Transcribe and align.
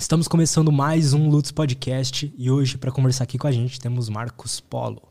Estamos 0.00 0.26
começando 0.26 0.72
mais 0.72 1.12
um 1.12 1.28
Lutz 1.28 1.52
Podcast 1.52 2.32
e 2.34 2.50
hoje, 2.50 2.78
para 2.78 2.90
conversar 2.90 3.24
aqui 3.24 3.36
com 3.36 3.46
a 3.46 3.52
gente, 3.52 3.78
temos 3.78 4.08
Marcos 4.08 4.58
Polo. 4.58 5.02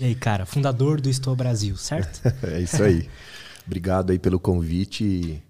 E 0.00 0.06
aí, 0.06 0.14
cara, 0.14 0.46
fundador 0.46 1.02
do 1.02 1.10
Estou 1.10 1.36
Brasil, 1.36 1.76
certo? 1.76 2.22
é 2.50 2.62
isso 2.62 2.82
aí. 2.82 3.06
Obrigado 3.66 4.10
aí 4.10 4.18
pelo 4.18 4.40
convite. 4.40 5.40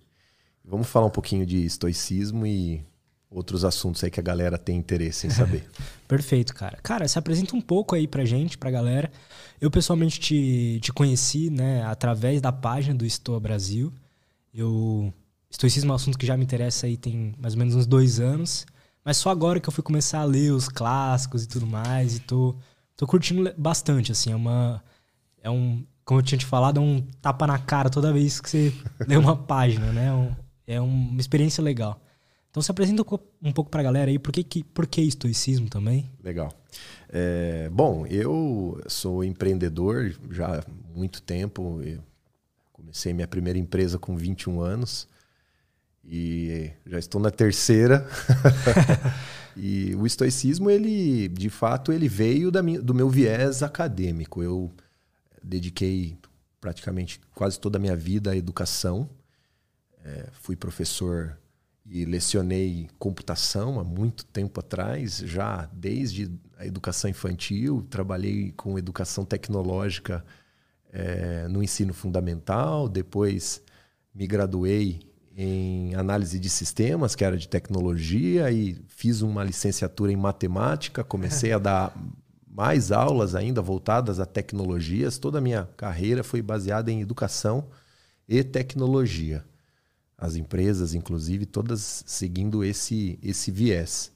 Vamos 0.64 0.88
falar 0.88 1.06
um 1.06 1.10
pouquinho 1.10 1.46
de 1.46 1.64
estoicismo 1.64 2.44
e 2.44 2.84
outros 3.30 3.64
assuntos 3.64 4.02
aí 4.02 4.10
que 4.10 4.18
a 4.18 4.22
galera 4.22 4.58
tem 4.58 4.76
interesse 4.76 5.28
em 5.28 5.30
saber. 5.30 5.64
Perfeito, 6.08 6.52
cara. 6.52 6.76
Cara, 6.82 7.06
se 7.06 7.16
apresenta 7.16 7.54
um 7.54 7.60
pouco 7.60 7.94
aí 7.94 8.08
pra 8.08 8.24
gente, 8.24 8.58
pra 8.58 8.68
galera. 8.68 9.12
Eu 9.60 9.70
pessoalmente 9.70 10.18
te, 10.18 10.80
te 10.82 10.92
conheci, 10.92 11.50
né, 11.50 11.84
através 11.84 12.40
da 12.40 12.50
página 12.50 12.96
do 12.96 13.06
Estou 13.06 13.38
Brasil. 13.38 13.92
Eu 14.52 15.14
estoicismo 15.48 15.90
é 15.90 15.92
um 15.92 15.96
assunto 15.96 16.18
que 16.18 16.26
já 16.26 16.36
me 16.36 16.42
interessa 16.42 16.86
aí 16.86 16.96
tem 16.96 17.32
mais 17.38 17.54
ou 17.54 17.60
menos 17.60 17.76
uns 17.76 17.86
dois 17.86 18.18
anos. 18.18 18.66
Mas 19.04 19.16
só 19.16 19.30
agora 19.30 19.58
que 19.58 19.68
eu 19.68 19.72
fui 19.72 19.82
começar 19.82 20.20
a 20.20 20.24
ler 20.24 20.52
os 20.52 20.68
clássicos 20.68 21.44
e 21.44 21.48
tudo 21.48 21.66
mais. 21.66 22.16
E 22.16 22.20
tô, 22.20 22.54
tô 22.96 23.06
curtindo 23.06 23.52
bastante, 23.56 24.12
assim. 24.12 24.32
É 24.32 24.36
uma. 24.36 24.82
É 25.42 25.50
um. 25.50 25.84
Como 26.04 26.20
eu 26.20 26.24
tinha 26.24 26.38
te 26.38 26.46
falado, 26.46 26.78
é 26.78 26.80
um 26.80 27.00
tapa 27.20 27.46
na 27.46 27.58
cara 27.58 27.88
toda 27.88 28.12
vez 28.12 28.40
que 28.40 28.50
você 28.50 28.72
lê 29.06 29.16
uma 29.16 29.36
página, 29.36 29.92
né? 29.92 30.06
É, 30.06 30.12
um, 30.12 30.36
é 30.66 30.80
uma 30.80 31.20
experiência 31.20 31.62
legal. 31.62 32.00
Então 32.50 32.62
se 32.62 32.70
apresenta 32.70 33.02
um 33.42 33.52
pouco 33.52 33.70
para 33.70 33.80
a 33.80 33.84
galera 33.84 34.10
aí, 34.10 34.18
por 34.18 34.30
que, 34.30 34.44
que, 34.44 34.62
por 34.62 34.86
que 34.86 35.00
estoicismo 35.00 35.70
também? 35.70 36.10
Legal. 36.22 36.52
É, 37.08 37.70
bom, 37.70 38.06
eu 38.06 38.78
sou 38.88 39.24
empreendedor 39.24 40.14
já 40.30 40.58
há 40.58 40.64
muito 40.94 41.22
tempo. 41.22 41.80
comecei 42.70 43.14
minha 43.14 43.26
primeira 43.26 43.58
empresa 43.58 43.98
com 43.98 44.16
21 44.16 44.60
anos 44.60 45.08
e 46.04 46.70
já 46.86 46.98
estou 46.98 47.20
na 47.20 47.30
terceira. 47.30 48.06
e 49.56 49.94
o 49.94 50.06
estoicismo, 50.06 50.70
ele, 50.70 51.28
de 51.28 51.48
fato, 51.48 51.92
ele 51.92 52.08
veio 52.08 52.50
da 52.50 52.62
minha, 52.62 52.80
do 52.80 52.94
meu 52.94 53.08
viés 53.08 53.62
acadêmico. 53.62 54.42
Eu 54.42 54.72
dediquei 55.42 56.16
praticamente 56.60 57.20
quase 57.34 57.58
toda 57.58 57.78
a 57.78 57.80
minha 57.80 57.96
vida 57.96 58.30
à 58.30 58.36
educação. 58.36 59.08
É, 60.04 60.28
fui 60.32 60.56
professor 60.56 61.38
e 61.86 62.04
lecionei 62.04 62.88
computação 62.98 63.78
há 63.80 63.84
muito 63.84 64.24
tempo 64.24 64.60
atrás, 64.60 65.18
já 65.18 65.68
desde 65.72 66.30
a 66.56 66.66
educação 66.66 67.10
infantil, 67.10 67.84
trabalhei 67.90 68.52
com 68.52 68.78
educação 68.78 69.24
tecnológica 69.24 70.24
é, 70.92 71.48
no 71.48 71.62
ensino 71.62 71.92
fundamental, 71.92 72.88
depois 72.88 73.62
me 74.14 74.26
graduei 74.26 75.00
em 75.36 75.94
análise 75.94 76.38
de 76.38 76.50
sistemas, 76.50 77.14
que 77.14 77.24
era 77.24 77.36
de 77.36 77.48
tecnologia, 77.48 78.50
e 78.50 78.74
fiz 78.88 79.22
uma 79.22 79.42
licenciatura 79.42 80.12
em 80.12 80.16
matemática, 80.16 81.02
comecei 81.02 81.52
a 81.52 81.58
dar 81.58 81.96
mais 82.46 82.92
aulas 82.92 83.34
ainda 83.34 83.62
voltadas 83.62 84.20
a 84.20 84.26
tecnologias. 84.26 85.16
Toda 85.18 85.38
a 85.38 85.40
minha 85.40 85.68
carreira 85.76 86.22
foi 86.22 86.42
baseada 86.42 86.90
em 86.90 87.00
educação 87.00 87.66
e 88.28 88.44
tecnologia. 88.44 89.44
As 90.18 90.36
empresas, 90.36 90.94
inclusive, 90.94 91.46
todas 91.46 92.04
seguindo 92.06 92.62
esse, 92.62 93.18
esse 93.22 93.50
viés. 93.50 94.12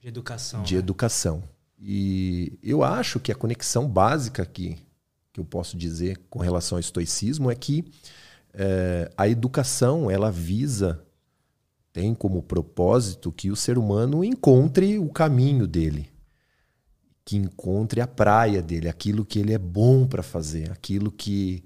De 0.00 0.08
educação. 0.08 0.62
De 0.62 0.74
né? 0.74 0.78
educação. 0.78 1.42
E 1.78 2.58
eu 2.62 2.82
acho 2.82 3.20
que 3.20 3.32
a 3.32 3.34
conexão 3.34 3.88
básica 3.88 4.46
que, 4.46 4.78
que 5.32 5.40
eu 5.40 5.44
posso 5.44 5.76
dizer 5.76 6.18
com 6.30 6.38
relação 6.38 6.76
ao 6.76 6.80
estoicismo 6.80 7.50
é 7.50 7.54
que 7.54 7.84
é, 8.54 9.10
a 9.16 9.28
educação 9.28 10.10
ela 10.10 10.30
visa, 10.30 11.04
tem 11.92 12.14
como 12.14 12.42
propósito 12.42 13.30
que 13.30 13.50
o 13.50 13.56
ser 13.56 13.78
humano 13.78 14.24
encontre 14.24 14.98
o 14.98 15.08
caminho 15.08 15.66
dele, 15.66 16.10
que 17.24 17.36
encontre 17.36 18.00
a 18.00 18.06
praia 18.06 18.62
dele, 18.62 18.88
aquilo 18.88 19.24
que 19.24 19.38
ele 19.38 19.52
é 19.52 19.58
bom 19.58 20.06
para 20.06 20.22
fazer, 20.22 20.70
aquilo 20.70 21.10
que, 21.10 21.64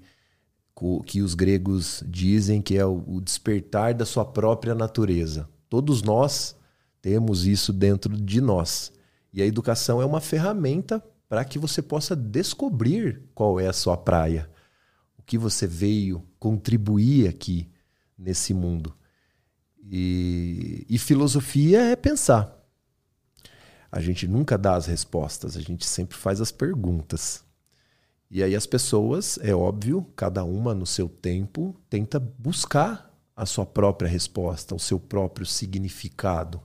que 1.05 1.21
os 1.21 1.33
gregos 1.33 2.03
dizem 2.07 2.61
que 2.61 2.77
é 2.77 2.85
o 2.85 3.19
despertar 3.21 3.93
da 3.93 4.05
sua 4.05 4.25
própria 4.25 4.75
natureza. 4.75 5.49
Todos 5.69 6.01
nós 6.01 6.55
temos 7.01 7.45
isso 7.45 7.73
dentro 7.73 8.15
de 8.15 8.41
nós. 8.41 8.91
E 9.31 9.41
a 9.41 9.45
educação 9.45 10.01
é 10.01 10.05
uma 10.05 10.21
ferramenta 10.21 11.03
para 11.27 11.45
que 11.45 11.59
você 11.59 11.81
possa 11.81 12.15
descobrir 12.15 13.21
qual 13.35 13.59
é 13.59 13.67
a 13.67 13.73
sua 13.73 13.95
praia 13.95 14.49
que 15.29 15.37
você 15.37 15.67
veio 15.67 16.23
contribuir 16.39 17.27
aqui 17.27 17.69
nesse 18.17 18.53
mundo. 18.53 18.95
E, 19.83 20.85
e, 20.89 20.97
filosofia 20.97 21.81
é 21.81 21.95
pensar. 21.95 22.55
A 23.91 23.99
gente 23.99 24.27
nunca 24.27 24.57
dá 24.57 24.75
as 24.75 24.85
respostas, 24.85 25.57
a 25.57 25.61
gente 25.61 25.85
sempre 25.85 26.15
faz 26.15 26.39
as 26.39 26.51
perguntas. 26.51 27.43
E 28.29 28.43
aí 28.43 28.55
as 28.55 28.67
pessoas, 28.67 29.39
é 29.41 29.53
óbvio, 29.53 30.05
cada 30.15 30.43
uma 30.43 30.75
no 30.75 30.85
seu 30.85 31.09
tempo, 31.09 31.75
tenta 31.89 32.19
buscar 32.19 33.11
a 33.35 33.45
sua 33.45 33.65
própria 33.65 34.07
resposta, 34.07 34.75
o 34.75 34.79
seu 34.79 34.99
próprio 34.99 35.45
significado. 35.45 36.61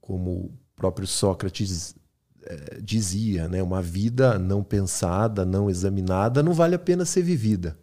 Como 0.00 0.30
o 0.30 0.58
próprio 0.76 1.08
Sócrates 1.08 1.96
é, 2.44 2.80
dizia, 2.80 3.48
né? 3.48 3.62
Uma 3.62 3.82
vida 3.82 4.38
não 4.38 4.62
pensada, 4.62 5.44
não 5.44 5.68
examinada, 5.68 6.42
não 6.42 6.52
vale 6.52 6.76
a 6.76 6.78
pena 6.78 7.04
ser 7.04 7.22
vivida. 7.22 7.76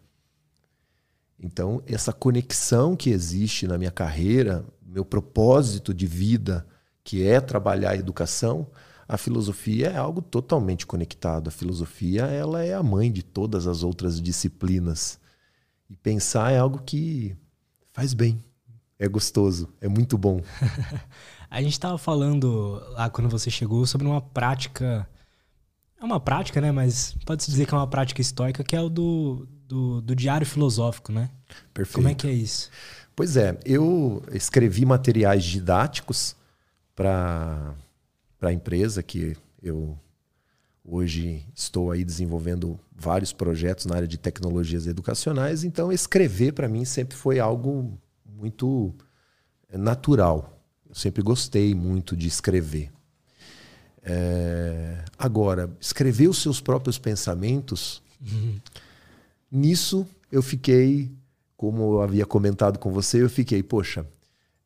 Então, 1.42 1.82
essa 1.86 2.12
conexão 2.12 2.94
que 2.94 3.10
existe 3.10 3.66
na 3.66 3.78
minha 3.78 3.90
carreira, 3.90 4.64
meu 4.84 5.04
propósito 5.04 5.94
de 5.94 6.06
vida, 6.06 6.66
que 7.02 7.26
é 7.26 7.40
trabalhar 7.40 7.92
a 7.92 7.96
educação, 7.96 8.66
a 9.08 9.16
filosofia 9.16 9.88
é 9.88 9.96
algo 9.96 10.20
totalmente 10.20 10.86
conectado. 10.86 11.48
A 11.48 11.50
filosofia, 11.50 12.26
ela 12.26 12.62
é 12.62 12.74
a 12.74 12.82
mãe 12.82 13.10
de 13.10 13.22
todas 13.22 13.66
as 13.66 13.82
outras 13.82 14.20
disciplinas. 14.20 15.18
E 15.88 15.96
pensar 15.96 16.52
é 16.52 16.58
algo 16.58 16.82
que 16.82 17.34
faz 17.92 18.14
bem, 18.14 18.44
é 18.98 19.08
gostoso, 19.08 19.68
é 19.80 19.88
muito 19.88 20.16
bom. 20.18 20.40
A 21.50 21.60
gente 21.60 21.72
estava 21.72 21.98
falando 21.98 22.80
lá 22.90 23.10
quando 23.10 23.28
você 23.28 23.50
chegou 23.50 23.84
sobre 23.84 24.06
uma 24.06 24.20
prática. 24.20 25.08
É 26.00 26.04
uma 26.04 26.20
prática, 26.20 26.60
né? 26.60 26.70
Mas 26.70 27.16
pode-se 27.26 27.50
dizer 27.50 27.66
que 27.66 27.74
é 27.74 27.76
uma 27.76 27.88
prática 27.88 28.20
estoica, 28.20 28.62
que 28.62 28.76
é 28.76 28.80
o 28.80 28.88
do, 28.88 29.48
do, 29.70 30.00
do 30.00 30.16
diário 30.16 30.44
filosófico, 30.44 31.12
né? 31.12 31.30
Perfeito. 31.72 31.94
Como 31.94 32.08
é 32.08 32.14
que 32.14 32.26
é 32.26 32.32
isso? 32.32 32.68
Pois 33.14 33.36
é, 33.36 33.56
eu 33.64 34.20
escrevi 34.32 34.84
materiais 34.84 35.44
didáticos 35.44 36.34
para 36.96 37.72
a 38.42 38.52
empresa 38.52 39.00
que 39.00 39.36
eu 39.62 39.96
hoje 40.84 41.46
estou 41.54 41.92
aí 41.92 42.04
desenvolvendo 42.04 42.80
vários 42.92 43.32
projetos 43.32 43.86
na 43.86 43.94
área 43.94 44.08
de 44.08 44.18
tecnologias 44.18 44.88
educacionais, 44.88 45.62
então 45.62 45.92
escrever 45.92 46.52
para 46.52 46.68
mim 46.68 46.84
sempre 46.84 47.16
foi 47.16 47.38
algo 47.38 47.96
muito 48.26 48.92
natural. 49.72 50.58
Eu 50.88 50.96
sempre 50.96 51.22
gostei 51.22 51.74
muito 51.76 52.16
de 52.16 52.26
escrever. 52.26 52.90
É... 54.02 55.04
Agora, 55.16 55.70
escrever 55.80 56.26
os 56.26 56.38
seus 56.38 56.60
próprios 56.60 56.98
pensamentos, 56.98 58.02
uhum. 58.20 58.58
Nisso 59.50 60.06
eu 60.30 60.42
fiquei, 60.42 61.10
como 61.56 61.94
eu 61.94 62.02
havia 62.02 62.24
comentado 62.24 62.78
com 62.78 62.92
você, 62.92 63.22
eu 63.22 63.30
fiquei, 63.30 63.62
poxa, 63.62 64.06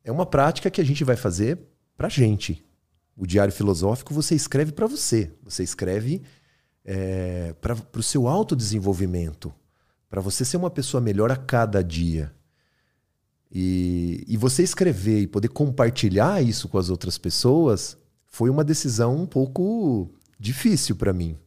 é 0.03 0.11
uma 0.11 0.25
prática 0.25 0.69
que 0.69 0.79
a 0.79 0.83
gente 0.83 1.03
vai 1.03 1.15
fazer 1.15 1.57
para 1.97 2.09
gente. 2.09 2.63
O 3.17 3.25
diário 3.25 3.53
filosófico 3.53 4.13
você 4.13 4.35
escreve 4.35 4.71
para 4.71 4.87
você, 4.87 5.31
você 5.43 5.63
escreve 5.63 6.21
é, 6.83 7.53
para 7.59 7.75
o 7.97 8.03
seu 8.03 8.27
autodesenvolvimento, 8.27 9.53
para 10.09 10.21
você 10.21 10.45
ser 10.45 10.57
uma 10.57 10.69
pessoa 10.69 11.01
melhor 11.01 11.31
a 11.31 11.35
cada 11.35 11.83
dia. 11.83 12.31
E, 13.51 14.23
e 14.27 14.37
você 14.37 14.63
escrever 14.63 15.21
e 15.21 15.27
poder 15.27 15.47
compartilhar 15.47 16.43
isso 16.43 16.67
com 16.67 16.77
as 16.77 16.89
outras 16.89 17.17
pessoas 17.17 17.97
foi 18.25 18.49
uma 18.49 18.63
decisão 18.63 19.15
um 19.15 19.25
pouco 19.25 20.09
difícil 20.37 20.95
para 20.95 21.13
mim. 21.13 21.37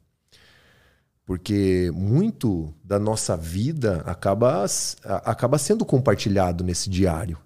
Porque 1.28 1.92
muito 1.94 2.72
da 2.82 2.98
nossa 2.98 3.36
vida 3.36 4.02
acaba, 4.06 4.64
acaba 5.04 5.58
sendo 5.58 5.84
compartilhado 5.84 6.64
nesse 6.64 6.88
diário. 6.88 7.36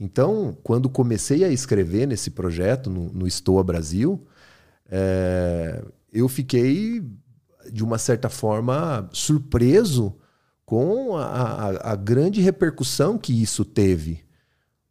Então, 0.00 0.56
quando 0.62 0.88
comecei 0.88 1.44
a 1.44 1.50
escrever 1.50 2.06
nesse 2.06 2.30
projeto, 2.30 2.88
no, 2.88 3.12
no 3.12 3.26
Estoa 3.26 3.62
Brasil, 3.62 4.26
é, 4.90 5.84
eu 6.10 6.30
fiquei, 6.30 7.02
de 7.70 7.84
uma 7.84 7.98
certa 7.98 8.30
forma, 8.30 9.06
surpreso 9.12 10.16
com 10.64 11.14
a, 11.18 11.26
a, 11.26 11.92
a 11.92 11.96
grande 11.96 12.40
repercussão 12.40 13.18
que 13.18 13.34
isso 13.34 13.66
teve. 13.66 14.24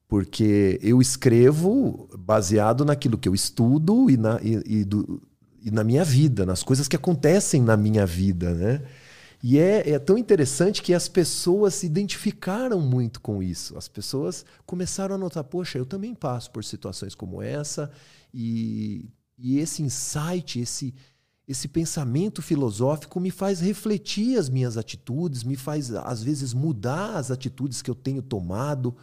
Porque 0.08 0.80
eu 0.84 1.02
escrevo 1.02 2.08
baseado 2.16 2.86
naquilo 2.86 3.18
que 3.18 3.28
eu 3.28 3.34
estudo 3.34 4.08
e 4.08 4.18
na, 4.18 4.40
e, 4.44 4.81
e, 4.81 4.86
do, 4.86 5.20
e 5.63 5.71
na 5.71 5.83
minha 5.83 6.03
vida, 6.03 6.45
nas 6.45 6.63
coisas 6.63 6.88
que 6.88 6.95
acontecem 6.95 7.61
na 7.61 7.75
minha 7.75 8.06
vida, 8.06 8.53
né? 8.53 8.81
E 9.41 9.57
é, 9.57 9.91
é, 9.91 10.00
tão 10.00 10.17
interessante 10.17 10.81
que 10.81 10.94
as 10.94 11.07
pessoas 11.07 11.75
se 11.75 11.85
identificaram 11.85 12.81
muito 12.81 13.21
com 13.21 13.41
isso. 13.41 13.77
As 13.77 13.88
pessoas 13.88 14.45
começaram 14.65 15.15
a 15.15 15.17
notar: 15.17 15.44
poxa, 15.44 15.77
eu 15.77 15.85
também 15.85 16.13
passo 16.13 16.51
por 16.51 16.63
situações 16.63 17.15
como 17.15 17.41
essa, 17.41 17.89
e, 18.33 19.09
e 19.38 19.59
esse 19.59 19.81
insight, 19.81 20.59
esse, 20.59 20.94
esse 21.47 21.69
pensamento 21.69 22.41
filosófico 22.41 23.19
me 23.19 23.31
faz 23.31 23.61
refletir 23.61 24.38
as 24.38 24.50
minhas 24.50 24.75
atitudes, 24.75 25.44
me 25.44 25.56
faz, 25.56 25.91
às 25.91 26.21
vezes, 26.21 26.53
mudar 26.53 27.15
as 27.15 27.31
atitudes 27.31 27.81
que 27.81 27.89
eu 27.89 27.95
tenho 27.95 28.21
tomado. 28.21 28.95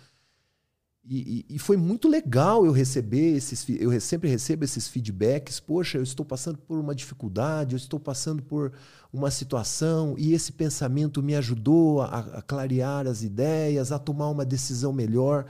E, 1.08 1.44
e, 1.48 1.54
e, 1.54 1.58
foi 1.58 1.76
muito 1.76 2.08
legal 2.08 2.66
eu 2.66 2.72
receber 2.72 3.36
esses. 3.36 3.64
Eu 3.68 4.00
sempre 4.00 4.28
recebo 4.28 4.64
esses 4.64 4.88
feedbacks. 4.88 5.60
Poxa, 5.60 5.98
eu 5.98 6.02
estou 6.02 6.26
passando 6.26 6.58
por 6.58 6.78
uma 6.78 6.94
dificuldade, 6.94 7.74
eu 7.74 7.76
estou 7.76 8.00
passando 8.00 8.42
por 8.42 8.72
uma 9.12 9.30
situação 9.30 10.16
e 10.18 10.32
esse 10.32 10.50
pensamento 10.52 11.22
me 11.22 11.36
ajudou 11.36 12.02
a, 12.02 12.18
a 12.18 12.42
clarear 12.42 13.06
as 13.06 13.22
ideias, 13.22 13.92
a 13.92 14.00
tomar 14.00 14.28
uma 14.28 14.44
decisão 14.44 14.92
melhor. 14.92 15.46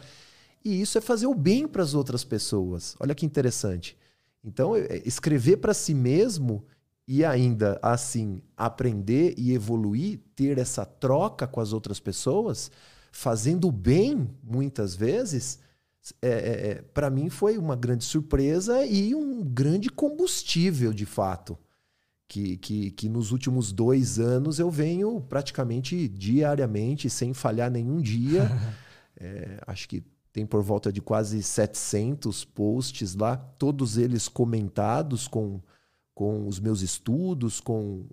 E 0.63 0.81
isso 0.81 0.99
é 0.99 1.01
fazer 1.01 1.27
o 1.27 1.35
bem 1.35 1.67
para 1.67 1.83
as 1.83 1.95
outras 1.95 2.23
pessoas. 2.23 2.95
Olha 3.01 3.15
que 3.15 3.25
interessante. 3.25 3.97
Então, 4.45 4.77
é, 4.77 5.01
escrever 5.07 5.57
para 5.57 5.73
si 5.73 5.95
mesmo 5.95 6.65
e 7.09 7.25
ainda 7.25 7.79
assim 7.81 8.43
aprender 8.55 9.33
e 9.39 9.55
evoluir, 9.55 10.21
ter 10.35 10.59
essa 10.59 10.85
troca 10.85 11.47
com 11.47 11.61
as 11.61 11.73
outras 11.73 11.99
pessoas 11.99 12.71
fazendo 13.17 13.73
bem, 13.73 14.29
muitas 14.45 14.95
vezes, 14.95 15.59
é, 16.21 16.29
é, 16.29 16.69
é 16.69 16.75
para 16.83 17.09
mim 17.09 17.31
foi 17.31 17.57
uma 17.57 17.75
grande 17.75 18.05
surpresa 18.05 18.85
e 18.85 19.15
um 19.15 19.43
grande 19.43 19.89
combustível, 19.89 20.93
de 20.93 21.07
fato. 21.07 21.59
Que, 22.29 22.57
que, 22.57 22.91
que 22.91 23.09
nos 23.09 23.31
últimos 23.31 23.73
dois 23.73 24.19
anos 24.19 24.59
eu 24.59 24.69
venho 24.69 25.21
praticamente 25.21 26.09
diariamente, 26.09 27.09
sem 27.09 27.33
falhar 27.33 27.71
nenhum 27.71 28.01
dia. 28.01 28.51
é, 29.17 29.61
acho 29.67 29.89
que 29.89 30.05
tem 30.33 30.45
por 30.45 30.63
volta 30.63 30.93
de 30.93 31.01
quase 31.01 31.43
700 31.43 32.45
posts 32.45 33.15
lá, 33.15 33.37
todos 33.37 33.97
eles 33.97 34.29
comentados 34.29 35.27
com, 35.27 35.63
com 36.15 36.47
os 36.47 36.61
meus 36.61 36.83
estudos, 36.83 37.61
com 37.61 38.05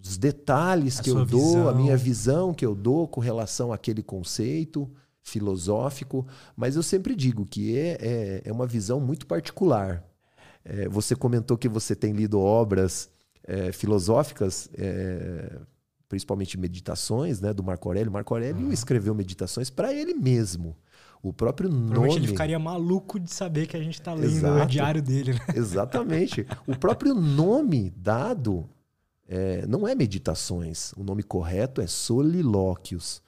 os 0.00 0.16
detalhes 0.16 0.98
a 0.98 1.02
que 1.02 1.10
eu 1.10 1.24
dou, 1.24 1.40
visão. 1.40 1.68
a 1.68 1.74
minha 1.74 1.96
visão 1.96 2.54
que 2.54 2.64
eu 2.64 2.74
dou 2.74 3.06
com 3.06 3.20
relação 3.20 3.72
àquele 3.72 4.02
conceito 4.02 4.90
filosófico, 5.22 6.26
mas 6.56 6.74
eu 6.76 6.82
sempre 6.82 7.14
digo 7.14 7.46
que 7.46 7.76
é, 7.76 7.98
é, 8.00 8.42
é 8.44 8.52
uma 8.52 8.66
visão 8.66 9.00
muito 9.00 9.26
particular. 9.26 10.04
É, 10.64 10.88
você 10.88 11.14
comentou 11.14 11.56
que 11.56 11.68
você 11.68 11.94
tem 11.94 12.12
lido 12.12 12.40
obras 12.40 13.08
é, 13.44 13.72
filosóficas, 13.72 14.68
é, 14.74 15.60
principalmente 16.08 16.58
meditações, 16.58 17.40
né, 17.40 17.52
do 17.52 17.62
Marco 17.62 17.88
Aurélio. 17.88 18.12
Marco 18.12 18.34
Aurélio 18.34 18.66
uhum. 18.66 18.72
escreveu 18.72 19.14
meditações 19.14 19.70
para 19.70 19.92
ele 19.94 20.14
mesmo. 20.14 20.76
O 21.22 21.32
próprio 21.32 21.68
nome. 21.68 22.16
ele 22.16 22.26
ficaria 22.26 22.58
maluco 22.58 23.20
de 23.20 23.32
saber 23.32 23.68
que 23.68 23.76
a 23.76 23.80
gente 23.80 23.94
está 23.94 24.12
lendo 24.12 24.26
Exato. 24.26 24.64
o 24.64 24.66
diário 24.66 25.00
dele. 25.00 25.34
Né? 25.34 25.40
Exatamente. 25.54 26.44
o 26.66 26.76
próprio 26.76 27.14
nome 27.14 27.90
dado 27.96 28.68
é, 29.34 29.66
não 29.66 29.88
é 29.88 29.94
meditações. 29.94 30.92
O 30.92 31.02
nome 31.02 31.22
correto 31.22 31.80
é 31.80 31.86
solilóquios. 31.86 33.22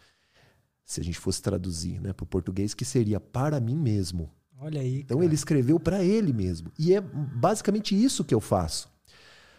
Se 0.84 1.00
a 1.00 1.04
gente 1.04 1.18
fosse 1.18 1.40
traduzir 1.40 1.98
né, 1.98 2.12
para 2.12 2.24
o 2.24 2.26
português, 2.26 2.74
que 2.74 2.84
seria 2.84 3.18
para 3.18 3.58
mim 3.58 3.74
mesmo. 3.74 4.30
Olha 4.58 4.82
aí. 4.82 5.00
Então 5.00 5.22
ele 5.22 5.34
escreveu 5.34 5.80
para 5.80 6.04
ele 6.04 6.30
mesmo. 6.30 6.70
E 6.78 6.92
é 6.92 7.00
basicamente 7.00 7.94
isso 7.94 8.22
que 8.22 8.34
eu 8.34 8.40
faço. 8.40 8.92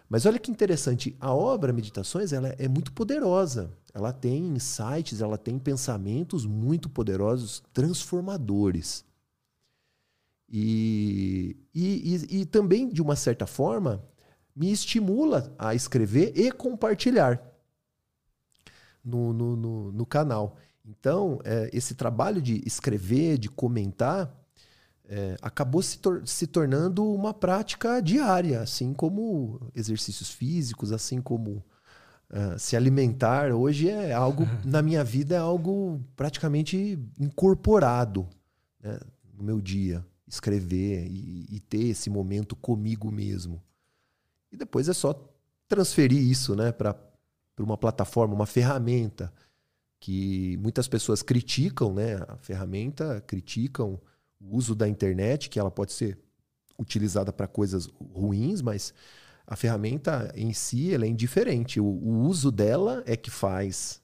Mas 0.08 0.28
olha 0.28 0.38
que 0.38 0.52
interessante, 0.52 1.18
a 1.20 1.34
obra 1.34 1.74
Meditações 1.74 2.32
ela 2.32 2.50
é 2.60 2.68
muito 2.68 2.92
poderosa. 2.92 3.72
Ela 3.92 4.14
tem 4.14 4.46
insights, 4.50 5.22
ela 5.22 5.40
tem 5.40 5.58
pensamentos 5.58 6.46
muito 6.46 6.88
poderosos, 6.88 7.64
transformadores. 7.74 9.04
E, 10.48 11.58
e, 11.74 12.14
e, 12.30 12.42
e 12.42 12.46
também, 12.46 12.88
de 12.88 13.02
uma 13.02 13.16
certa 13.16 13.48
forma, 13.48 14.06
me 14.56 14.72
estimula 14.72 15.54
a 15.60 15.76
escrever 15.76 16.32
e 16.36 16.52
compartilhar 16.52 17.42
no, 19.04 19.34
no, 19.34 19.56
no, 19.56 19.92
no 19.92 20.06
canal. 20.06 20.58
Então, 20.86 21.40
é, 21.44 21.70
esse 21.74 21.96
trabalho 21.96 22.42
de 22.42 22.62
escrever, 22.66 23.38
de 23.38 23.50
comentar, 23.50 24.34
é, 25.08 25.36
acabou 25.42 25.82
se, 25.82 26.00
tor 26.00 26.28
se 26.28 26.48
tornando 26.48 27.06
uma 27.12 27.34
prática 27.34 28.02
diária, 28.02 28.62
assim 28.62 28.94
como 28.94 29.60
exercícios 29.76 30.32
físicos, 30.32 30.92
assim 30.92 31.22
como 31.22 31.64
uh, 32.32 32.58
se 32.58 32.76
alimentar. 32.76 33.52
Hoje 33.52 33.90
é 33.90 34.14
algo, 34.14 34.48
na 34.66 34.82
minha 34.82 35.04
vida, 35.04 35.36
é 35.36 35.40
algo 35.40 36.02
praticamente 36.16 37.00
incorporado 37.20 38.28
né, 38.82 39.00
no 39.34 39.44
meu 39.44 39.62
dia. 39.62 40.06
Escrever 40.28 41.06
e, 41.08 41.46
e 41.52 41.60
ter 41.60 41.86
esse 41.90 42.10
momento 42.10 42.56
comigo 42.56 43.12
mesmo. 43.12 43.62
E 44.56 44.58
depois 44.58 44.88
é 44.88 44.94
só 44.94 45.14
transferir 45.68 46.18
isso 46.18 46.56
né, 46.56 46.72
para 46.72 46.96
uma 47.60 47.78
plataforma, 47.78 48.34
uma 48.34 48.46
ferramenta 48.46 49.32
que 50.00 50.56
muitas 50.62 50.88
pessoas 50.88 51.22
criticam, 51.22 51.94
né? 51.94 52.16
A 52.28 52.38
ferramenta 52.38 53.22
criticam 53.28 54.00
o 54.40 54.56
uso 54.56 54.74
da 54.74 54.88
internet, 54.88 55.50
que 55.50 55.60
ela 55.60 55.70
pode 55.70 55.92
ser 55.92 56.18
utilizada 56.80 57.34
para 57.34 57.48
coisas 57.48 57.88
ruins, 58.14 58.62
mas 58.62 58.94
a 59.46 59.58
ferramenta 59.58 60.32
em 60.36 60.54
si 60.54 60.94
ela 60.94 61.06
é 61.06 61.10
indiferente. 61.10 61.80
O, 61.80 61.86
o 61.86 62.20
uso 62.22 62.50
dela 62.52 63.04
é 63.06 63.18
que 63.18 63.32
faz 63.32 64.02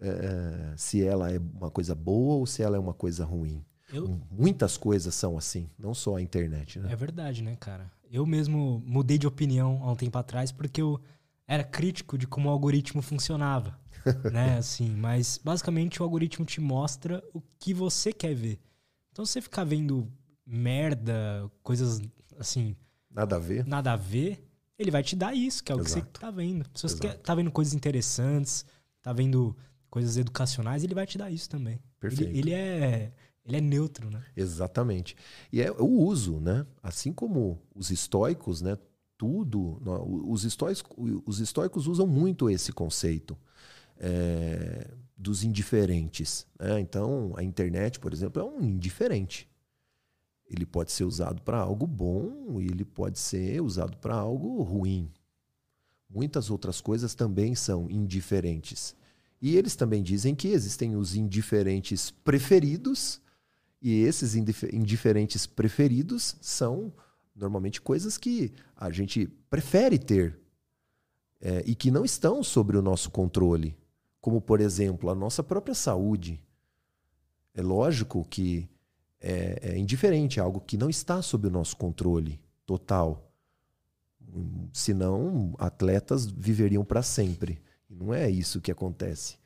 é, 0.00 0.74
se 0.76 1.04
ela 1.04 1.30
é 1.30 1.38
uma 1.38 1.70
coisa 1.70 1.94
boa 1.94 2.34
ou 2.34 2.46
se 2.46 2.62
ela 2.62 2.76
é 2.76 2.80
uma 2.80 2.94
coisa 2.94 3.24
ruim. 3.24 3.64
Eu... 3.92 4.20
Muitas 4.30 4.76
coisas 4.76 5.14
são 5.14 5.36
assim, 5.38 5.70
não 5.78 5.94
só 5.94 6.16
a 6.16 6.22
internet. 6.22 6.80
Né? 6.80 6.92
É 6.92 6.96
verdade, 6.96 7.42
né, 7.42 7.56
cara? 7.56 7.90
Eu 8.12 8.26
mesmo 8.26 8.82
mudei 8.84 9.16
de 9.16 9.26
opinião 9.26 9.80
há 9.82 9.90
um 9.90 9.96
tempo 9.96 10.18
atrás 10.18 10.52
porque 10.52 10.82
eu 10.82 11.00
era 11.48 11.64
crítico 11.64 12.18
de 12.18 12.26
como 12.26 12.50
o 12.50 12.52
algoritmo 12.52 13.00
funcionava, 13.00 13.80
né? 14.30 14.58
Assim, 14.58 14.90
mas 14.90 15.40
basicamente 15.42 16.02
o 16.02 16.04
algoritmo 16.04 16.44
te 16.44 16.60
mostra 16.60 17.24
o 17.32 17.42
que 17.58 17.72
você 17.72 18.12
quer 18.12 18.34
ver. 18.34 18.60
Então 19.10 19.24
você 19.24 19.40
ficar 19.40 19.64
vendo 19.64 20.12
merda, 20.44 21.50
coisas 21.62 22.02
assim, 22.38 22.76
nada 23.10 23.36
a 23.36 23.38
ver. 23.38 23.66
Nada 23.66 23.92
a 23.92 23.96
ver, 23.96 24.46
ele 24.78 24.90
vai 24.90 25.02
te 25.02 25.16
dar 25.16 25.34
isso, 25.34 25.64
que 25.64 25.72
é 25.72 25.74
o 25.74 25.80
Exato. 25.80 26.06
que 26.06 26.18
você 26.18 26.20
tá 26.20 26.30
vendo. 26.30 26.66
Se 26.74 26.82
você 26.82 26.98
quer, 26.98 27.16
tá 27.16 27.34
vendo 27.34 27.50
coisas 27.50 27.72
interessantes, 27.72 28.66
tá 29.00 29.10
vendo 29.14 29.56
coisas 29.88 30.18
educacionais, 30.18 30.84
ele 30.84 30.94
vai 30.94 31.06
te 31.06 31.16
dar 31.16 31.30
isso 31.30 31.48
também. 31.48 31.80
Perfeito. 31.98 32.30
Ele, 32.30 32.38
ele 32.38 32.52
é 32.52 33.12
ele 33.44 33.56
é 33.56 33.60
neutro, 33.60 34.08
né? 34.08 34.24
Exatamente. 34.36 35.16
E 35.52 35.60
é 35.60 35.70
o 35.70 35.86
uso, 35.86 36.38
né? 36.38 36.64
Assim 36.82 37.12
como 37.12 37.60
os 37.74 37.90
estoicos, 37.90 38.62
né? 38.62 38.78
Tudo. 39.18 39.80
Os 40.28 40.44
estoicos, 40.44 40.84
os 41.26 41.40
estoicos 41.40 41.86
usam 41.86 42.06
muito 42.06 42.48
esse 42.48 42.72
conceito 42.72 43.36
é, 43.96 44.88
dos 45.16 45.42
indiferentes. 45.42 46.46
Né? 46.58 46.80
Então, 46.80 47.32
a 47.36 47.42
internet, 47.42 47.98
por 47.98 48.12
exemplo, 48.12 48.40
é 48.40 48.44
um 48.44 48.62
indiferente. 48.62 49.48
Ele 50.48 50.66
pode 50.66 50.92
ser 50.92 51.04
usado 51.04 51.40
para 51.42 51.58
algo 51.58 51.86
bom 51.86 52.60
e 52.60 52.66
ele 52.66 52.84
pode 52.84 53.18
ser 53.18 53.60
usado 53.60 53.96
para 53.96 54.14
algo 54.14 54.62
ruim. 54.62 55.10
Muitas 56.08 56.50
outras 56.50 56.80
coisas 56.80 57.14
também 57.14 57.54
são 57.54 57.90
indiferentes. 57.90 58.94
E 59.40 59.56
eles 59.56 59.74
também 59.74 60.02
dizem 60.02 60.34
que 60.34 60.48
existem 60.48 60.94
os 60.94 61.16
indiferentes 61.16 62.10
preferidos 62.10 63.20
e 63.82 64.04
esses 64.04 64.36
indiferentes 64.36 65.44
preferidos 65.44 66.36
são 66.40 66.92
normalmente 67.34 67.80
coisas 67.80 68.16
que 68.16 68.52
a 68.76 68.90
gente 68.90 69.26
prefere 69.50 69.98
ter 69.98 70.38
é, 71.40 71.64
e 71.66 71.74
que 71.74 71.90
não 71.90 72.04
estão 72.04 72.44
sobre 72.44 72.76
o 72.76 72.82
nosso 72.82 73.10
controle, 73.10 73.76
como, 74.20 74.40
por 74.40 74.60
exemplo, 74.60 75.10
a 75.10 75.14
nossa 75.14 75.42
própria 75.42 75.74
saúde. 75.74 76.40
É 77.52 77.60
lógico 77.60 78.24
que 78.30 78.68
é, 79.20 79.72
é 79.74 79.78
indiferente, 79.78 80.38
é 80.38 80.42
algo 80.42 80.60
que 80.60 80.76
não 80.76 80.88
está 80.88 81.20
sob 81.20 81.48
o 81.48 81.50
nosso 81.50 81.76
controle 81.76 82.40
total. 82.64 83.32
Senão, 84.72 85.54
atletas 85.58 86.24
viveriam 86.24 86.84
para 86.84 87.02
sempre. 87.02 87.60
E 87.90 87.94
não 87.96 88.14
é 88.14 88.30
isso 88.30 88.60
que 88.60 88.70
acontece. 88.70 89.41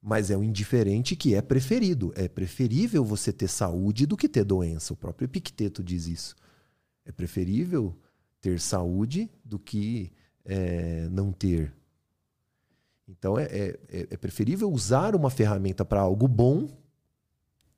Mas 0.00 0.30
é 0.30 0.36
um 0.36 0.44
indiferente 0.44 1.16
que 1.16 1.34
é 1.34 1.42
preferido. 1.42 2.12
É 2.14 2.28
preferível 2.28 3.04
você 3.04 3.32
ter 3.32 3.48
saúde 3.48 4.06
do 4.06 4.16
que 4.16 4.28
ter 4.28 4.44
doença. 4.44 4.92
O 4.92 4.96
próprio 4.96 5.26
Epicteto 5.26 5.82
diz 5.82 6.06
isso. 6.06 6.36
É 7.04 7.10
preferível 7.10 7.96
ter 8.40 8.60
saúde 8.60 9.30
do 9.44 9.58
que 9.58 10.12
é, 10.44 11.08
não 11.10 11.32
ter. 11.32 11.74
Então 13.08 13.38
é, 13.38 13.44
é, 13.44 13.80
é, 13.88 14.08
é 14.10 14.16
preferível 14.16 14.70
usar 14.70 15.16
uma 15.16 15.30
ferramenta 15.30 15.84
para 15.84 16.00
algo 16.00 16.28
bom 16.28 16.68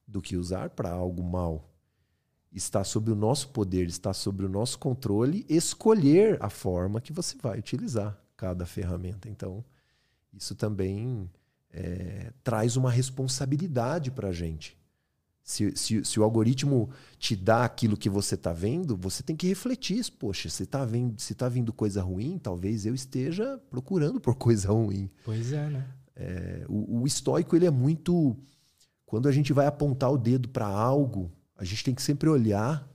do 0.07 0.21
que 0.21 0.37
usar 0.37 0.71
para 0.71 0.91
algo 0.91 1.23
mal. 1.23 1.71
Está 2.53 2.83
sob 2.83 3.13
o 3.13 3.15
nosso 3.15 3.51
poder, 3.51 3.87
está 3.89 4.13
sob 4.13 4.45
o 4.45 4.49
nosso 4.49 4.79
controle 4.79 5.47
escolher 5.49 6.37
a 6.41 6.51
forma 6.51 7.01
que 7.01 7.13
você 7.13 7.39
vai 7.39 7.61
utilizar 7.61 8.21
cada 8.37 8.67
ferramenta. 8.67 9.29
Então, 9.29 9.65
isso 10.33 10.57
também 10.57 11.31
é, 11.73 12.33
traz 12.43 12.77
uma 12.77 12.91
responsabilidade 12.91 14.11
para 14.11 14.29
a 14.29 14.33
gente. 14.33 14.79
Se, 15.43 15.77
se, 15.77 16.05
se, 16.05 16.21
o 16.21 16.23
algoritmo 16.23 16.91
te 17.19 17.35
dá 17.35 17.65
aquilo 17.65 17.97
que 17.97 18.09
você 18.09 18.37
está 18.37 18.53
vendo, 18.53 18.97
você 18.97 19.23
tem 19.23 19.35
que 19.35 19.49
refletir. 19.49 20.09
Poxa, 20.13 20.49
se 20.49 20.63
está 20.63 20.87
tá 21.37 21.49
vindo 21.49 21.73
coisa 21.73 22.03
ruim, 22.03 22.39
talvez 22.39 22.87
eu 22.87 22.95
esteja 22.95 23.59
procurando 23.69 24.21
por 24.21 24.37
coisa 24.37 24.71
ruim. 24.71 25.11
Pois 25.25 25.53
é, 25.53 25.69
né? 25.69 25.89
É, 26.15 26.65
o, 26.69 27.01
o 27.01 27.07
estoico 27.07 27.57
ele 27.57 27.67
é 27.67 27.71
muito. 27.71 28.37
Quando 29.05 29.29
a 29.29 29.33
gente 29.33 29.53
vai 29.53 29.67
apontar 29.67 30.13
o 30.13 30.19
dedo 30.19 30.49
para 30.49 30.67
algo, 30.67 31.33
a 31.57 31.65
gente 31.65 31.83
tem 31.83 31.95
que 31.95 32.03
sempre 32.03 32.29
olhar, 32.29 32.89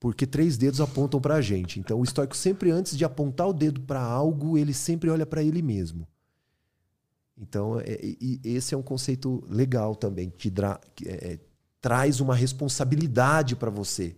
porque 0.00 0.26
três 0.26 0.56
dedos 0.56 0.80
apontam 0.80 1.20
para 1.20 1.36
a 1.36 1.40
gente. 1.40 1.78
Então, 1.78 2.00
o 2.00 2.04
estoico 2.04 2.36
sempre, 2.36 2.70
antes 2.72 2.96
de 2.98 3.04
apontar 3.04 3.48
o 3.48 3.52
dedo 3.52 3.80
para 3.82 4.02
algo, 4.02 4.58
ele 4.58 4.74
sempre 4.74 5.08
olha 5.08 5.24
para 5.24 5.42
ele 5.42 5.62
mesmo. 5.62 6.08
Então, 7.36 7.80
é, 7.80 7.98
esse 8.44 8.74
é 8.74 8.78
um 8.78 8.82
conceito 8.82 9.42
legal 9.48 9.94
também, 9.96 10.30
que 10.30 10.50
dra, 10.50 10.80
é, 11.04 11.38
traz 11.80 12.20
uma 12.20 12.34
responsabilidade 12.34 13.56
para 13.56 13.70
você. 13.70 14.16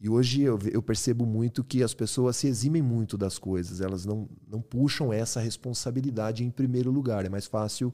E 0.00 0.08
hoje 0.08 0.42
eu, 0.42 0.58
eu, 0.70 0.80
percebo 0.80 1.26
muito 1.26 1.64
que 1.64 1.82
as 1.82 1.92
pessoas 1.92 2.36
se 2.36 2.46
eximem 2.46 2.80
muito 2.80 3.18
das 3.18 3.36
coisas, 3.36 3.80
elas 3.80 4.04
não, 4.04 4.28
não 4.46 4.60
puxam 4.60 5.12
essa 5.12 5.40
responsabilidade 5.40 6.44
em 6.44 6.50
primeiro 6.50 6.90
lugar. 6.92 7.24
É 7.24 7.28
mais 7.28 7.46
fácil 7.46 7.92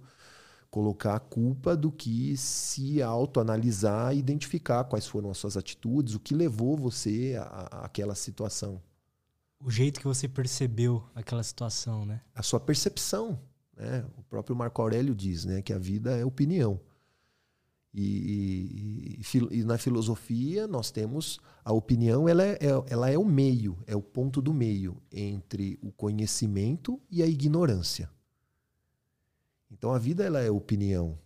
colocar 0.71 1.14
a 1.14 1.21
culpa 1.21 1.76
do 1.76 1.90
que 1.90 2.37
se 2.37 3.00
autoanalisar 3.00 4.14
e 4.14 4.18
identificar 4.18 4.85
quais 4.85 5.06
foram 5.06 5.30
as 5.30 5.38
suas 5.38 5.56
atitudes, 5.56 6.14
o 6.14 6.21
que 6.21 6.35
levou 6.35 6.76
você 6.76 7.37
àquela 7.71 8.14
situação. 8.14 8.83
O 9.61 9.71
jeito 9.71 9.99
que 9.99 10.06
você 10.06 10.28
percebeu 10.28 11.02
aquela 11.14 11.42
situação, 11.42 12.04
né? 12.04 12.21
A 12.35 12.42
sua 12.42 12.61
percepção. 12.61 13.40
Né? 13.76 14.04
O 14.16 14.23
próprio 14.23 14.54
Marco 14.57 14.81
Aurélio 14.81 15.14
diz 15.14 15.45
né, 15.45 15.62
que 15.62 15.73
a 15.73 15.78
vida 15.78 16.16
é 16.16 16.25
opinião. 16.25 16.81
E, 17.97 19.21
e, 19.33 19.59
e, 19.59 19.64
na 19.64 19.78
filosofia 19.78 20.66
nós 20.66 20.90
temos 20.90 21.38
a 21.64 21.73
opinião, 21.73 22.28
ela 22.28 22.45
é, 22.45 22.59
ela 22.88 23.09
é 23.09 23.16
o 23.16 23.25
meio, 23.25 23.78
é 23.87 23.95
o 23.95 24.02
ponto 24.02 24.43
do 24.43 24.52
meio 24.52 25.00
entre 25.12 25.78
o 25.81 25.93
conhecimento 25.93 27.00
e 27.09 27.23
a 27.23 27.26
ignorância. 27.26 28.11
Então 29.71 29.93
a 29.93 29.99
vida 29.99 30.25
ela 30.25 30.40
é 30.40 30.50
opinião. 30.50 31.16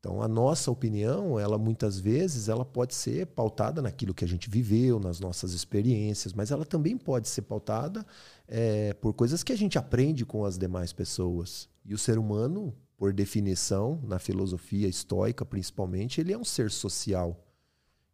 Então 0.00 0.22
a 0.22 0.26
nossa 0.26 0.70
opinião, 0.70 1.38
ela 1.38 1.58
muitas 1.58 2.00
vezes 2.00 2.48
ela 2.48 2.64
pode 2.64 2.94
ser 2.94 3.26
pautada 3.26 3.82
naquilo 3.82 4.14
que 4.14 4.24
a 4.24 4.28
gente 4.28 4.48
viveu, 4.48 4.98
nas 4.98 5.20
nossas 5.20 5.52
experiências, 5.52 6.32
mas 6.32 6.50
ela 6.50 6.64
também 6.64 6.96
pode 6.96 7.28
ser 7.28 7.42
pautada 7.42 8.04
é, 8.48 8.94
por 8.94 9.12
coisas 9.12 9.44
que 9.44 9.52
a 9.52 9.56
gente 9.56 9.78
aprende 9.78 10.24
com 10.24 10.46
as 10.46 10.56
demais 10.56 10.90
pessoas. 10.90 11.68
E 11.84 11.92
o 11.92 11.98
ser 11.98 12.18
humano, 12.18 12.74
por 12.96 13.12
definição, 13.12 14.00
na 14.02 14.18
filosofia 14.18 14.88
estoica 14.88 15.44
principalmente, 15.44 16.18
ele 16.18 16.32
é 16.32 16.38
um 16.38 16.44
ser 16.44 16.70
social. 16.70 17.46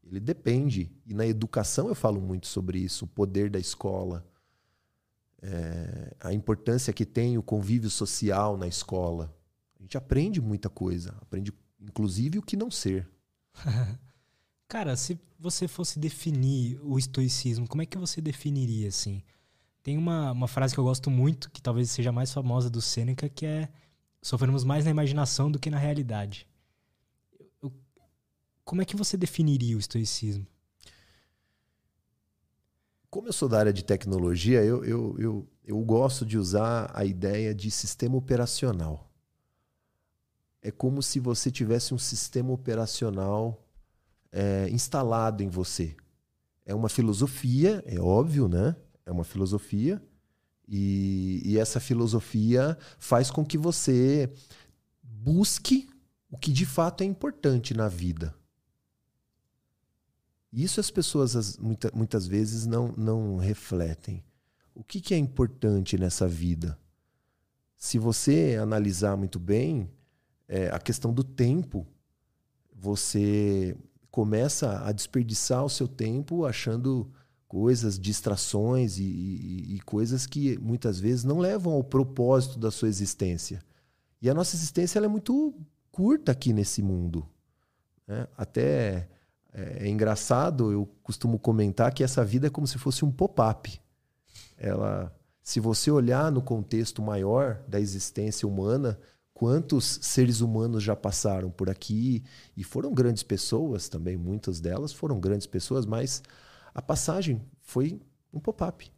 Ele 0.02 0.18
depende. 0.18 0.90
E 1.06 1.14
na 1.14 1.26
educação 1.26 1.86
eu 1.86 1.94
falo 1.94 2.20
muito 2.20 2.48
sobre 2.48 2.80
isso, 2.80 3.04
o 3.04 3.08
poder 3.08 3.48
da 3.48 3.60
escola, 3.60 4.26
é, 5.40 6.16
a 6.18 6.32
importância 6.32 6.92
que 6.92 7.06
tem 7.06 7.38
o 7.38 7.42
convívio 7.42 7.90
social 7.90 8.56
na 8.56 8.66
escola. 8.66 9.32
A 9.78 9.82
gente 9.82 9.96
aprende 9.96 10.40
muita 10.40 10.68
coisa, 10.68 11.14
aprende 11.20 11.52
inclusive 11.80 12.38
o 12.38 12.42
que 12.42 12.56
não 12.56 12.70
ser. 12.70 13.08
Cara, 14.68 14.96
se 14.96 15.18
você 15.38 15.68
fosse 15.68 15.98
definir 15.98 16.80
o 16.82 16.98
estoicismo, 16.98 17.68
como 17.68 17.82
é 17.82 17.86
que 17.86 17.98
você 17.98 18.20
definiria 18.20 18.88
assim? 18.88 19.22
Tem 19.82 19.96
uma, 19.96 20.32
uma 20.32 20.48
frase 20.48 20.74
que 20.74 20.80
eu 20.80 20.84
gosto 20.84 21.10
muito, 21.10 21.50
que 21.50 21.62
talvez 21.62 21.90
seja 21.90 22.10
a 22.10 22.12
mais 22.12 22.32
famosa 22.32 22.68
do 22.68 22.82
Sêneca, 22.82 23.28
que 23.28 23.46
é 23.46 23.68
sofremos 24.20 24.64
mais 24.64 24.84
na 24.84 24.90
imaginação 24.90 25.50
do 25.50 25.58
que 25.60 25.70
na 25.70 25.78
realidade. 25.78 26.48
Eu, 27.62 27.72
como 28.64 28.82
é 28.82 28.84
que 28.84 28.96
você 28.96 29.16
definiria 29.16 29.76
o 29.76 29.80
estoicismo? 29.80 30.44
Como 33.08 33.28
eu 33.28 33.32
sou 33.32 33.48
da 33.48 33.60
área 33.60 33.72
de 33.72 33.84
tecnologia, 33.84 34.64
eu, 34.64 34.84
eu, 34.84 35.16
eu, 35.18 35.48
eu 35.64 35.80
gosto 35.84 36.26
de 36.26 36.36
usar 36.36 36.90
a 36.92 37.04
ideia 37.04 37.54
de 37.54 37.70
sistema 37.70 38.16
operacional 38.16 39.08
é 40.66 40.72
como 40.72 41.00
se 41.00 41.20
você 41.20 41.48
tivesse 41.48 41.94
um 41.94 41.98
sistema 41.98 42.52
operacional 42.52 43.64
é, 44.32 44.68
instalado 44.70 45.40
em 45.40 45.48
você. 45.48 45.94
É 46.64 46.74
uma 46.74 46.88
filosofia, 46.88 47.84
é 47.86 48.00
óbvio, 48.00 48.48
né? 48.48 48.74
É 49.04 49.12
uma 49.12 49.22
filosofia. 49.22 50.02
E, 50.66 51.40
e 51.44 51.56
essa 51.56 51.78
filosofia 51.78 52.76
faz 52.98 53.30
com 53.30 53.44
que 53.44 53.56
você 53.56 54.28
busque 55.00 55.88
o 56.28 56.36
que 56.36 56.52
de 56.52 56.66
fato 56.66 57.02
é 57.02 57.04
importante 57.04 57.72
na 57.72 57.86
vida. 57.86 58.34
Isso 60.52 60.80
as 60.80 60.90
pessoas 60.90 61.56
muita, 61.58 61.92
muitas 61.94 62.26
vezes 62.26 62.66
não, 62.66 62.92
não 62.96 63.36
refletem. 63.36 64.24
O 64.74 64.82
que, 64.82 65.00
que 65.00 65.14
é 65.14 65.16
importante 65.16 65.96
nessa 65.96 66.26
vida? 66.26 66.76
Se 67.76 68.00
você 68.00 68.58
analisar 68.60 69.16
muito 69.16 69.38
bem, 69.38 69.88
é, 70.48 70.68
a 70.68 70.78
questão 70.78 71.12
do 71.12 71.24
tempo, 71.24 71.86
você 72.74 73.76
começa 74.10 74.80
a 74.86 74.92
desperdiçar 74.92 75.64
o 75.64 75.70
seu 75.70 75.86
tempo 75.86 76.44
achando 76.44 77.10
coisas, 77.46 77.98
distrações 77.98 78.98
e, 78.98 79.04
e, 79.04 79.76
e, 79.76 79.80
coisas 79.80 80.26
que 80.26 80.58
muitas 80.58 80.98
vezes 80.98 81.24
não 81.24 81.38
levam 81.38 81.72
ao 81.72 81.84
propósito 81.84 82.58
da 82.58 82.70
sua 82.70 82.88
existência. 82.88 83.62
E 84.20 84.28
a 84.28 84.34
nossa 84.34 84.56
existência 84.56 84.98
é 84.98 85.08
muito 85.08 85.54
curta 85.92 86.32
aqui 86.32 86.52
nesse 86.52 86.82
mundo. 86.82 87.26
Né? 88.06 88.26
Até 88.36 89.08
é, 89.52 89.86
é, 89.86 89.88
engraçado, 89.88 90.70
eu 90.70 90.86
costumo 91.02 91.38
comentar 91.38 91.92
que 91.92 92.04
essa 92.04 92.24
vida 92.24 92.46
é 92.46 92.50
como 92.50 92.66
se 92.66 92.78
fosse 92.78 93.04
um 93.04 93.10
pop-up. 93.10 93.80
Ela, 94.56 95.14
se 95.42 95.60
você 95.60 95.90
olhar 95.90 96.30
no 96.30 96.42
contexto 96.42 97.00
maior 97.00 97.62
da 97.66 97.80
existência 97.80 98.46
humana, 98.46 98.98
quantos 99.36 99.98
seres 100.00 100.40
humanos 100.40 100.82
já 100.82 100.96
passaram 100.96 101.50
por 101.50 101.68
aqui 101.68 102.24
e 102.56 102.64
foram 102.64 102.94
grandes 102.94 103.22
pessoas 103.22 103.86
também, 103.86 104.16
muitas 104.16 104.60
delas 104.60 104.94
foram 104.94 105.20
grandes 105.20 105.46
pessoas, 105.46 105.84
mas 105.84 106.22
a 106.74 106.80
passagem 106.80 107.42
foi 107.60 108.00
um 108.32 108.40
pop-up. 108.40 108.90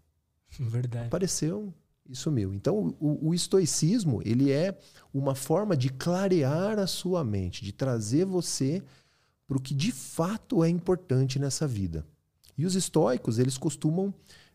Verdade. 0.56 1.08
Apareceu 1.08 1.74
e 2.08 2.14
sumiu. 2.14 2.54
Então, 2.54 2.94
o, 3.00 3.30
o, 3.30 3.34
estoicismo 3.34 4.22
ele 4.24 4.52
é 4.52 4.78
uma 5.12 5.34
forma 5.34 5.76
de 5.76 5.88
clarear 5.88 6.78
a 6.78 6.86
sua 6.86 7.24
mente, 7.24 7.64
de 7.64 7.72
trazer 7.72 8.24
você 8.24 8.80
para 9.48 9.58
o 9.58 9.60
que 9.60 9.74
de 9.74 9.90
fato 9.90 10.62
é 10.62 10.68
importante 10.68 11.40
nessa 11.40 11.66
vida. 11.66 12.06
E 12.56 12.64
os 12.64 12.76
estoicos 12.76 13.40
eles 13.40 13.58
costumam 13.58 14.14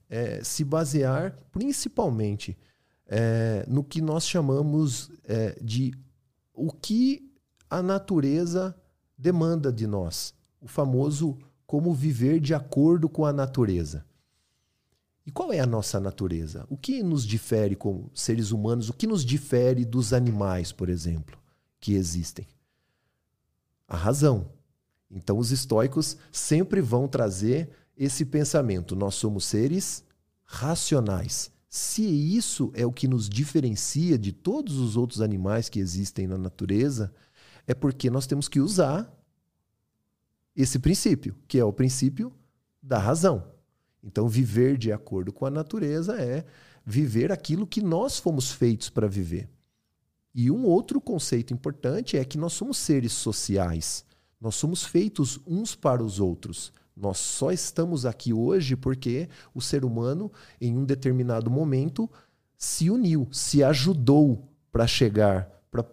é, 0.10 0.42
se 0.46 0.64
basear 0.64 1.38
principalmente 1.52 2.58
é, 3.16 3.64
no 3.68 3.84
que 3.84 4.02
nós 4.02 4.28
chamamos 4.28 5.12
é, 5.24 5.56
de 5.62 5.94
o 6.52 6.72
que 6.72 7.32
a 7.70 7.80
natureza 7.80 8.76
demanda 9.16 9.72
de 9.72 9.86
nós. 9.86 10.34
O 10.60 10.68
famoso 10.68 11.38
como 11.68 11.94
viver 11.94 12.40
de 12.40 12.56
acordo 12.56 13.08
com 13.08 13.24
a 13.24 13.32
natureza. 13.32 14.04
E 15.24 15.32
qual 15.32 15.54
é 15.54 15.60
a 15.60 15.66
nossa 15.66 16.00
natureza? 16.00 16.66
O 16.68 16.76
que 16.76 17.04
nos 17.04 17.24
difere 17.24 17.76
como 17.76 18.10
seres 18.16 18.52
humanos? 18.52 18.90
O 18.90 18.94
que 18.94 19.06
nos 19.06 19.24
difere 19.24 19.86
dos 19.86 20.12
animais, 20.12 20.72
por 20.72 20.90
exemplo, 20.90 21.38
que 21.80 21.94
existem? 21.94 22.48
A 23.88 23.96
razão. 23.96 24.50
Então, 25.12 25.38
os 25.38 25.52
estoicos 25.52 26.18
sempre 26.32 26.82
vão 26.82 27.08
trazer 27.08 27.70
esse 27.96 28.26
pensamento: 28.26 28.96
nós 28.96 29.14
somos 29.14 29.46
seres 29.46 30.04
racionais. 30.44 31.52
Se 31.76 32.04
isso 32.04 32.72
é 32.76 32.86
o 32.86 32.92
que 32.92 33.08
nos 33.08 33.28
diferencia 33.28 34.16
de 34.16 34.32
todos 34.32 34.78
os 34.78 34.96
outros 34.96 35.22
animais 35.22 35.70
que 35.70 35.80
existem 35.80 36.28
na 36.28 36.38
natureza, 36.38 37.12
é 37.66 37.74
porque 37.74 38.12
nós 38.12 38.28
temos 38.28 38.48
que 38.48 38.60
usar 38.60 39.12
esse 40.56 40.78
princípio, 40.78 41.36
que 41.48 41.58
é 41.58 41.66
o 41.66 41.74
princípio 41.74 42.32
da 42.80 43.00
razão. 43.00 43.52
Então, 44.04 44.30
viver 44.30 44.78
de 44.78 44.92
acordo 44.92 45.34
com 45.34 45.48
a 45.48 45.50
natureza 45.50 46.22
é 46.22 46.46
viver 46.86 47.32
aquilo 47.32 47.66
que 47.66 47.82
nós 47.82 48.20
fomos 48.20 48.52
feitos 48.52 48.92
para 48.92 49.08
viver. 49.08 49.50
E 50.32 50.52
um 50.52 50.68
outro 50.68 51.02
conceito 51.02 51.56
importante 51.56 52.16
é 52.16 52.24
que 52.24 52.38
nós 52.38 52.54
somos 52.54 52.78
seres 52.78 53.14
sociais. 53.14 54.06
Nós 54.40 54.54
somos 54.54 54.84
feitos 54.84 55.40
uns 55.48 55.74
para 55.74 56.04
os 56.04 56.20
outros. 56.20 56.72
Nós 56.96 57.18
só 57.18 57.52
estamos 57.52 58.06
aqui 58.06 58.32
hoje 58.32 58.76
porque 58.76 59.28
o 59.54 59.62
ser 59.62 59.84
humano, 59.84 60.32
em 60.62 60.78
um 60.78 60.86
determinado 60.86 61.50
momento, 61.50 62.10
se 62.58 62.90
uniu, 62.90 63.28
se 63.32 63.64
ajudou 63.64 64.48
para 64.72 64.86
chegar, 64.86 65.50
para 65.72 65.86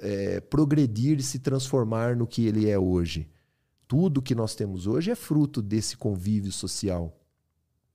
é, 0.00 0.40
progredir 0.40 1.18
e 1.18 1.22
se 1.22 1.38
transformar 1.38 2.16
no 2.16 2.26
que 2.26 2.46
ele 2.46 2.68
é 2.68 2.78
hoje. 2.78 3.28
Tudo 3.86 4.22
que 4.22 4.34
nós 4.34 4.54
temos 4.54 4.86
hoje 4.86 5.10
é 5.10 5.14
fruto 5.14 5.62
desse 5.62 5.96
convívio 5.96 6.52
social. 6.52 7.14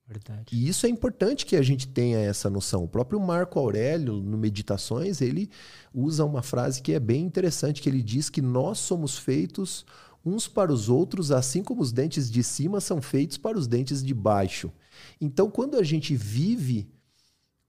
Verdade. 0.05 0.45
E 0.51 0.67
isso 0.67 0.85
é 0.85 0.89
importante 0.89 1.45
que 1.45 1.55
a 1.55 1.61
gente 1.61 1.87
tenha 1.87 2.19
essa 2.19 2.49
noção. 2.49 2.83
O 2.83 2.87
próprio 2.87 3.19
Marco 3.19 3.57
Aurélio, 3.57 4.13
no 4.13 4.37
Meditações, 4.37 5.21
ele 5.21 5.49
usa 5.93 6.25
uma 6.25 6.41
frase 6.41 6.81
que 6.81 6.93
é 6.93 6.99
bem 6.99 7.23
interessante, 7.23 7.81
que 7.81 7.89
ele 7.89 8.03
diz 8.03 8.29
que 8.29 8.41
nós 8.41 8.79
somos 8.79 9.17
feitos 9.17 9.85
uns 10.25 10.47
para 10.47 10.71
os 10.71 10.89
outros, 10.89 11.31
assim 11.31 11.63
como 11.63 11.81
os 11.81 11.91
dentes 11.91 12.31
de 12.31 12.43
cima 12.43 12.79
são 12.79 13.01
feitos 13.01 13.37
para 13.37 13.57
os 13.57 13.67
dentes 13.67 14.03
de 14.03 14.13
baixo. 14.13 14.71
Então, 15.19 15.49
quando 15.49 15.75
a 15.77 15.83
gente 15.83 16.15
vive 16.15 16.89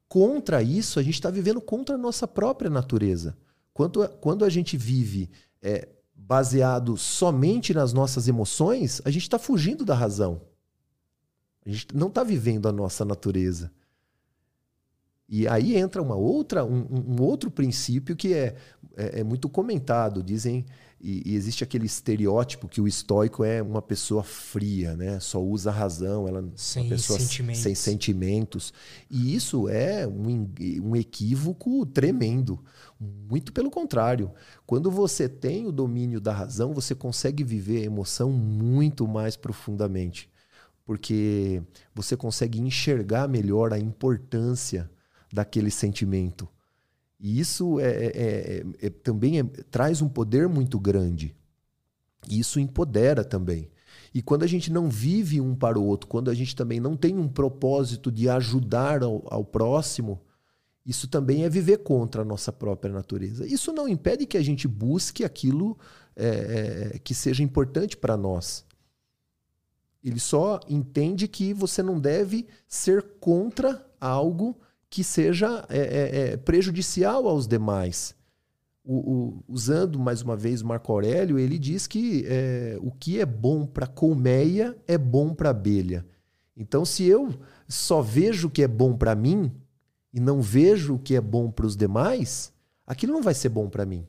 contra 0.08 0.62
isso, 0.62 1.00
a 1.00 1.02
gente 1.02 1.14
está 1.14 1.30
vivendo 1.30 1.60
contra 1.60 1.96
a 1.96 1.98
nossa 1.98 2.28
própria 2.28 2.70
natureza. 2.70 3.36
Quando, 3.72 4.08
quando 4.20 4.44
a 4.44 4.48
gente 4.48 4.76
vive 4.76 5.28
é, 5.60 5.88
baseado 6.14 6.96
somente 6.96 7.74
nas 7.74 7.92
nossas 7.92 8.28
emoções, 8.28 9.02
a 9.04 9.10
gente 9.10 9.22
está 9.22 9.38
fugindo 9.38 9.84
da 9.84 9.94
razão. 9.94 10.40
A 11.66 11.70
gente 11.70 11.88
não 11.94 12.08
está 12.08 12.22
vivendo 12.22 12.68
a 12.68 12.72
nossa 12.72 13.04
natureza. 13.04 13.72
E 15.28 15.48
aí 15.48 15.76
entra 15.76 16.00
uma 16.00 16.14
outra, 16.14 16.64
um, 16.64 16.86
um 16.90 17.22
outro 17.22 17.50
princípio 17.50 18.14
que 18.14 18.34
é, 18.34 18.54
é, 18.96 19.20
é 19.20 19.24
muito 19.24 19.48
comentado. 19.48 20.22
Dizem 20.22 20.64
e, 21.04 21.22
e, 21.26 21.34
existe 21.34 21.62
aquele 21.62 21.84
estereótipo 21.84 22.66
que 22.66 22.80
o 22.80 22.88
estoico 22.88 23.44
é 23.44 23.60
uma 23.60 23.82
pessoa 23.82 24.22
fria, 24.22 24.96
né? 24.96 25.20
Só 25.20 25.38
usa 25.38 25.68
a 25.68 25.72
razão, 25.72 26.26
ela 26.26 26.50
sem 26.56 26.84
uma 26.84 26.90
pessoa 26.90 27.20
sentimentos. 27.20 27.60
sem 27.60 27.74
sentimentos. 27.74 28.72
E 29.10 29.34
isso 29.34 29.68
é 29.68 30.06
um, 30.06 30.50
um 30.82 30.96
equívoco 30.96 31.84
tremendo. 31.84 32.58
Muito 32.98 33.52
pelo 33.52 33.70
contrário. 33.70 34.32
Quando 34.66 34.90
você 34.90 35.28
tem 35.28 35.66
o 35.66 35.72
domínio 35.72 36.22
da 36.22 36.32
razão, 36.32 36.72
você 36.72 36.94
consegue 36.94 37.44
viver 37.44 37.82
a 37.82 37.86
emoção 37.86 38.32
muito 38.32 39.06
mais 39.06 39.36
profundamente. 39.36 40.30
Porque 40.86 41.62
você 41.94 42.16
consegue 42.16 42.58
enxergar 42.62 43.28
melhor 43.28 43.74
a 43.74 43.78
importância 43.78 44.90
daquele 45.30 45.70
sentimento. 45.70 46.48
E 47.18 47.38
isso 47.38 47.80
é, 47.80 47.84
é, 47.84 48.12
é, 48.14 48.86
é 48.86 48.90
também 48.90 49.40
é, 49.40 49.42
traz 49.70 50.02
um 50.02 50.08
poder 50.08 50.48
muito 50.48 50.78
grande. 50.78 51.34
E 52.28 52.38
isso 52.38 52.58
empodera 52.58 53.24
também. 53.24 53.70
E 54.12 54.22
quando 54.22 54.44
a 54.44 54.46
gente 54.46 54.72
não 54.72 54.88
vive 54.88 55.40
um 55.40 55.54
para 55.54 55.78
o 55.78 55.84
outro, 55.84 56.08
quando 56.08 56.30
a 56.30 56.34
gente 56.34 56.54
também 56.54 56.78
não 56.78 56.96
tem 56.96 57.18
um 57.18 57.28
propósito 57.28 58.12
de 58.12 58.28
ajudar 58.28 59.02
ao, 59.02 59.24
ao 59.28 59.44
próximo, 59.44 60.20
isso 60.86 61.08
também 61.08 61.44
é 61.44 61.48
viver 61.48 61.78
contra 61.78 62.22
a 62.22 62.24
nossa 62.24 62.52
própria 62.52 62.92
natureza. 62.92 63.46
Isso 63.46 63.72
não 63.72 63.88
impede 63.88 64.26
que 64.26 64.36
a 64.36 64.42
gente 64.42 64.68
busque 64.68 65.24
aquilo 65.24 65.78
é, 66.14 66.92
é 66.94 66.98
que 66.98 67.14
seja 67.14 67.42
importante 67.42 67.96
para 67.96 68.16
nós. 68.16 68.64
Ele 70.02 70.20
só 70.20 70.60
entende 70.68 71.26
que 71.26 71.54
você 71.54 71.82
não 71.82 71.98
deve 71.98 72.46
ser 72.68 73.02
contra 73.18 73.84
algo 73.98 74.60
que 74.94 75.02
seja 75.02 75.66
é, 75.68 75.78
é, 75.78 76.18
é, 76.20 76.36
prejudicial 76.36 77.26
aos 77.26 77.48
demais. 77.48 78.14
O, 78.84 78.94
o, 78.94 79.44
usando 79.48 79.98
mais 79.98 80.22
uma 80.22 80.36
vez 80.36 80.62
Marco 80.62 80.92
Aurélio, 80.92 81.36
ele 81.36 81.58
diz 81.58 81.88
que 81.88 82.24
é, 82.28 82.78
o 82.80 82.92
que 82.92 83.18
é 83.18 83.26
bom 83.26 83.66
para 83.66 83.88
colmeia 83.88 84.76
é 84.86 84.96
bom 84.96 85.34
para 85.34 85.50
abelha. 85.50 86.06
Então, 86.56 86.84
se 86.84 87.02
eu 87.02 87.34
só 87.66 88.00
vejo 88.00 88.46
o 88.46 88.50
que 88.52 88.62
é 88.62 88.68
bom 88.68 88.96
para 88.96 89.16
mim 89.16 89.50
e 90.12 90.20
não 90.20 90.40
vejo 90.40 90.94
o 90.94 90.98
que 91.00 91.16
é 91.16 91.20
bom 91.20 91.50
para 91.50 91.66
os 91.66 91.76
demais, 91.76 92.52
aquilo 92.86 93.14
não 93.14 93.22
vai 93.22 93.34
ser 93.34 93.48
bom 93.48 93.68
para 93.68 93.84
mim. 93.84 94.06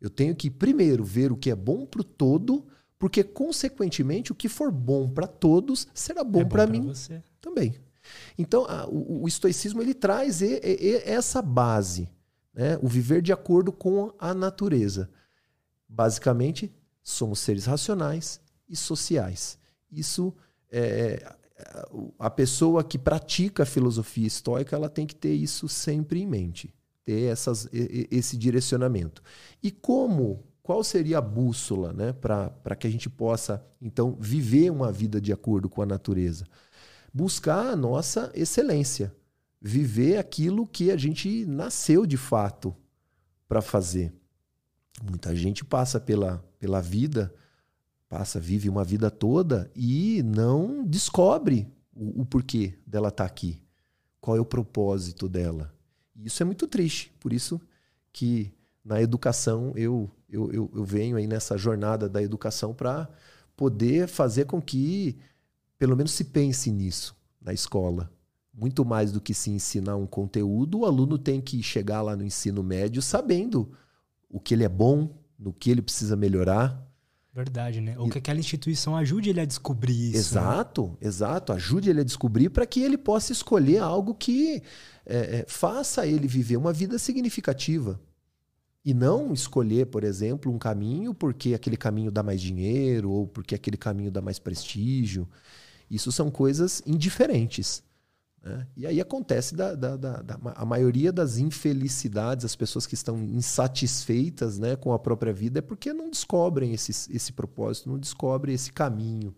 Eu 0.00 0.08
tenho 0.08 0.34
que 0.34 0.48
primeiro 0.48 1.04
ver 1.04 1.30
o 1.30 1.36
que 1.36 1.50
é 1.50 1.54
bom 1.54 1.84
para 1.84 2.00
o 2.00 2.04
todo, 2.04 2.66
porque 2.98 3.22
consequentemente 3.22 4.32
o 4.32 4.34
que 4.34 4.48
for 4.48 4.72
bom 4.72 5.06
para 5.06 5.26
todos 5.26 5.86
será 5.92 6.24
bom, 6.24 6.40
é 6.40 6.44
bom 6.44 6.48
para 6.48 6.66
mim 6.66 6.86
você. 6.86 7.22
também. 7.42 7.74
Então, 8.38 8.64
a, 8.66 8.86
o, 8.86 9.24
o, 9.24 9.28
estoicismo 9.28 9.82
ele 9.82 9.92
traz 9.92 10.40
e, 10.40 10.60
e, 10.62 11.02
essa 11.04 11.42
base, 11.42 12.08
né? 12.54 12.78
o 12.80 12.86
viver 12.86 13.20
de 13.20 13.32
acordo 13.32 13.72
com 13.72 14.14
a 14.16 14.32
natureza. 14.32 15.10
Basicamente, 15.88 16.72
somos 17.02 17.40
seres 17.40 17.66
racionais 17.66 18.40
e 18.68 18.76
sociais. 18.76 19.58
Isso 19.90 20.32
é, 20.70 21.34
a 22.18 22.30
pessoa 22.30 22.84
que 22.84 22.98
pratica 22.98 23.64
a 23.64 23.66
filosofia 23.66 24.26
estoica 24.26 24.76
ela 24.76 24.88
tem 24.88 25.06
que 25.06 25.14
ter 25.14 25.32
isso 25.32 25.68
sempre 25.68 26.20
em 26.20 26.26
mente, 26.26 26.72
ter 27.04 27.24
essas, 27.24 27.68
esse 27.72 28.36
direcionamento. 28.36 29.22
E 29.62 29.70
como 29.70 30.44
qual 30.68 30.84
seria 30.84 31.16
a 31.16 31.22
bússola 31.22 31.94
né, 31.94 32.12
para 32.12 32.76
que 32.78 32.86
a 32.86 32.90
gente 32.90 33.08
possa, 33.08 33.64
então, 33.80 34.14
viver 34.20 34.70
uma 34.70 34.92
vida 34.92 35.18
de 35.18 35.32
acordo 35.32 35.66
com 35.66 35.80
a 35.80 35.86
natureza? 35.86 36.44
Buscar 37.12 37.68
a 37.68 37.76
nossa 37.76 38.30
excelência, 38.34 39.14
viver 39.60 40.18
aquilo 40.18 40.66
que 40.66 40.90
a 40.90 40.96
gente 40.96 41.44
nasceu 41.46 42.06
de 42.06 42.16
fato 42.16 42.74
para 43.48 43.62
fazer. 43.62 44.12
Muita 45.02 45.34
gente 45.34 45.64
passa 45.64 45.98
pela, 46.00 46.44
pela 46.58 46.80
vida, 46.80 47.32
passa, 48.08 48.40
vive 48.40 48.68
uma 48.68 48.84
vida 48.84 49.10
toda 49.10 49.70
e 49.74 50.22
não 50.22 50.84
descobre 50.84 51.66
o, 51.94 52.22
o 52.22 52.26
porquê 52.26 52.74
dela 52.86 53.08
estar 53.08 53.24
tá 53.24 53.30
aqui. 53.30 53.60
Qual 54.20 54.36
é 54.36 54.40
o 54.40 54.44
propósito 54.44 55.28
dela. 55.28 55.72
Isso 56.16 56.42
é 56.42 56.46
muito 56.46 56.66
triste. 56.66 57.12
Por 57.20 57.32
isso 57.32 57.60
que 58.12 58.52
na 58.84 59.00
educação 59.00 59.72
eu, 59.76 60.10
eu, 60.28 60.52
eu, 60.52 60.70
eu 60.74 60.84
venho 60.84 61.16
aí 61.16 61.26
nessa 61.26 61.56
jornada 61.56 62.08
da 62.08 62.22
educação 62.22 62.74
para 62.74 63.08
poder 63.56 64.08
fazer 64.08 64.46
com 64.46 64.60
que 64.60 65.16
pelo 65.78 65.96
menos 65.96 66.12
se 66.12 66.24
pense 66.24 66.70
nisso 66.70 67.16
na 67.40 67.52
escola. 67.52 68.10
Muito 68.52 68.84
mais 68.84 69.12
do 69.12 69.20
que 69.20 69.32
se 69.32 69.50
ensinar 69.50 69.96
um 69.96 70.06
conteúdo, 70.06 70.80
o 70.80 70.84
aluno 70.84 71.16
tem 71.16 71.40
que 71.40 71.62
chegar 71.62 72.02
lá 72.02 72.16
no 72.16 72.24
ensino 72.24 72.62
médio 72.62 73.00
sabendo 73.00 73.72
o 74.28 74.40
que 74.40 74.52
ele 74.52 74.64
é 74.64 74.68
bom, 74.68 75.16
no 75.38 75.52
que 75.52 75.70
ele 75.70 75.80
precisa 75.80 76.16
melhorar. 76.16 76.84
Verdade, 77.32 77.80
né? 77.80 77.96
Ou 77.96 78.08
que 78.08 78.18
aquela 78.18 78.40
instituição 78.40 78.96
ajude 78.96 79.30
ele 79.30 79.40
a 79.40 79.44
descobrir 79.44 80.10
isso. 80.10 80.34
Né? 80.34 80.40
Exato, 80.40 80.88
né? 80.88 80.96
exato. 81.02 81.52
Ajude 81.52 81.88
ele 81.88 82.00
a 82.00 82.04
descobrir 82.04 82.48
para 82.48 82.66
que 82.66 82.80
ele 82.80 82.98
possa 82.98 83.32
escolher 83.32 83.78
algo 83.78 84.12
que 84.12 84.60
é, 85.06 85.16
é, 85.16 85.44
faça 85.46 86.04
ele 86.04 86.26
viver 86.26 86.56
uma 86.56 86.72
vida 86.72 86.98
significativa. 86.98 88.00
E 88.84 88.92
não 88.92 89.32
escolher, 89.32 89.86
por 89.86 90.02
exemplo, 90.02 90.52
um 90.52 90.58
caminho 90.58 91.14
porque 91.14 91.54
aquele 91.54 91.76
caminho 91.76 92.10
dá 92.10 92.22
mais 92.22 92.40
dinheiro 92.40 93.10
ou 93.10 93.26
porque 93.26 93.54
aquele 93.54 93.76
caminho 93.76 94.10
dá 94.10 94.20
mais 94.20 94.38
prestígio. 94.40 95.28
Isso 95.90 96.12
são 96.12 96.30
coisas 96.30 96.82
indiferentes. 96.86 97.82
Né? 98.42 98.66
E 98.76 98.86
aí 98.86 99.00
acontece 99.00 99.54
da, 99.54 99.74
da, 99.74 99.96
da, 99.96 100.22
da, 100.22 100.38
a 100.54 100.64
maioria 100.64 101.12
das 101.12 101.38
infelicidades, 101.38 102.44
as 102.44 102.56
pessoas 102.56 102.86
que 102.86 102.94
estão 102.94 103.22
insatisfeitas 103.22 104.58
né, 104.58 104.76
com 104.76 104.92
a 104.92 104.98
própria 104.98 105.32
vida, 105.32 105.58
é 105.58 105.62
porque 105.62 105.92
não 105.92 106.10
descobrem 106.10 106.72
esse, 106.72 106.92
esse 107.14 107.32
propósito, 107.32 107.88
não 107.90 107.98
descobrem 107.98 108.54
esse 108.54 108.72
caminho. 108.72 109.34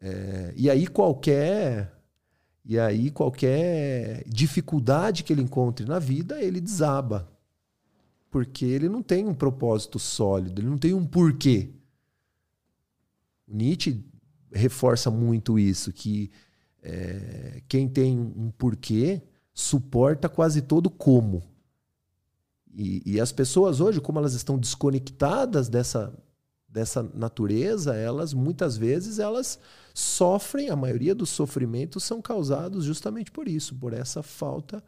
É, 0.00 0.52
e 0.56 0.70
aí 0.70 0.86
qualquer 0.86 1.92
e 2.64 2.78
aí 2.78 3.10
qualquer 3.10 4.22
dificuldade 4.26 5.24
que 5.24 5.32
ele 5.32 5.42
encontre 5.42 5.86
na 5.86 5.98
vida, 5.98 6.40
ele 6.42 6.60
desaba. 6.60 7.28
Porque 8.30 8.64
ele 8.64 8.88
não 8.88 9.02
tem 9.02 9.26
um 9.26 9.34
propósito 9.34 9.98
sólido, 9.98 10.60
ele 10.60 10.68
não 10.68 10.78
tem 10.78 10.94
um 10.94 11.04
porquê. 11.04 11.70
Nietzsche 13.48 14.04
reforça 14.52 15.10
muito 15.10 15.58
isso, 15.58 15.92
que 15.92 16.30
é, 16.82 17.62
quem 17.68 17.88
tem 17.88 18.18
um 18.18 18.50
porquê 18.50 19.22
suporta 19.52 20.28
quase 20.28 20.62
todo 20.62 20.90
como. 20.90 21.42
E, 22.72 23.02
e, 23.04 23.20
as 23.20 23.32
pessoas 23.32 23.80
hoje, 23.80 24.00
como 24.00 24.18
elas 24.18 24.34
estão 24.34 24.58
desconectadas 24.58 25.68
dessa, 25.68 26.16
dessa 26.68 27.02
natureza, 27.02 27.94
elas 27.94 28.32
muitas 28.32 28.76
vezes 28.76 29.18
elas 29.18 29.58
sofrem, 29.92 30.70
a 30.70 30.76
maioria 30.76 31.14
dos 31.14 31.30
sofrimentos 31.30 32.04
são 32.04 32.22
causados 32.22 32.84
justamente 32.84 33.30
por 33.30 33.48
isso, 33.48 33.74
por 33.74 33.92
essa 33.92 34.22
falta 34.22 34.82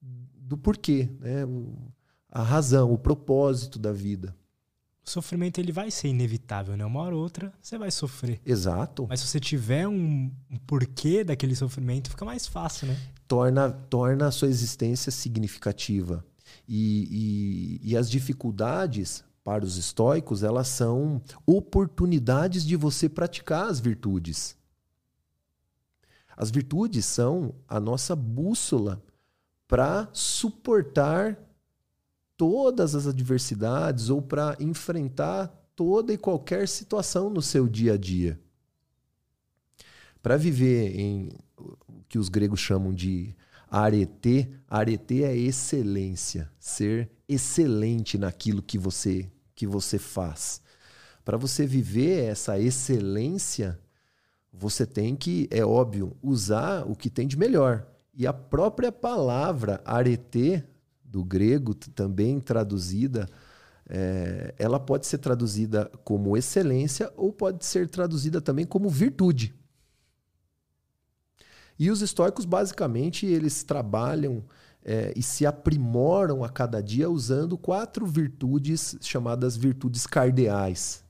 do 0.00 0.56
porquê, 0.56 1.10
né? 1.20 1.42
a 2.30 2.42
razão, 2.42 2.92
o 2.92 2.98
propósito 2.98 3.78
da 3.78 3.92
vida 3.92 4.34
o 5.08 5.10
sofrimento 5.10 5.58
ele 5.58 5.72
vai 5.72 5.90
ser 5.90 6.08
inevitável, 6.08 6.76
né? 6.76 6.84
Uma 6.84 7.00
hora 7.00 7.16
ou 7.16 7.22
outra 7.22 7.52
você 7.60 7.78
vai 7.78 7.90
sofrer. 7.90 8.40
Exato. 8.44 9.06
Mas 9.08 9.20
se 9.20 9.26
você 9.26 9.40
tiver 9.40 9.88
um, 9.88 10.30
um 10.50 10.56
porquê 10.66 11.24
daquele 11.24 11.56
sofrimento, 11.56 12.10
fica 12.10 12.24
mais 12.24 12.46
fácil, 12.46 12.88
né? 12.88 12.96
Torna, 13.26 13.70
torna 13.70 14.28
a 14.28 14.30
sua 14.30 14.48
existência 14.48 15.10
significativa. 15.10 16.24
E, 16.68 17.80
e, 17.82 17.90
e 17.90 17.96
as 17.96 18.10
dificuldades 18.10 19.24
para 19.42 19.64
os 19.64 19.76
estoicos, 19.76 20.42
elas 20.42 20.68
são 20.68 21.22
oportunidades 21.46 22.64
de 22.64 22.76
você 22.76 23.08
praticar 23.08 23.66
as 23.66 23.80
virtudes. 23.80 24.56
As 26.36 26.50
virtudes 26.50 27.06
são 27.06 27.54
a 27.66 27.80
nossa 27.80 28.14
bússola 28.14 29.02
para 29.66 30.08
suportar 30.12 31.38
todas 32.38 32.94
as 32.94 33.06
adversidades 33.06 34.08
ou 34.08 34.22
para 34.22 34.56
enfrentar 34.58 35.48
toda 35.76 36.12
e 36.12 36.16
qualquer 36.16 36.66
situação 36.66 37.28
no 37.28 37.42
seu 37.42 37.68
dia 37.68 37.92
a 37.94 37.96
dia. 37.98 38.40
para 40.22 40.36
viver 40.36 40.98
em 40.98 41.30
o 41.56 42.02
que 42.08 42.18
os 42.18 42.28
gregos 42.28 42.60
chamam 42.60 42.92
de 42.92 43.34
arete, 43.70 44.50
arete 44.68 45.22
é 45.22 45.36
excelência, 45.36 46.50
ser 46.58 47.10
excelente 47.28 48.18
naquilo 48.18 48.62
que 48.62 48.78
você 48.78 49.30
que 49.54 49.66
você 49.66 49.98
faz. 49.98 50.60
Para 51.24 51.36
você 51.36 51.66
viver 51.66 52.24
essa 52.24 52.58
excelência, 52.58 53.78
você 54.52 54.86
tem 54.86 55.16
que, 55.16 55.48
é 55.50 55.64
óbvio, 55.64 56.16
usar 56.22 56.84
o 56.86 56.94
que 56.94 57.10
tem 57.10 57.26
de 57.26 57.36
melhor. 57.36 57.86
E 58.14 58.26
a 58.26 58.32
própria 58.32 58.92
palavra 58.92 59.80
arete, 59.84 60.64
do 61.10 61.24
grego, 61.24 61.74
também 61.74 62.38
traduzida, 62.40 63.28
é, 63.88 64.54
ela 64.58 64.78
pode 64.78 65.06
ser 65.06 65.18
traduzida 65.18 65.90
como 66.04 66.36
excelência 66.36 67.10
ou 67.16 67.32
pode 67.32 67.64
ser 67.64 67.88
traduzida 67.88 68.40
também 68.40 68.66
como 68.66 68.90
virtude. 68.90 69.54
E 71.78 71.90
os 71.90 72.02
estoicos, 72.02 72.44
basicamente, 72.44 73.24
eles 73.24 73.62
trabalham 73.62 74.44
é, 74.84 75.12
e 75.16 75.22
se 75.22 75.46
aprimoram 75.46 76.44
a 76.44 76.48
cada 76.48 76.82
dia 76.82 77.08
usando 77.08 77.56
quatro 77.56 78.06
virtudes 78.06 78.96
chamadas 79.00 79.56
virtudes 79.56 80.06
cardeais, 80.06 81.04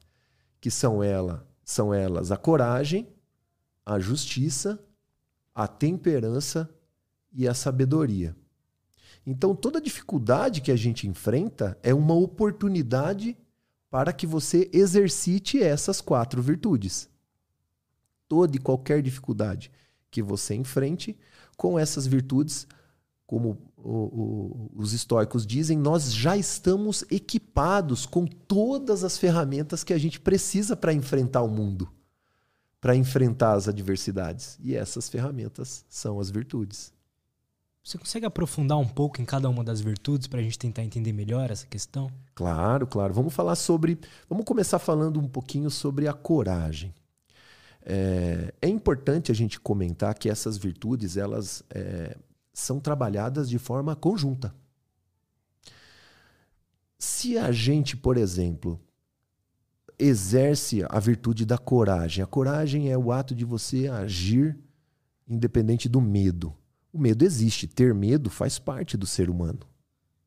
que 0.61 0.71
são, 0.71 1.03
ela, 1.03 1.47
são 1.65 1.93
elas 1.93 2.31
a 2.31 2.37
coragem, 2.37 3.09
a 3.85 3.99
justiça, 3.99 4.79
a 5.55 5.67
temperança 5.67 6.69
e 7.33 7.49
a 7.49 7.55
sabedoria. 7.55 8.37
Então, 9.31 9.55
toda 9.55 9.79
dificuldade 9.79 10.63
que 10.63 10.73
a 10.73 10.77
gente 10.77 11.07
enfrenta 11.07 11.79
é 11.83 11.93
uma 11.93 12.15
oportunidade 12.15 13.37
para 13.91 14.11
que 14.11 14.27
você 14.27 14.71
exercite 14.73 15.63
essas 15.63 16.01
quatro 16.01 16.41
virtudes. 16.41 17.11
Toda 18.27 18.57
e 18.57 18.59
qualquer 18.59 19.03
dificuldade 19.03 19.71
que 20.11 20.23
você 20.23 20.55
enfrente, 20.55 21.15
com 21.59 21.79
essas 21.79 22.07
virtudes, 22.07 22.67
como 23.27 23.59
o, 23.77 23.91
o, 23.91 24.71
os 24.75 24.95
estoicos 24.95 25.47
dizem, 25.47 25.77
nós 25.77 26.11
já 26.11 26.35
estamos 26.35 27.05
equipados 27.11 28.07
com 28.07 28.25
todas 28.25 29.05
as 29.05 29.19
ferramentas 29.19 29.85
que 29.85 29.93
a 29.93 29.99
gente 29.99 30.19
precisa 30.19 30.75
para 30.75 30.95
enfrentar 30.95 31.43
o 31.43 31.51
mundo, 31.51 31.93
para 32.81 32.97
enfrentar 32.97 33.53
as 33.53 33.69
adversidades. 33.69 34.59
E 34.59 34.75
essas 34.75 35.07
ferramentas 35.07 35.85
são 35.87 36.19
as 36.19 36.31
virtudes. 36.31 36.97
Você 37.89 37.97
consegue 37.97 38.27
aprofundar 38.27 38.77
um 38.77 38.87
pouco 38.87 39.19
em 39.23 39.25
cada 39.25 39.49
uma 39.49 39.65
das 39.65 39.81
virtudes 39.81 40.27
para 40.27 40.41
a 40.41 40.43
gente 40.43 40.59
tentar 40.59 40.85
entender 40.85 41.11
melhor 41.11 41.51
essa 41.51 41.67
questão? 41.67 42.11
Claro, 42.35 42.87
claro. 42.87 43.15
Vamos 43.15 43.33
falar 43.33 43.57
sobre. 43.57 43.99
Vamos 44.29 44.45
começar 44.45 44.79
falando 44.79 45.19
um 45.19 45.27
pouquinho 45.27 45.71
sobre 45.71 46.07
a 46.07 46.13
coragem. 46.13 46.95
É, 47.81 48.53
é 48.61 48.69
importante 48.69 49.33
a 49.33 49.35
gente 49.35 49.59
comentar 49.59 50.15
que 50.19 50.29
essas 50.29 50.59
virtudes 50.59 51.17
elas 51.17 51.63
é, 51.71 52.15
são 52.53 52.79
trabalhadas 52.79 53.49
de 53.49 53.59
forma 53.59 53.97
conjunta. 53.97 54.55
Se 56.99 57.39
a 57.39 57.51
gente, 57.51 57.97
por 57.97 58.19
exemplo, 58.19 58.79
exerce 59.99 60.85
a 60.91 61.01
virtude 61.01 61.47
da 61.47 61.57
coragem, 61.57 62.23
a 62.23 62.27
coragem 62.27 62.93
é 62.93 62.99
o 62.99 63.11
ato 63.11 63.35
de 63.35 63.47
você 63.47 63.89
agir 63.89 64.59
independente 65.27 65.89
do 65.89 66.03
medo. 66.03 66.55
O 66.93 66.99
medo 66.99 67.25
existe, 67.25 67.67
ter 67.67 67.95
medo 67.95 68.31
faz 68.31 68.59
parte 68.59 68.97
do 68.97 69.07
ser 69.07 69.29
humano. 69.29 69.61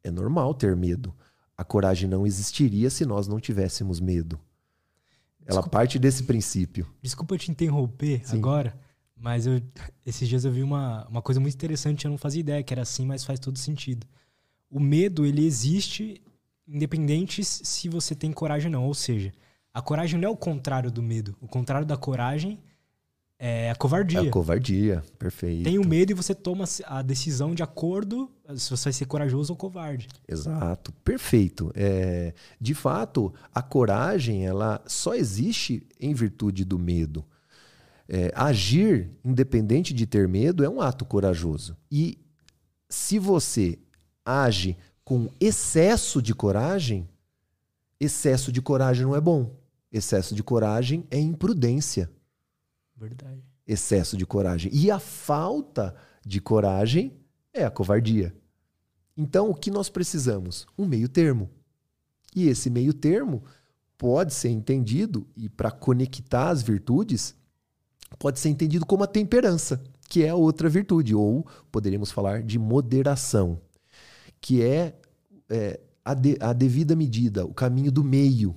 É 0.04 0.12
normal 0.12 0.54
ter 0.54 0.76
medo. 0.76 1.14
A 1.58 1.64
coragem 1.64 2.10
não 2.10 2.26
existiria 2.26 2.90
se 2.90 3.06
nós 3.06 3.28
não 3.28 3.40
tivéssemos 3.40 4.00
medo. 4.00 4.40
Ela 5.46 5.58
desculpa, 5.58 5.70
parte 5.70 6.00
desse 6.00 6.24
princípio. 6.24 6.88
Desculpa 7.02 7.38
te 7.38 7.52
interromper 7.52 8.26
Sim. 8.26 8.38
agora, 8.38 8.80
mas 9.16 9.46
eu, 9.46 9.62
esses 10.06 10.28
dias 10.28 10.46
eu 10.46 10.52
vi 10.52 10.64
uma, 10.64 11.08
uma 11.08 11.22
coisa 11.22 11.40
muito 11.40 11.54
interessante, 11.54 12.06
eu 12.06 12.12
não 12.12 12.18
fazia 12.18 12.40
ideia 12.40 12.64
que 12.64 12.74
era 12.74 12.84
assim, 12.84 13.06
mas 13.06 13.24
faz 13.24 13.40
todo 13.40 13.58
sentido. 13.58 14.08
O 14.70 14.80
medo, 14.80 15.26
ele 15.26 15.46
existe 15.46 16.22
independente 16.68 17.44
se 17.44 17.90
você 17.90 18.16
tem 18.16 18.32
coragem 18.32 18.68
ou 18.68 18.72
não. 18.72 18.88
Ou 18.88 18.94
seja, 18.94 19.32
a 19.74 19.82
coragem 19.82 20.20
não 20.20 20.30
é 20.30 20.32
o 20.32 20.38
contrário 20.38 20.90
do 20.90 21.02
medo. 21.02 21.36
O 21.42 21.48
contrário 21.48 21.86
da 21.86 21.98
coragem 21.98 22.60
é 23.44 23.72
a 23.72 23.76
covardia. 23.76 24.20
É 24.20 24.28
a 24.28 24.30
covardia, 24.30 25.04
perfeito. 25.18 25.64
Tem 25.64 25.80
o 25.80 25.88
medo 25.88 26.12
e 26.12 26.14
você 26.14 26.36
toma 26.36 26.66
a 26.86 27.02
decisão 27.02 27.56
de 27.56 27.64
acordo 27.64 28.30
se 28.56 28.70
você 28.70 28.84
vai 28.84 28.94
ser 28.94 29.06
corajoso 29.06 29.52
ou 29.52 29.58
covarde. 29.58 30.08
Exato, 30.28 30.92
perfeito. 31.04 31.72
É, 31.74 32.36
de 32.60 32.76
fato, 32.76 33.34
a 33.52 33.64
coragem 33.64 34.46
ela 34.46 34.80
só 34.86 35.16
existe 35.16 35.82
em 36.00 36.14
virtude 36.14 36.64
do 36.64 36.78
medo. 36.78 37.26
É, 38.08 38.32
agir, 38.36 39.10
independente 39.26 39.92
de 39.92 40.06
ter 40.06 40.28
medo, 40.28 40.64
é 40.64 40.70
um 40.70 40.80
ato 40.80 41.04
corajoso. 41.04 41.76
E 41.92 42.20
se 42.88 43.18
você 43.18 43.80
age 44.24 44.78
com 45.04 45.28
excesso 45.40 46.22
de 46.22 46.36
coragem, 46.36 47.10
excesso 48.00 48.52
de 48.52 48.62
coragem 48.62 49.04
não 49.04 49.16
é 49.16 49.22
bom. 49.22 49.50
Excesso 49.92 50.36
de 50.36 50.44
coragem 50.44 51.08
é 51.10 51.20
imprudência. 51.20 52.08
Verdade. 53.02 53.44
Excesso 53.68 54.16
de 54.16 54.28
coragem. 54.28 54.72
E 54.72 54.92
a 54.92 55.00
falta 55.00 55.96
de 56.24 56.40
coragem 56.40 57.18
é 57.52 57.66
a 57.66 57.72
covardia. 57.72 58.32
Então, 59.18 59.50
o 59.50 59.56
que 59.56 59.72
nós 59.72 59.90
precisamos? 59.90 60.68
Um 60.78 60.86
meio 60.86 61.10
termo. 61.10 61.50
E 62.36 62.48
esse 62.48 62.70
meio 62.70 62.94
termo 62.94 63.44
pode 63.98 64.36
ser 64.36 64.50
entendido, 64.50 65.28
e 65.36 65.50
para 65.50 65.72
conectar 65.72 66.50
as 66.50 66.62
virtudes, 66.62 67.36
pode 68.20 68.40
ser 68.40 68.50
entendido 68.50 68.86
como 68.86 69.04
a 69.04 69.08
temperança, 69.08 69.82
que 70.08 70.24
é 70.24 70.30
a 70.30 70.36
outra 70.36 70.70
virtude, 70.70 71.16
ou 71.16 71.46
poderíamos 71.72 72.12
falar 72.12 72.44
de 72.44 72.60
moderação, 72.60 73.60
que 74.40 74.62
é, 74.62 74.96
é 75.50 75.80
a, 76.06 76.14
de, 76.14 76.38
a 76.40 76.54
devida 76.54 76.96
medida, 76.96 77.46
o 77.46 77.54
caminho 77.54 77.92
do 77.92 78.04
meio. 78.04 78.56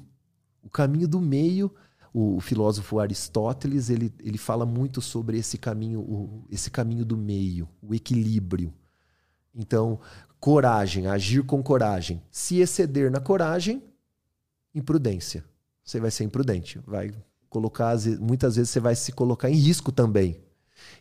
O 0.62 0.68
caminho 0.68 1.08
do 1.08 1.20
meio 1.20 1.74
o 2.16 2.40
filósofo 2.40 3.00
Aristóteles 3.00 3.90
ele, 3.90 4.14
ele 4.20 4.38
fala 4.38 4.64
muito 4.64 5.00
sobre 5.00 5.36
esse 5.36 5.58
caminho, 5.58 5.98
o, 5.98 6.46
esse 6.48 6.70
caminho 6.70 7.04
do 7.04 7.16
meio, 7.16 7.68
o 7.82 7.92
equilíbrio. 7.92 8.72
Então, 9.52 9.98
coragem, 10.38 11.08
agir 11.08 11.42
com 11.42 11.60
coragem. 11.60 12.22
Se 12.30 12.60
exceder 12.60 13.10
na 13.10 13.18
coragem, 13.18 13.82
imprudência. 14.72 15.44
Você 15.82 15.98
vai 15.98 16.12
ser 16.12 16.22
imprudente, 16.22 16.78
vai 16.86 17.12
colocar 17.50 17.96
muitas 18.20 18.54
vezes 18.54 18.70
você 18.70 18.80
vai 18.80 18.94
se 18.94 19.10
colocar 19.10 19.50
em 19.50 19.56
risco 19.56 19.90
também. 19.90 20.40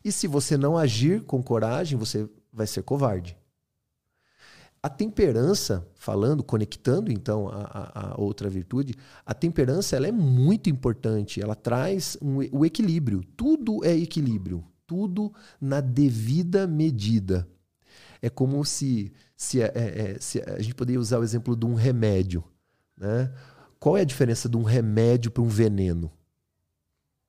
E 0.04 0.12
se 0.12 0.26
você 0.26 0.58
não 0.58 0.76
agir 0.76 1.22
com 1.24 1.44
coragem, 1.44 1.96
você 1.96 2.28
vai 2.52 2.66
ser 2.66 2.82
covarde. 2.82 3.38
A 4.84 4.90
temperança, 4.90 5.88
falando, 5.96 6.44
conectando 6.44 7.10
então 7.10 7.48
a, 7.48 7.62
a, 7.62 8.12
a, 8.12 8.22
outra 8.22 8.50
virtude, 8.50 8.94
a 9.26 9.34
temperança 9.34 9.96
ela 9.96 10.08
é 10.08 10.12
muito 10.12 10.70
importante. 10.70 11.42
Ela 11.42 11.56
traz 11.56 12.18
um, 12.22 12.40
o 12.52 12.66
equilíbrio. 12.66 13.24
Tudo 13.38 13.80
é 13.86 13.96
equilíbrio. 13.96 14.62
Tudo 14.86 15.34
na 15.62 15.80
devida 15.80 16.68
medida. 16.68 17.48
É 18.22 18.30
como 18.30 18.66
se, 18.66 19.14
se, 19.38 19.62
é, 19.62 19.72
é, 19.74 20.18
se 20.20 20.42
a 20.42 20.62
gente 20.62 20.76
poderia 20.76 21.00
usar 21.00 21.20
o 21.20 21.24
exemplo 21.24 21.56
de 21.56 21.66
um 21.66 21.76
remédio. 21.76 22.44
Né? 22.98 23.34
Qual 23.80 23.96
é 23.98 24.02
a 24.02 24.06
diferença 24.06 24.50
de 24.50 24.58
um 24.58 24.64
remédio 24.64 25.32
para 25.32 25.44
um 25.44 25.48
veneno? 25.48 26.12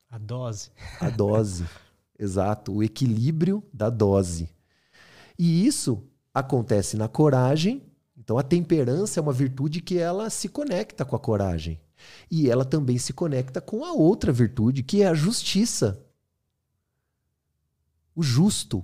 A 0.09 0.17
dose. 0.17 0.71
A 0.99 1.09
dose. 1.09 1.65
Exato. 2.19 2.73
O 2.73 2.83
equilíbrio 2.83 3.63
da 3.73 3.89
dose. 3.89 4.49
E 5.39 5.65
isso 5.65 6.03
acontece 6.35 6.97
na 6.97 7.07
coragem. 7.07 7.81
Então 8.17 8.37
a 8.37 8.43
temperança 8.43 9.19
é 9.19 9.23
uma 9.23 9.31
virtude 9.31 9.79
que 9.79 9.97
ela 9.97 10.29
se 10.29 10.49
conecta 10.49 11.05
com 11.05 11.15
a 11.15 11.19
coragem. 11.19 11.79
E 12.29 12.49
ela 12.49 12.65
também 12.65 12.97
se 12.97 13.13
conecta 13.13 13.61
com 13.61 13.85
a 13.85 13.93
outra 13.93 14.33
virtude, 14.33 14.83
que 14.83 15.01
é 15.01 15.07
a 15.07 15.13
justiça. 15.13 16.05
O 18.13 18.21
justo. 18.21 18.83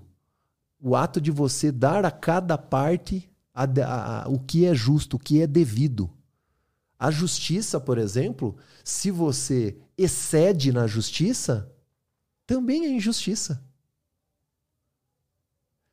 O 0.80 0.96
ato 0.96 1.20
de 1.20 1.30
você 1.30 1.72
dar 1.72 2.06
a 2.06 2.10
cada 2.10 2.58
parte 2.58 3.30
a, 3.54 3.64
a, 3.64 4.24
a, 4.24 4.30
o 4.30 4.40
que 4.40 4.66
é 4.66 4.74
justo, 4.74 5.18
o 5.18 5.20
que 5.20 5.42
é 5.42 5.46
devido. 5.46 6.10
A 6.98 7.12
justiça, 7.12 7.80
por 7.80 7.98
exemplo, 7.98 8.56
se 8.84 9.12
você 9.12 9.78
excede 9.98 10.72
na 10.72 10.88
justiça, 10.88 11.72
também 12.48 12.86
é 12.86 12.90
injustiça. 12.92 13.64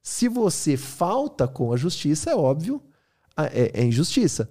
Se 0.08 0.26
você 0.26 0.74
falta 0.74 1.46
com 1.46 1.70
a 1.70 1.76
justiça, 1.76 2.30
é 2.30 2.34
óbvio, 2.34 2.82
é, 3.36 3.82
é 3.82 3.84
injustiça. 3.84 4.50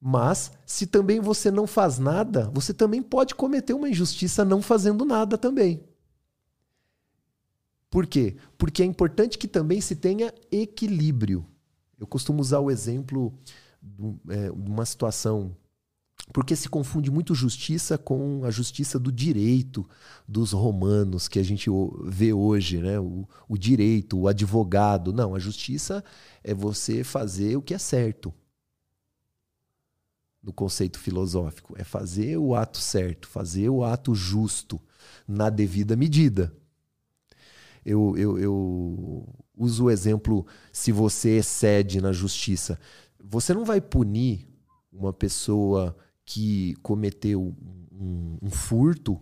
Mas 0.00 0.52
se 0.64 0.86
também 0.86 1.18
você 1.18 1.50
não 1.50 1.66
faz 1.66 1.98
nada, 1.98 2.48
você 2.54 2.72
também 2.72 3.02
pode 3.02 3.34
cometer 3.34 3.74
uma 3.74 3.88
injustiça 3.88 4.44
não 4.44 4.62
fazendo 4.62 5.04
nada 5.04 5.36
também. 5.36 5.82
Por 7.90 8.06
quê? 8.06 8.36
Porque 8.56 8.80
é 8.80 8.86
importante 8.86 9.36
que 9.36 9.48
também 9.48 9.80
se 9.80 9.96
tenha 9.96 10.32
equilíbrio. 10.48 11.44
Eu 11.98 12.06
costumo 12.06 12.40
usar 12.40 12.60
o 12.60 12.70
exemplo 12.70 13.36
de 13.82 14.14
é, 14.28 14.48
uma 14.52 14.86
situação 14.86 15.56
porque 16.32 16.54
se 16.54 16.68
confunde 16.68 17.10
muito 17.10 17.34
justiça 17.34 17.96
com 17.96 18.44
a 18.44 18.50
justiça 18.50 18.98
do 18.98 19.10
direito 19.10 19.88
dos 20.26 20.52
romanos 20.52 21.26
que 21.26 21.38
a 21.38 21.42
gente 21.42 21.70
vê 22.04 22.32
hoje, 22.32 22.78
né? 22.78 23.00
O, 23.00 23.26
o, 23.48 23.56
direito, 23.56 24.18
o 24.18 24.28
advogado. 24.28 25.12
Não, 25.12 25.34
a 25.34 25.38
justiça 25.38 26.04
é 26.44 26.52
você 26.52 27.02
fazer 27.02 27.56
o 27.56 27.62
que 27.62 27.72
é 27.72 27.78
certo. 27.78 28.32
No 30.42 30.52
conceito 30.52 30.98
filosófico, 30.98 31.74
é 31.76 31.84
fazer 31.84 32.36
o 32.36 32.54
ato 32.54 32.78
certo, 32.78 33.26
fazer 33.26 33.68
o 33.68 33.82
ato 33.82 34.14
justo, 34.14 34.80
na 35.26 35.50
devida 35.50 35.96
medida. 35.96 36.54
Eu, 37.84 38.16
eu, 38.16 38.38
eu 38.38 39.28
uso 39.56 39.84
o 39.84 39.90
exemplo: 39.90 40.46
se 40.72 40.92
você 40.92 41.38
excede 41.38 42.00
na 42.00 42.12
justiça, 42.12 42.78
você 43.18 43.54
não 43.54 43.64
vai 43.64 43.80
punir 43.80 44.46
uma 44.92 45.12
pessoa 45.12 45.96
que 46.28 46.74
cometeu 46.82 47.56
um, 47.90 48.36
um, 48.42 48.50
furto 48.50 49.18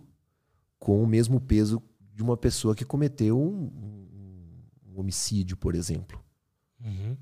com 0.77 1.01
o 1.01 1.07
mesmo 1.07 1.39
peso 1.39 1.81
de 2.13 2.21
uma 2.21 2.35
pessoa 2.35 2.75
que 2.75 2.83
cometeu 2.83 3.39
um, 3.39 3.71
um 4.85 4.99
homicídio, 4.99 5.55
por 5.55 5.73
exemplo. 5.73 6.21
Uhum. 6.83 7.15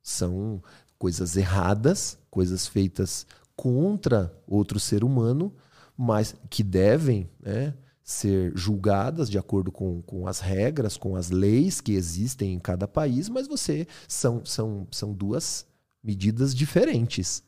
São 0.00 0.62
coisas 0.96 1.36
erradas, 1.36 2.16
coisas 2.30 2.68
feitas 2.68 3.26
contra 3.56 4.32
outro 4.46 4.78
ser 4.78 5.02
humano, 5.02 5.52
mas 5.96 6.36
que 6.48 6.62
devem 6.62 7.28
né, 7.40 7.74
ser 8.04 8.52
julgadas 8.56 9.28
de 9.28 9.36
acordo 9.36 9.72
com, 9.72 10.00
com 10.02 10.28
as 10.28 10.38
regras, 10.38 10.96
com 10.96 11.16
as 11.16 11.30
leis 11.30 11.80
que 11.80 11.94
existem 11.94 12.52
em 12.52 12.60
cada 12.60 12.86
país, 12.86 13.28
mas 13.28 13.48
você 13.48 13.88
são, 14.06 14.44
são, 14.44 14.86
são 14.92 15.12
duas 15.12 15.66
medidas 16.04 16.54
diferentes. 16.54 17.42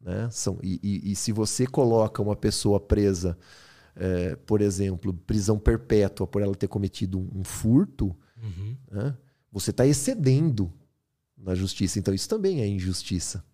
Né? 0.00 0.28
São, 0.30 0.58
e, 0.62 0.78
e, 0.82 1.12
e 1.12 1.16
se 1.16 1.32
você 1.32 1.66
coloca 1.66 2.22
uma 2.22 2.36
pessoa 2.36 2.78
presa, 2.78 3.36
é, 3.94 4.36
por 4.36 4.60
exemplo, 4.60 5.12
prisão 5.12 5.58
perpétua 5.58 6.26
por 6.26 6.42
ela 6.42 6.54
ter 6.54 6.68
cometido 6.68 7.18
um, 7.18 7.40
um 7.40 7.44
furto, 7.44 8.14
uhum. 8.42 8.76
né? 8.90 9.16
você 9.50 9.70
está 9.70 9.86
excedendo 9.86 10.72
na 11.36 11.54
justiça. 11.54 11.98
Então 11.98 12.14
isso 12.14 12.28
também 12.28 12.60
é 12.60 12.66
injustiça. 12.66 13.44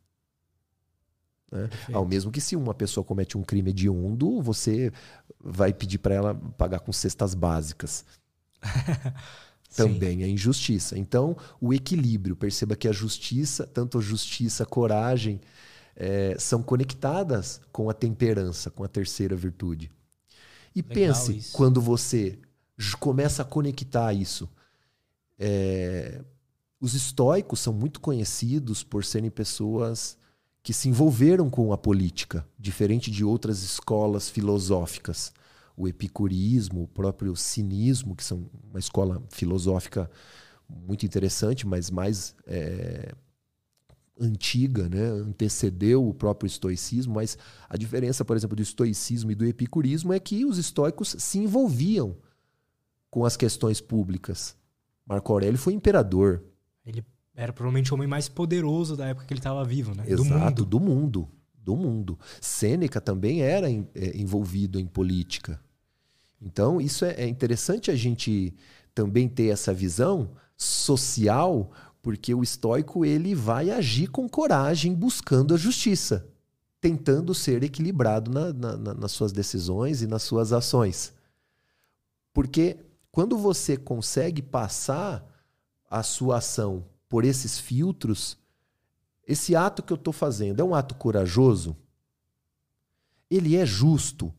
Né? 1.50 1.68
Ao 1.92 2.04
mesmo 2.06 2.32
que 2.32 2.40
se 2.40 2.56
uma 2.56 2.74
pessoa 2.74 3.04
comete 3.04 3.36
um 3.36 3.42
crime 3.42 3.70
hediondo, 3.70 4.40
você 4.40 4.92
vai 5.38 5.72
pedir 5.72 5.98
para 5.98 6.14
ela 6.14 6.34
pagar 6.56 6.80
com 6.80 6.92
cestas 6.92 7.34
básicas. 7.34 8.04
também 9.76 10.22
é 10.22 10.28
injustiça. 10.28 10.98
Então, 10.98 11.36
o 11.60 11.72
equilíbrio, 11.72 12.36
perceba 12.36 12.76
que 12.76 12.86
a 12.86 12.92
justiça, 12.92 13.66
tanto 13.66 13.98
a 13.98 14.00
justiça, 14.00 14.64
a 14.64 14.66
coragem, 14.66 15.40
é, 15.96 16.36
são 16.38 16.62
conectadas 16.62 17.60
com 17.70 17.88
a 17.90 17.94
temperança, 17.94 18.70
com 18.70 18.84
a 18.84 18.88
terceira 18.88 19.36
virtude. 19.36 19.90
E 20.74 20.80
Legal 20.80 20.94
pense, 20.94 21.36
isso. 21.36 21.52
quando 21.52 21.80
você 21.80 22.38
começa 22.98 23.42
a 23.42 23.44
conectar 23.44 24.12
isso. 24.12 24.48
É, 25.38 26.22
os 26.80 26.94
estoicos 26.94 27.60
são 27.60 27.72
muito 27.72 28.00
conhecidos 28.00 28.82
por 28.82 29.04
serem 29.04 29.30
pessoas 29.30 30.16
que 30.62 30.72
se 30.72 30.88
envolveram 30.88 31.50
com 31.50 31.72
a 31.72 31.78
política, 31.78 32.46
diferente 32.58 33.10
de 33.10 33.24
outras 33.24 33.62
escolas 33.62 34.28
filosóficas. 34.28 35.32
O 35.76 35.88
epicurismo, 35.88 36.82
o 36.82 36.88
próprio 36.88 37.34
cinismo, 37.34 38.14
que 38.14 38.22
são 38.22 38.48
uma 38.70 38.78
escola 38.78 39.22
filosófica 39.30 40.10
muito 40.68 41.04
interessante, 41.04 41.66
mas 41.66 41.90
mais 41.90 42.34
é, 42.46 43.14
antiga, 44.20 44.88
né? 44.88 45.08
antecedeu 45.08 46.06
o 46.06 46.14
próprio 46.14 46.46
estoicismo, 46.46 47.14
mas 47.14 47.36
a 47.68 47.76
diferença, 47.76 48.24
por 48.24 48.36
exemplo, 48.36 48.56
do 48.56 48.62
estoicismo 48.62 49.30
e 49.30 49.34
do 49.34 49.44
epicurismo 49.44 50.12
é 50.12 50.20
que 50.20 50.44
os 50.44 50.58
estoicos 50.58 51.16
se 51.18 51.38
envolviam 51.38 52.16
com 53.10 53.24
as 53.24 53.36
questões 53.36 53.80
públicas. 53.80 54.56
Marco 55.06 55.32
Aurélio 55.32 55.58
foi 55.58 55.72
imperador. 55.72 56.42
Ele 56.84 57.04
era 57.34 57.52
provavelmente 57.52 57.92
o 57.92 57.94
homem 57.94 58.08
mais 58.08 58.28
poderoso 58.28 58.96
da 58.96 59.06
época 59.06 59.26
que 59.26 59.32
ele 59.32 59.40
estava 59.40 59.64
vivo, 59.64 59.94
né? 59.94 60.04
Exato, 60.06 60.64
do 60.64 60.80
mundo. 60.80 60.80
do 60.80 60.80
mundo. 60.80 61.28
Do 61.54 61.76
mundo. 61.76 62.18
Sêneca 62.40 63.00
também 63.00 63.42
era 63.42 63.70
é, 63.70 64.16
envolvido 64.16 64.78
em 64.78 64.86
política. 64.86 65.60
Então, 66.40 66.80
isso 66.80 67.04
é, 67.04 67.12
é 67.14 67.28
interessante 67.28 67.90
a 67.90 67.94
gente 67.94 68.54
também 68.94 69.28
ter 69.28 69.48
essa 69.48 69.72
visão 69.72 70.30
social 70.56 71.70
porque 72.02 72.34
o 72.34 72.42
estoico 72.42 73.04
ele 73.04 73.32
vai 73.32 73.70
agir 73.70 74.08
com 74.08 74.28
coragem, 74.28 74.92
buscando 74.92 75.54
a 75.54 75.56
justiça, 75.56 76.28
tentando 76.80 77.32
ser 77.32 77.62
equilibrado 77.62 78.28
na, 78.28 78.52
na, 78.52 78.94
nas 78.94 79.12
suas 79.12 79.30
decisões 79.30 80.02
e 80.02 80.08
nas 80.08 80.24
suas 80.24 80.52
ações. 80.52 81.14
Porque 82.32 82.76
quando 83.12 83.38
você 83.38 83.76
consegue 83.76 84.42
passar 84.42 85.24
a 85.88 86.02
sua 86.02 86.38
ação 86.38 86.84
por 87.08 87.24
esses 87.24 87.58
filtros, 87.60 88.36
esse 89.24 89.54
ato 89.54 89.80
que 89.80 89.92
eu 89.92 89.96
estou 89.96 90.12
fazendo 90.12 90.60
é 90.60 90.64
um 90.64 90.74
ato 90.74 90.96
corajoso? 90.96 91.76
Ele 93.30 93.56
é 93.56 93.64
justo? 93.64 94.34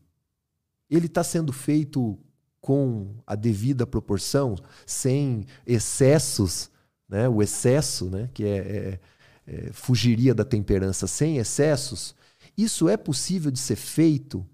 Ele 0.90 1.06
está 1.06 1.24
sendo 1.24 1.52
feito 1.52 2.18
com 2.60 3.14
a 3.26 3.34
devida 3.34 3.86
proporção, 3.86 4.54
sem 4.84 5.46
excessos 5.66 6.70
né? 7.14 7.28
o 7.28 7.40
excesso, 7.40 8.10
né? 8.10 8.28
que 8.34 8.44
é, 8.44 8.58
é, 8.58 9.00
é, 9.46 9.72
fugiria 9.72 10.34
da 10.34 10.44
temperança 10.44 11.06
sem 11.06 11.38
excessos, 11.38 12.12
isso 12.58 12.88
é 12.88 12.96
possível 12.96 13.52
de 13.52 13.58
ser 13.60 13.76
feito? 13.76 14.44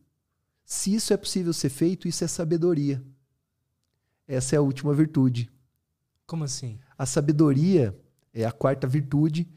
Se 0.62 0.94
isso 0.94 1.14
é 1.14 1.16
possível 1.16 1.54
ser 1.54 1.70
feito, 1.70 2.06
isso 2.06 2.22
é 2.22 2.28
sabedoria. 2.28 3.02
Essa 4.28 4.56
é 4.56 4.58
a 4.58 4.62
última 4.62 4.92
virtude. 4.92 5.50
Como 6.26 6.44
assim? 6.44 6.78
A 6.98 7.06
sabedoria 7.06 7.98
é 8.32 8.44
a 8.44 8.52
quarta 8.52 8.86
virtude, 8.86 9.48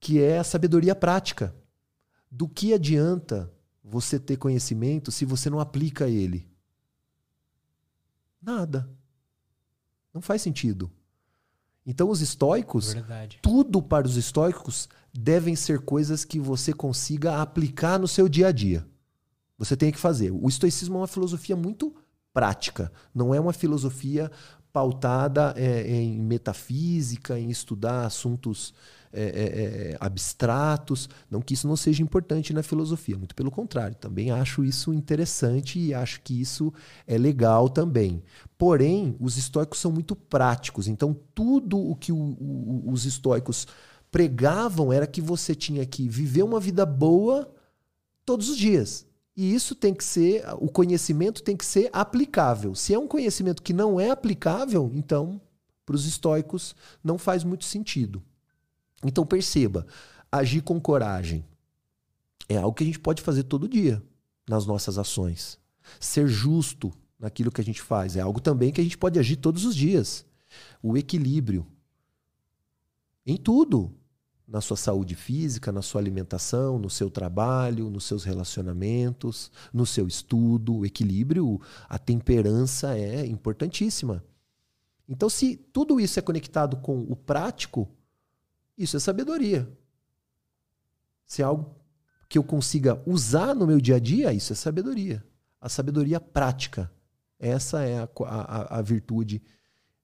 que 0.00 0.20
é 0.20 0.38
a 0.38 0.44
sabedoria 0.44 0.94
prática. 0.94 1.54
Do 2.28 2.48
que 2.48 2.74
adianta 2.74 3.50
você 3.82 4.18
ter 4.18 4.36
conhecimento 4.36 5.12
se 5.12 5.24
você 5.24 5.48
não 5.48 5.60
aplica 5.60 6.08
ele? 6.08 6.48
Nada. 8.42 8.90
Não 10.12 10.20
faz 10.20 10.42
sentido. 10.42 10.90
Então, 11.86 12.10
os 12.10 12.20
estoicos, 12.20 12.92
Verdade. 12.92 13.38
tudo 13.42 13.82
para 13.82 14.06
os 14.06 14.16
estoicos 14.16 14.88
devem 15.12 15.56
ser 15.56 15.80
coisas 15.80 16.24
que 16.24 16.38
você 16.38 16.72
consiga 16.72 17.40
aplicar 17.40 17.98
no 17.98 18.06
seu 18.06 18.28
dia 18.28 18.48
a 18.48 18.52
dia. 18.52 18.86
Você 19.58 19.76
tem 19.76 19.90
que 19.90 19.98
fazer. 19.98 20.30
O 20.30 20.48
estoicismo 20.48 20.96
é 20.96 21.00
uma 21.00 21.06
filosofia 21.06 21.56
muito 21.56 21.94
prática, 22.32 22.92
não 23.14 23.34
é 23.34 23.40
uma 23.40 23.52
filosofia 23.52 24.30
pautada 24.72 25.52
é, 25.56 25.90
em 25.90 26.18
metafísica, 26.20 27.38
em 27.38 27.50
estudar 27.50 28.06
assuntos 28.06 28.72
é, 29.12 29.22
é, 29.22 29.92
é, 29.92 29.96
abstratos. 30.00 31.08
Não 31.30 31.40
que 31.40 31.54
isso 31.54 31.66
não 31.66 31.76
seja 31.76 32.02
importante 32.02 32.52
na 32.52 32.62
filosofia, 32.62 33.16
muito 33.16 33.34
pelo 33.34 33.50
contrário, 33.50 33.96
também 33.96 34.30
acho 34.30 34.64
isso 34.64 34.92
interessante 34.92 35.78
e 35.78 35.92
acho 35.94 36.20
que 36.22 36.40
isso 36.40 36.72
é 37.06 37.18
legal 37.18 37.68
também. 37.68 38.22
Porém, 38.56 39.16
os 39.18 39.36
estoicos 39.36 39.78
são 39.78 39.90
muito 39.90 40.14
práticos, 40.14 40.86
então 40.86 41.16
tudo 41.34 41.78
o 41.78 41.96
que 41.96 42.12
o, 42.12 42.16
o, 42.16 42.84
os 42.86 43.04
estoicos 43.04 43.66
pregavam 44.10 44.92
era 44.92 45.06
que 45.06 45.20
você 45.20 45.54
tinha 45.54 45.84
que 45.86 46.08
viver 46.08 46.42
uma 46.42 46.60
vida 46.60 46.84
boa 46.84 47.50
todos 48.24 48.48
os 48.48 48.56
dias. 48.56 49.06
E 49.36 49.54
isso 49.54 49.74
tem 49.74 49.94
que 49.94 50.04
ser, 50.04 50.44
o 50.58 50.68
conhecimento 50.68 51.42
tem 51.42 51.56
que 51.56 51.64
ser 51.64 51.88
aplicável. 51.92 52.74
Se 52.74 52.92
é 52.92 52.98
um 52.98 53.06
conhecimento 53.06 53.62
que 53.62 53.72
não 53.72 53.98
é 53.98 54.10
aplicável, 54.10 54.90
então, 54.94 55.40
para 55.86 55.94
os 55.94 56.06
estoicos, 56.06 56.74
não 57.02 57.16
faz 57.16 57.42
muito 57.44 57.64
sentido. 57.64 58.22
Então 59.04 59.24
perceba, 59.24 59.86
agir 60.30 60.62
com 60.62 60.80
coragem 60.80 61.44
é 62.48 62.56
algo 62.56 62.74
que 62.74 62.82
a 62.82 62.86
gente 62.86 62.98
pode 62.98 63.22
fazer 63.22 63.44
todo 63.44 63.68
dia 63.68 64.02
nas 64.48 64.66
nossas 64.66 64.98
ações. 64.98 65.58
Ser 65.98 66.26
justo 66.28 66.92
naquilo 67.18 67.50
que 67.50 67.60
a 67.60 67.64
gente 67.64 67.80
faz 67.80 68.16
é 68.16 68.20
algo 68.20 68.40
também 68.40 68.72
que 68.72 68.80
a 68.80 68.84
gente 68.84 68.98
pode 68.98 69.18
agir 69.18 69.36
todos 69.36 69.64
os 69.64 69.74
dias. 69.74 70.24
O 70.82 70.96
equilíbrio 70.96 71.66
em 73.24 73.36
tudo, 73.36 73.94
na 74.48 74.60
sua 74.60 74.76
saúde 74.76 75.14
física, 75.14 75.70
na 75.70 75.82
sua 75.82 76.00
alimentação, 76.00 76.78
no 76.78 76.90
seu 76.90 77.08
trabalho, 77.08 77.88
nos 77.88 78.04
seus 78.04 78.24
relacionamentos, 78.24 79.52
no 79.72 79.86
seu 79.86 80.08
estudo, 80.08 80.78
o 80.78 80.86
equilíbrio, 80.86 81.60
a 81.88 81.98
temperança 81.98 82.98
é 82.98 83.24
importantíssima. 83.24 84.24
Então, 85.08 85.28
se 85.28 85.56
tudo 85.56 86.00
isso 86.00 86.18
é 86.18 86.22
conectado 86.22 86.76
com 86.78 87.02
o 87.08 87.14
prático, 87.14 87.88
isso 88.80 88.96
é 88.96 89.00
sabedoria. 89.00 89.70
Se 91.26 91.42
é 91.42 91.44
algo 91.44 91.76
que 92.30 92.38
eu 92.38 92.42
consiga 92.42 93.02
usar 93.04 93.54
no 93.54 93.66
meu 93.66 93.78
dia 93.78 93.96
a 93.96 93.98
dia, 93.98 94.32
isso 94.32 94.54
é 94.54 94.56
sabedoria. 94.56 95.22
A 95.60 95.68
sabedoria 95.68 96.18
prática. 96.18 96.90
Essa 97.38 97.84
é 97.84 97.98
a, 97.98 98.08
a, 98.24 98.78
a 98.78 98.82
virtude 98.82 99.42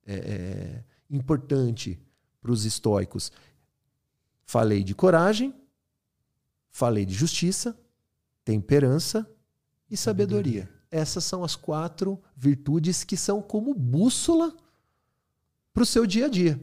é, 0.05 0.15
é, 0.15 0.85
importante 1.09 1.99
para 2.39 2.53
os 2.53 2.67
estoicos. 2.67 3.33
Falei 4.45 4.85
de 4.85 4.95
coragem, 4.95 5.55
falei 6.69 7.07
de 7.07 7.15
justiça, 7.15 7.75
temperança 8.45 9.27
e 9.91 9.97
sabedoria. 9.97 10.69
Essas 10.91 11.25
são 11.25 11.43
as 11.43 11.57
quatro 11.57 12.23
virtudes 12.37 13.05
que 13.05 13.17
são 13.17 13.41
como 13.41 13.73
bússola 13.75 14.55
para 15.73 15.83
o 15.83 15.87
seu 15.87 16.07
dia 16.07 16.27
a 16.27 16.29
dia, 16.29 16.61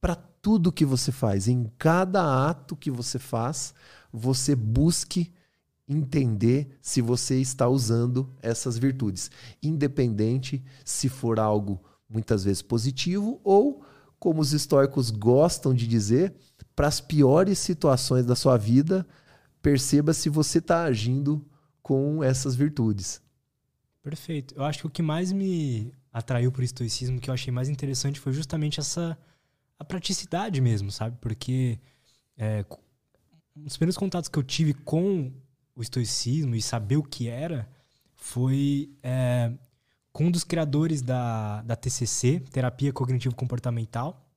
para 0.00 0.29
tudo 0.42 0.72
que 0.72 0.84
você 0.84 1.12
faz. 1.12 1.48
Em 1.48 1.70
cada 1.78 2.48
ato 2.48 2.76
que 2.76 2.90
você 2.90 3.18
faz, 3.18 3.74
você 4.12 4.54
busque 4.54 5.32
entender 5.88 6.78
se 6.80 7.00
você 7.00 7.40
está 7.40 7.68
usando 7.68 8.32
essas 8.40 8.78
virtudes, 8.78 9.30
independente 9.62 10.62
se 10.84 11.08
for 11.08 11.40
algo 11.40 11.82
muitas 12.08 12.44
vezes 12.44 12.62
positivo 12.62 13.40
ou, 13.42 13.82
como 14.18 14.40
os 14.40 14.52
estoicos 14.52 15.10
gostam 15.10 15.74
de 15.74 15.86
dizer, 15.86 16.34
para 16.76 16.86
as 16.86 17.00
piores 17.00 17.58
situações 17.58 18.24
da 18.24 18.36
sua 18.36 18.56
vida, 18.56 19.06
perceba 19.60 20.12
se 20.12 20.28
você 20.28 20.58
está 20.58 20.84
agindo 20.84 21.44
com 21.82 22.22
essas 22.22 22.54
virtudes. 22.54 23.20
Perfeito. 24.02 24.54
Eu 24.54 24.64
acho 24.64 24.80
que 24.80 24.86
o 24.86 24.90
que 24.90 25.02
mais 25.02 25.32
me 25.32 25.92
atraiu 26.12 26.50
para 26.50 26.62
o 26.62 26.64
estoicismo, 26.64 27.20
que 27.20 27.28
eu 27.28 27.34
achei 27.34 27.52
mais 27.52 27.68
interessante, 27.68 28.20
foi 28.20 28.32
justamente 28.32 28.80
essa 28.80 29.18
a 29.80 29.84
praticidade 29.84 30.60
mesmo, 30.60 30.92
sabe? 30.92 31.16
Porque 31.22 31.80
é, 32.36 32.64
um 33.56 33.64
dos 33.64 33.78
primeiros 33.78 33.96
contatos 33.96 34.28
que 34.28 34.38
eu 34.38 34.42
tive 34.42 34.74
com 34.74 35.32
o 35.74 35.80
estoicismo 35.80 36.54
e 36.54 36.60
saber 36.60 36.98
o 36.98 37.02
que 37.02 37.28
era 37.28 37.66
foi 38.14 38.92
é, 39.02 39.50
com 40.12 40.26
um 40.26 40.30
dos 40.30 40.44
criadores 40.44 41.00
da, 41.00 41.62
da 41.62 41.74
TCC, 41.74 42.40
Terapia 42.52 42.92
Cognitivo 42.92 43.34
Comportamental, 43.34 44.30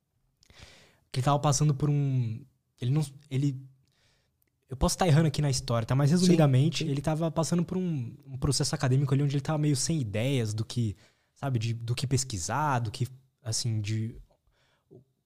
que 1.12 1.20
ele 1.20 1.22
estava 1.22 1.38
passando 1.38 1.74
por 1.74 1.90
um. 1.90 2.42
Ele 2.80 2.90
não. 2.90 3.04
Ele 3.30 3.54
eu 4.70 4.78
posso 4.78 4.94
estar 4.94 5.06
errando 5.06 5.28
aqui 5.28 5.42
na 5.42 5.50
história, 5.50 5.86
tá? 5.86 5.94
Mas 5.94 6.10
resumidamente, 6.10 6.78
sim, 6.78 6.84
sim. 6.86 6.90
ele 6.90 7.00
estava 7.00 7.30
passando 7.30 7.62
por 7.62 7.76
um, 7.76 8.16
um, 8.26 8.38
processo 8.38 8.74
acadêmico 8.74 9.12
ali 9.12 9.22
onde 9.22 9.32
ele 9.32 9.40
estava 9.40 9.58
meio 9.58 9.76
sem 9.76 10.00
ideias 10.00 10.54
do 10.54 10.64
que, 10.64 10.96
sabe, 11.34 11.58
de, 11.58 11.74
do 11.74 11.94
que 11.94 12.06
pesquisar, 12.06 12.78
do 12.78 12.90
que, 12.90 13.06
assim, 13.42 13.80
de 13.80 14.16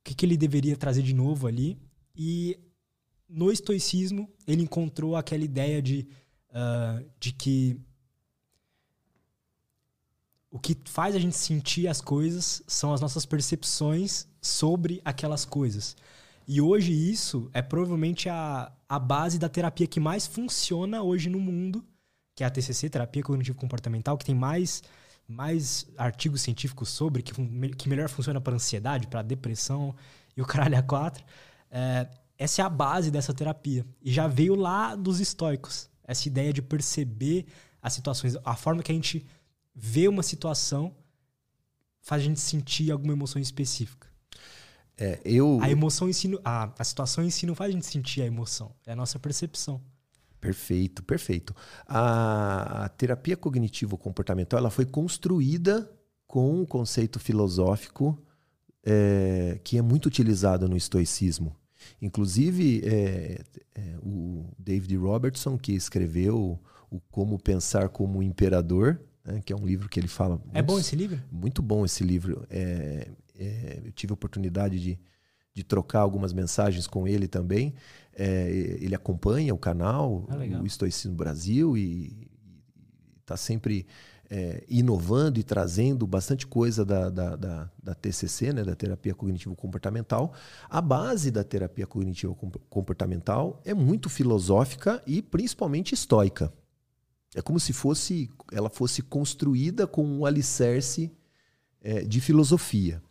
que, 0.08 0.14
que 0.14 0.24
ele 0.24 0.36
deveria 0.38 0.76
trazer 0.76 1.02
de 1.02 1.12
novo 1.12 1.46
ali. 1.46 1.78
E 2.16 2.58
no 3.28 3.52
estoicismo, 3.52 4.28
ele 4.46 4.62
encontrou 4.62 5.14
aquela 5.14 5.44
ideia 5.44 5.82
de, 5.82 6.08
uh, 6.50 7.04
de 7.20 7.32
que 7.32 7.78
o 10.50 10.58
que 10.58 10.74
faz 10.86 11.14
a 11.14 11.18
gente 11.18 11.36
sentir 11.36 11.86
as 11.88 12.00
coisas 12.00 12.62
são 12.66 12.94
as 12.94 13.02
nossas 13.02 13.26
percepções 13.26 14.26
sobre 14.40 15.02
aquelas 15.04 15.44
coisas. 15.44 15.94
E 16.46 16.58
hoje 16.58 16.90
isso 16.90 17.50
é 17.52 17.60
provavelmente 17.60 18.30
a, 18.30 18.72
a 18.88 18.98
base 18.98 19.38
da 19.38 19.50
terapia 19.50 19.86
que 19.86 20.00
mais 20.00 20.26
funciona 20.26 21.02
hoje 21.02 21.28
no 21.28 21.38
mundo, 21.38 21.84
que 22.34 22.42
é 22.42 22.46
a 22.46 22.50
TCC, 22.50 22.88
Terapia 22.88 23.22
Cognitivo 23.22 23.58
Comportamental, 23.58 24.16
que 24.16 24.24
tem 24.24 24.34
mais, 24.34 24.82
mais 25.28 25.86
artigos 25.98 26.40
científicos 26.40 26.88
sobre, 26.88 27.22
que, 27.22 27.32
que 27.76 27.88
melhor 27.88 28.08
funciona 28.08 28.40
para 28.40 28.54
ansiedade, 28.54 29.06
para 29.06 29.20
depressão 29.20 29.94
e 30.34 30.40
o 30.40 30.46
caralho 30.46 30.78
a 30.78 30.82
quatro. 30.82 31.22
É, 31.70 32.08
essa 32.38 32.62
é 32.62 32.64
a 32.64 32.68
base 32.68 33.10
dessa 33.10 33.34
terapia. 33.34 33.84
E 34.02 34.10
já 34.10 34.26
veio 34.26 34.54
lá 34.54 34.96
dos 34.96 35.20
estoicos. 35.20 35.90
Essa 36.02 36.28
ideia 36.28 36.52
de 36.52 36.62
perceber 36.62 37.46
as 37.82 37.92
situações, 37.92 38.36
a 38.42 38.56
forma 38.56 38.82
que 38.82 38.90
a 38.90 38.94
gente 38.94 39.26
vê 39.74 40.08
uma 40.08 40.22
situação 40.22 40.96
faz 42.00 42.22
a 42.22 42.24
gente 42.24 42.40
sentir 42.40 42.90
alguma 42.90 43.12
emoção 43.12 43.40
específica. 43.40 44.08
É, 44.96 45.20
eu... 45.24 45.58
A 45.62 45.70
emoção 45.70 46.08
em 46.08 46.12
si, 46.12 46.30
a, 46.42 46.72
a 46.78 46.84
situação 46.84 47.22
em 47.22 47.30
si 47.30 47.44
não 47.44 47.54
faz 47.54 47.68
a 47.68 47.72
gente 47.72 47.86
sentir 47.86 48.22
a 48.22 48.26
emoção, 48.26 48.74
é 48.86 48.92
a 48.92 48.96
nossa 48.96 49.18
percepção. 49.18 49.80
Perfeito, 50.40 51.02
perfeito. 51.02 51.54
A, 51.86 52.84
a 52.84 52.88
terapia 52.88 53.36
cognitivo-comportamental 53.36 54.58
ela 54.58 54.70
foi 54.70 54.84
construída 54.86 55.90
com 56.26 56.60
um 56.60 56.64
conceito 56.64 57.18
filosófico 57.18 58.16
é, 58.84 59.60
que 59.64 59.78
é 59.78 59.82
muito 59.82 60.06
utilizado 60.06 60.68
no 60.68 60.76
estoicismo. 60.76 61.56
Inclusive, 62.00 62.82
é, 62.84 63.40
é, 63.74 63.96
o 64.02 64.46
David 64.58 64.96
Robertson, 64.96 65.56
que 65.56 65.72
escreveu 65.72 66.58
o 66.90 67.00
Como 67.10 67.38
Pensar 67.38 67.88
como 67.88 68.22
Imperador, 68.22 69.00
né, 69.24 69.42
que 69.44 69.52
é 69.52 69.56
um 69.56 69.66
livro 69.66 69.88
que 69.88 70.00
ele 70.00 70.08
fala. 70.08 70.40
É 70.52 70.62
bom 70.62 70.78
esse 70.78 70.96
livro? 70.96 71.20
Muito 71.30 71.62
bom 71.62 71.84
esse 71.84 72.02
livro. 72.02 72.46
É, 72.50 73.08
é, 73.38 73.82
eu 73.84 73.92
tive 73.92 74.12
a 74.12 74.14
oportunidade 74.14 74.80
de, 74.80 74.98
de 75.54 75.62
trocar 75.62 76.00
algumas 76.00 76.32
mensagens 76.32 76.86
com 76.86 77.06
ele 77.06 77.28
também. 77.28 77.74
É, 78.20 78.76
ele 78.80 78.96
acompanha 78.96 79.54
o 79.54 79.58
canal, 79.58 80.26
ah, 80.28 80.60
o 80.60 80.66
Estoicismo 80.66 81.14
Brasil, 81.14 81.76
e 81.76 82.28
está 83.20 83.36
sempre 83.36 83.86
é, 84.28 84.64
inovando 84.68 85.38
e 85.38 85.42
trazendo 85.42 86.06
bastante 86.06 86.46
coisa 86.46 86.84
da, 86.84 87.08
da, 87.08 87.36
da, 87.36 87.70
da, 87.82 87.94
TCC, 87.94 88.52
né, 88.52 88.62
da 88.62 88.74
terapia 88.74 89.14
cognitivo-comportamental. 89.14 90.32
A 90.68 90.80
base 90.80 91.30
da 91.30 91.42
terapia 91.42 91.86
cognitivo-comportamental 91.86 93.60
é 93.64 93.72
muito 93.72 94.10
filosófica 94.10 95.02
e 95.06 95.22
principalmente 95.22 95.94
estoica. 95.94 96.52
É 97.34 97.42
como 97.42 97.60
se 97.60 97.72
fosse, 97.72 98.30
ela 98.52 98.68
fosse 98.68 99.00
construída 99.02 99.86
com 99.86 100.04
um 100.04 100.26
alicerce 100.26 101.12
é, 101.80 102.02
de 102.02 102.20
filosofia. 102.20 103.02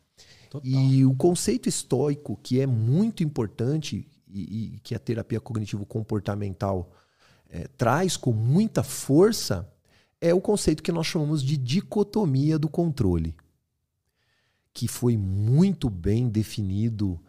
Total. 0.49 0.69
E 0.69 1.05
o 1.05 1.15
conceito 1.15 1.67
estoico, 1.67 2.39
que 2.41 2.59
é 2.59 2.67
muito 2.67 3.23
importante 3.23 4.07
e, 4.29 4.75
e 4.75 4.79
que 4.79 4.95
a 4.95 4.99
terapia 4.99 5.39
cognitivo-comportamental 5.39 6.91
é, 7.49 7.67
traz 7.77 8.17
com 8.17 8.33
muita 8.33 8.83
força, 8.83 9.71
é 10.19 10.33
o 10.33 10.41
conceito 10.41 10.83
que 10.83 10.91
nós 10.91 11.07
chamamos 11.07 11.43
de 11.43 11.57
dicotomia 11.57 12.57
do 12.57 12.67
controle, 12.67 13.35
que 14.73 14.87
foi 14.87 15.15
muito 15.17 15.89
bem 15.89 16.27
definido 16.29 17.19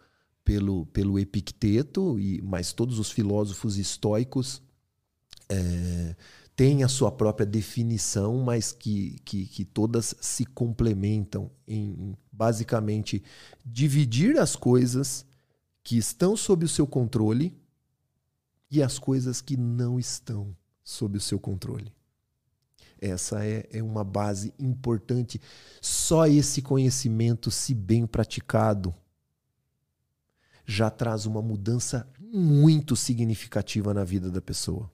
pelo, 0.43 0.85
pelo 0.87 1.19
Epicteto, 1.19 2.19
e, 2.19 2.41
mas 2.41 2.73
todos 2.73 2.99
os 2.99 3.11
filósofos 3.11 3.77
estoicos 3.77 4.61
é, 5.47 6.15
têm 6.55 6.83
a 6.83 6.87
sua 6.87 7.11
própria 7.11 7.45
definição, 7.45 8.43
mas 8.43 8.71
que, 8.71 9.19
que, 9.23 9.45
que 9.45 9.63
todas 9.63 10.15
se 10.19 10.45
complementam 10.45 11.49
em, 11.67 12.17
basicamente, 12.31 13.23
dividir 13.65 14.37
as 14.37 14.55
coisas 14.55 15.25
que 15.89 15.97
estão 15.97 16.37
sob 16.37 16.65
o 16.65 16.69
seu 16.69 16.85
controle 16.85 17.59
e 18.69 18.83
as 18.83 18.99
coisas 18.99 19.41
que 19.41 19.57
não 19.57 19.99
estão 19.99 20.55
sob 20.83 21.17
o 21.17 21.19
seu 21.19 21.39
controle. 21.39 21.91
Essa 23.01 23.43
é, 23.43 23.67
é 23.71 23.81
uma 23.81 24.03
base 24.03 24.53
importante. 24.59 25.41
Só 25.81 26.27
esse 26.27 26.61
conhecimento, 26.61 27.49
se 27.49 27.73
bem 27.73 28.05
praticado, 28.05 28.93
já 30.63 30.91
traz 30.91 31.25
uma 31.25 31.41
mudança 31.41 32.07
muito 32.19 32.95
significativa 32.95 33.91
na 33.91 34.03
vida 34.03 34.29
da 34.29 34.43
pessoa 34.43 34.91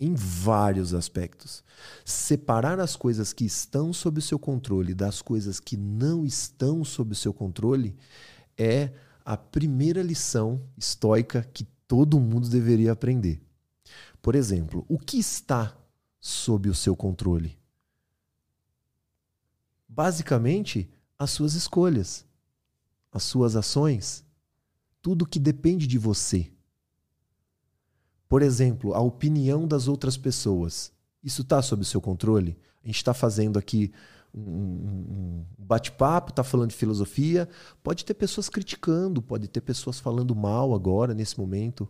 em 0.00 0.12
vários 0.12 0.92
aspectos. 0.92 1.62
Separar 2.04 2.80
as 2.80 2.96
coisas 2.96 3.32
que 3.32 3.44
estão 3.44 3.92
sob 3.92 4.18
o 4.18 4.22
seu 4.22 4.40
controle 4.40 4.92
das 4.92 5.22
coisas 5.22 5.60
que 5.60 5.76
não 5.76 6.24
estão 6.24 6.84
sob 6.84 7.12
o 7.12 7.14
seu 7.14 7.32
controle 7.32 7.96
é 8.58 8.90
a 9.30 9.36
primeira 9.36 10.02
lição 10.02 10.60
estoica 10.76 11.48
que 11.54 11.62
todo 11.86 12.18
mundo 12.18 12.48
deveria 12.48 12.90
aprender. 12.90 13.40
Por 14.20 14.34
exemplo, 14.34 14.84
o 14.88 14.98
que 14.98 15.20
está 15.20 15.78
sob 16.18 16.68
o 16.68 16.74
seu 16.74 16.96
controle? 16.96 17.56
Basicamente, 19.88 20.90
as 21.16 21.30
suas 21.30 21.54
escolhas, 21.54 22.26
as 23.12 23.22
suas 23.22 23.54
ações, 23.54 24.24
tudo 25.00 25.24
que 25.24 25.38
depende 25.38 25.86
de 25.86 25.96
você. 25.96 26.50
Por 28.28 28.42
exemplo, 28.42 28.94
a 28.94 29.00
opinião 29.00 29.64
das 29.64 29.86
outras 29.86 30.16
pessoas. 30.16 30.90
Isso 31.22 31.42
está 31.42 31.62
sob 31.62 31.82
o 31.82 31.86
seu 31.86 32.00
controle? 32.00 32.58
A 32.82 32.88
gente 32.88 32.96
está 32.96 33.14
fazendo 33.14 33.60
aqui 33.60 33.92
um, 34.34 34.42
um 34.42 35.44
bate-papo, 35.58 36.30
está 36.30 36.42
falando 36.42 36.70
de 36.70 36.76
filosofia. 36.76 37.48
Pode 37.82 38.04
ter 38.04 38.14
pessoas 38.14 38.48
criticando, 38.48 39.22
pode 39.22 39.48
ter 39.48 39.60
pessoas 39.60 40.00
falando 40.00 40.34
mal 40.34 40.74
agora, 40.74 41.14
nesse 41.14 41.38
momento. 41.38 41.88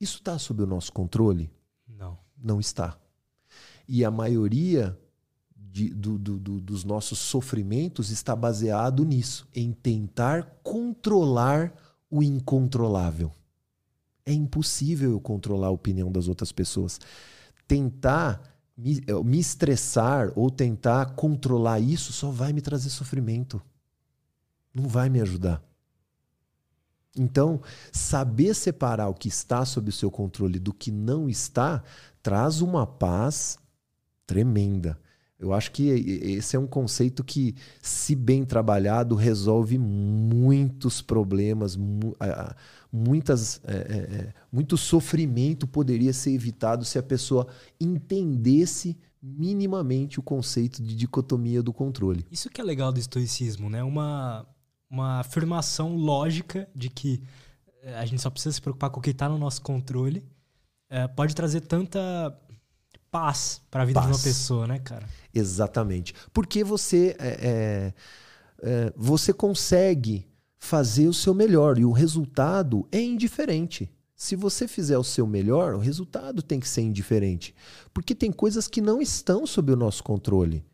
Isso 0.00 0.18
está 0.18 0.38
sob 0.38 0.62
o 0.62 0.66
nosso 0.66 0.92
controle? 0.92 1.50
Não. 1.86 2.18
Não 2.36 2.58
está. 2.58 2.98
E 3.86 4.04
a 4.04 4.10
maioria 4.10 4.98
de, 5.56 5.88
do, 5.90 6.18
do, 6.18 6.38
do, 6.38 6.60
dos 6.60 6.84
nossos 6.84 7.18
sofrimentos 7.18 8.10
está 8.10 8.36
baseado 8.36 9.04
nisso, 9.04 9.48
em 9.54 9.72
tentar 9.72 10.58
controlar 10.62 11.72
o 12.10 12.22
incontrolável. 12.22 13.32
É 14.24 14.32
impossível 14.32 15.12
eu 15.12 15.20
controlar 15.20 15.68
a 15.68 15.70
opinião 15.70 16.12
das 16.12 16.28
outras 16.28 16.52
pessoas. 16.52 17.00
Tentar 17.66 18.51
me, 18.76 19.02
eh, 19.06 19.24
me 19.24 19.38
estressar 19.38 20.32
ou 20.34 20.50
tentar 20.50 21.14
controlar 21.14 21.80
isso 21.80 22.12
só 22.12 22.30
vai 22.30 22.52
me 22.52 22.60
trazer 22.60 22.90
sofrimento. 22.90 23.60
Não 24.74 24.88
vai 24.88 25.08
me 25.08 25.20
ajudar. 25.20 25.62
Então, 27.16 27.60
saber 27.92 28.54
separar 28.54 29.08
o 29.08 29.14
que 29.14 29.28
está 29.28 29.64
sob 29.64 29.90
o 29.90 29.92
seu 29.92 30.10
controle 30.10 30.58
do 30.58 30.72
que 30.72 30.90
não 30.90 31.28
está 31.28 31.82
traz 32.22 32.62
uma 32.62 32.86
paz 32.86 33.58
tremenda. 34.26 34.98
Eu 35.38 35.52
acho 35.52 35.72
que 35.72 35.88
esse 35.88 36.54
é 36.54 36.58
um 36.58 36.68
conceito 36.68 37.24
que, 37.24 37.56
se 37.82 38.14
bem 38.14 38.44
trabalhado, 38.44 39.16
resolve 39.16 39.76
muitos 39.76 41.02
problemas, 41.02 41.76
muitas, 42.92 43.60
é, 43.64 43.72
é, 43.72 43.76
é, 43.76 44.34
muito 44.52 44.76
sofrimento 44.76 45.66
poderia 45.66 46.12
ser 46.12 46.32
evitado 46.32 46.84
se 46.84 46.98
a 46.98 47.02
pessoa 47.02 47.46
entendesse 47.80 48.98
minimamente 49.22 50.20
o 50.20 50.22
conceito 50.22 50.82
de 50.82 50.94
dicotomia 50.94 51.62
do 51.62 51.72
controle. 51.72 52.26
Isso 52.30 52.50
que 52.50 52.60
é 52.60 52.64
legal 52.64 52.92
do 52.92 53.00
estoicismo, 53.00 53.70
né? 53.70 53.82
Uma, 53.82 54.46
uma 54.90 55.20
afirmação 55.20 55.96
lógica 55.96 56.68
de 56.74 56.90
que 56.90 57.22
é, 57.82 57.94
a 57.94 58.04
gente 58.04 58.20
só 58.20 58.28
precisa 58.28 58.52
se 58.52 58.60
preocupar 58.60 58.90
com 58.90 59.00
o 59.00 59.02
que 59.02 59.10
está 59.10 59.28
no 59.28 59.38
nosso 59.38 59.62
controle. 59.62 60.24
É, 60.90 61.08
pode 61.08 61.34
trazer 61.34 61.62
tanta 61.62 62.36
paz 63.10 63.60
para 63.70 63.82
a 63.82 63.86
vida 63.86 64.00
paz. 64.00 64.10
de 64.10 64.16
uma 64.16 64.22
pessoa, 64.22 64.66
né, 64.66 64.78
cara? 64.80 65.08
Exatamente. 65.32 66.14
Porque 66.32 66.64
você, 66.64 67.16
é, 67.18 67.28
é, 67.28 67.94
é, 68.62 68.92
você 68.96 69.32
consegue 69.32 70.26
fazer 70.62 71.08
o 71.08 71.12
seu 71.12 71.34
melhor 71.34 71.76
e 71.76 71.84
o 71.84 71.90
resultado 71.90 72.86
é 72.92 73.02
indiferente. 73.02 73.90
Se 74.14 74.36
você 74.36 74.68
fizer 74.68 74.96
o 74.96 75.02
seu 75.02 75.26
melhor, 75.26 75.74
o 75.74 75.80
resultado 75.80 76.40
tem 76.40 76.60
que 76.60 76.68
ser 76.68 76.82
indiferente. 76.82 77.52
Porque 77.92 78.14
tem 78.14 78.30
coisas 78.30 78.68
que 78.68 78.80
não 78.80 79.02
estão 79.02 79.44
sob 79.44 79.72
o 79.72 79.76
nosso 79.76 80.04
controle. 80.04 80.64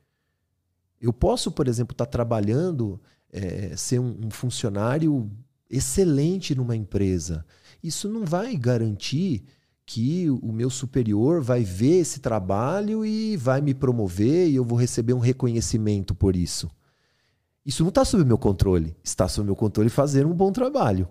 Eu 1.00 1.10
posso, 1.10 1.50
por 1.50 1.66
exemplo, 1.66 1.94
estar 1.94 2.04
tá 2.04 2.10
trabalhando, 2.10 3.00
é, 3.32 3.74
ser 3.76 3.98
um, 3.98 4.26
um 4.26 4.30
funcionário 4.30 5.30
excelente 5.70 6.54
numa 6.54 6.76
empresa. 6.76 7.42
Isso 7.82 8.10
não 8.10 8.26
vai 8.26 8.54
garantir 8.56 9.42
que 9.86 10.28
o 10.28 10.52
meu 10.52 10.68
superior 10.68 11.40
vai 11.40 11.64
ver 11.64 12.00
esse 12.00 12.20
trabalho 12.20 13.06
e 13.06 13.38
vai 13.38 13.62
me 13.62 13.72
promover 13.72 14.50
e 14.50 14.56
eu 14.56 14.64
vou 14.64 14.78
receber 14.78 15.14
um 15.14 15.18
reconhecimento 15.18 16.14
por 16.14 16.36
isso. 16.36 16.70
Isso 17.64 17.82
não 17.82 17.90
está 17.90 18.04
sob 18.04 18.24
meu 18.24 18.38
controle. 18.38 18.96
Está 19.02 19.28
sob 19.28 19.46
meu 19.46 19.56
controle 19.56 19.90
fazer 19.90 20.26
um 20.26 20.34
bom 20.34 20.52
trabalho. 20.52 21.08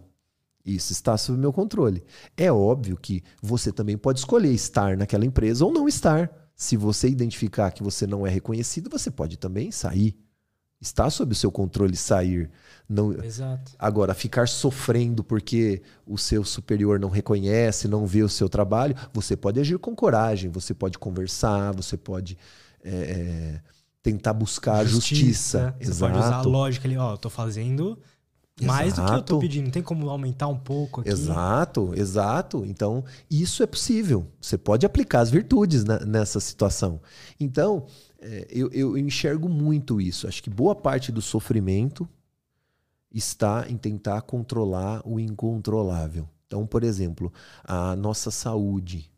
Isso 0.65 0.91
está 0.91 1.17
sob 1.17 1.37
meu 1.37 1.53
controle. 1.53 2.03
É 2.35 2.51
óbvio 2.51 2.97
que 2.97 3.23
você 3.41 3.71
também 3.71 3.97
pode 3.97 4.19
escolher 4.19 4.51
estar 4.51 4.97
naquela 4.97 5.25
empresa 5.25 5.63
ou 5.63 5.71
não 5.71 5.87
estar. 5.87 6.29
Se 6.55 6.75
você 6.75 7.07
identificar 7.07 7.71
que 7.71 7.83
você 7.83 8.05
não 8.05 8.27
é 8.27 8.29
reconhecido, 8.29 8.89
você 8.89 9.09
pode 9.09 9.37
também 9.37 9.71
sair. 9.71 10.17
Está 10.79 11.09
sob 11.09 11.31
o 11.31 11.35
seu 11.35 11.51
controle 11.51 11.95
sair. 11.95 12.51
Não, 12.87 13.13
Exato. 13.23 13.71
Agora, 13.79 14.13
ficar 14.13 14.47
sofrendo 14.47 15.23
porque 15.23 15.81
o 16.05 16.17
seu 16.17 16.43
superior 16.43 16.99
não 16.99 17.09
reconhece, 17.09 17.87
não 17.87 18.05
vê 18.05 18.21
o 18.21 18.29
seu 18.29 18.47
trabalho, 18.47 18.95
você 19.11 19.35
pode 19.35 19.59
agir 19.59 19.79
com 19.79 19.95
coragem, 19.95 20.51
você 20.51 20.73
pode 20.73 20.99
conversar, 20.99 21.73
você 21.73 21.97
pode 21.97 22.37
é, 22.83 22.91
é 22.91 23.61
tentar 24.11 24.33
buscar 24.33 24.85
justiça. 24.85 25.59
a 25.59 25.71
justiça. 25.71 25.75
Você 25.93 25.99
pode 25.99 26.17
usar 26.17 26.35
a 26.35 26.41
lógica 26.41 26.87
ali, 26.87 26.97
ó, 26.97 27.13
eu 27.13 27.17
tô 27.17 27.29
fazendo 27.29 27.99
mais 28.61 28.93
exato. 28.93 29.01
do 29.01 29.07
que 29.07 29.19
eu 29.19 29.23
tô 29.23 29.39
pedindo. 29.39 29.65
Não 29.65 29.71
tem 29.71 29.83
como 29.83 30.09
aumentar 30.09 30.47
um 30.47 30.57
pouco 30.57 31.01
aqui. 31.01 31.09
Exato, 31.09 31.93
exato. 31.93 32.65
Então, 32.65 33.03
isso 33.29 33.61
é 33.61 33.67
possível. 33.67 34.25
Você 34.41 34.57
pode 34.57 34.85
aplicar 34.85 35.19
as 35.19 35.29
virtudes 35.29 35.83
na, 35.83 35.99
nessa 35.99 36.39
situação. 36.39 37.01
Então, 37.39 37.85
é, 38.19 38.47
eu, 38.49 38.69
eu 38.71 38.97
enxergo 38.97 39.49
muito 39.49 39.99
isso. 39.99 40.27
Acho 40.27 40.41
que 40.41 40.49
boa 40.49 40.73
parte 40.73 41.11
do 41.11 41.21
sofrimento 41.21 42.07
está 43.13 43.65
em 43.69 43.77
tentar 43.77 44.21
controlar 44.21 45.01
o 45.05 45.19
incontrolável. 45.19 46.27
Então, 46.47 46.65
por 46.65 46.83
exemplo, 46.83 47.31
a 47.63 47.95
nossa 47.95 48.31
saúde. 48.31 49.11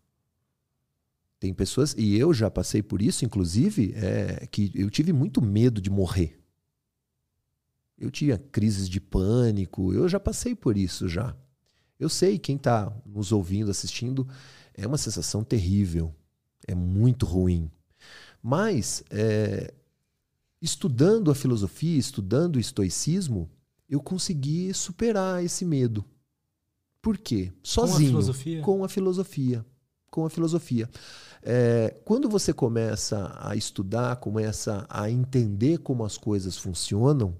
Tem 1.39 1.53
pessoas, 1.53 1.95
e 1.97 2.17
eu 2.17 2.33
já 2.33 2.51
passei 2.51 2.83
por 2.83 3.01
isso, 3.01 3.23
inclusive, 3.23 3.93
é, 3.95 4.45
que 4.47 4.71
eu 4.75 4.89
tive 4.89 5.13
muito 5.13 5.41
medo 5.41 5.79
de 5.79 5.89
morrer. 5.89 6.37
Eu 7.97 8.11
tinha 8.11 8.37
crises 8.37 8.89
de 8.89 8.99
pânico, 8.99 9.93
eu 9.93 10.07
já 10.07 10.19
passei 10.19 10.53
por 10.53 10.77
isso 10.77 11.07
já. 11.07 11.35
Eu 11.97 12.09
sei, 12.09 12.37
quem 12.37 12.55
está 12.55 12.91
nos 13.05 13.31
ouvindo, 13.31 13.71
assistindo, 13.71 14.27
é 14.73 14.87
uma 14.87 14.97
sensação 14.97 15.43
terrível, 15.43 16.13
é 16.67 16.75
muito 16.75 17.25
ruim. 17.25 17.69
Mas, 18.41 19.03
é, 19.09 19.73
estudando 20.61 21.31
a 21.31 21.35
filosofia, 21.35 21.97
estudando 21.97 22.55
o 22.55 22.59
estoicismo, 22.59 23.49
eu 23.89 23.99
consegui 24.01 24.73
superar 24.73 25.43
esse 25.43 25.65
medo. 25.65 26.05
Por 27.01 27.17
quê? 27.17 27.51
Sozinho. 27.63 27.97
Com 28.11 28.17
a 28.17 28.21
filosofia? 28.21 28.61
Com 28.61 28.83
a 28.83 28.89
filosofia. 28.89 29.65
Com 30.09 30.25
a 30.25 30.29
filosofia. 30.29 30.89
É, 31.41 31.95
quando 32.03 32.29
você 32.29 32.53
começa 32.53 33.35
a 33.39 33.55
estudar, 33.55 34.15
começa 34.17 34.85
a 34.89 35.09
entender 35.09 35.79
como 35.79 36.03
as 36.03 36.17
coisas 36.17 36.57
funcionam, 36.57 37.35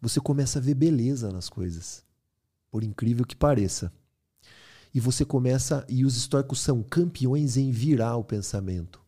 você 0.00 0.20
começa 0.20 0.58
a 0.58 0.62
ver 0.62 0.74
beleza 0.74 1.30
nas 1.30 1.48
coisas. 1.48 2.04
Por 2.70 2.82
incrível 2.82 3.24
que 3.24 3.36
pareça. 3.36 3.92
E 4.94 5.00
você 5.00 5.24
começa. 5.24 5.84
E 5.88 6.04
os 6.04 6.16
históricos 6.16 6.60
são 6.60 6.82
campeões 6.82 7.56
em 7.56 7.70
virar 7.70 8.16
o 8.16 8.24
pensamento 8.24 9.02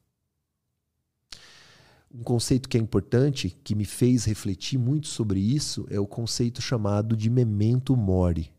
um 2.15 2.23
conceito 2.23 2.69
que 2.69 2.79
é 2.79 2.81
importante, 2.81 3.59
que 3.65 3.75
me 3.75 3.85
fez 3.85 4.25
refletir 4.25 4.79
muito 4.79 5.09
sobre 5.09 5.41
isso, 5.41 5.85
é 5.91 5.99
o 5.99 6.07
conceito 6.07 6.63
chamado 6.63 7.17
de 7.17 7.29
memento 7.29 7.97
mori, 7.97 8.53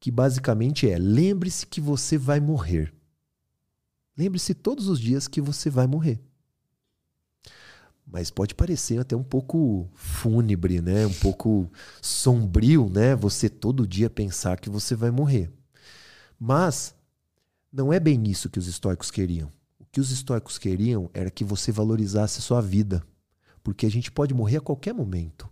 que 0.00 0.10
basicamente 0.10 0.88
é: 0.88 0.98
lembre-se 0.98 1.66
que 1.66 1.80
você 1.80 2.16
vai 2.16 2.40
morrer. 2.40 2.94
Lembre-se 4.18 4.52
todos 4.52 4.88
os 4.88 4.98
dias 4.98 5.28
que 5.28 5.40
você 5.40 5.70
vai 5.70 5.86
morrer. 5.86 6.20
Mas 8.04 8.30
pode 8.30 8.54
parecer 8.54 8.98
até 8.98 9.14
um 9.14 9.22
pouco 9.22 9.88
fúnebre, 9.94 10.80
né? 10.80 11.06
Um 11.06 11.14
pouco 11.14 11.70
sombrio, 12.02 12.90
né? 12.90 13.14
Você 13.14 13.48
todo 13.48 13.86
dia 13.86 14.10
pensar 14.10 14.58
que 14.58 14.68
você 14.68 14.94
vai 14.94 15.10
morrer. 15.10 15.52
Mas 16.38 16.94
não 17.72 17.92
é 17.92 18.00
bem 18.00 18.28
isso 18.28 18.50
que 18.50 18.58
os 18.58 18.66
estoicos 18.66 19.10
queriam 19.10 19.52
que 19.90 20.00
os 20.00 20.10
estoicos 20.10 20.58
queriam 20.58 21.10
era 21.14 21.30
que 21.30 21.44
você 21.44 21.72
valorizasse 21.72 22.38
a 22.38 22.42
sua 22.42 22.60
vida, 22.60 23.04
porque 23.62 23.86
a 23.86 23.90
gente 23.90 24.10
pode 24.10 24.34
morrer 24.34 24.58
a 24.58 24.60
qualquer 24.60 24.94
momento. 24.94 25.48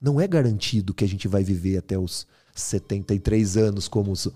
Não 0.00 0.20
é 0.20 0.26
garantido 0.26 0.94
que 0.94 1.04
a 1.04 1.08
gente 1.08 1.28
vai 1.28 1.42
viver 1.42 1.78
até 1.78 1.98
os 1.98 2.26
73 2.54 3.56
anos, 3.56 3.88
como 3.88 4.12
os, 4.12 4.26
uh, 4.26 4.32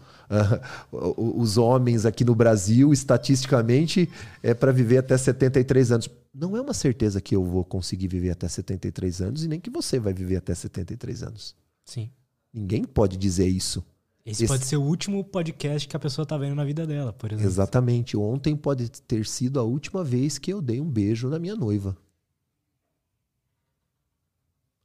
os 1.16 1.56
homens 1.56 2.04
aqui 2.04 2.24
no 2.24 2.34
Brasil, 2.34 2.92
estatisticamente, 2.92 4.08
é 4.42 4.52
para 4.52 4.72
viver 4.72 4.98
até 4.98 5.16
73 5.16 5.92
anos. 5.92 6.10
Não 6.34 6.56
é 6.56 6.60
uma 6.60 6.74
certeza 6.74 7.20
que 7.20 7.34
eu 7.36 7.44
vou 7.44 7.64
conseguir 7.64 8.08
viver 8.08 8.30
até 8.30 8.48
73 8.48 9.22
anos 9.22 9.44
e 9.44 9.48
nem 9.48 9.60
que 9.60 9.70
você 9.70 9.98
vai 10.00 10.12
viver 10.12 10.36
até 10.36 10.54
73 10.54 11.22
anos. 11.22 11.54
Sim. 11.84 12.10
Ninguém 12.52 12.84
pode 12.84 13.16
dizer 13.16 13.46
isso. 13.46 13.84
Esse, 14.26 14.44
Esse, 14.44 14.52
pode 14.52 14.66
ser 14.66 14.76
o 14.76 14.82
último 14.82 15.24
podcast 15.24 15.88
que 15.88 15.96
a 15.96 16.00
pessoa 16.00 16.24
está 16.24 16.36
vendo 16.36 16.54
na 16.54 16.64
vida 16.64 16.86
dela, 16.86 17.12
por 17.12 17.32
exemplo. 17.32 17.48
Exatamente. 17.48 18.16
Ontem 18.16 18.54
pode 18.54 18.90
ter 19.02 19.24
sido 19.26 19.58
a 19.58 19.62
última 19.62 20.04
vez 20.04 20.36
que 20.36 20.52
eu 20.52 20.60
dei 20.60 20.80
um 20.80 20.90
beijo 20.90 21.28
na 21.28 21.38
minha 21.38 21.56
noiva. 21.56 21.96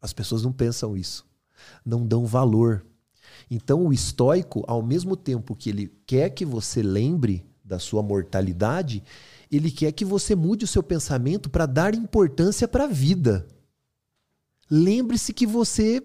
As 0.01 0.13
pessoas 0.13 0.43
não 0.43 0.53
pensam 0.53 0.95
isso. 0.95 1.25
Não 1.86 2.05
dão 2.05 2.25
valor. 2.25 2.86
Então, 3.49 3.86
o 3.86 3.93
estoico, 3.93 4.63
ao 4.67 4.81
mesmo 4.81 5.15
tempo 5.15 5.55
que 5.55 5.69
ele 5.69 5.91
quer 6.05 6.29
que 6.29 6.45
você 6.45 6.81
lembre 6.81 7.45
da 7.63 7.79
sua 7.79 8.03
mortalidade, 8.03 9.03
ele 9.51 9.71
quer 9.71 9.91
que 9.91 10.03
você 10.03 10.36
mude 10.36 10.65
o 10.65 10.67
seu 10.67 10.84
pensamento 10.84 11.49
para 11.49 11.65
dar 11.65 11.95
importância 11.95 12.67
para 12.67 12.86
a 12.86 12.88
vida. 12.88 13.47
Lembre-se 14.69 15.34
que 15.34 15.45
você 15.45 16.03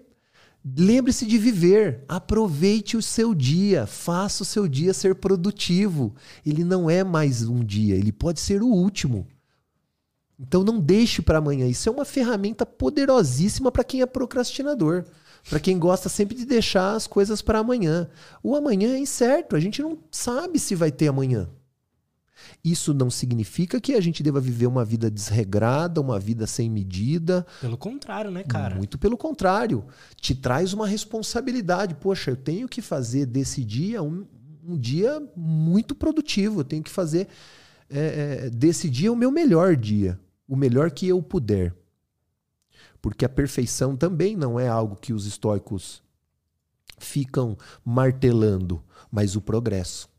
Lembre-se 0.77 1.25
de 1.25 1.37
viver, 1.37 2.03
aproveite 2.07 2.97
o 2.97 3.01
seu 3.01 3.33
dia, 3.33 3.87
faça 3.87 4.43
o 4.43 4.45
seu 4.45 4.67
dia 4.67 4.93
ser 4.93 5.15
produtivo. 5.15 6.13
Ele 6.45 6.65
não 6.65 6.89
é 6.89 7.01
mais 7.01 7.47
um 7.47 7.63
dia, 7.63 7.95
ele 7.95 8.11
pode 8.11 8.41
ser 8.41 8.61
o 8.61 8.67
último. 8.67 9.25
Então 10.37 10.63
não 10.63 10.79
deixe 10.79 11.21
para 11.21 11.37
amanhã. 11.37 11.65
Isso 11.65 11.87
é 11.87 11.91
uma 11.91 12.05
ferramenta 12.05 12.65
poderosíssima 12.65 13.71
para 13.71 13.85
quem 13.85 14.01
é 14.01 14.05
procrastinador, 14.05 15.05
para 15.47 15.59
quem 15.59 15.77
gosta 15.77 16.09
sempre 16.09 16.35
de 16.35 16.45
deixar 16.45 16.95
as 16.95 17.07
coisas 17.07 17.41
para 17.41 17.59
amanhã. 17.59 18.09
O 18.43 18.55
amanhã 18.55 18.95
é 18.95 18.99
incerto, 18.99 19.55
a 19.55 19.59
gente 19.59 19.81
não 19.81 19.97
sabe 20.11 20.59
se 20.59 20.75
vai 20.75 20.91
ter 20.91 21.07
amanhã. 21.07 21.49
Isso 22.63 22.93
não 22.93 23.09
significa 23.09 23.79
que 23.79 23.93
a 23.93 24.01
gente 24.01 24.21
deva 24.21 24.39
viver 24.39 24.67
uma 24.67 24.83
vida 24.83 25.09
desregrada, 25.09 26.01
uma 26.01 26.19
vida 26.19 26.45
sem 26.45 26.69
medida. 26.69 27.45
Pelo 27.61 27.77
contrário, 27.77 28.31
né, 28.31 28.43
cara? 28.43 28.75
Muito 28.75 28.97
pelo 28.97 29.17
contrário. 29.17 29.85
Te 30.15 30.35
traz 30.35 30.73
uma 30.73 30.87
responsabilidade. 30.87 31.95
Poxa, 31.95 32.31
eu 32.31 32.35
tenho 32.35 32.67
que 32.67 32.81
fazer 32.81 33.25
desse 33.25 33.63
dia 33.63 34.01
um, 34.03 34.25
um 34.65 34.77
dia 34.77 35.21
muito 35.35 35.95
produtivo. 35.95 36.61
Eu 36.61 36.65
tenho 36.65 36.83
que 36.83 36.91
fazer 36.91 37.27
é, 37.89 38.45
é, 38.45 38.49
desse 38.49 38.89
dia 38.89 39.11
o 39.11 39.15
meu 39.15 39.31
melhor 39.31 39.75
dia. 39.75 40.19
O 40.47 40.55
melhor 40.55 40.91
que 40.91 41.07
eu 41.07 41.21
puder. 41.21 41.73
Porque 43.01 43.25
a 43.25 43.29
perfeição 43.29 43.95
também 43.95 44.35
não 44.35 44.59
é 44.59 44.67
algo 44.67 44.95
que 44.95 45.13
os 45.13 45.25
estoicos 45.25 46.03
ficam 46.97 47.57
martelando, 47.83 48.83
mas 49.11 49.35
o 49.35 49.41
progresso. 49.41 50.09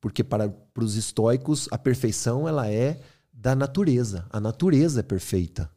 Porque 0.00 0.24
para, 0.24 0.48
para 0.48 0.84
os 0.84 0.96
estoicos 0.96 1.68
a 1.70 1.76
perfeição 1.76 2.48
ela 2.48 2.70
é 2.70 3.02
da 3.32 3.54
natureza. 3.54 4.26
A 4.30 4.40
natureza 4.40 5.00
é 5.00 5.02
perfeita, 5.02 5.70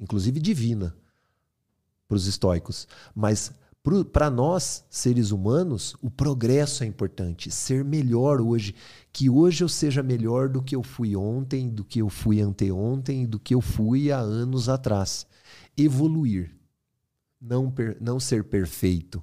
inclusive 0.00 0.40
divina 0.40 0.96
para 2.08 2.16
os 2.16 2.26
estoicos. 2.26 2.88
Mas 3.14 3.52
para 4.12 4.28
nós, 4.28 4.84
seres 4.90 5.30
humanos, 5.30 5.94
o 6.02 6.10
progresso 6.10 6.82
é 6.82 6.86
importante. 6.86 7.50
Ser 7.50 7.84
melhor 7.84 8.40
hoje. 8.40 8.74
Que 9.12 9.30
hoje 9.30 9.62
eu 9.62 9.68
seja 9.68 10.02
melhor 10.02 10.48
do 10.48 10.60
que 10.60 10.74
eu 10.74 10.82
fui 10.82 11.14
ontem, 11.14 11.68
do 11.68 11.84
que 11.84 12.00
eu 12.00 12.08
fui 12.08 12.40
anteontem, 12.40 13.24
do 13.24 13.38
que 13.38 13.54
eu 13.54 13.60
fui 13.60 14.10
há 14.10 14.18
anos 14.18 14.68
atrás. 14.68 15.26
Evoluir. 15.76 16.50
Não, 17.40 17.70
per, 17.70 17.96
não 18.00 18.18
ser 18.18 18.44
perfeito. 18.44 19.22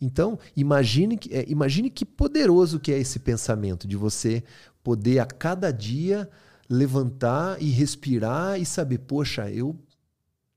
Então, 0.00 0.38
imagine, 0.56 1.18
é, 1.30 1.44
imagine 1.48 1.88
que 1.88 2.04
poderoso 2.04 2.80
que 2.80 2.92
é 2.92 2.98
esse 2.98 3.20
pensamento 3.20 3.86
de 3.86 3.96
você 3.96 4.42
poder 4.82 5.20
a 5.20 5.26
cada 5.26 5.70
dia 5.70 6.28
levantar 6.68 7.62
e 7.62 7.70
respirar 7.70 8.60
e 8.60 8.66
saber, 8.66 8.98
poxa, 8.98 9.50
eu 9.50 9.78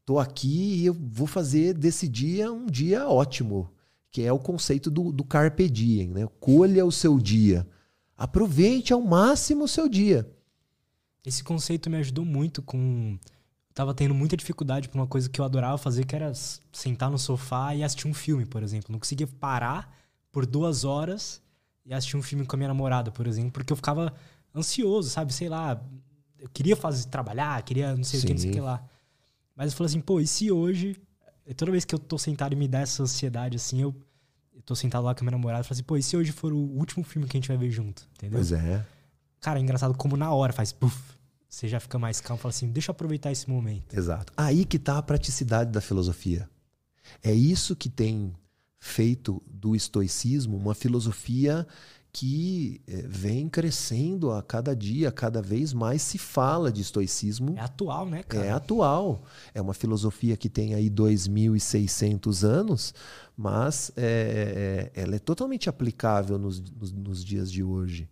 tô 0.10 0.18
aqui 0.18 0.80
e 0.80 0.88
eu 0.88 0.94
vou 0.96 1.28
fazer 1.28 1.76
desse 1.76 2.08
dia 2.08 2.52
um 2.52 2.66
dia 2.66 3.08
ótimo, 3.08 3.72
que 4.10 4.24
é 4.24 4.34
o 4.34 4.40
conceito 4.40 4.90
do, 4.90 5.12
do 5.12 5.24
carpe 5.24 5.70
diem, 5.70 6.10
né? 6.10 6.28
Colha 6.40 6.84
o 6.84 6.92
seu 6.92 7.20
dia. 7.20 7.68
Aproveite 8.18 8.92
ao 8.92 9.02
máximo 9.02 9.66
o 9.66 9.68
seu 9.68 9.88
dia. 9.88 10.28
Esse 11.24 11.44
conceito 11.44 11.92
me 11.92 11.98
ajudou 11.98 12.26
muito 12.26 12.60
com 12.60 13.20
tava 13.72 13.94
tendo 13.94 14.16
muita 14.16 14.36
dificuldade 14.36 14.90
para 14.90 15.00
uma 15.00 15.06
coisa 15.06 15.30
que 15.30 15.40
eu 15.40 15.46
adorava 15.46 15.78
fazer, 15.78 16.06
que 16.06 16.16
era 16.16 16.34
sentar 16.74 17.12
no 17.12 17.20
sofá 17.20 17.76
e 17.76 17.84
assistir 17.84 18.08
um 18.08 18.14
filme, 18.14 18.48
por 18.48 18.64
exemplo. 18.64 18.92
Não 18.92 18.98
conseguia 18.98 19.28
parar 19.28 19.96
por 20.32 20.44
duas 20.44 20.86
horas 20.86 21.40
e 21.86 21.94
assistir 21.94 22.18
um 22.18 22.24
filme 22.24 22.48
com 22.48 22.56
a 22.56 22.58
minha 22.58 22.70
namorada, 22.70 23.12
por 23.12 23.28
exemplo, 23.28 23.52
porque 23.52 23.72
eu 23.72 23.78
ficava 23.78 24.12
ansioso, 24.56 25.08
sabe? 25.08 25.32
Sei 25.32 25.48
lá, 25.48 25.80
eu 26.40 26.50
queria 26.50 26.76
fazer 26.76 27.08
trabalhar, 27.10 27.62
queria 27.62 27.96
não 27.96 28.04
sei 28.04 28.22
o 28.22 28.24
que, 28.24 28.34
não 28.34 28.40
sei 28.40 28.50
o 28.50 28.54
que 28.54 28.60
lá. 28.60 28.84
Mas 29.60 29.74
eu 29.74 29.78
falei 29.78 29.90
assim, 29.90 30.00
pô, 30.00 30.22
e 30.22 30.26
se 30.26 30.50
hoje, 30.50 30.96
toda 31.58 31.70
vez 31.70 31.84
que 31.84 31.94
eu 31.94 32.00
tô 32.00 32.18
sentado 32.18 32.54
e 32.54 32.56
me 32.56 32.66
dá 32.66 32.80
essa 32.80 33.04
ansiedade, 33.04 33.58
assim, 33.58 33.82
eu, 33.82 33.94
eu 34.56 34.62
tô 34.62 34.74
sentado 34.74 35.04
lá 35.04 35.14
com 35.14 35.20
a 35.20 35.24
minha 35.24 35.32
namorada, 35.32 35.60
eu 35.60 35.64
falei 35.66 35.80
assim, 35.80 35.84
pô, 35.84 35.98
e 35.98 36.02
se 36.02 36.16
hoje 36.16 36.32
for 36.32 36.54
o 36.54 36.58
último 36.58 37.04
filme 37.04 37.28
que 37.28 37.36
a 37.36 37.42
gente 37.42 37.50
vai 37.50 37.58
ver 37.58 37.70
junto? 37.70 38.08
Entendeu? 38.16 38.40
Pois 38.40 38.54
é. 38.54 38.86
Cara, 39.42 39.60
é 39.60 39.62
engraçado 39.62 39.94
como 39.98 40.16
na 40.16 40.32
hora 40.34 40.54
faz 40.54 40.72
puff. 40.72 40.98
Você 41.50 41.68
já 41.68 41.78
fica 41.82 42.00
mais 42.00 42.22
calmo, 42.22 42.42
fala 42.42 42.54
assim, 42.54 42.70
deixa 42.70 42.90
eu 42.90 42.94
aproveitar 42.94 43.34
esse 43.34 43.50
momento. 43.50 43.94
Exato. 43.94 44.32
Aí 44.38 44.64
que 44.64 44.80
tá 44.80 44.98
a 44.98 45.02
praticidade 45.02 45.72
da 45.72 45.82
filosofia. 45.82 46.50
É 47.22 47.34
isso 47.34 47.76
que 47.76 47.90
tem 47.90 48.34
feito 48.80 49.44
do 49.46 49.76
estoicismo 49.76 50.56
uma 50.56 50.74
filosofia 50.74 51.68
que 52.12 52.82
é, 52.88 53.04
vem 53.08 53.48
crescendo 53.48 54.32
a 54.32 54.42
cada 54.42 54.76
dia, 54.76 55.12
cada 55.12 55.42
vez 55.42 55.74
mais 55.74 56.02
se 56.02 56.18
fala 56.18 56.72
de 56.72 56.82
estoicismo. 56.82 57.56
É 57.58 57.62
atual, 57.62 58.06
né, 58.06 58.24
cara? 58.24 58.46
É 58.46 58.52
atual. 58.52 59.24
É 59.54 59.62
uma 59.62 59.74
filosofia 59.74 60.36
que 60.36 60.50
tem 60.50 60.74
aí 60.74 60.90
2.600 60.90 62.44
anos, 62.44 62.94
mas 63.38 63.92
é, 63.96 64.92
é, 64.96 65.02
ela 65.02 65.16
é 65.16 65.20
totalmente 65.20 65.70
aplicável 65.70 66.40
nos, 66.40 66.60
nos, 66.60 66.92
nos 66.92 67.24
dias 67.24 67.52
de 67.52 67.64
hoje. 67.64 68.10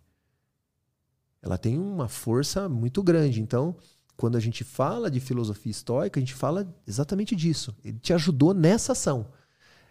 Ela 1.42 1.58
tem 1.58 1.78
uma 1.78 2.08
força 2.08 2.68
muito 2.68 3.02
grande. 3.02 3.40
Então, 3.40 3.76
quando 4.16 4.36
a 4.36 4.40
gente 4.40 4.64
fala 4.64 5.10
de 5.10 5.20
filosofia 5.20 5.70
estoica, 5.70 6.18
a 6.18 6.22
gente 6.22 6.34
fala 6.34 6.72
exatamente 6.86 7.34
disso. 7.34 7.76
Ele 7.84 7.98
te 7.98 8.12
ajudou 8.12 8.54
nessa 8.54 8.92
ação. 8.92 9.26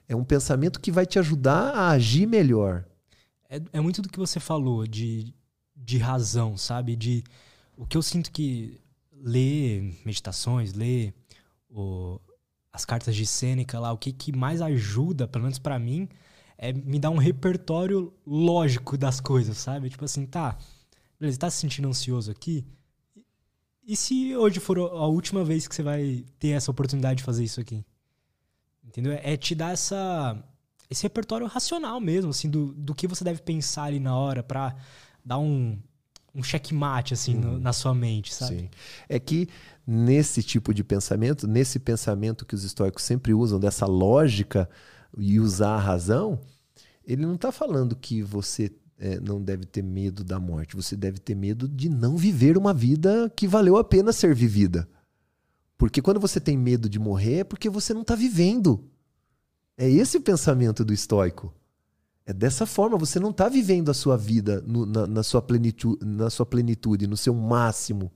É 0.07 0.15
um 0.15 0.23
pensamento 0.23 0.79
que 0.79 0.91
vai 0.91 1.05
te 1.05 1.19
ajudar 1.19 1.73
a 1.73 1.89
agir 1.89 2.25
melhor 2.25 2.85
é, 3.49 3.61
é 3.73 3.79
muito 3.81 4.01
do 4.01 4.09
que 4.09 4.19
você 4.19 4.39
falou 4.39 4.85
de, 4.85 5.33
de 5.75 5.97
razão, 5.97 6.57
sabe? 6.57 6.95
De 6.95 7.23
o 7.77 7.85
que 7.85 7.97
eu 7.97 8.01
sinto 8.01 8.31
que 8.31 8.79
ler 9.11 9.95
meditações, 10.05 10.73
ler 10.73 11.13
o, 11.69 12.19
as 12.71 12.85
cartas 12.85 13.15
de 13.15 13.25
Sêneca 13.25 13.79
lá, 13.79 13.91
o 13.91 13.97
que, 13.97 14.11
que 14.11 14.35
mais 14.35 14.61
ajuda, 14.61 15.27
pelo 15.27 15.43
menos 15.43 15.59
para 15.59 15.79
mim, 15.79 16.07
é 16.57 16.73
me 16.73 16.99
dar 16.99 17.09
um 17.09 17.17
repertório 17.17 18.13
lógico 18.25 18.97
das 18.97 19.19
coisas, 19.19 19.57
sabe? 19.57 19.89
Tipo 19.89 20.05
assim, 20.05 20.25
tá, 20.25 20.57
beleza, 21.19 21.39
tá 21.39 21.49
se 21.49 21.57
sentindo 21.57 21.87
ansioso 21.87 22.31
aqui? 22.31 22.65
E 23.83 23.95
se 23.95 24.35
hoje 24.35 24.59
for 24.59 24.77
a 24.77 25.05
última 25.05 25.45
vez 25.45 25.67
que 25.67 25.73
você 25.73 25.81
vai 25.81 26.25
ter 26.37 26.49
essa 26.49 26.69
oportunidade 26.69 27.19
de 27.19 27.23
fazer 27.23 27.43
isso 27.43 27.61
aqui? 27.61 27.85
Entendeu? 28.83 29.13
É 29.13 29.37
te 29.37 29.55
dar 29.55 29.71
essa 29.71 30.43
esse 30.89 31.03
repertório 31.03 31.47
racional 31.47 31.99
mesmo, 31.99 32.31
assim, 32.31 32.49
do, 32.49 32.73
do 32.73 32.95
que 32.95 33.07
você 33.07 33.23
deve 33.23 33.41
pensar 33.41 33.83
ali 33.83 33.99
na 33.99 34.15
hora 34.15 34.41
para 34.41 34.75
dar 35.23 35.37
um, 35.37 35.77
um 36.33 36.41
checkmate, 36.41 37.13
assim, 37.13 37.35
uhum. 37.35 37.53
no, 37.53 37.59
na 37.59 37.73
sua 37.73 37.93
mente, 37.93 38.33
sabe? 38.33 38.59
Sim. 38.59 38.69
É 39.09 39.19
que 39.19 39.49
nesse 39.85 40.43
tipo 40.43 40.73
de 40.73 40.83
pensamento, 40.83 41.47
nesse 41.47 41.79
pensamento 41.79 42.45
que 42.45 42.55
os 42.55 42.63
estoicos 42.63 43.03
sempre 43.03 43.33
usam, 43.33 43.59
dessa 43.59 43.85
lógica 43.85 44.69
e 45.17 45.39
usar 45.39 45.75
a 45.75 45.79
razão, 45.79 46.39
ele 47.05 47.25
não 47.25 47.35
está 47.35 47.51
falando 47.51 47.95
que 47.95 48.21
você 48.21 48.71
é, 48.99 49.19
não 49.19 49.41
deve 49.41 49.65
ter 49.65 49.81
medo 49.81 50.23
da 50.23 50.39
morte, 50.39 50.75
você 50.75 50.95
deve 50.95 51.19
ter 51.19 51.35
medo 51.35 51.67
de 51.67 51.89
não 51.89 52.17
viver 52.17 52.57
uma 52.57 52.73
vida 52.73 53.31
que 53.35 53.47
valeu 53.47 53.77
a 53.77 53.83
pena 53.83 54.11
ser 54.11 54.33
vivida. 54.33 54.87
Porque 55.77 56.01
quando 56.01 56.19
você 56.19 56.39
tem 56.39 56.57
medo 56.57 56.89
de 56.89 56.97
morrer, 56.97 57.39
é 57.39 57.43
porque 57.43 57.69
você 57.69 57.93
não 57.93 58.01
está 58.01 58.15
vivendo. 58.15 58.83
É 59.77 59.87
esse 59.87 60.17
o 60.17 60.21
pensamento 60.21 60.83
do 60.83 60.91
estoico. 60.91 61.53
É 62.25 62.33
dessa 62.33 62.65
forma, 62.65 62.97
você 62.97 63.19
não 63.19 63.29
está 63.29 63.47
vivendo 63.47 63.89
a 63.89 63.93
sua 63.93 64.17
vida 64.17 64.59
no, 64.61 64.85
na, 64.85 65.05
na, 65.05 65.23
sua 65.23 65.41
plenitude, 65.41 66.03
na 66.03 66.29
sua 66.29 66.45
plenitude, 66.45 67.07
no 67.07 67.15
seu 67.15 67.33
máximo, 67.33 68.11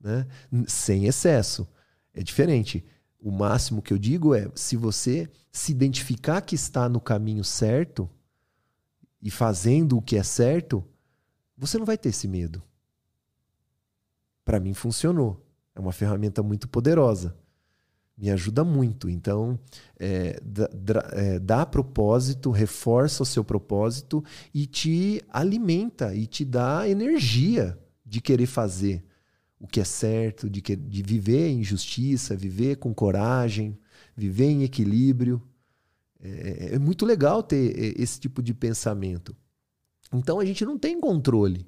né? 0.00 0.26
sem 0.66 1.06
excesso. 1.06 1.66
É 2.12 2.22
diferente. 2.22 2.84
O 3.18 3.30
máximo 3.30 3.80
que 3.80 3.94
eu 3.94 3.98
digo 3.98 4.34
é 4.34 4.50
se 4.54 4.76
você 4.76 5.30
se 5.50 5.72
identificar 5.72 6.42
que 6.42 6.54
está 6.54 6.88
no 6.88 7.00
caminho 7.00 7.44
certo 7.44 8.10
e 9.22 9.30
fazendo 9.30 9.96
o 9.96 10.02
que 10.02 10.16
é 10.16 10.22
certo, 10.22 10.84
você 11.56 11.78
não 11.78 11.86
vai 11.86 11.96
ter 11.96 12.10
esse 12.10 12.28
medo. 12.28 12.62
Para 14.44 14.60
mim 14.60 14.74
funcionou. 14.74 15.40
É 15.74 15.80
uma 15.80 15.92
ferramenta 15.92 16.42
muito 16.42 16.68
poderosa 16.68 17.34
me 18.16 18.30
ajuda 18.30 18.64
muito. 18.64 19.08
Então, 19.08 19.58
é, 19.98 20.40
dá, 20.42 21.08
é, 21.12 21.38
dá 21.38 21.66
propósito, 21.66 22.50
reforça 22.50 23.22
o 23.22 23.26
seu 23.26 23.44
propósito 23.44 24.24
e 24.52 24.66
te 24.66 25.20
alimenta 25.28 26.14
e 26.14 26.26
te 26.26 26.44
dá 26.44 26.88
energia 26.88 27.78
de 28.04 28.20
querer 28.20 28.46
fazer 28.46 29.04
o 29.58 29.66
que 29.66 29.80
é 29.80 29.84
certo, 29.84 30.48
de, 30.48 30.60
que, 30.60 30.76
de 30.76 31.02
viver 31.02 31.48
em 31.48 31.64
justiça, 31.64 32.36
viver 32.36 32.76
com 32.76 32.94
coragem, 32.94 33.78
viver 34.16 34.46
em 34.46 34.62
equilíbrio. 34.62 35.42
É, 36.20 36.28
é, 36.28 36.74
é 36.74 36.78
muito 36.78 37.04
legal 37.04 37.42
ter 37.42 37.76
é, 37.76 38.00
esse 38.00 38.20
tipo 38.20 38.42
de 38.42 38.54
pensamento. 38.54 39.34
Então, 40.12 40.38
a 40.38 40.44
gente 40.44 40.64
não 40.64 40.78
tem 40.78 41.00
controle 41.00 41.66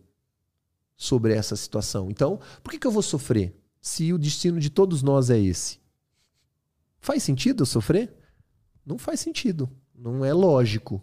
sobre 0.97 1.35
essa 1.35 1.57
situação. 1.57 2.11
Então, 2.11 2.39
por 2.63 2.71
que, 2.71 2.79
que 2.79 2.87
eu 2.87 2.91
vou 2.91 3.03
sofrer 3.03 3.55
se 3.81 4.13
o 4.13 4.19
destino 4.19 4.61
de 4.61 4.71
todos 4.71 5.03
nós 5.03 5.31
é 5.31 5.39
esse? 5.39 5.79
Faz 7.07 7.23
sentido 7.23 7.63
eu 7.63 7.67
sofrer? 7.67 8.13
Não 8.85 8.99
faz 8.99 9.21
sentido. 9.21 9.71
Não 9.95 10.25
é 10.25 10.33
lógico. 10.33 11.01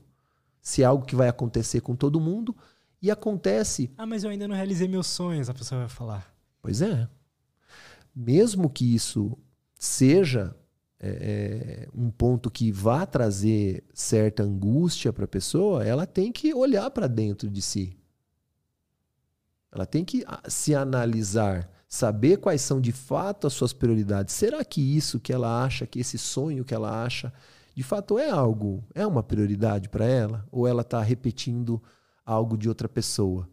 Se 0.61 0.83
é 0.83 0.85
algo 0.85 1.05
que 1.05 1.15
vai 1.15 1.29
acontecer 1.29 1.79
com 1.79 1.95
todo 1.95 2.19
mundo 2.19 2.53
e 3.01 3.09
acontece. 3.09 3.89
Ah, 3.97 4.05
mas 4.05 4.25
eu 4.25 4.29
ainda 4.29 4.45
não 4.45 4.53
realizei 4.53 4.85
meus 4.85 5.07
sonhos, 5.07 5.49
a 5.49 5.53
pessoa 5.53 5.79
vai 5.79 5.87
falar. 5.87 6.35
Pois 6.61 6.81
é. 6.81 7.07
Mesmo 8.13 8.69
que 8.69 8.93
isso 8.93 9.37
seja 9.79 10.53
é, 10.99 11.87
é 11.87 11.89
um 11.97 12.11
ponto 12.11 12.51
que 12.51 12.69
vá 12.69 13.05
trazer 13.05 13.85
certa 13.93 14.43
angústia 14.43 15.13
para 15.13 15.23
a 15.23 15.27
pessoa, 15.27 15.85
ela 15.85 16.05
tem 16.05 16.33
que 16.33 16.53
olhar 16.53 16.91
para 16.91 17.07
dentro 17.07 17.49
de 17.49 17.61
si. 17.61 17.97
Ela 19.71 19.85
tem 19.85 20.03
que 20.03 20.25
se 20.49 20.75
analisar 20.75 21.71
saber 21.93 22.37
quais 22.37 22.59
são 22.59 22.81
de 22.81 22.91
fato 22.91 23.45
as 23.45 23.53
suas 23.53 23.71
prioridades. 23.71 24.33
Será 24.33 24.65
que 24.65 24.81
isso 24.81 25.19
que 25.19 25.31
ela 25.31 25.63
acha, 25.63 25.85
que 25.85 25.99
esse 25.99 26.17
sonho 26.17 26.65
que 26.65 26.73
ela 26.73 27.03
acha, 27.03 27.31
de 27.75 27.83
fato 27.83 28.17
é 28.17 28.31
algo, 28.31 28.83
é 28.95 29.05
uma 29.05 29.21
prioridade 29.21 29.87
para 29.89 30.03
ela? 30.03 30.43
Ou 30.51 30.67
ela 30.67 30.81
está 30.81 30.99
repetindo 31.03 31.79
algo 32.25 32.57
de 32.57 32.67
outra 32.67 32.89
pessoa? 32.89 33.47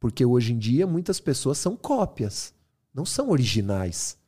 Porque 0.00 0.26
hoje 0.26 0.52
em 0.52 0.58
dia 0.58 0.84
muitas 0.84 1.20
pessoas 1.20 1.58
são 1.58 1.76
cópias, 1.76 2.52
não 2.92 3.06
são 3.06 3.30
originais. 3.30 4.18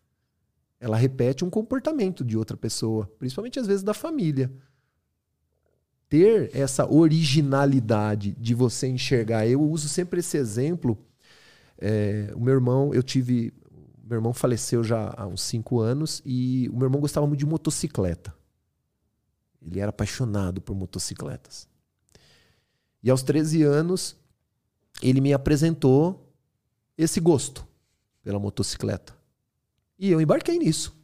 Ela 0.78 0.96
repete 0.96 1.44
um 1.44 1.50
comportamento 1.50 2.24
de 2.24 2.38
outra 2.38 2.56
pessoa, 2.56 3.10
principalmente 3.18 3.58
às 3.58 3.66
vezes 3.66 3.82
da 3.82 3.92
família. 3.92 4.52
Ter 6.08 6.54
essa 6.54 6.88
originalidade 6.88 8.36
de 8.38 8.54
você 8.54 8.86
enxergar. 8.86 9.48
Eu 9.48 9.60
uso 9.68 9.88
sempre 9.88 10.20
esse 10.20 10.36
exemplo 10.36 10.96
é, 11.78 12.32
o 12.34 12.40
meu 12.40 12.54
irmão, 12.54 12.92
eu 12.92 13.02
tive. 13.02 13.52
Meu 14.02 14.16
irmão 14.16 14.32
faleceu 14.32 14.82
já 14.82 15.14
há 15.16 15.26
uns 15.26 15.42
cinco 15.42 15.80
anos 15.80 16.22
e 16.24 16.68
o 16.70 16.76
meu 16.76 16.86
irmão 16.86 17.00
gostava 17.00 17.26
muito 17.26 17.40
de 17.40 17.46
motocicleta. 17.46 18.34
Ele 19.60 19.80
era 19.80 19.90
apaixonado 19.90 20.62
por 20.62 20.74
motocicletas. 20.74 21.68
E 23.02 23.10
aos 23.10 23.22
13 23.22 23.62
anos, 23.64 24.16
ele 25.02 25.20
me 25.20 25.32
apresentou 25.32 26.32
esse 26.96 27.20
gosto 27.20 27.68
pela 28.22 28.38
motocicleta. 28.38 29.16
E 29.98 30.10
eu 30.10 30.20
embarquei 30.20 30.58
nisso. 30.58 30.96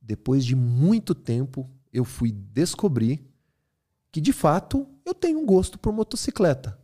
Depois 0.00 0.44
de 0.44 0.56
muito 0.56 1.14
tempo, 1.14 1.70
eu 1.92 2.04
fui 2.04 2.32
descobrir 2.32 3.24
que 4.10 4.20
de 4.20 4.32
fato 4.32 4.88
eu 5.04 5.14
tenho 5.14 5.38
um 5.38 5.46
gosto 5.46 5.78
por 5.78 5.92
motocicleta. 5.92 6.81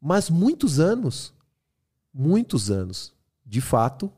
Mas 0.00 0.30
muitos 0.30 0.78
anos, 0.78 1.32
muitos 2.12 2.70
anos, 2.70 3.14
de 3.44 3.60
fato, 3.60 4.12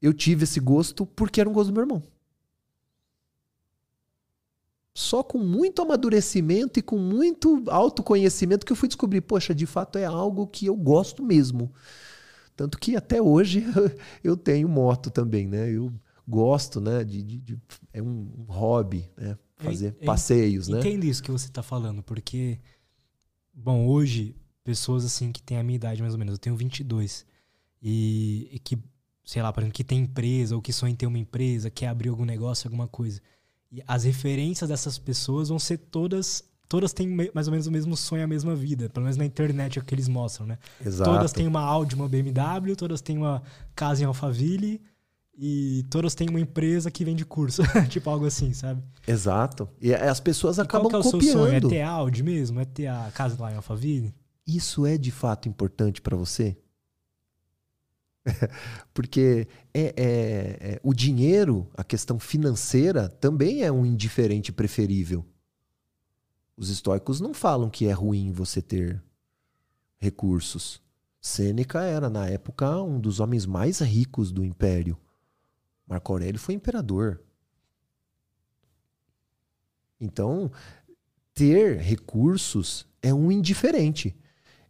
eu 0.00 0.12
tive 0.12 0.44
esse 0.44 0.60
gosto 0.60 1.04
porque 1.04 1.40
era 1.40 1.48
um 1.48 1.52
gosto 1.52 1.68
do 1.68 1.74
meu 1.74 1.82
irmão. 1.82 2.02
Só 4.94 5.22
com 5.22 5.38
muito 5.38 5.80
amadurecimento 5.80 6.78
e 6.78 6.82
com 6.82 6.98
muito 6.98 7.62
autoconhecimento 7.68 8.66
que 8.66 8.72
eu 8.72 8.76
fui 8.76 8.88
descobrir, 8.88 9.20
poxa, 9.20 9.54
de 9.54 9.66
fato 9.66 9.98
é 9.98 10.04
algo 10.04 10.46
que 10.46 10.66
eu 10.66 10.76
gosto 10.76 11.22
mesmo. 11.22 11.72
Tanto 12.56 12.78
que 12.78 12.96
até 12.96 13.22
hoje 13.22 13.64
eu 14.22 14.36
tenho 14.36 14.68
moto 14.68 15.10
também, 15.10 15.46
né? 15.46 15.70
Eu 15.70 15.92
gosto, 16.28 16.80
né? 16.80 17.04
De, 17.04 17.22
de, 17.22 17.38
de 17.38 17.58
é 17.92 18.02
um 18.02 18.44
hobby, 18.48 19.08
né? 19.16 19.38
Fazer 19.56 19.96
eu, 20.00 20.06
passeios, 20.06 20.68
eu 20.68 20.74
né? 20.74 20.80
Entendo 20.80 21.04
isso 21.04 21.22
que 21.22 21.30
você 21.30 21.46
está 21.46 21.62
falando, 21.62 22.02
porque, 22.02 22.58
bom, 23.52 23.86
hoje, 23.86 24.34
pessoas 24.70 25.04
assim 25.04 25.32
que 25.32 25.42
têm 25.42 25.58
a 25.58 25.64
minha 25.64 25.74
idade 25.74 26.00
mais 26.00 26.14
ou 26.14 26.18
menos, 26.18 26.34
eu 26.34 26.38
tenho 26.38 26.54
22, 26.54 27.26
e, 27.82 28.48
e 28.52 28.58
que, 28.60 28.78
sei 29.24 29.42
lá, 29.42 29.52
por 29.52 29.60
exemplo, 29.60 29.74
que 29.74 29.82
tem 29.82 29.98
empresa 30.00 30.54
ou 30.54 30.62
que 30.62 30.72
sonha 30.72 30.92
em 30.92 30.94
ter 30.94 31.06
uma 31.06 31.18
empresa, 31.18 31.68
quer 31.70 31.88
abrir 31.88 32.08
algum 32.08 32.24
negócio, 32.24 32.68
alguma 32.68 32.86
coisa. 32.86 33.20
E 33.72 33.82
as 33.84 34.04
referências 34.04 34.70
dessas 34.70 34.96
pessoas 34.96 35.48
vão 35.48 35.58
ser 35.58 35.78
todas 35.78 36.48
todas 36.68 36.92
têm 36.92 37.08
mais 37.34 37.48
ou 37.48 37.50
menos 37.50 37.66
o 37.66 37.70
mesmo 37.72 37.96
sonho, 37.96 38.22
a 38.22 38.28
mesma 38.28 38.54
vida. 38.54 38.88
Pelo 38.88 39.02
menos 39.02 39.16
na 39.16 39.24
internet 39.24 39.76
é 39.76 39.82
o 39.82 39.84
que 39.84 39.92
eles 39.92 40.06
mostram, 40.06 40.46
né? 40.46 40.56
Exato. 40.86 41.10
Todas 41.10 41.32
têm 41.32 41.48
uma 41.48 41.60
Audi, 41.60 41.96
uma 41.96 42.08
BMW, 42.08 42.76
todas 42.76 43.00
têm 43.00 43.18
uma 43.18 43.42
casa 43.74 44.04
em 44.04 44.06
Alphaville 44.06 44.80
e 45.36 45.84
todas 45.90 46.14
têm 46.14 46.28
uma 46.28 46.38
empresa 46.38 46.88
que 46.88 47.04
vende 47.04 47.24
curso. 47.24 47.62
tipo 47.90 48.08
algo 48.08 48.24
assim, 48.24 48.52
sabe? 48.52 48.84
Exato. 49.04 49.68
E 49.80 49.92
as 49.92 50.20
pessoas 50.20 50.58
e 50.58 50.60
acabam 50.60 50.88
qual 50.88 51.02
que 51.02 51.06
é 51.06 51.08
o 51.08 51.12
copiando. 51.12 51.32
Seu 51.32 51.46
sonho? 51.46 51.56
É 51.56 51.60
ter 51.60 51.82
Audi 51.82 52.22
mesmo? 52.22 52.60
É 52.60 52.64
ter 52.64 52.86
a 52.86 53.10
casa 53.12 53.36
lá 53.40 53.50
em 53.50 53.56
Alphaville? 53.56 54.14
Isso 54.56 54.84
é 54.84 54.98
de 54.98 55.12
fato 55.12 55.48
importante 55.48 56.02
para 56.02 56.16
você? 56.16 56.56
Porque 58.92 59.46
é, 59.72 59.80
é, 59.80 60.72
é, 60.72 60.80
o 60.82 60.92
dinheiro, 60.92 61.70
a 61.76 61.84
questão 61.84 62.18
financeira, 62.18 63.08
também 63.08 63.62
é 63.62 63.70
um 63.70 63.86
indiferente 63.86 64.50
preferível. 64.52 65.24
Os 66.56 66.68
estoicos 66.68 67.20
não 67.20 67.32
falam 67.32 67.70
que 67.70 67.86
é 67.86 67.92
ruim 67.92 68.32
você 68.32 68.60
ter 68.60 69.00
recursos. 69.98 70.82
Sêneca 71.20 71.82
era, 71.82 72.10
na 72.10 72.26
época, 72.26 72.82
um 72.82 72.98
dos 72.98 73.20
homens 73.20 73.46
mais 73.46 73.78
ricos 73.78 74.32
do 74.32 74.44
império. 74.44 74.98
Marco 75.86 76.12
Aurélio 76.12 76.40
foi 76.40 76.54
imperador. 76.54 77.22
Então, 80.00 80.50
ter 81.34 81.78
recursos 81.78 82.86
é 83.00 83.14
um 83.14 83.30
indiferente 83.30 84.16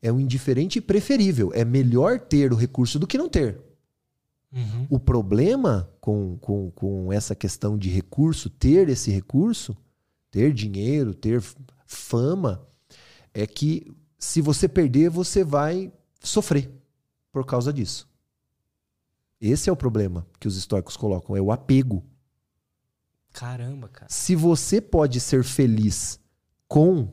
é 0.02 0.12
um 0.12 0.20
indiferente 0.20 0.80
preferível. 0.80 1.50
É 1.54 1.64
melhor 1.64 2.18
ter 2.18 2.52
o 2.52 2.56
recurso 2.56 2.98
do 2.98 3.06
que 3.06 3.18
não 3.18 3.28
ter. 3.28 3.60
Uhum. 4.52 4.86
O 4.90 4.98
problema 4.98 5.88
com, 6.00 6.36
com, 6.38 6.70
com 6.72 7.12
essa 7.12 7.34
questão 7.34 7.78
de 7.78 7.88
recurso, 7.88 8.50
ter 8.50 8.88
esse 8.88 9.10
recurso, 9.10 9.76
ter 10.30 10.52
dinheiro, 10.52 11.14
ter 11.14 11.42
fama, 11.86 12.66
é 13.32 13.46
que 13.46 13.86
se 14.18 14.40
você 14.40 14.68
perder, 14.68 15.08
você 15.08 15.44
vai 15.44 15.92
sofrer 16.20 16.70
por 17.32 17.46
causa 17.46 17.72
disso. 17.72 18.08
Esse 19.40 19.70
é 19.70 19.72
o 19.72 19.76
problema 19.76 20.26
que 20.38 20.48
os 20.48 20.56
estoicos 20.56 20.96
colocam, 20.96 21.36
é 21.36 21.40
o 21.40 21.52
apego. 21.52 22.04
Caramba, 23.32 23.88
cara. 23.88 24.10
Se 24.10 24.34
você 24.34 24.80
pode 24.80 25.20
ser 25.20 25.44
feliz 25.44 26.20
com 26.68 27.08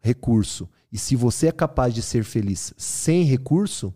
recurso 0.00 0.68
e 0.96 0.98
se 0.98 1.14
você 1.14 1.48
é 1.48 1.52
capaz 1.52 1.92
de 1.92 2.00
ser 2.00 2.24
feliz 2.24 2.72
sem 2.74 3.22
recurso, 3.22 3.94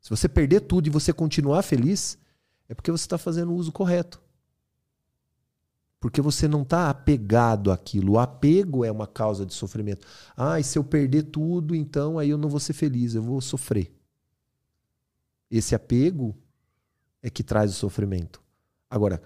se 0.00 0.08
você 0.08 0.26
perder 0.26 0.60
tudo 0.60 0.86
e 0.86 0.90
você 0.90 1.12
continuar 1.12 1.60
feliz, 1.60 2.16
é 2.70 2.74
porque 2.74 2.90
você 2.90 3.04
está 3.04 3.18
fazendo 3.18 3.52
o 3.52 3.54
uso 3.54 3.70
correto. 3.70 4.18
Porque 6.00 6.22
você 6.22 6.48
não 6.48 6.62
está 6.62 6.88
apegado 6.88 7.70
àquilo. 7.70 8.12
O 8.12 8.18
apego 8.18 8.82
é 8.82 8.90
uma 8.90 9.06
causa 9.06 9.44
de 9.44 9.52
sofrimento. 9.52 10.06
Ah, 10.34 10.58
e 10.58 10.64
se 10.64 10.78
eu 10.78 10.84
perder 10.84 11.24
tudo, 11.24 11.74
então 11.74 12.18
aí 12.18 12.30
eu 12.30 12.38
não 12.38 12.48
vou 12.48 12.60
ser 12.60 12.72
feliz, 12.72 13.14
eu 13.14 13.22
vou 13.22 13.42
sofrer. 13.42 13.94
Esse 15.50 15.74
apego 15.74 16.34
é 17.22 17.28
que 17.28 17.42
traz 17.42 17.72
o 17.72 17.74
sofrimento. 17.74 18.42
Agora, 18.88 19.20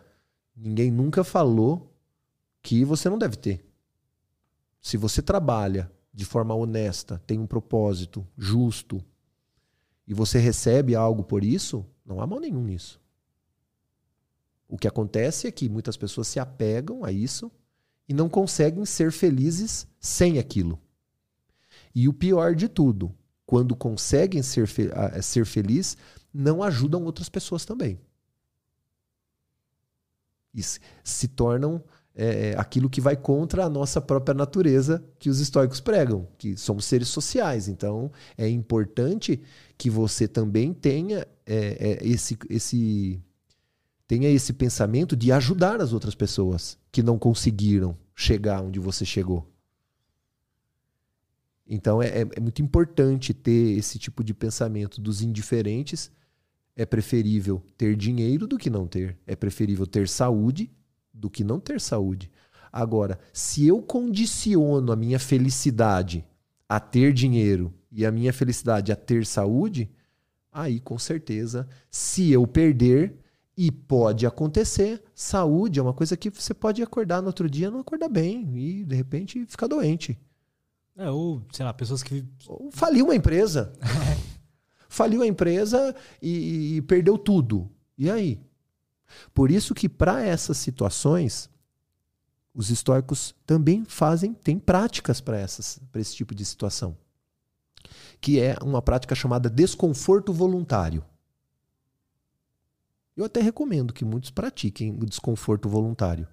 ninguém 0.56 0.90
nunca 0.90 1.22
falou 1.22 1.94
que 2.60 2.84
você 2.84 3.08
não 3.08 3.16
deve 3.16 3.36
ter. 3.36 3.64
Se 4.80 4.96
você 4.96 5.22
trabalha 5.22 5.88
de 6.12 6.24
forma 6.24 6.54
honesta, 6.54 7.22
tem 7.26 7.38
um 7.38 7.46
propósito 7.46 8.26
justo, 8.36 9.02
e 10.06 10.12
você 10.12 10.38
recebe 10.38 10.94
algo 10.94 11.22
por 11.22 11.42
isso, 11.42 11.86
não 12.04 12.20
há 12.20 12.26
mal 12.26 12.40
nenhum 12.40 12.64
nisso. 12.64 13.00
O 14.68 14.76
que 14.76 14.88
acontece 14.88 15.46
é 15.46 15.52
que 15.52 15.68
muitas 15.68 15.96
pessoas 15.96 16.28
se 16.28 16.38
apegam 16.38 17.04
a 17.04 17.12
isso 17.12 17.50
e 18.08 18.14
não 18.14 18.28
conseguem 18.28 18.84
ser 18.84 19.12
felizes 19.12 19.86
sem 20.00 20.38
aquilo. 20.38 20.80
E 21.94 22.08
o 22.08 22.12
pior 22.12 22.54
de 22.54 22.68
tudo, 22.68 23.14
quando 23.46 23.76
conseguem 23.76 24.42
ser, 24.42 24.66
fe 24.66 24.88
ser 25.22 25.44
feliz, 25.44 25.96
não 26.32 26.62
ajudam 26.62 27.04
outras 27.04 27.28
pessoas 27.28 27.64
também. 27.64 28.00
E 30.54 30.62
se 30.62 31.28
tornam 31.28 31.82
é, 32.14 32.50
é, 32.50 32.58
aquilo 32.58 32.90
que 32.90 33.00
vai 33.00 33.16
contra 33.16 33.64
a 33.64 33.70
nossa 33.70 33.98
própria 33.98 34.34
natureza 34.34 35.02
que 35.18 35.30
os 35.30 35.40
estoicos 35.40 35.80
pregam, 35.80 36.28
que 36.36 36.56
somos 36.58 36.84
seres 36.84 37.08
sociais. 37.08 37.68
Então, 37.68 38.12
é 38.36 38.46
importante 38.48 39.40
que 39.78 39.88
você 39.88 40.28
também 40.28 40.74
tenha 40.74 41.26
é, 41.46 41.56
é, 41.56 41.98
esse, 42.06 42.38
esse, 42.50 43.18
tenha 44.06 44.28
esse 44.28 44.52
pensamento 44.52 45.16
de 45.16 45.32
ajudar 45.32 45.80
as 45.80 45.94
outras 45.94 46.14
pessoas 46.14 46.76
que 46.90 47.02
não 47.02 47.18
conseguiram 47.18 47.96
chegar 48.14 48.62
onde 48.62 48.78
você 48.78 49.06
chegou. 49.06 49.50
Então, 51.66 52.02
é, 52.02 52.08
é, 52.08 52.28
é 52.36 52.40
muito 52.40 52.60
importante 52.60 53.32
ter 53.32 53.78
esse 53.78 53.98
tipo 53.98 54.22
de 54.22 54.34
pensamento 54.34 55.00
dos 55.00 55.22
indiferentes. 55.22 56.10
É 56.76 56.84
preferível 56.84 57.62
ter 57.78 57.96
dinheiro 57.96 58.46
do 58.46 58.58
que 58.58 58.68
não 58.68 58.86
ter. 58.86 59.16
É 59.26 59.34
preferível 59.34 59.86
ter 59.86 60.06
saúde 60.08 60.70
do 61.12 61.30
que 61.30 61.44
não 61.44 61.60
ter 61.60 61.80
saúde. 61.80 62.30
Agora, 62.72 63.18
se 63.32 63.66
eu 63.66 63.82
condiciono 63.82 64.92
a 64.92 64.96
minha 64.96 65.18
felicidade 65.18 66.24
a 66.68 66.80
ter 66.80 67.12
dinheiro 67.12 67.72
e 67.90 68.06
a 68.06 68.10
minha 68.10 68.32
felicidade 68.32 68.90
a 68.90 68.96
ter 68.96 69.26
saúde, 69.26 69.90
aí 70.50 70.80
com 70.80 70.98
certeza, 70.98 71.68
se 71.90 72.30
eu 72.30 72.46
perder, 72.46 73.18
e 73.56 73.70
pode 73.70 74.26
acontecer, 74.26 75.02
saúde 75.14 75.78
é 75.78 75.82
uma 75.82 75.92
coisa 75.92 76.16
que 76.16 76.30
você 76.30 76.54
pode 76.54 76.82
acordar 76.82 77.20
no 77.20 77.26
outro 77.26 77.48
dia 77.50 77.70
não 77.70 77.80
acordar 77.80 78.08
bem 78.08 78.56
e 78.56 78.84
de 78.84 78.94
repente 78.94 79.44
ficar 79.46 79.66
doente. 79.66 80.18
É, 80.96 81.10
ou, 81.10 81.42
sei 81.52 81.64
lá, 81.64 81.72
pessoas 81.72 82.02
que. 82.02 82.24
Ou 82.46 82.70
faliu 82.70 83.06
uma 83.06 83.14
empresa. 83.14 83.72
faliu 84.88 85.22
a 85.22 85.26
empresa 85.26 85.94
e, 86.20 86.76
e 86.76 86.82
perdeu 86.82 87.16
tudo. 87.16 87.70
E 87.96 88.10
aí? 88.10 88.40
Por 89.32 89.50
isso 89.50 89.74
que 89.74 89.88
para 89.88 90.22
essas 90.22 90.56
situações, 90.56 91.50
os 92.54 92.70
estoicos 92.70 93.34
também 93.46 93.84
fazem, 93.84 94.34
têm 94.34 94.58
práticas 94.58 95.20
para 95.20 95.40
esse 95.42 96.14
tipo 96.14 96.34
de 96.34 96.44
situação, 96.44 96.96
que 98.20 98.40
é 98.40 98.56
uma 98.62 98.82
prática 98.82 99.14
chamada 99.14 99.48
desconforto 99.48 100.32
voluntário. 100.32 101.04
Eu 103.16 103.24
até 103.24 103.40
recomendo 103.40 103.92
que 103.92 104.04
muitos 104.04 104.30
pratiquem 104.30 104.92
o 104.92 105.06
desconforto 105.06 105.68
voluntário. 105.68 106.26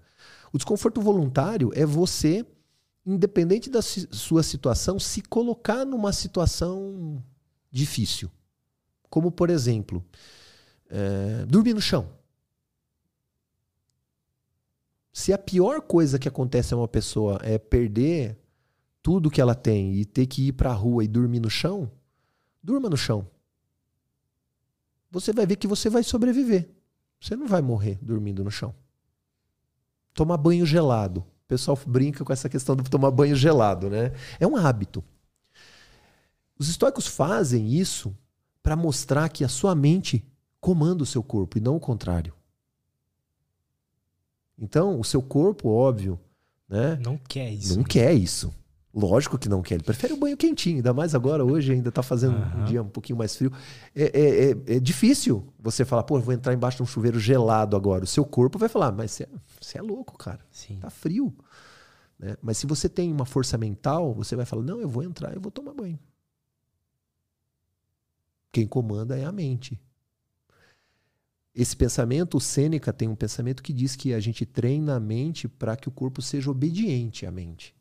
O 0.51 0.57
desconforto 0.57 1.01
voluntário 1.01 1.71
é 1.73 1.85
você, 1.85 2.45
independente 3.05 3.69
da 3.69 3.81
sua 3.81 4.43
situação, 4.43 4.99
se 4.99 5.21
colocar 5.21 5.85
numa 5.85 6.13
situação 6.13 7.23
difícil. 7.71 8.31
Como, 9.09 9.31
por 9.31 9.49
exemplo, 9.49 10.03
é, 10.89 11.45
dormir 11.45 11.73
no 11.73 11.81
chão. 11.81 12.09
Se 15.11 15.33
a 15.33 15.37
pior 15.37 15.81
coisa 15.81 16.19
que 16.19 16.27
acontece 16.27 16.73
a 16.73 16.77
uma 16.77 16.87
pessoa 16.87 17.39
é 17.43 17.57
perder 17.57 18.37
tudo 19.01 19.31
que 19.31 19.41
ela 19.41 19.55
tem 19.55 19.93
e 19.93 20.05
ter 20.05 20.27
que 20.27 20.47
ir 20.47 20.53
para 20.53 20.69
a 20.69 20.73
rua 20.73 21.03
e 21.03 21.07
dormir 21.07 21.39
no 21.39 21.49
chão, 21.49 21.91
durma 22.61 22.89
no 22.89 22.97
chão. 22.97 23.27
Você 25.11 25.33
vai 25.33 25.45
ver 25.45 25.55
que 25.55 25.67
você 25.67 25.89
vai 25.89 26.03
sobreviver. 26.03 26.69
Você 27.19 27.35
não 27.35 27.47
vai 27.47 27.61
morrer 27.61 27.97
dormindo 28.01 28.43
no 28.43 28.51
chão. 28.51 28.73
tomar 30.13 30.37
banho 30.37 30.65
gelado. 30.65 31.21
O 31.21 31.47
pessoal 31.47 31.79
brinca 31.87 32.23
com 32.23 32.31
essa 32.33 32.49
questão 32.49 32.75
de 32.75 32.83
tomar 32.89 33.09
banho 33.09 33.35
gelado, 33.35 33.89
né? 33.89 34.11
É 34.39 34.45
um 34.45 34.55
hábito. 34.55 35.03
Os 36.57 36.69
estoicos 36.69 37.07
fazem 37.07 37.73
isso 37.73 38.15
para 38.61 38.75
mostrar 38.75 39.29
que 39.29 39.43
a 39.43 39.49
sua 39.49 39.73
mente 39.73 40.25
comanda 40.59 41.03
o 41.03 41.05
seu 41.05 41.23
corpo 41.23 41.57
e 41.57 41.61
não 41.61 41.75
o 41.75 41.79
contrário. 41.79 42.33
Então, 44.59 44.99
o 44.99 45.03
seu 45.03 45.21
corpo, 45.21 45.69
óbvio, 45.69 46.19
né? 46.67 46.99
Não 47.03 47.17
quer 47.17 47.49
isso. 47.51 47.77
Não 47.77 47.83
quer 47.83 48.13
isso. 48.13 48.53
Lógico 48.93 49.37
que 49.37 49.47
não 49.47 49.61
quer. 49.61 49.75
Ele 49.75 49.83
prefere 49.83 50.13
o 50.13 50.17
banho 50.17 50.35
quentinho, 50.35 50.77
ainda 50.77 50.93
mais 50.93 51.13
agora, 51.13 51.45
hoje 51.45 51.71
ainda 51.71 51.89
está 51.89 52.01
fazendo 52.01 52.35
uhum. 52.35 52.61
um 52.61 52.65
dia 52.65 52.81
um 52.81 52.89
pouquinho 52.89 53.17
mais 53.17 53.35
frio. 53.35 53.51
É, 53.95 54.03
é, 54.03 54.51
é, 54.51 54.75
é, 54.75 54.79
difícil 54.79 55.53
você 55.59 55.85
falar, 55.85 56.03
pô, 56.03 56.19
vou 56.19 56.33
entrar 56.33 56.53
embaixo 56.53 56.77
de 56.77 56.83
um 56.83 56.87
chuveiro 56.87 57.19
gelado 57.19 57.77
agora. 57.77 58.03
O 58.03 58.07
seu 58.07 58.25
corpo 58.25 58.57
vai 58.57 58.67
falar, 58.67 58.91
mas 58.91 59.11
você, 59.11 59.27
você 59.61 59.77
é 59.77 59.81
louco, 59.81 60.17
cara. 60.17 60.39
Sim. 60.51 60.77
Tá 60.79 60.89
frio. 60.89 61.33
Né? 62.17 62.35
Mas 62.41 62.57
se 62.57 62.65
você 62.65 62.89
tem 62.89 63.11
uma 63.13 63.25
força 63.25 63.57
mental, 63.57 64.13
você 64.13 64.35
vai 64.35 64.45
falar, 64.45 64.63
não, 64.63 64.81
eu 64.81 64.89
vou 64.89 65.03
entrar, 65.03 65.33
eu 65.33 65.41
vou 65.41 65.51
tomar 65.51 65.73
banho. 65.73 65.99
Quem 68.51 68.67
comanda 68.67 69.17
é 69.17 69.23
a 69.23 69.31
mente. 69.31 69.79
Esse 71.59 71.75
pensamento, 71.75 72.37
o 72.37 72.39
Sêneca 72.39 72.93
tem 72.93 73.09
um 73.09 73.15
pensamento 73.17 73.61
que 73.61 73.73
diz 73.73 73.93
que 73.93 74.13
a 74.13 74.19
gente 74.21 74.45
treina 74.45 74.95
a 74.95 74.99
mente 74.99 75.45
para 75.45 75.75
que 75.75 75.89
o 75.89 75.91
corpo 75.91 76.21
seja 76.21 76.49
obediente 76.49 77.25
à 77.25 77.31
mente. 77.31 77.75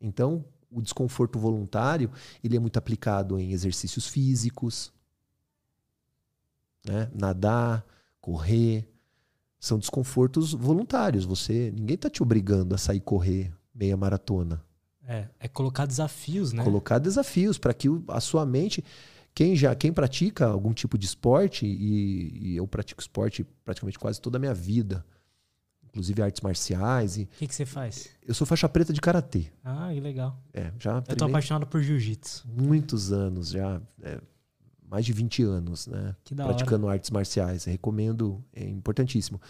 Então, 0.00 0.44
o 0.68 0.82
desconforto 0.82 1.38
voluntário 1.38 2.10
ele 2.42 2.56
é 2.56 2.58
muito 2.58 2.76
aplicado 2.76 3.38
em 3.38 3.52
exercícios 3.52 4.08
físicos, 4.08 4.92
né? 6.84 7.08
nadar, 7.14 7.86
correr, 8.20 8.92
são 9.60 9.78
desconfortos 9.78 10.52
voluntários. 10.54 11.24
Você 11.24 11.70
ninguém 11.70 11.94
está 11.94 12.10
te 12.10 12.20
obrigando 12.20 12.74
a 12.74 12.78
sair 12.78 12.98
correr 12.98 13.54
meia 13.72 13.96
maratona. 13.96 14.60
É, 15.06 15.28
é 15.38 15.46
colocar 15.46 15.86
desafios, 15.86 16.52
né? 16.52 16.64
Colocar 16.64 16.98
desafios 16.98 17.58
para 17.58 17.72
que 17.72 17.86
a 18.08 18.20
sua 18.20 18.44
mente 18.44 18.84
quem 19.34 19.56
já 19.56 19.74
quem 19.74 19.92
pratica 19.92 20.46
algum 20.46 20.72
tipo 20.72 20.96
de 20.96 21.06
esporte 21.06 21.66
e, 21.66 22.52
e, 22.52 22.56
eu 22.56 22.66
pratico 22.66 23.00
esporte 23.00 23.44
praticamente 23.64 23.98
quase 23.98 24.20
toda 24.20 24.38
a 24.38 24.40
minha 24.40 24.54
vida 24.54 25.04
inclusive 25.84 26.22
artes 26.22 26.40
marciais 26.40 27.16
e 27.16 27.22
o 27.22 27.28
que, 27.38 27.46
que 27.46 27.54
você 27.54 27.66
faz? 27.66 28.10
Eu 28.26 28.34
sou 28.34 28.46
faixa 28.46 28.68
preta 28.68 28.92
de 28.92 29.00
karatê. 29.00 29.46
Ah 29.62 29.90
que 29.92 30.00
legal. 30.00 30.36
É 30.52 30.72
já 30.78 31.02
eu 31.08 31.16
tô 31.16 31.24
apaixonado 31.24 31.66
por 31.66 31.80
jiu-jitsu. 31.80 32.46
muitos 32.48 33.12
anos 33.12 33.50
já 33.50 33.80
é, 34.02 34.20
mais 34.88 35.04
de 35.04 35.12
20 35.12 35.42
anos 35.42 35.86
né 35.86 36.14
que 36.24 36.34
da 36.34 36.44
praticando 36.44 36.86
hora. 36.86 36.94
artes 36.94 37.10
marciais. 37.10 37.64
Recomendo 37.64 38.44
é 38.52 38.64
importantíssimo. 38.68 39.40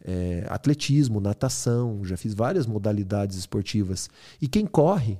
É, 0.00 0.46
atletismo 0.48 1.20
natação 1.20 2.04
já 2.04 2.16
fiz 2.16 2.32
várias 2.32 2.66
modalidades 2.66 3.36
esportivas. 3.36 4.08
E 4.40 4.46
quem 4.46 4.66
corre 4.66 5.18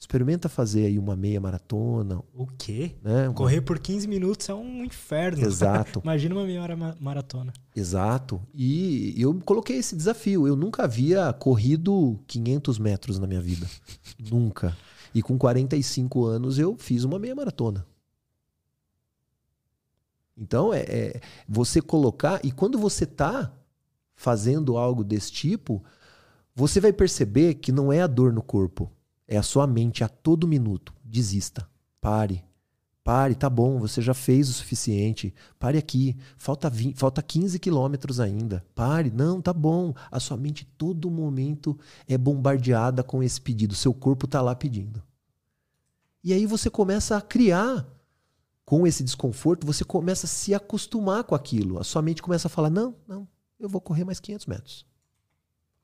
Experimenta 0.00 0.48
fazer 0.48 0.86
aí 0.86 0.98
uma 0.98 1.14
meia 1.14 1.38
maratona. 1.38 2.22
O 2.32 2.46
quê? 2.46 2.96
Né? 3.02 3.28
Uma... 3.28 3.34
Correr 3.34 3.60
por 3.60 3.78
15 3.78 4.08
minutos 4.08 4.48
é 4.48 4.54
um 4.54 4.82
inferno. 4.82 5.44
Exato. 5.44 6.00
Imagina 6.02 6.34
uma 6.34 6.46
meia 6.46 6.62
hora 6.62 6.74
maratona. 6.98 7.52
Exato. 7.76 8.40
E 8.54 9.14
eu 9.18 9.38
coloquei 9.44 9.76
esse 9.76 9.94
desafio. 9.94 10.48
Eu 10.48 10.56
nunca 10.56 10.84
havia 10.84 11.30
corrido 11.34 12.18
500 12.26 12.78
metros 12.78 13.18
na 13.18 13.26
minha 13.26 13.42
vida. 13.42 13.66
nunca. 14.18 14.74
E 15.14 15.20
com 15.20 15.36
45 15.36 16.24
anos 16.24 16.58
eu 16.58 16.74
fiz 16.78 17.04
uma 17.04 17.18
meia 17.18 17.34
maratona. 17.34 17.86
Então 20.34 20.72
é, 20.72 20.80
é 20.80 21.20
você 21.46 21.82
colocar. 21.82 22.40
E 22.42 22.50
quando 22.50 22.78
você 22.78 23.04
está 23.04 23.52
fazendo 24.14 24.78
algo 24.78 25.04
desse 25.04 25.30
tipo, 25.30 25.84
você 26.54 26.80
vai 26.80 26.92
perceber 26.92 27.56
que 27.56 27.70
não 27.70 27.92
é 27.92 28.00
a 28.00 28.06
dor 28.06 28.32
no 28.32 28.42
corpo 28.42 28.90
é 29.30 29.38
a 29.38 29.42
sua 29.44 29.64
mente 29.64 30.02
a 30.02 30.08
todo 30.08 30.48
minuto. 30.48 30.92
Desista. 31.04 31.66
Pare. 32.00 32.44
Pare, 33.04 33.36
tá 33.36 33.48
bom, 33.48 33.78
você 33.78 34.02
já 34.02 34.12
fez 34.12 34.48
o 34.48 34.52
suficiente. 34.52 35.32
Pare 35.56 35.78
aqui. 35.78 36.16
Falta, 36.36 36.68
20, 36.68 36.98
falta 36.98 37.22
15 37.22 37.58
quilômetros 37.60 38.18
ainda. 38.18 38.66
Pare. 38.74 39.08
Não, 39.10 39.40
tá 39.40 39.52
bom. 39.52 39.94
A 40.10 40.18
sua 40.18 40.36
mente 40.36 40.64
todo 40.76 41.08
momento 41.08 41.78
é 42.08 42.18
bombardeada 42.18 43.04
com 43.04 43.22
esse 43.22 43.40
pedido. 43.40 43.74
Seu 43.76 43.94
corpo 43.94 44.26
tá 44.26 44.42
lá 44.42 44.54
pedindo. 44.54 45.00
E 46.24 46.32
aí 46.32 46.44
você 46.44 46.68
começa 46.68 47.16
a 47.16 47.22
criar 47.22 47.86
com 48.64 48.84
esse 48.84 49.02
desconforto, 49.04 49.66
você 49.66 49.84
começa 49.84 50.26
a 50.26 50.28
se 50.28 50.52
acostumar 50.52 51.22
com 51.22 51.36
aquilo. 51.36 51.78
A 51.78 51.84
sua 51.84 52.02
mente 52.02 52.20
começa 52.20 52.48
a 52.48 52.50
falar: 52.50 52.68
não, 52.68 52.96
não, 53.06 53.26
eu 53.60 53.68
vou 53.68 53.80
correr 53.80 54.04
mais 54.04 54.18
500 54.18 54.46
metros. 54.46 54.86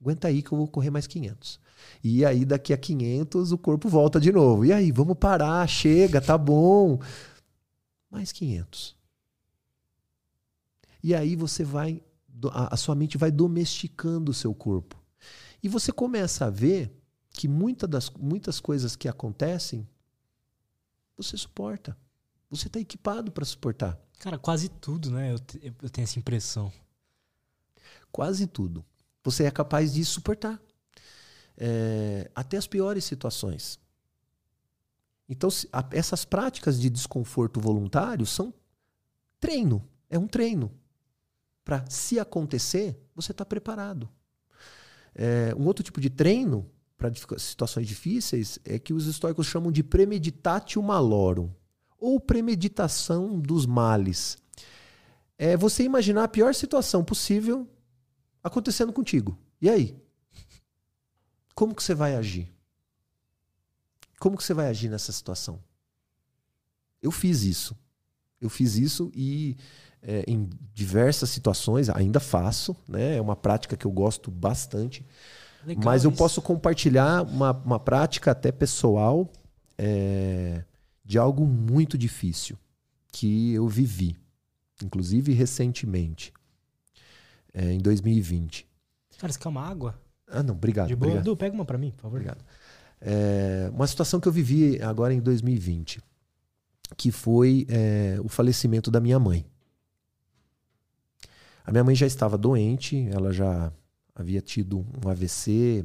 Aguenta 0.01 0.29
aí 0.29 0.43
que 0.43 0.53
eu 0.53 0.59
vou 0.59 0.69
correr 0.69 0.91
mais 0.91 1.07
500. 1.07 1.61
E 2.03 2.25
aí, 2.25 2.45
daqui 2.45 2.73
a 2.73 2.77
500, 2.77 3.53
o 3.53 3.59
corpo 3.59 3.89
volta 3.89 4.21
de 4.21 4.33
novo. 4.33 4.65
E 4.65 4.73
aí, 4.73 4.93
vamos 4.93 5.17
parar, 5.19 5.67
chega, 5.67 6.21
tá 6.21 6.37
bom. 6.37 7.01
Mais 8.11 8.33
500. 8.33 8.97
E 11.03 11.15
aí 11.15 11.37
você 11.37 11.63
vai, 11.63 12.03
a 12.53 12.77
sua 12.77 12.95
mente 12.95 13.17
vai 13.17 13.31
domesticando 13.31 14.31
o 14.31 14.35
seu 14.35 14.53
corpo. 14.55 15.01
E 15.63 15.69
você 15.69 15.93
começa 15.93 16.47
a 16.47 16.51
ver 16.51 16.93
que 17.31 17.47
muita 17.47 17.87
das, 17.87 18.11
muitas 18.11 18.59
coisas 18.59 18.97
que 18.97 19.09
acontecem, 19.09 19.87
você 21.17 21.37
suporta. 21.37 21.97
Você 22.51 22.67
está 22.67 22.81
equipado 22.81 23.31
para 23.31 23.45
suportar. 23.45 23.97
Cara, 24.19 24.39
quase 24.39 24.69
tudo, 24.69 25.11
né? 25.11 25.33
Eu, 25.33 25.73
eu 25.83 25.91
tenho 25.91 26.05
essa 26.05 26.19
impressão. 26.19 26.73
Quase 28.11 28.47
tudo. 28.47 28.85
Você 29.23 29.45
é 29.45 29.51
capaz 29.51 29.93
de 29.93 30.05
suportar 30.05 30.61
é, 31.57 32.31
até 32.35 32.57
as 32.57 32.67
piores 32.67 33.05
situações. 33.05 33.79
Então, 35.29 35.51
se, 35.51 35.69
a, 35.73 35.85
essas 35.91 36.25
práticas 36.25 36.81
de 36.81 36.89
desconforto 36.89 37.61
voluntário 37.61 38.25
são 38.27 38.53
treino, 39.41 39.87
é 40.09 40.19
um 40.19 40.27
treino. 40.27 40.73
Para, 41.65 41.85
se 41.91 42.19
acontecer, 42.21 42.97
você 43.15 43.33
está 43.33 43.45
preparado. 43.45 44.09
É, 45.15 45.55
um 45.57 45.67
outro 45.67 45.83
tipo 45.83 46.01
de 46.01 46.11
treino 46.11 46.71
para 46.97 47.13
situações 47.39 47.87
difíceis 47.87 48.59
é 48.65 48.79
que 48.79 48.95
os 48.95 49.07
estoicos 49.07 49.47
chamam 49.47 49.73
de 49.73 49.83
premeditatio 49.83 50.83
malorum, 50.83 51.51
ou 51.99 52.21
premeditação 52.21 53.39
dos 53.41 53.67
males. 53.67 54.39
É 55.39 55.57
você 55.57 55.83
imaginar 55.83 56.25
a 56.25 56.29
pior 56.29 56.55
situação 56.55 57.05
possível 57.05 57.69
acontecendo 58.43 58.93
contigo. 58.93 59.37
E 59.61 59.69
aí? 59.69 59.97
Como 61.57 61.75
que 61.75 61.83
você 61.83 61.95
vai 61.95 62.15
agir? 62.15 62.53
Como 64.21 64.37
que 64.37 64.45
você 64.45 64.53
vai 64.53 64.69
agir 64.69 64.91
nessa 64.91 65.11
situação? 65.11 65.59
Eu 67.03 67.11
fiz 67.11 67.43
isso. 67.45 67.75
Eu 68.39 68.51
fiz 68.51 68.77
isso 68.77 69.11
e 69.15 69.57
é, 70.03 70.23
em 70.29 70.51
diversas 70.75 71.31
situações 71.31 71.89
ainda 71.89 72.21
faço, 72.21 72.77
né? 72.87 73.17
É 73.17 73.23
uma 73.23 73.35
prática 73.35 73.75
que 73.75 73.87
eu 73.87 73.91
gosto 73.91 74.31
bastante. 74.31 75.05
Legal 75.65 75.83
mas 75.83 76.05
eu 76.05 76.11
isso. 76.11 76.19
posso 76.19 76.43
compartilhar 76.43 77.23
uma, 77.23 77.53
uma 77.53 77.81
prática 77.81 78.33
até 78.33 78.53
pessoal 78.53 79.33
é, 79.79 80.63
de 81.03 81.17
algo 81.17 81.47
muito 81.47 81.97
difícil 81.97 82.59
que 83.11 83.55
eu 83.55 83.67
vivi, 83.67 84.15
inclusive 84.85 85.33
recentemente, 85.33 86.35
é, 87.55 87.73
em 87.73 87.79
2020. 87.79 88.69
Cara, 89.17 89.33
você 89.33 89.39
quer 89.39 89.49
uma 89.49 89.67
água? 89.67 89.99
Ah, 90.29 90.43
não, 90.43 90.55
obrigado. 90.55 90.89
De 90.89 90.97
boa. 90.97 91.09
Obrigado. 91.09 91.25
Du, 91.25 91.37
pega 91.37 91.55
uma 91.55 91.65
para 91.65 91.79
mim, 91.79 91.91
por 91.91 92.03
favor. 92.03 92.17
Obrigado. 92.17 92.45
É, 93.01 93.71
uma 93.73 93.87
situação 93.87 94.19
que 94.19 94.27
eu 94.27 94.33
vivi 94.33 94.81
agora 94.83 95.13
em 95.13 95.21
2020, 95.21 96.01
que 96.97 97.11
foi 97.11 97.67
é, 97.69 98.19
o 98.23 98.29
falecimento 98.29 98.91
da 98.91 99.01
minha 99.01 99.19
mãe. 99.19 99.45
A 101.65 101.71
minha 101.71 101.85
mãe 101.85 101.95
já 101.95 102.07
estava 102.07 102.39
doente, 102.39 103.09
ela 103.11 103.33
já 103.33 103.73
havia 104.15 104.41
tido 104.41 104.87
um 105.05 105.09
AVC 105.09 105.85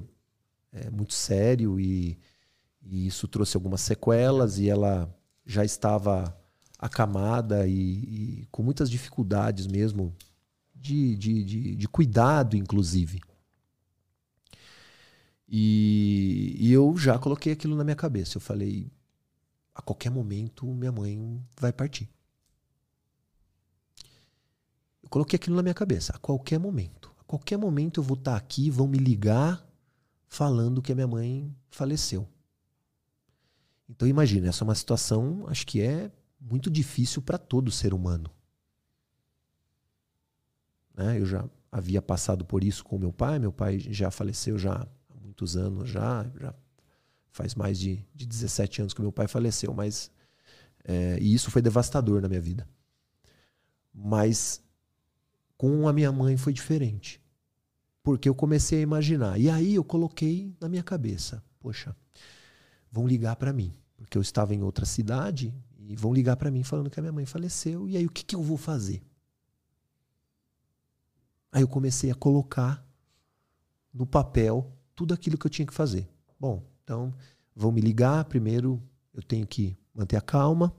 é, 0.72 0.90
muito 0.90 1.14
sério 1.14 1.80
e, 1.80 2.18
e, 2.84 3.08
isso 3.08 3.28
trouxe 3.28 3.58
algumas 3.58 3.82
sequelas 3.82 4.58
e 4.58 4.70
ela 4.70 5.14
já 5.46 5.66
estava 5.66 6.36
acamada 6.78 7.68
e, 7.68 7.74
e 7.74 8.48
com 8.52 8.64
muitas 8.64 8.90
dificuldades 8.90 9.68
mesmo 9.68 10.16
de, 10.74 11.16
de, 11.16 11.44
de, 11.44 11.76
de 11.76 11.88
cuidado, 11.88 12.56
inclusive. 12.56 13.20
E, 15.54 16.56
e 16.58 16.72
eu 16.72 16.98
já 16.98 17.20
coloquei 17.20 17.52
aquilo 17.52 17.76
na 17.76 17.84
minha 17.84 17.96
cabeça. 17.96 18.38
Eu 18.38 18.42
falei: 18.42 18.90
a 19.76 19.82
qualquer 19.82 20.10
momento 20.10 20.66
minha 20.66 20.94
mãe 20.94 21.46
vai 21.60 21.74
partir. 21.74 22.10
Eu 25.04 25.10
coloquei 25.10 25.36
aquilo 25.36 25.58
na 25.58 25.62
minha 25.62 25.74
cabeça. 25.74 26.14
A 26.16 26.18
qualquer 26.18 26.58
momento. 26.58 27.14
A 27.20 27.24
qualquer 27.26 27.58
momento 27.58 28.00
eu 28.00 28.04
vou 28.04 28.18
estar 28.18 28.38
aqui, 28.38 28.70
vão 28.70 28.88
me 28.88 28.98
ligar 28.98 29.68
falando 30.26 30.82
que 30.82 30.94
a 30.94 30.96
minha 30.96 31.08
mãe 31.08 31.54
faleceu. 31.70 32.26
Então 33.90 34.08
imagina, 34.08 34.48
essa 34.48 34.64
é 34.64 34.66
uma 34.66 34.76
situação, 34.76 35.46
acho 35.50 35.68
que 35.68 35.82
é 35.82 36.10
muito 36.40 36.72
difícil 36.72 37.22
para 37.22 37.38
todo 37.38 37.70
ser 37.70 37.94
humano. 37.94 38.32
Né? 40.96 41.20
Eu 41.20 41.26
já 41.26 41.50
havia 41.70 42.02
passado 42.02 42.46
por 42.46 42.64
isso 42.64 42.86
com 42.86 42.98
meu 42.98 43.12
pai. 43.12 43.38
Meu 43.38 43.52
pai 43.52 43.80
já 43.80 44.10
faleceu 44.10 44.58
já 44.58 44.88
muitos 45.32 45.56
anos, 45.56 45.90
já, 45.90 46.30
já 46.40 46.54
faz 47.32 47.56
mais 47.56 47.80
de, 47.80 48.06
de 48.14 48.26
17 48.26 48.82
anos 48.82 48.94
que 48.94 49.02
meu 49.02 49.12
pai 49.12 49.28
faleceu, 49.28 49.74
mas 49.74 50.12
é, 50.84 51.18
e 51.22 51.34
isso 51.34 51.50
foi 51.50 51.62
devastador 51.62 52.22
na 52.22 52.28
minha 52.28 52.42
vida. 52.42 52.68
Mas 53.94 54.62
com 55.58 55.88
a 55.88 55.94
minha 55.94 56.12
mãe 56.12 56.36
foi 56.36 56.54
diferente. 56.54 57.22
Porque 58.04 58.28
eu 58.28 58.36
comecei 58.36 58.80
a 58.80 58.82
imaginar. 58.82 59.40
E 59.40 59.50
aí 59.50 59.76
eu 59.76 59.84
coloquei 59.84 60.54
na 60.60 60.68
minha 60.68 60.84
cabeça: 60.84 61.44
poxa, 61.60 61.96
vão 62.92 63.08
ligar 63.08 63.36
para 63.36 63.54
mim. 63.54 63.74
Porque 63.96 64.18
eu 64.18 64.22
estava 64.22 64.56
em 64.56 64.64
outra 64.64 64.86
cidade 64.86 65.54
e 65.78 65.96
vão 65.96 66.14
ligar 66.14 66.36
para 66.36 66.50
mim 66.50 66.64
falando 66.64 66.90
que 66.90 67.00
a 67.00 67.04
minha 67.04 67.14
mãe 67.14 67.26
faleceu. 67.26 67.88
E 67.88 67.96
aí 67.96 68.06
o 68.06 68.12
que, 68.12 68.26
que 68.26 68.36
eu 68.36 68.42
vou 68.42 68.58
fazer? 68.58 69.04
Aí 71.52 71.62
eu 71.62 71.68
comecei 71.68 72.10
a 72.10 72.16
colocar 72.16 72.84
no 73.94 74.06
papel 74.06 74.76
tudo 74.96 75.14
aquilo 75.14 75.38
que 75.38 75.46
eu 75.46 75.52
tinha 75.52 75.66
que 75.66 75.74
fazer. 75.74 76.08
Bom, 76.40 76.64
então 76.84 77.14
vão 77.56 77.72
me 77.72 77.82
ligar. 77.82 78.26
Primeiro 78.26 78.82
eu 79.14 79.22
tenho 79.22 79.46
que 79.46 79.78
manter 79.94 80.18
a 80.18 80.22
calma 80.22 80.76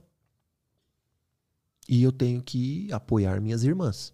e 1.87 2.01
eu 2.01 2.11
tenho 2.11 2.41
que 2.41 2.91
apoiar 2.91 3.41
minhas 3.41 3.63
irmãs. 3.63 4.13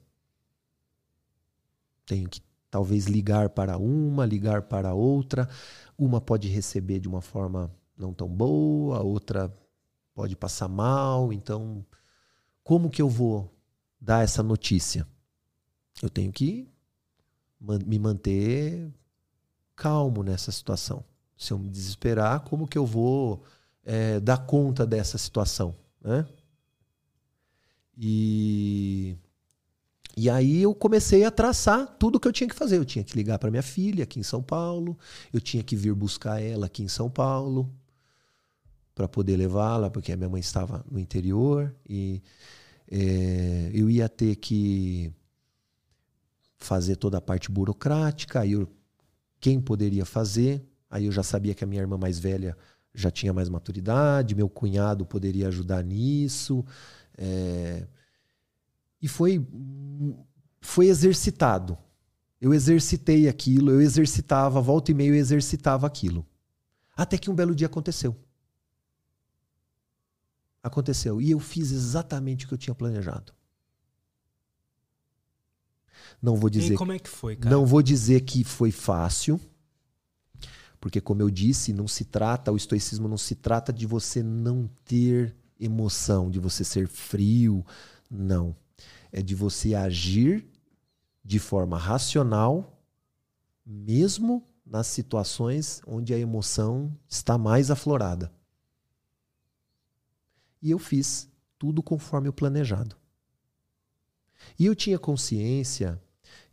Tenho 2.06 2.28
que 2.28 2.42
talvez 2.70 3.06
ligar 3.06 3.50
para 3.50 3.78
uma, 3.78 4.26
ligar 4.26 4.64
para 4.64 4.94
outra. 4.94 5.48
Uma 5.98 6.20
pode 6.20 6.48
receber 6.48 7.00
de 7.00 7.08
uma 7.08 7.22
forma 7.22 7.72
não 7.98 8.14
tão 8.14 8.28
boa, 8.28 8.98
a 8.98 9.02
outra 9.02 9.54
pode 10.14 10.36
passar 10.36 10.68
mal. 10.68 11.32
Então, 11.32 11.86
como 12.64 12.90
que 12.90 13.02
eu 13.02 13.10
vou 13.10 13.54
dar 14.00 14.24
essa 14.24 14.42
notícia? 14.42 15.08
Eu 16.02 16.10
tenho 16.10 16.32
que 16.32 16.68
me 17.86 18.00
manter 18.00 18.92
calmo 19.80 20.24
nessa 20.24 20.52
situação. 20.52 21.06
Se 21.38 21.54
eu 21.54 21.58
me 21.58 21.70
desesperar, 21.70 22.42
como 22.42 22.68
que 22.68 22.78
eu 22.78 22.86
vou 22.86 23.42
é, 23.86 24.20
dar 24.20 24.46
conta 24.46 24.86
dessa 24.86 25.18
situação? 25.18 25.74
Né? 26.02 26.28
E, 27.98 29.16
e 30.18 30.30
aí 30.30 30.62
eu 30.62 30.76
comecei 30.76 31.24
a 31.24 31.32
traçar 31.32 31.96
tudo 31.98 32.18
o 32.18 32.20
que 32.20 32.28
eu 32.28 32.34
tinha 32.34 32.50
que 32.50 32.56
fazer. 32.56 32.76
Eu 32.76 32.84
tinha 32.84 33.06
que 33.06 33.16
ligar 33.16 33.40
para 33.40 33.50
minha 33.50 33.64
filha 33.64 34.04
aqui 34.04 34.20
em 34.20 34.24
São 34.24 34.44
Paulo, 34.44 34.98
eu 35.32 35.40
tinha 35.40 35.64
que 35.64 35.78
vir 35.78 35.94
buscar 35.94 36.42
ela 36.42 36.66
aqui 36.66 36.84
em 36.84 36.90
São 36.90 37.10
Paulo 37.10 37.74
para 38.94 39.08
poder 39.08 39.38
levá-la, 39.38 39.90
porque 39.90 40.12
a 40.12 40.18
minha 40.18 40.30
mãe 40.30 40.42
estava 40.42 40.84
no 40.92 41.00
interior 41.00 41.74
e 41.88 42.22
é, 42.92 43.72
eu 43.74 43.90
ia 43.90 44.10
ter 44.10 44.36
que 44.36 45.14
fazer 46.58 46.98
toda 46.98 47.18
a 47.18 47.22
parte 47.22 47.50
burocrática. 47.50 48.42
Aí 48.42 48.52
eu, 48.52 48.68
quem 49.40 49.60
poderia 49.60 50.06
fazer? 50.06 50.66
Aí 50.90 51.06
eu 51.06 51.12
já 51.12 51.24
sabia 51.24 51.54
que 51.54 51.64
a 51.64 51.68
minha 51.68 51.82
irmã 51.82 51.98
mais 51.98 52.20
velha 52.20 52.58
já 52.94 53.12
tinha 53.12 53.32
mais 53.32 53.50
maturidade, 53.50 54.36
meu 54.36 54.50
cunhado 54.50 55.06
poderia 55.06 55.48
ajudar 55.48 55.84
nisso. 55.84 56.66
É, 57.18 57.88
e 59.02 59.08
foi, 59.08 59.46
foi 60.60 60.88
exercitado. 60.88 61.78
Eu 62.42 62.54
exercitei 62.54 63.28
aquilo, 63.28 63.72
eu 63.72 63.82
exercitava, 63.82 64.62
volta 64.62 64.92
e 64.92 64.94
meia 64.94 65.10
eu 65.10 65.16
exercitava 65.16 65.86
aquilo. 65.86 66.26
Até 66.96 67.18
que 67.18 67.30
um 67.30 67.36
belo 67.36 67.56
dia 67.56 67.68
aconteceu. 67.68 68.16
Aconteceu. 70.62 71.22
E 71.22 71.32
eu 71.32 71.40
fiz 71.40 71.72
exatamente 71.72 72.46
o 72.46 72.48
que 72.48 72.54
eu 72.54 72.58
tinha 72.58 72.76
planejado. 72.76 73.34
Não 76.22 76.36
vou 76.36 76.50
dizer. 76.50 76.74
E 76.74 76.78
como 76.78 76.92
é 76.92 77.00
que 77.00 77.10
foi, 77.10 77.36
cara? 77.36 77.56
Não 77.56 77.66
vou 77.66 77.82
dizer 77.82 78.22
que 78.22 78.44
foi 78.44 78.72
fácil. 78.72 79.40
Porque, 80.80 81.02
como 81.02 81.22
eu 81.22 81.30
disse, 81.30 81.74
não 81.74 81.88
se 81.88 82.06
trata, 82.06 82.52
o 82.52 82.58
estoicismo 82.58 83.08
não 83.08 83.18
se 83.18 83.36
trata 83.36 83.74
de 83.74 83.86
você 83.86 84.24
não 84.24 84.70
ter 84.86 85.36
emoção, 85.60 86.30
de 86.30 86.40
você 86.40 86.64
ser 86.64 86.88
frio. 86.88 87.66
Não. 88.10 88.56
É 89.12 89.22
de 89.22 89.36
você 89.36 89.76
agir 89.76 90.48
de 91.24 91.38
forma 91.38 91.78
racional, 91.78 92.82
mesmo 93.66 94.44
nas 94.66 94.88
situações 94.88 95.82
onde 95.86 96.14
a 96.14 96.18
emoção 96.18 96.96
está 97.08 97.38
mais 97.38 97.70
aflorada. 97.70 98.32
E 100.62 100.72
eu 100.72 100.80
fiz 100.80 101.30
tudo 101.58 101.84
conforme 101.84 102.30
o 102.30 102.34
planejado. 102.34 102.96
E 104.58 104.66
eu 104.66 104.76
tinha 104.76 104.98
consciência 104.98 106.02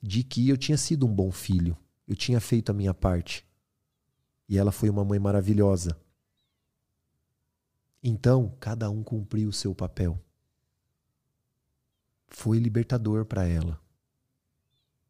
de 0.06 0.22
que 0.22 0.48
eu 0.48 0.56
tinha 0.56 0.78
sido 0.78 1.06
um 1.06 1.14
bom 1.14 1.32
filho, 1.32 1.76
eu 2.06 2.14
tinha 2.14 2.40
feito 2.40 2.70
a 2.70 2.74
minha 2.74 2.94
parte. 2.94 3.44
E 4.48 4.56
ela 4.56 4.70
foi 4.70 4.88
uma 4.88 5.04
mãe 5.04 5.18
maravilhosa. 5.18 5.98
Então, 8.02 8.54
cada 8.60 8.88
um 8.88 9.02
cumpriu 9.02 9.48
o 9.48 9.52
seu 9.52 9.74
papel. 9.74 10.22
Foi 12.28 12.58
libertador 12.58 13.24
para 13.24 13.44
ela. 13.46 13.80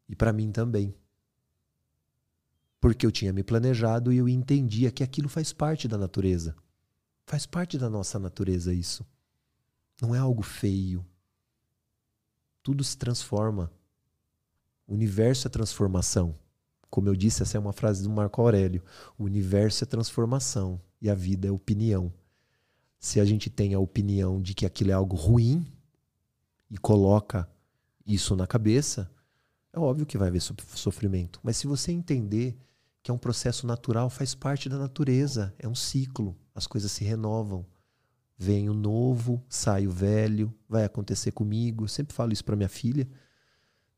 E 0.09 0.17
para 0.17 0.33
mim 0.33 0.51
também. 0.51 0.95
Porque 2.81 3.05
eu 3.05 3.13
tinha 3.13 3.33
me 3.33 3.43
planejado 3.43 4.13
e 4.13 4.17
eu 4.17 4.29
entendia 4.29 4.91
que 4.91 5.03
aquilo 5.03 5.29
faz 5.29 5.53
parte 5.53 5.87
da 5.87 5.99
natureza. 5.99 6.57
Faz 7.27 7.45
parte 7.45 7.77
da 7.77 7.91
nossa 7.91 8.19
natureza 8.19 8.73
isso. 8.73 9.05
Não 10.01 10.15
é 10.15 10.19
algo 10.19 10.43
feio. 10.43 11.05
Tudo 12.63 12.83
se 12.83 12.97
transforma. 12.97 13.71
Universo 14.89 15.47
é 15.47 15.51
transformação. 15.51 16.35
Como 16.89 17.09
eu 17.09 17.17
disse, 17.17 17.43
essa 17.43 17.57
é 17.57 17.61
uma 17.61 17.73
frase 17.73 18.03
do 18.03 18.11
Marco 18.11 18.41
Aurélio. 18.41 18.83
O 19.19 19.25
universo 19.25 19.85
é 19.85 19.87
transformação 19.87 20.81
e 21.01 21.11
a 21.11 21.15
vida 21.15 21.49
é 21.49 21.51
opinião. 21.51 22.13
Se 22.99 23.21
a 23.21 23.25
gente 23.25 23.51
tem 23.51 23.75
a 23.75 23.79
opinião 23.79 24.41
de 24.41 24.55
que 24.55 24.65
aquilo 24.65 24.91
é 24.91 24.95
algo 24.95 25.17
ruim 25.17 25.67
e 26.71 26.79
coloca 26.79 27.49
isso 28.07 28.35
na 28.37 28.47
cabeça, 28.47 29.11
é 29.73 29.79
óbvio 29.79 30.07
que 30.07 30.17
vai 30.17 30.29
haver 30.29 30.41
sofrimento. 30.41 31.41
Mas 31.43 31.57
se 31.57 31.67
você 31.67 31.93
entender 31.93 32.57
que 33.03 33.11
é 33.11 33.15
um 33.15 33.19
processo 33.19 33.67
natural, 33.67 34.09
faz 34.09 34.35
parte 34.35 34.69
da 34.69 34.79
natureza, 34.79 35.55
é 35.59 35.69
um 35.69 35.75
ciclo, 35.75 36.37
as 36.55 36.67
coisas 36.67 36.91
se 36.91 37.05
renovam. 37.05 37.67
Vem 38.39 38.69
o 38.69 38.75
novo, 38.75 39.43
sai 39.49 39.87
o 39.87 39.91
velho, 39.91 40.53
vai 40.69 40.85
acontecer 40.85 41.31
comigo. 41.33 41.85
Eu 41.85 41.89
sempre 41.89 42.15
falo 42.15 42.33
isso 42.33 42.45
para 42.45 42.57
minha 42.57 42.69
filha. 42.69 43.09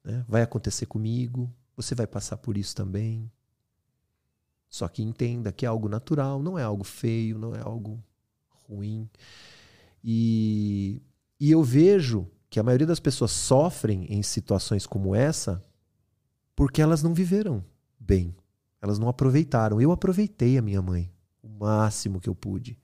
Né? 0.09 0.24
Vai 0.26 0.40
acontecer 0.40 0.86
comigo, 0.86 1.52
você 1.76 1.94
vai 1.94 2.06
passar 2.06 2.38
por 2.38 2.56
isso 2.56 2.74
também. 2.74 3.30
Só 4.70 4.88
que 4.88 5.02
entenda 5.02 5.52
que 5.52 5.66
é 5.66 5.68
algo 5.68 5.86
natural, 5.86 6.42
não 6.42 6.59
é 6.59 6.62
algo 6.62 6.82
feio, 6.82 7.38
não 7.38 7.54
é 7.54 7.61
algo 7.61 8.02
ruim. 8.66 9.06
E, 10.02 11.02
e 11.38 11.50
eu 11.50 11.62
vejo 11.62 12.26
que 12.48 12.59
a 12.59 12.62
maioria 12.62 12.86
das 12.86 13.00
pessoas 13.00 13.32
sofrem 13.32 14.06
em 14.11 14.22
situações 14.22 14.86
como 14.86 15.14
essa 15.14 15.62
porque 16.56 16.80
elas 16.80 17.02
não 17.02 17.12
viveram 17.12 17.62
bem. 18.00 18.34
Elas 18.80 18.98
não 18.98 19.11
aproveitaram. 19.11 19.78
Eu 19.78 19.92
aproveitei 19.92 20.56
a 20.56 20.62
minha 20.62 20.80
mãe 20.80 21.12
o 21.42 21.48
máximo 21.48 22.18
que 22.18 22.30
eu 22.30 22.34
pude. 22.34 22.78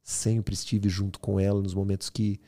Sempre 0.00 0.54
estive 0.54 0.88
junto 0.88 1.18
com 1.18 1.40
ela 1.40 1.60
nos 1.60 1.74
momentos 1.74 2.08
que 2.08 2.40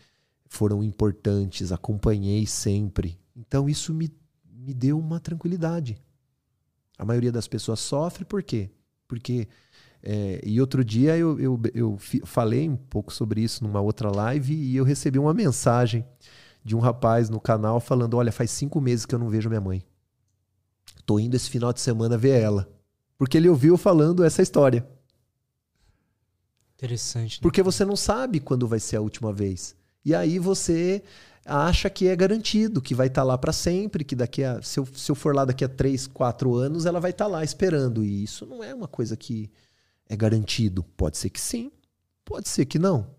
foram 0.47 0.85
importantes, 0.85 1.73
acompanhei 1.73 2.47
sempre. 2.47 3.19
Então 3.35 3.69
isso 3.69 3.93
me 3.95 4.09
me 4.63 4.73
deu 4.73 4.99
uma 4.99 5.19
tranquilidade. 5.19 6.01
A 6.97 7.05
maioria 7.05 7.33
das 7.33 7.49
pessoas 7.49 7.81
sofre 7.81 8.25
por 8.25 8.43
quê? 8.43 8.71
Porque. 9.09 9.49
É, 10.05 10.41
e 10.45 10.61
outro 10.61 10.85
dia 10.85 11.17
eu, 11.17 11.39
eu, 11.39 11.61
eu 11.73 11.97
falei 12.25 12.69
um 12.69 12.77
pouco 12.77 13.13
sobre 13.13 13.41
isso 13.41 13.63
numa 13.63 13.81
outra 13.81 14.11
live 14.11 14.53
e 14.53 14.75
eu 14.75 14.83
recebi 14.83 15.17
uma 15.17 15.33
mensagem 15.33 16.05
de 16.65 16.75
um 16.75 16.81
rapaz 16.81 17.31
no 17.31 17.41
canal 17.41 17.79
falando: 17.79 18.15
Olha, 18.15 18.33
faz 18.33 18.51
cinco 18.51 18.81
meses 18.81 19.07
que 19.07 19.15
eu 19.15 19.19
não 19.19 19.29
vejo 19.29 19.49
minha 19.49 19.61
mãe. 19.61 19.85
Tô 21.07 21.19
indo 21.19 21.37
esse 21.37 21.49
final 21.49 21.73
de 21.73 21.81
semana 21.81 22.19
ver 22.19 22.41
ela. 22.41 22.69
Porque 23.17 23.37
ele 23.37 23.49
ouviu 23.49 23.77
falando 23.77 24.25
essa 24.25 24.43
história. 24.43 24.87
Interessante. 26.75 27.39
Né? 27.39 27.43
Porque 27.43 27.63
você 27.63 27.85
não 27.85 27.95
sabe 27.95 28.41
quando 28.41 28.67
vai 28.67 28.81
ser 28.81 28.97
a 28.97 29.01
última 29.01 29.33
vez. 29.33 29.77
E 30.05 30.17
aí 30.17 30.41
você 30.41 31.03
acha 31.45 31.91
que 31.91 32.07
é 32.07 32.15
garantido, 32.15 32.81
que 32.81 32.95
vai 32.95 33.09
estar 33.09 33.23
tá 33.23 33.27
lá 33.27 33.39
para 33.39 33.53
sempre, 33.53 34.05
que 34.05 34.15
daqui 34.15 34.45
a 34.45 34.63
se 34.63 34.79
eu, 34.79 34.87
se 34.87 35.11
eu 35.11 35.15
for 35.15 35.35
lá 35.35 35.45
daqui 35.45 35.65
a 35.65 35.69
3, 35.69 36.07
4 36.07 36.55
anos, 36.55 36.87
ela 36.87 37.01
vai 37.01 37.11
estar 37.11 37.25
tá 37.25 37.31
lá 37.31 37.45
esperando. 37.45 38.05
E 38.05 38.23
isso 38.23 38.47
não 38.47 38.63
é 38.63 38.75
uma 38.75 38.89
coisa 38.89 39.17
que 39.17 39.51
é 40.09 40.17
garantido. 40.17 40.83
Pode 40.97 41.19
ser 41.19 41.31
que 41.31 41.41
sim, 41.41 41.71
pode 42.25 42.49
ser 42.49 42.67
que 42.67 42.79
não. 42.79 43.15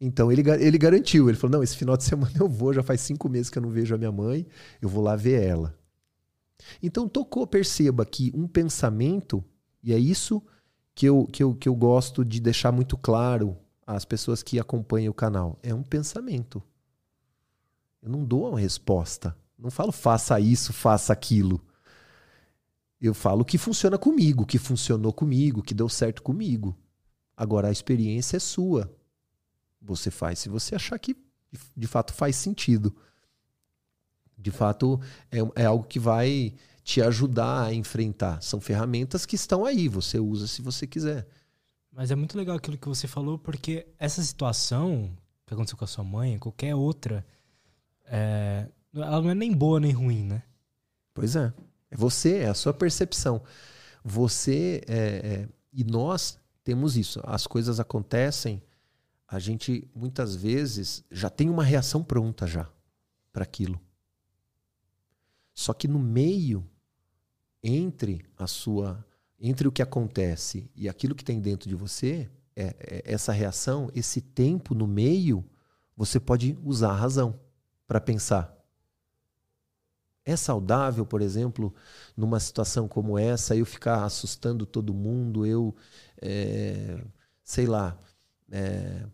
Então 0.00 0.30
ele, 0.30 0.48
ele 0.60 0.78
garantiu, 0.78 1.28
ele 1.28 1.36
falou: 1.36 1.58
não, 1.58 1.62
esse 1.62 1.76
final 1.76 1.96
de 1.96 2.04
semana 2.04 2.32
eu 2.38 2.48
vou, 2.48 2.72
já 2.72 2.82
faz 2.82 3.00
cinco 3.00 3.28
meses 3.28 3.50
que 3.50 3.58
eu 3.58 3.62
não 3.62 3.70
vejo 3.70 3.94
a 3.94 3.98
minha 3.98 4.12
mãe, 4.12 4.46
eu 4.80 4.88
vou 4.88 5.02
lá 5.02 5.16
ver 5.16 5.42
ela. 5.42 5.74
Então 6.82 7.08
tocou, 7.08 7.46
perceba 7.46 8.04
que 8.04 8.32
um 8.34 8.46
pensamento, 8.46 9.44
e 9.82 9.92
é 9.92 9.98
isso 9.98 10.42
que 10.94 11.06
eu, 11.06 11.26
que 11.26 11.42
eu, 11.42 11.54
que 11.54 11.68
eu 11.68 11.74
gosto 11.74 12.24
de 12.24 12.40
deixar 12.40 12.72
muito 12.72 12.96
claro 12.96 13.56
as 13.96 14.04
pessoas 14.04 14.42
que 14.42 14.60
acompanham 14.60 15.10
o 15.10 15.14
canal. 15.14 15.58
É 15.62 15.74
um 15.74 15.82
pensamento. 15.82 16.62
Eu 18.02 18.10
não 18.10 18.22
dou 18.22 18.50
uma 18.50 18.60
resposta. 18.60 19.34
Não 19.58 19.70
falo 19.70 19.90
faça 19.92 20.38
isso, 20.38 20.72
faça 20.72 21.12
aquilo. 21.12 21.60
Eu 23.00 23.14
falo 23.14 23.44
que 23.44 23.56
funciona 23.56 23.96
comigo, 23.96 24.44
que 24.44 24.58
funcionou 24.58 25.12
comigo, 25.12 25.62
que 25.62 25.72
deu 25.72 25.88
certo 25.88 26.22
comigo. 26.22 26.76
Agora 27.34 27.68
a 27.68 27.72
experiência 27.72 28.36
é 28.36 28.40
sua. 28.40 28.92
Você 29.80 30.10
faz 30.10 30.40
se 30.40 30.48
você 30.50 30.74
achar 30.74 30.98
que 30.98 31.16
de 31.74 31.86
fato 31.86 32.12
faz 32.12 32.36
sentido. 32.36 32.94
De 34.36 34.50
fato, 34.50 35.00
é, 35.32 35.62
é 35.62 35.64
algo 35.64 35.84
que 35.84 35.98
vai 35.98 36.54
te 36.84 37.00
ajudar 37.00 37.64
a 37.64 37.74
enfrentar. 37.74 38.42
São 38.42 38.60
ferramentas 38.60 39.24
que 39.24 39.34
estão 39.34 39.64
aí, 39.64 39.88
você 39.88 40.18
usa 40.18 40.46
se 40.46 40.60
você 40.60 40.86
quiser. 40.86 41.26
Mas 41.98 42.12
é 42.12 42.14
muito 42.14 42.38
legal 42.38 42.56
aquilo 42.56 42.78
que 42.78 42.86
você 42.86 43.08
falou, 43.08 43.36
porque 43.36 43.88
essa 43.98 44.22
situação 44.22 45.10
que 45.44 45.52
aconteceu 45.52 45.76
com 45.76 45.84
a 45.84 45.88
sua 45.88 46.04
mãe, 46.04 46.38
qualquer 46.38 46.72
outra, 46.72 47.26
é, 48.06 48.68
ela 48.94 49.20
não 49.20 49.30
é 49.30 49.34
nem 49.34 49.52
boa 49.52 49.80
nem 49.80 49.90
ruim, 49.90 50.22
né? 50.22 50.44
Pois 51.12 51.34
é. 51.34 51.52
É 51.90 51.96
você, 51.96 52.36
é 52.36 52.48
a 52.50 52.54
sua 52.54 52.72
percepção. 52.72 53.42
Você 54.04 54.80
é, 54.86 54.96
é, 54.96 55.48
e 55.72 55.82
nós 55.82 56.38
temos 56.62 56.96
isso. 56.96 57.20
As 57.24 57.48
coisas 57.48 57.80
acontecem, 57.80 58.62
a 59.26 59.40
gente 59.40 59.90
muitas 59.92 60.36
vezes 60.36 61.04
já 61.10 61.28
tem 61.28 61.50
uma 61.50 61.64
reação 61.64 62.04
pronta 62.04 62.46
já 62.46 62.70
para 63.32 63.42
aquilo. 63.42 63.80
Só 65.52 65.74
que 65.74 65.88
no 65.88 65.98
meio 65.98 66.64
entre 67.60 68.24
a 68.36 68.46
sua 68.46 69.04
entre 69.38 69.68
o 69.68 69.72
que 69.72 69.82
acontece 69.82 70.70
e 70.74 70.88
aquilo 70.88 71.14
que 71.14 71.24
tem 71.24 71.40
dentro 71.40 71.68
de 71.68 71.74
você, 71.74 72.28
é, 72.56 72.74
é 72.78 73.02
essa 73.04 73.32
reação, 73.32 73.90
esse 73.94 74.20
tempo 74.20 74.74
no 74.74 74.86
meio, 74.86 75.44
você 75.96 76.18
pode 76.18 76.58
usar 76.64 76.90
a 76.90 76.96
razão 76.96 77.38
para 77.86 78.00
pensar. 78.00 78.56
É 80.24 80.36
saudável, 80.36 81.06
por 81.06 81.22
exemplo, 81.22 81.74
numa 82.16 82.38
situação 82.38 82.86
como 82.86 83.18
essa, 83.18 83.56
eu 83.56 83.64
ficar 83.64 84.04
assustando 84.04 84.66
todo 84.66 84.92
mundo, 84.92 85.46
eu, 85.46 85.74
é, 86.20 87.02
sei 87.42 87.66
lá, 87.66 87.98
é, 88.50 89.06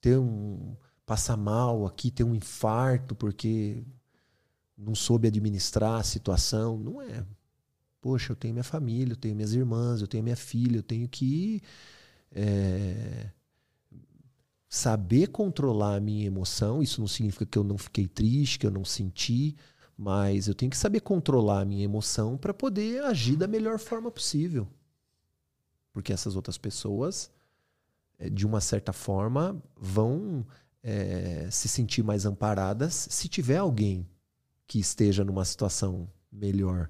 ter 0.00 0.16
um. 0.18 0.76
passar 1.04 1.36
mal 1.36 1.86
aqui, 1.86 2.10
ter 2.10 2.22
um 2.24 2.34
infarto 2.34 3.14
porque 3.14 3.82
não 4.76 4.94
soube 4.94 5.26
administrar 5.26 6.00
a 6.00 6.04
situação. 6.04 6.78
Não 6.78 7.02
é. 7.02 7.26
Poxa, 8.08 8.32
eu 8.32 8.36
tenho 8.36 8.54
minha 8.54 8.64
família, 8.64 9.12
eu 9.12 9.16
tenho 9.16 9.36
minhas 9.36 9.52
irmãs, 9.52 10.00
eu 10.00 10.06
tenho 10.06 10.24
minha 10.24 10.34
filha, 10.34 10.78
eu 10.78 10.82
tenho 10.82 11.06
que 11.06 11.60
é, 12.32 13.30
saber 14.66 15.26
controlar 15.26 15.96
a 15.96 16.00
minha 16.00 16.24
emoção. 16.24 16.82
Isso 16.82 17.02
não 17.02 17.06
significa 17.06 17.44
que 17.44 17.58
eu 17.58 17.62
não 17.62 17.76
fiquei 17.76 18.08
triste, 18.08 18.60
que 18.60 18.66
eu 18.66 18.70
não 18.70 18.82
senti 18.82 19.54
mas 20.00 20.46
eu 20.46 20.54
tenho 20.54 20.70
que 20.70 20.76
saber 20.76 21.00
controlar 21.00 21.62
a 21.62 21.64
minha 21.64 21.84
emoção 21.84 22.38
para 22.38 22.54
poder 22.54 23.02
agir 23.02 23.36
da 23.36 23.48
melhor 23.48 23.80
forma 23.80 24.12
possível. 24.12 24.68
Porque 25.92 26.12
essas 26.12 26.36
outras 26.36 26.56
pessoas, 26.56 27.28
eh, 28.16 28.30
de 28.30 28.46
uma 28.46 28.60
certa 28.60 28.92
forma, 28.92 29.60
vão 29.76 30.46
é, 30.84 31.48
se 31.50 31.68
sentir 31.68 32.04
mais 32.04 32.24
amparadas 32.24 33.08
se 33.10 33.28
tiver 33.28 33.56
alguém 33.56 34.08
que 34.68 34.78
esteja 34.78 35.24
numa 35.24 35.44
situação 35.44 36.08
melhor, 36.30 36.88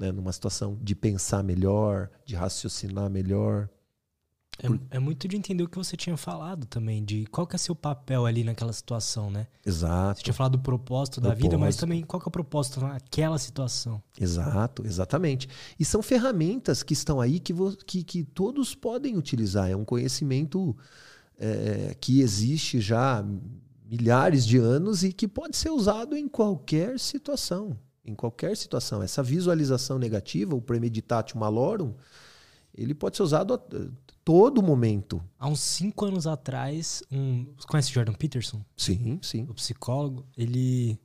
né? 0.00 0.10
numa 0.10 0.32
situação 0.32 0.78
de 0.80 0.94
pensar 0.94 1.44
melhor, 1.44 2.10
de 2.24 2.34
raciocinar 2.34 3.10
melhor. 3.10 3.68
É, 4.58 4.66
Por... 4.66 4.80
é, 4.90 4.98
muito 4.98 5.28
de 5.28 5.36
entender 5.36 5.62
o 5.62 5.68
que 5.68 5.76
você 5.76 5.96
tinha 5.96 6.16
falado 6.16 6.66
também, 6.66 7.04
de 7.04 7.26
qual 7.26 7.46
que 7.46 7.54
é 7.54 7.58
seu 7.58 7.74
papel 7.74 8.26
ali 8.26 8.42
naquela 8.42 8.72
situação, 8.72 9.30
né? 9.30 9.46
Exato. 9.64 10.18
Você 10.18 10.24
tinha 10.24 10.34
falado 10.34 10.52
do 10.52 10.62
propósito, 10.62 11.20
propósito. 11.20 11.42
da 11.42 11.48
vida, 11.48 11.58
mas 11.58 11.76
também 11.76 12.02
qual 12.02 12.20
que 12.20 12.26
é 12.26 12.30
o 12.30 12.32
propósito 12.32 12.80
naquela 12.80 13.38
situação. 13.38 14.02
Exato, 14.18 14.86
exatamente. 14.86 15.48
E 15.78 15.84
são 15.84 16.02
ferramentas 16.02 16.82
que 16.82 16.94
estão 16.94 17.20
aí 17.20 17.38
que, 17.38 17.54
que, 17.86 18.02
que 18.02 18.24
todos 18.24 18.74
podem 18.74 19.16
utilizar. 19.16 19.70
É 19.70 19.76
um 19.76 19.84
conhecimento 19.84 20.76
é, 21.38 21.94
que 22.00 22.20
existe 22.20 22.80
já 22.80 23.24
milhares 23.84 24.46
de 24.46 24.58
anos 24.58 25.02
e 25.02 25.12
que 25.12 25.28
pode 25.28 25.56
ser 25.56 25.70
usado 25.70 26.16
em 26.16 26.28
qualquer 26.28 26.98
situação. 26.98 27.78
Em 28.10 28.14
qualquer 28.14 28.56
situação. 28.56 29.02
Essa 29.02 29.22
visualização 29.22 29.98
negativa, 29.98 30.54
o 30.54 30.60
premeditatio 30.60 31.38
malorum, 31.38 31.94
ele 32.74 32.94
pode 32.94 33.16
ser 33.16 33.22
usado 33.22 33.56
todo 34.24 34.62
momento. 34.62 35.22
Há 35.38 35.48
uns 35.48 35.60
cinco 35.60 36.04
anos 36.04 36.26
atrás, 36.26 37.02
um, 37.10 37.46
você 37.56 37.66
conhece 37.66 37.92
Jordan 37.92 38.14
Peterson? 38.14 38.64
Sim, 38.76 39.18
sim. 39.22 39.44
O 39.48 39.54
psicólogo, 39.54 40.26
ele. 40.36 40.98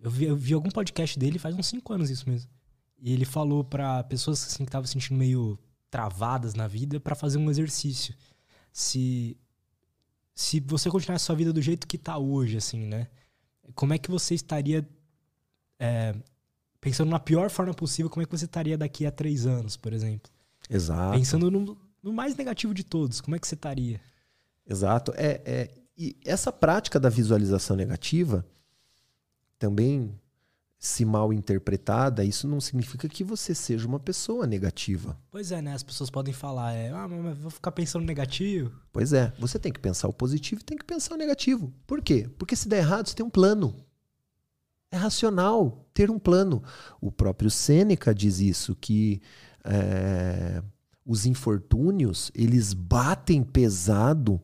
Eu 0.00 0.10
vi, 0.10 0.24
eu 0.24 0.36
vi 0.36 0.54
algum 0.54 0.70
podcast 0.70 1.18
dele 1.18 1.38
faz 1.38 1.54
uns 1.54 1.66
cinco 1.66 1.92
anos 1.92 2.08
isso 2.08 2.28
mesmo. 2.28 2.50
E 3.00 3.12
ele 3.12 3.24
falou 3.24 3.64
para 3.64 4.02
pessoas 4.04 4.44
assim, 4.44 4.64
que 4.64 4.68
estavam 4.68 4.86
se 4.86 4.92
sentindo 4.92 5.18
meio 5.18 5.58
travadas 5.90 6.54
na 6.54 6.66
vida 6.66 7.00
para 7.00 7.14
fazer 7.14 7.38
um 7.38 7.50
exercício. 7.50 8.14
Se 8.72 9.36
se 10.34 10.60
você 10.60 10.88
continuar 10.88 11.16
a 11.16 11.18
sua 11.18 11.34
vida 11.34 11.52
do 11.52 11.60
jeito 11.60 11.86
que 11.86 11.98
tá 11.98 12.16
hoje, 12.16 12.56
assim, 12.56 12.86
né? 12.86 13.08
Como 13.74 13.92
é 13.92 13.98
que 13.98 14.08
você 14.08 14.36
estaria 14.36 14.88
é, 15.80 16.14
pensando 16.88 17.10
na 17.10 17.20
pior 17.20 17.50
forma 17.50 17.74
possível? 17.74 18.08
Como 18.08 18.22
é 18.22 18.26
que 18.26 18.36
você 18.36 18.46
estaria 18.46 18.78
daqui 18.78 19.04
a 19.04 19.10
três 19.10 19.46
anos, 19.46 19.76
por 19.76 19.92
exemplo? 19.92 20.32
Exato. 20.70 21.18
Pensando 21.18 21.50
no, 21.50 21.76
no 22.02 22.12
mais 22.12 22.34
negativo 22.34 22.72
de 22.72 22.82
todos, 22.82 23.20
como 23.20 23.36
é 23.36 23.38
que 23.38 23.46
você 23.46 23.54
estaria? 23.54 24.00
Exato. 24.66 25.12
É, 25.14 25.42
é, 25.44 25.74
e 25.96 26.16
essa 26.24 26.50
prática 26.50 26.98
da 26.98 27.10
visualização 27.10 27.76
negativa 27.76 28.44
também, 29.58 30.18
se 30.78 31.04
mal 31.04 31.30
interpretada, 31.30 32.24
isso 32.24 32.48
não 32.48 32.60
significa 32.60 33.06
que 33.06 33.22
você 33.22 33.54
seja 33.54 33.86
uma 33.86 34.00
pessoa 34.00 34.46
negativa. 34.46 35.18
Pois 35.30 35.52
é, 35.52 35.60
né? 35.60 35.74
As 35.74 35.82
pessoas 35.82 36.08
podem 36.08 36.32
falar, 36.32 36.72
é, 36.72 36.90
ah, 36.90 37.06
mas 37.06 37.36
vou 37.36 37.50
ficar 37.50 37.72
pensando 37.72 38.04
negativo. 38.04 38.72
Pois 38.92 39.12
é, 39.12 39.32
você 39.38 39.58
tem 39.58 39.72
que 39.72 39.80
pensar 39.80 40.08
o 40.08 40.12
positivo 40.12 40.62
e 40.62 40.64
tem 40.64 40.78
que 40.78 40.84
pensar 40.84 41.14
o 41.14 41.18
negativo. 41.18 41.70
Por 41.86 42.00
quê? 42.00 42.30
Porque 42.38 42.56
se 42.56 42.66
der 42.66 42.78
errado, 42.78 43.08
você 43.08 43.14
tem 43.14 43.26
um 43.26 43.30
plano. 43.30 43.74
É 44.90 44.96
racional 44.96 45.86
ter 45.92 46.10
um 46.10 46.18
plano. 46.18 46.62
O 47.00 47.12
próprio 47.12 47.50
Sêneca 47.50 48.14
diz 48.14 48.40
isso, 48.40 48.74
que 48.74 49.20
é, 49.64 50.62
os 51.04 51.26
infortúnios, 51.26 52.30
eles 52.34 52.72
batem 52.72 53.42
pesado 53.42 54.40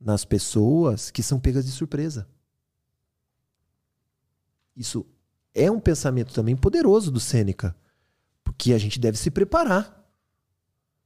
nas 0.00 0.24
pessoas 0.24 1.10
que 1.10 1.22
são 1.22 1.40
pegas 1.40 1.64
de 1.64 1.72
surpresa. 1.72 2.28
Isso 4.76 5.06
é 5.54 5.70
um 5.70 5.80
pensamento 5.80 6.34
também 6.34 6.54
poderoso 6.54 7.10
do 7.10 7.18
Sêneca, 7.18 7.74
porque 8.44 8.72
a 8.72 8.78
gente 8.78 9.00
deve 9.00 9.16
se 9.16 9.30
preparar. 9.30 10.04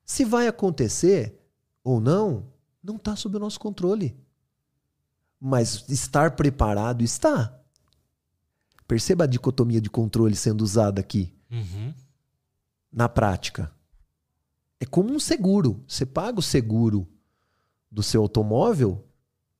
Se 0.04 0.24
vai 0.24 0.48
acontecer 0.48 1.40
ou 1.84 2.00
não, 2.00 2.52
não 2.82 2.96
está 2.96 3.14
sob 3.14 3.36
o 3.36 3.40
nosso 3.40 3.60
controle. 3.60 4.18
Mas 5.40 5.88
estar 5.88 6.34
preparado 6.34 7.02
está. 7.02 7.59
Perceba 8.90 9.22
a 9.22 9.26
dicotomia 9.28 9.80
de 9.80 9.88
controle 9.88 10.34
sendo 10.34 10.62
usada 10.62 11.00
aqui. 11.00 11.32
Uhum. 11.48 11.94
Na 12.92 13.08
prática. 13.08 13.70
É 14.80 14.84
como 14.84 15.14
um 15.14 15.20
seguro. 15.20 15.80
Você 15.86 16.04
paga 16.04 16.40
o 16.40 16.42
seguro 16.42 17.06
do 17.88 18.02
seu 18.02 18.20
automóvel. 18.20 19.06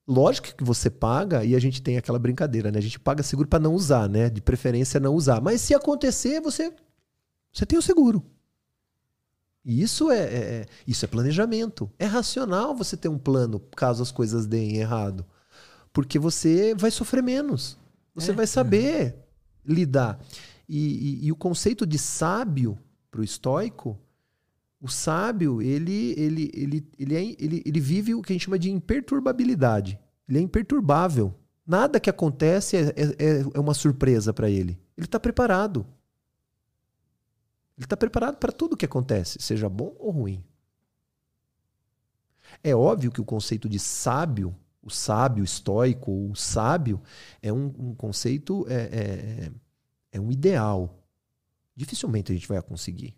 Lógico 0.04 0.52
que 0.56 0.64
você 0.64 0.90
paga 0.90 1.44
e 1.44 1.54
a 1.54 1.60
gente 1.60 1.80
tem 1.80 1.96
aquela 1.96 2.18
brincadeira, 2.18 2.72
né? 2.72 2.78
A 2.80 2.82
gente 2.82 2.98
paga 2.98 3.22
seguro 3.22 3.46
para 3.46 3.60
não 3.60 3.72
usar, 3.72 4.08
né? 4.08 4.28
De 4.28 4.40
preferência 4.40 4.98
não 4.98 5.14
usar. 5.14 5.40
Mas 5.40 5.60
se 5.60 5.76
acontecer, 5.76 6.40
você 6.40 6.74
você 7.52 7.64
tem 7.64 7.78
o 7.78 7.82
seguro. 7.82 8.26
E 9.64 9.80
isso 9.80 10.10
é, 10.10 10.18
é, 10.18 10.38
é 10.38 10.66
isso 10.88 11.04
é 11.04 11.08
planejamento. 11.08 11.88
É 12.00 12.04
racional 12.04 12.74
você 12.74 12.96
ter 12.96 13.08
um 13.08 13.18
plano 13.18 13.60
caso 13.76 14.02
as 14.02 14.10
coisas 14.10 14.44
deem 14.44 14.78
errado. 14.78 15.24
Porque 15.92 16.18
você 16.18 16.74
vai 16.74 16.90
sofrer 16.90 17.22
menos. 17.22 17.78
Você 18.20 18.30
é, 18.30 18.34
vai 18.34 18.46
saber 18.46 19.02
é. 19.02 19.16
lidar. 19.64 20.20
E, 20.68 20.78
e, 20.78 21.26
e, 21.26 21.32
o 21.32 21.36
conceito 21.36 21.86
de 21.86 21.98
sábio 21.98 22.78
para 23.10 23.20
o 23.20 23.24
estoico 23.24 23.98
o 24.80 24.88
sábio, 24.88 25.60
ele, 25.60 26.14
ele, 26.16 26.50
ele, 26.54 26.90
ele, 26.98 27.14
é, 27.14 27.36
ele, 27.38 27.62
ele 27.66 27.80
vive 27.80 28.14
o 28.14 28.22
que 28.22 28.32
a 28.32 28.34
gente 28.34 28.44
chama 28.44 28.58
de 28.58 28.70
imperturbabilidade. 28.70 30.00
Ele 30.26 30.38
é 30.38 30.40
imperturbável. 30.40 31.34
Nada 31.66 32.00
que 32.00 32.08
acontece 32.08 32.76
é, 32.76 32.88
é, 32.96 33.40
é 33.52 33.60
uma 33.60 33.74
surpresa 33.74 34.32
para 34.32 34.48
ele. 34.48 34.80
Ele 34.96 35.06
está 35.06 35.20
preparado. 35.20 35.86
Ele 37.76 37.84
está 37.84 37.96
preparado 37.96 38.38
para 38.38 38.52
tudo 38.52 38.76
que 38.76 38.86
acontece, 38.86 39.38
seja 39.40 39.68
bom 39.68 39.94
ou 39.98 40.10
ruim. 40.10 40.42
É 42.64 42.74
óbvio 42.74 43.12
que 43.12 43.20
o 43.20 43.24
conceito 43.24 43.68
de 43.68 43.78
sábio, 43.78 44.56
o 44.82 44.90
sábio 44.90 45.44
estoico, 45.44 46.30
o 46.30 46.34
sábio, 46.34 47.00
é 47.42 47.52
um, 47.52 47.66
um 47.78 47.94
conceito, 47.94 48.66
é, 48.68 48.74
é, 48.74 49.52
é 50.12 50.20
um 50.20 50.30
ideal. 50.30 50.98
Dificilmente 51.76 52.32
a 52.32 52.34
gente 52.34 52.48
vai 52.48 52.60
conseguir 52.62 53.14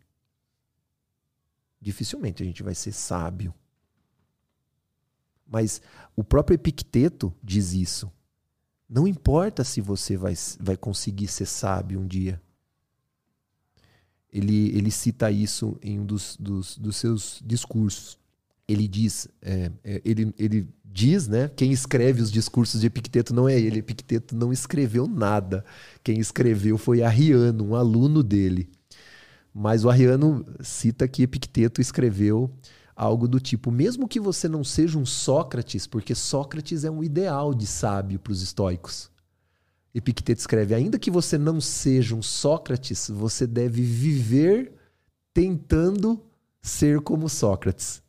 dificilmente 1.82 2.42
a 2.42 2.46
gente 2.46 2.62
vai 2.62 2.74
ser 2.74 2.92
sábio. 2.92 3.52
Mas 5.44 5.82
o 6.16 6.22
próprio 6.22 6.54
Epicteto 6.54 7.34
diz 7.42 7.72
isso. 7.72 8.10
Não 8.88 9.06
importa 9.06 9.64
se 9.64 9.80
você 9.80 10.16
vai, 10.16 10.34
vai 10.60 10.76
conseguir 10.76 11.26
ser 11.26 11.46
sábio 11.46 12.00
um 12.00 12.06
dia. 12.06 12.40
Ele, 14.32 14.74
ele 14.76 14.90
cita 14.90 15.30
isso 15.30 15.76
em 15.82 15.98
um 15.98 16.06
dos, 16.06 16.36
dos, 16.36 16.78
dos 16.78 16.96
seus 16.96 17.42
discursos. 17.44 18.18
Ele 18.66 18.86
diz, 18.86 19.28
é, 19.42 19.70
é, 19.82 20.00
ele, 20.04 20.32
ele 20.38 20.68
diz, 20.92 21.26
né? 21.26 21.50
Quem 21.56 21.72
escreve 21.72 22.20
os 22.20 22.30
discursos 22.30 22.80
de 22.80 22.86
Epicteto 22.86 23.34
não 23.34 23.48
é 23.48 23.58
ele. 23.58 23.78
Epicteto 23.78 24.36
não 24.36 24.52
escreveu 24.52 25.06
nada. 25.06 25.64
Quem 26.04 26.20
escreveu 26.20 26.76
foi 26.76 27.02
Arriano, 27.02 27.64
um 27.64 27.74
aluno 27.74 28.22
dele. 28.22 28.68
Mas 29.54 29.84
o 29.84 29.90
Arriano 29.90 30.44
cita 30.60 31.08
que 31.08 31.22
Epicteto 31.22 31.80
escreveu 31.80 32.50
algo 32.94 33.26
do 33.26 33.40
tipo: 33.40 33.70
mesmo 33.70 34.06
que 34.06 34.20
você 34.20 34.48
não 34.48 34.62
seja 34.62 34.98
um 34.98 35.06
Sócrates, 35.06 35.86
porque 35.86 36.14
Sócrates 36.14 36.84
é 36.84 36.90
um 36.90 37.02
ideal 37.02 37.54
de 37.54 37.66
sábio 37.66 38.18
para 38.18 38.32
os 38.32 38.42
estoicos. 38.42 39.10
Epicteto 39.94 40.40
escreve: 40.40 40.74
ainda 40.74 40.98
que 40.98 41.10
você 41.10 41.38
não 41.38 41.60
seja 41.60 42.14
um 42.14 42.22
Sócrates, 42.22 43.10
você 43.10 43.46
deve 43.46 43.82
viver 43.82 44.72
tentando 45.32 46.20
ser 46.60 47.00
como 47.00 47.28
Sócrates. 47.28 48.02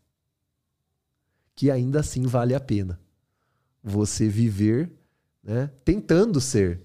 Que 1.56 1.70
ainda 1.70 2.00
assim 2.00 2.24
vale 2.24 2.56
a 2.56 2.60
pena. 2.60 3.00
Você 3.84 4.28
viver 4.28 4.92
né, 5.44 5.70
tentando 5.84 6.40
ser. 6.42 6.82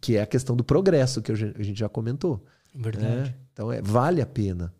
Que 0.00 0.16
é 0.16 0.22
a 0.22 0.26
questão 0.26 0.54
do 0.54 0.64
progresso 0.64 1.22
que 1.22 1.32
a 1.32 1.34
gente 1.34 1.78
já 1.78 1.88
comentou. 1.88 2.44
Verdade. 2.74 3.30
Né? 3.30 3.34
Então 3.52 3.72
é, 3.72 3.80
vale 3.80 4.20
a 4.20 4.26
pena 4.26 4.74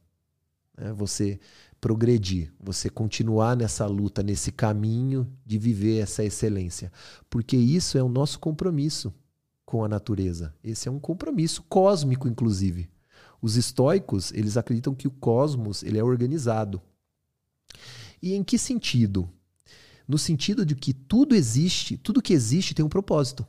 né, 0.77 0.93
você 0.93 1.39
progredir, 1.81 2.51
você 2.59 2.89
continuar 2.89 3.55
nessa 3.55 3.87
luta, 3.87 4.23
nesse 4.23 4.51
caminho 4.51 5.31
de 5.45 5.59
viver 5.59 5.99
essa 5.99 6.25
excelência. 6.25 6.91
Porque 7.29 7.57
isso 7.57 7.99
é 7.99 8.03
o 8.03 8.09
nosso 8.09 8.41
compromisso 8.41 9.13
com 9.67 9.85
a 9.85 9.89
natureza. 9.89 10.55
Esse 10.65 10.89
é 10.89 10.91
um 10.91 10.99
compromisso 10.99 11.63
cósmico, 11.69 12.27
inclusive. 12.27 12.89
Os 13.41 13.57
estoicos, 13.57 14.33
eles 14.33 14.57
acreditam 14.57 14.95
que 14.95 15.07
o 15.07 15.11
cosmos 15.11 15.83
ele 15.83 15.99
é 15.99 16.03
organizado. 16.03 16.81
E 18.25 18.33
em 18.33 18.43
que 18.43 18.57
sentido? 18.57 19.29
No 20.09 20.17
sentido 20.17 20.65
de 20.65 20.75
que 20.75 20.95
tudo 20.95 21.35
existe, 21.35 21.99
tudo 21.99 22.23
que 22.23 22.33
existe 22.33 22.73
tem 22.73 22.83
um 22.83 22.89
propósito. 22.89 23.47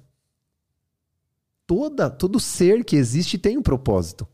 Toda, 1.66 2.10
todo 2.10 2.42
ser 2.42 2.84
que 2.84 2.98
existe 2.98 3.38
tem 3.38 3.58
um 3.58 3.62
propósito. 3.62 4.28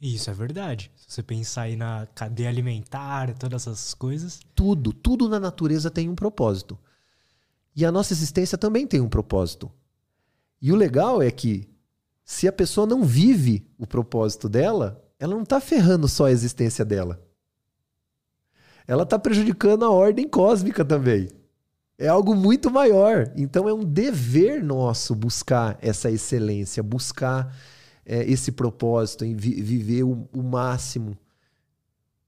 Isso 0.00 0.30
é 0.30 0.32
verdade. 0.32 0.90
Se 0.96 1.04
você 1.06 1.22
pensar 1.22 1.62
aí 1.64 1.76
na 1.76 2.06
cadeia 2.14 2.48
alimentar, 2.48 3.34
todas 3.34 3.66
essas 3.66 3.92
coisas. 3.92 4.40
Tudo, 4.54 4.90
tudo 4.90 5.28
na 5.28 5.38
natureza 5.38 5.90
tem 5.90 6.08
um 6.08 6.14
propósito. 6.14 6.78
E 7.76 7.84
a 7.84 7.92
nossa 7.92 8.14
existência 8.14 8.56
também 8.56 8.86
tem 8.86 9.02
um 9.02 9.08
propósito. 9.10 9.70
E 10.62 10.72
o 10.72 10.76
legal 10.76 11.20
é 11.20 11.30
que 11.30 11.68
se 12.24 12.48
a 12.48 12.52
pessoa 12.52 12.86
não 12.86 13.04
vive 13.04 13.70
o 13.76 13.86
propósito 13.86 14.48
dela, 14.48 15.06
ela 15.18 15.34
não 15.34 15.42
está 15.42 15.60
ferrando 15.60 16.08
só 16.08 16.24
a 16.24 16.32
existência 16.32 16.86
dela. 16.86 17.22
Ela 18.90 19.04
está 19.04 19.16
prejudicando 19.16 19.84
a 19.84 19.88
ordem 19.88 20.26
cósmica 20.26 20.84
também. 20.84 21.28
É 21.96 22.08
algo 22.08 22.34
muito 22.34 22.68
maior. 22.72 23.32
Então 23.36 23.68
é 23.68 23.72
um 23.72 23.84
dever 23.84 24.64
nosso 24.64 25.14
buscar 25.14 25.78
essa 25.80 26.10
excelência, 26.10 26.82
buscar 26.82 27.56
é, 28.04 28.28
esse 28.28 28.50
propósito, 28.50 29.24
em 29.24 29.36
vi 29.36 29.62
viver 29.62 30.02
o, 30.02 30.28
o 30.32 30.42
máximo 30.42 31.16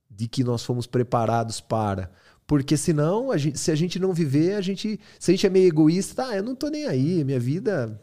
de 0.08 0.28
que 0.28 0.44
nós 0.44 0.64
fomos 0.64 0.86
preparados 0.86 1.60
para. 1.60 2.12
Porque 2.46 2.76
senão, 2.76 3.32
a 3.32 3.36
gente, 3.36 3.58
se 3.58 3.72
a 3.72 3.74
gente 3.74 3.98
não 3.98 4.12
viver, 4.12 4.54
a 4.54 4.60
gente, 4.60 5.00
se 5.18 5.32
a 5.32 5.34
gente 5.34 5.44
é 5.44 5.50
meio 5.50 5.66
egoísta, 5.66 6.28
ah, 6.28 6.36
eu 6.36 6.44
não 6.44 6.54
tô 6.54 6.68
nem 6.68 6.86
aí, 6.86 7.24
minha 7.24 7.40
vida 7.40 8.00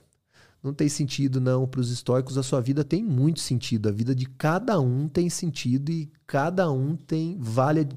não 0.61 0.73
tem 0.73 0.89
sentido, 0.89 1.39
não. 1.39 1.65
Para 1.65 1.79
os 1.79 1.91
estoicos, 1.91 2.37
a 2.37 2.43
sua 2.43 2.59
vida 2.59 2.83
tem 2.83 3.01
muito 3.01 3.39
sentido. 3.39 3.87
A 3.87 3.91
vida 3.93 4.13
de 4.13 4.25
cada 4.25 4.81
um 4.81 5.07
tem 5.07 5.29
sentido 5.29 5.93
e 5.93 6.11
cada 6.27 6.69
um 6.69 6.97
tem 6.97 7.37
vale, 7.39 7.87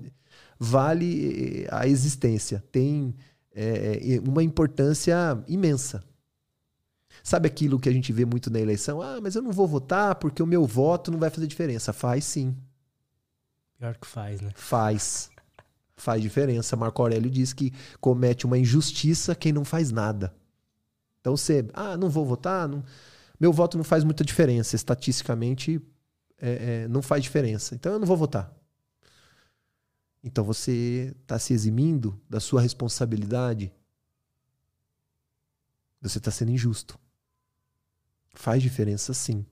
vale 0.63 1.67
a 1.71 1.89
existência, 1.89 2.63
tem 2.71 3.15
é, 3.53 4.15
é 4.15 4.21
uma 4.21 4.45
importância 4.45 5.15
imensa. 5.49 6.05
Sabe 7.23 7.49
aquilo 7.49 7.81
que 7.81 7.89
a 7.89 7.93
gente 7.93 8.13
vê 8.13 8.25
muito 8.25 8.49
na 8.49 8.61
eleição? 8.61 9.03
Ah, 9.03 9.21
mas 9.21 9.35
eu 9.35 9.43
não 9.43 9.51
vou 9.51 9.67
votar 9.67 10.15
porque 10.15 10.43
o 10.43 10.47
meu 10.47 10.65
voto 10.65 11.11
não 11.11 11.19
vai 11.19 11.31
fazer 11.31 11.47
diferença. 11.47 11.93
Faz 11.93 12.25
sim. 12.25 12.57
Pior 13.79 13.97
que 13.97 14.07
faz, 14.07 14.41
né? 14.41 14.51
Faz. 14.55 15.31
Faz 15.97 16.23
diferença. 16.23 16.77
Marco 16.77 17.03
Aurélio 17.03 17.31
diz 17.31 17.53
que 17.53 17.73
comete 18.01 18.47
uma 18.47 18.57
injustiça 18.57 19.35
quem 19.35 19.53
não 19.53 19.65
faz 19.65 19.91
nada. 19.91 20.33
Então 21.21 21.37
você, 21.37 21.67
ah, 21.75 21.97
não 21.97 22.09
vou 22.09 22.25
votar, 22.25 22.69
não... 22.69 22.85
meu 23.39 23.53
voto 23.53 23.77
não 23.77 23.85
faz 23.85 24.05
muita 24.05 24.25
diferença. 24.25 24.75
Estatisticamente, 24.77 25.81
é, 26.41 26.85
é, 26.85 26.89
não 26.89 27.03
faz 27.03 27.23
diferença. 27.23 27.75
Então 27.75 27.93
eu 27.93 27.99
não 27.99 28.07
vou 28.07 28.17
votar. 28.17 28.62
Então 30.23 30.45
você 30.45 31.15
está 31.23 31.39
se 31.39 31.53
eximindo 31.53 32.21
da 32.29 32.41
sua 32.41 32.61
responsabilidade. 32.61 33.73
Você 36.01 36.19
está 36.19 36.31
sendo 36.31 36.53
injusto. 36.53 36.99
Faz 38.35 38.63
diferença 38.63 39.13
sim. 39.13 39.45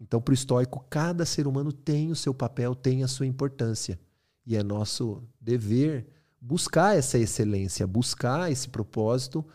Então, 0.00 0.20
para 0.20 0.32
o 0.32 0.34
estoico, 0.34 0.84
cada 0.90 1.24
ser 1.24 1.46
humano 1.46 1.72
tem 1.72 2.10
o 2.10 2.16
seu 2.16 2.34
papel, 2.34 2.74
tem 2.74 3.04
a 3.04 3.08
sua 3.08 3.24
importância. 3.24 3.98
E 4.44 4.56
é 4.56 4.62
nosso 4.62 5.22
dever 5.40 6.08
buscar 6.40 6.96
essa 6.96 7.16
excelência, 7.16 7.86
buscar 7.86 8.50
esse 8.50 8.68
propósito, 8.68 9.46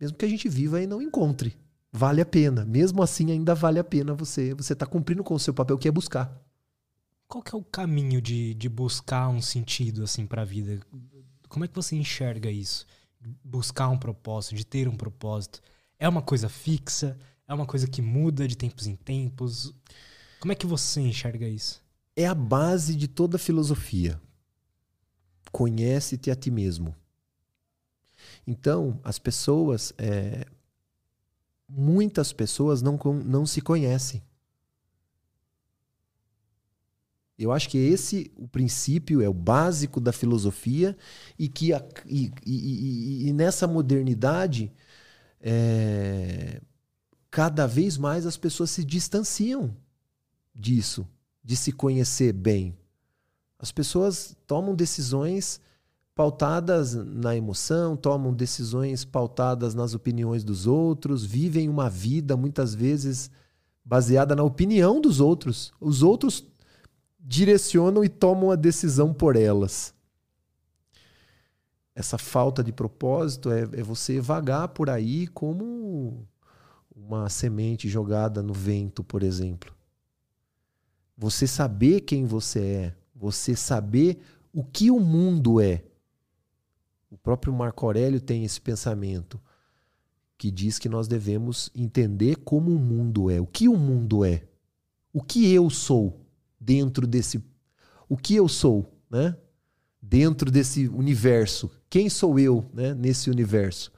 mesmo 0.00 0.16
que 0.16 0.24
a 0.24 0.28
gente 0.28 0.48
viva 0.48 0.82
e 0.82 0.88
não 0.88 1.00
encontre. 1.00 1.56
Vale 1.92 2.20
a 2.20 2.26
pena. 2.26 2.64
Mesmo 2.64 3.00
assim, 3.00 3.30
ainda 3.30 3.54
vale 3.54 3.78
a 3.78 3.84
pena 3.84 4.12
você 4.12 4.52
você 4.54 4.72
está 4.72 4.84
cumprindo 4.84 5.22
com 5.22 5.34
o 5.34 5.38
seu 5.38 5.54
papel, 5.54 5.78
que 5.78 5.86
é 5.86 5.92
buscar. 5.92 6.41
Qual 7.32 7.42
que 7.42 7.54
é 7.54 7.58
o 7.58 7.64
caminho 7.64 8.20
de, 8.20 8.52
de 8.52 8.68
buscar 8.68 9.26
um 9.30 9.40
sentido 9.40 10.04
assim 10.04 10.26
para 10.26 10.42
a 10.42 10.44
vida? 10.44 10.78
Como 11.48 11.64
é 11.64 11.68
que 11.68 11.74
você 11.74 11.96
enxerga 11.96 12.50
isso? 12.50 12.86
Buscar 13.42 13.88
um 13.88 13.96
propósito, 13.96 14.54
de 14.54 14.66
ter 14.66 14.86
um 14.86 14.94
propósito. 14.94 15.62
É 15.98 16.06
uma 16.06 16.20
coisa 16.20 16.50
fixa? 16.50 17.18
É 17.48 17.54
uma 17.54 17.64
coisa 17.64 17.88
que 17.88 18.02
muda 18.02 18.46
de 18.46 18.54
tempos 18.54 18.86
em 18.86 18.94
tempos? 18.94 19.72
Como 20.40 20.52
é 20.52 20.54
que 20.54 20.66
você 20.66 21.00
enxerga 21.00 21.48
isso? 21.48 21.82
É 22.14 22.26
a 22.26 22.34
base 22.34 22.94
de 22.94 23.08
toda 23.08 23.38
filosofia. 23.38 24.20
Conhece-te 25.50 26.30
a 26.30 26.36
ti 26.36 26.50
mesmo. 26.50 26.94
Então, 28.46 29.00
as 29.02 29.18
pessoas, 29.18 29.94
é, 29.96 30.44
muitas 31.66 32.30
pessoas 32.30 32.82
não, 32.82 32.98
não 33.24 33.46
se 33.46 33.62
conhecem. 33.62 34.22
Eu 37.38 37.50
acho 37.50 37.68
que 37.68 37.78
esse 37.78 38.30
o 38.36 38.46
princípio 38.46 39.20
é 39.20 39.28
o 39.28 39.34
básico 39.34 40.00
da 40.00 40.12
filosofia 40.12 40.96
e 41.38 41.48
que 41.48 41.72
a, 41.72 41.84
e, 42.06 42.30
e, 42.46 43.28
e, 43.28 43.32
nessa 43.32 43.66
modernidade 43.66 44.72
é, 45.40 46.60
cada 47.30 47.66
vez 47.66 47.96
mais 47.96 48.26
as 48.26 48.36
pessoas 48.36 48.70
se 48.70 48.84
distanciam 48.84 49.74
disso, 50.54 51.06
de 51.42 51.56
se 51.56 51.72
conhecer 51.72 52.32
bem. 52.32 52.76
As 53.58 53.72
pessoas 53.72 54.36
tomam 54.46 54.74
decisões 54.74 55.60
pautadas 56.14 56.94
na 56.94 57.34
emoção, 57.34 57.96
tomam 57.96 58.34
decisões 58.34 59.04
pautadas 59.04 59.74
nas 59.74 59.94
opiniões 59.94 60.44
dos 60.44 60.66
outros, 60.66 61.24
vivem 61.24 61.68
uma 61.68 61.88
vida 61.88 62.36
muitas 62.36 62.74
vezes 62.74 63.30
baseada 63.84 64.36
na 64.36 64.42
opinião 64.42 65.00
dos 65.00 65.20
outros. 65.20 65.72
Os 65.80 66.02
outros 66.02 66.44
direcionam 67.22 68.04
e 68.04 68.08
tomam 68.08 68.50
a 68.50 68.56
decisão 68.56 69.14
por 69.14 69.36
elas 69.36 69.94
essa 71.94 72.16
falta 72.16 72.62
de 72.64 72.72
propósito 72.72 73.50
é, 73.50 73.62
é 73.62 73.82
você 73.82 74.20
vagar 74.20 74.68
por 74.68 74.88
aí 74.88 75.26
como 75.28 76.26
uma 76.94 77.28
semente 77.28 77.88
jogada 77.88 78.42
no 78.42 78.52
vento, 78.52 79.04
por 79.04 79.22
exemplo. 79.22 79.74
Você 81.16 81.46
saber 81.46 82.00
quem 82.00 82.24
você 82.24 82.60
é, 82.60 82.96
você 83.14 83.54
saber 83.54 84.20
o 84.52 84.64
que 84.64 84.90
o 84.90 84.98
mundo 84.98 85.60
é. 85.60 85.84
O 87.10 87.16
próprio 87.16 87.52
Marco 87.52 87.84
Aurélio 87.84 88.20
tem 88.20 88.44
esse 88.44 88.60
pensamento 88.60 89.40
que 90.38 90.50
diz 90.50 90.78
que 90.78 90.88
nós 90.88 91.06
devemos 91.06 91.70
entender 91.74 92.36
como 92.36 92.74
o 92.74 92.78
mundo 92.78 93.30
é, 93.30 93.40
o 93.40 93.46
que 93.46 93.68
o 93.68 93.76
mundo 93.76 94.24
é, 94.24 94.42
o 95.12 95.22
que 95.22 95.52
eu 95.52 95.68
sou 95.68 96.21
dentro 96.62 97.06
desse, 97.06 97.42
o 98.08 98.16
que 98.16 98.36
eu 98.36 98.48
sou, 98.48 98.90
né? 99.10 99.36
Dentro 100.00 100.50
desse 100.50 100.88
universo 100.88 101.70
quem 101.92 102.08
sou 102.08 102.38
eu 102.38 102.64
né, 102.72 102.94
nesse 102.94 103.28
universo? 103.28 103.92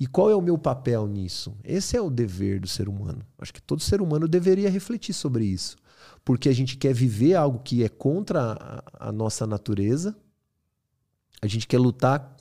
E 0.00 0.06
qual 0.06 0.30
é 0.30 0.34
o 0.34 0.40
meu 0.40 0.56
papel 0.56 1.06
nisso? 1.06 1.54
Esse 1.62 1.94
é 1.94 2.00
o 2.00 2.08
dever 2.08 2.58
do 2.58 2.66
ser 2.66 2.88
humano. 2.88 3.20
Acho 3.38 3.52
que 3.52 3.60
todo 3.60 3.82
ser 3.82 4.00
humano 4.00 4.26
deveria 4.26 4.70
refletir 4.70 5.12
sobre 5.12 5.44
isso. 5.44 5.76
Porque 6.24 6.48
a 6.48 6.52
gente 6.54 6.78
quer 6.78 6.94
viver 6.94 7.34
algo 7.34 7.58
que 7.58 7.84
é 7.84 7.90
contra 7.90 8.56
a, 8.58 9.08
a 9.08 9.12
nossa 9.12 9.46
natureza, 9.46 10.16
a 11.42 11.46
gente 11.46 11.66
quer 11.66 11.76
lutar 11.76 12.34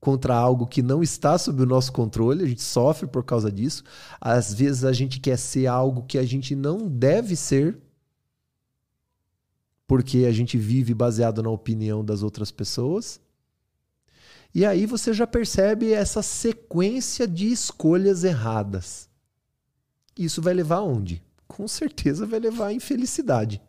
contra 0.00 0.34
algo 0.34 0.66
que 0.66 0.82
não 0.82 1.00
está 1.00 1.38
sob 1.38 1.62
o 1.62 1.66
nosso 1.66 1.92
controle, 1.92 2.42
a 2.42 2.48
gente 2.48 2.62
sofre 2.62 3.06
por 3.06 3.22
causa 3.22 3.52
disso. 3.52 3.84
Às 4.20 4.52
vezes 4.52 4.82
a 4.82 4.92
gente 4.92 5.20
quer 5.20 5.38
ser 5.38 5.68
algo 5.68 6.02
que 6.02 6.18
a 6.18 6.24
gente 6.24 6.56
não 6.56 6.88
deve 6.88 7.36
ser, 7.36 7.78
porque 9.86 10.24
a 10.26 10.32
gente 10.32 10.56
vive 10.56 10.94
baseado 10.94 11.42
na 11.42 11.50
opinião 11.50 12.04
das 12.04 12.22
outras 12.22 12.50
pessoas. 12.50 13.20
E 14.54 14.64
aí 14.64 14.86
você 14.86 15.12
já 15.12 15.26
percebe 15.26 15.92
essa 15.92 16.22
sequência 16.22 17.26
de 17.26 17.50
escolhas 17.50 18.22
erradas. 18.24 19.08
Isso 20.16 20.40
vai 20.40 20.54
levar 20.54 20.76
aonde? 20.76 21.22
Com 21.46 21.66
certeza 21.66 22.24
vai 22.24 22.38
levar 22.38 22.68
à 22.68 22.72
infelicidade. 22.72 23.60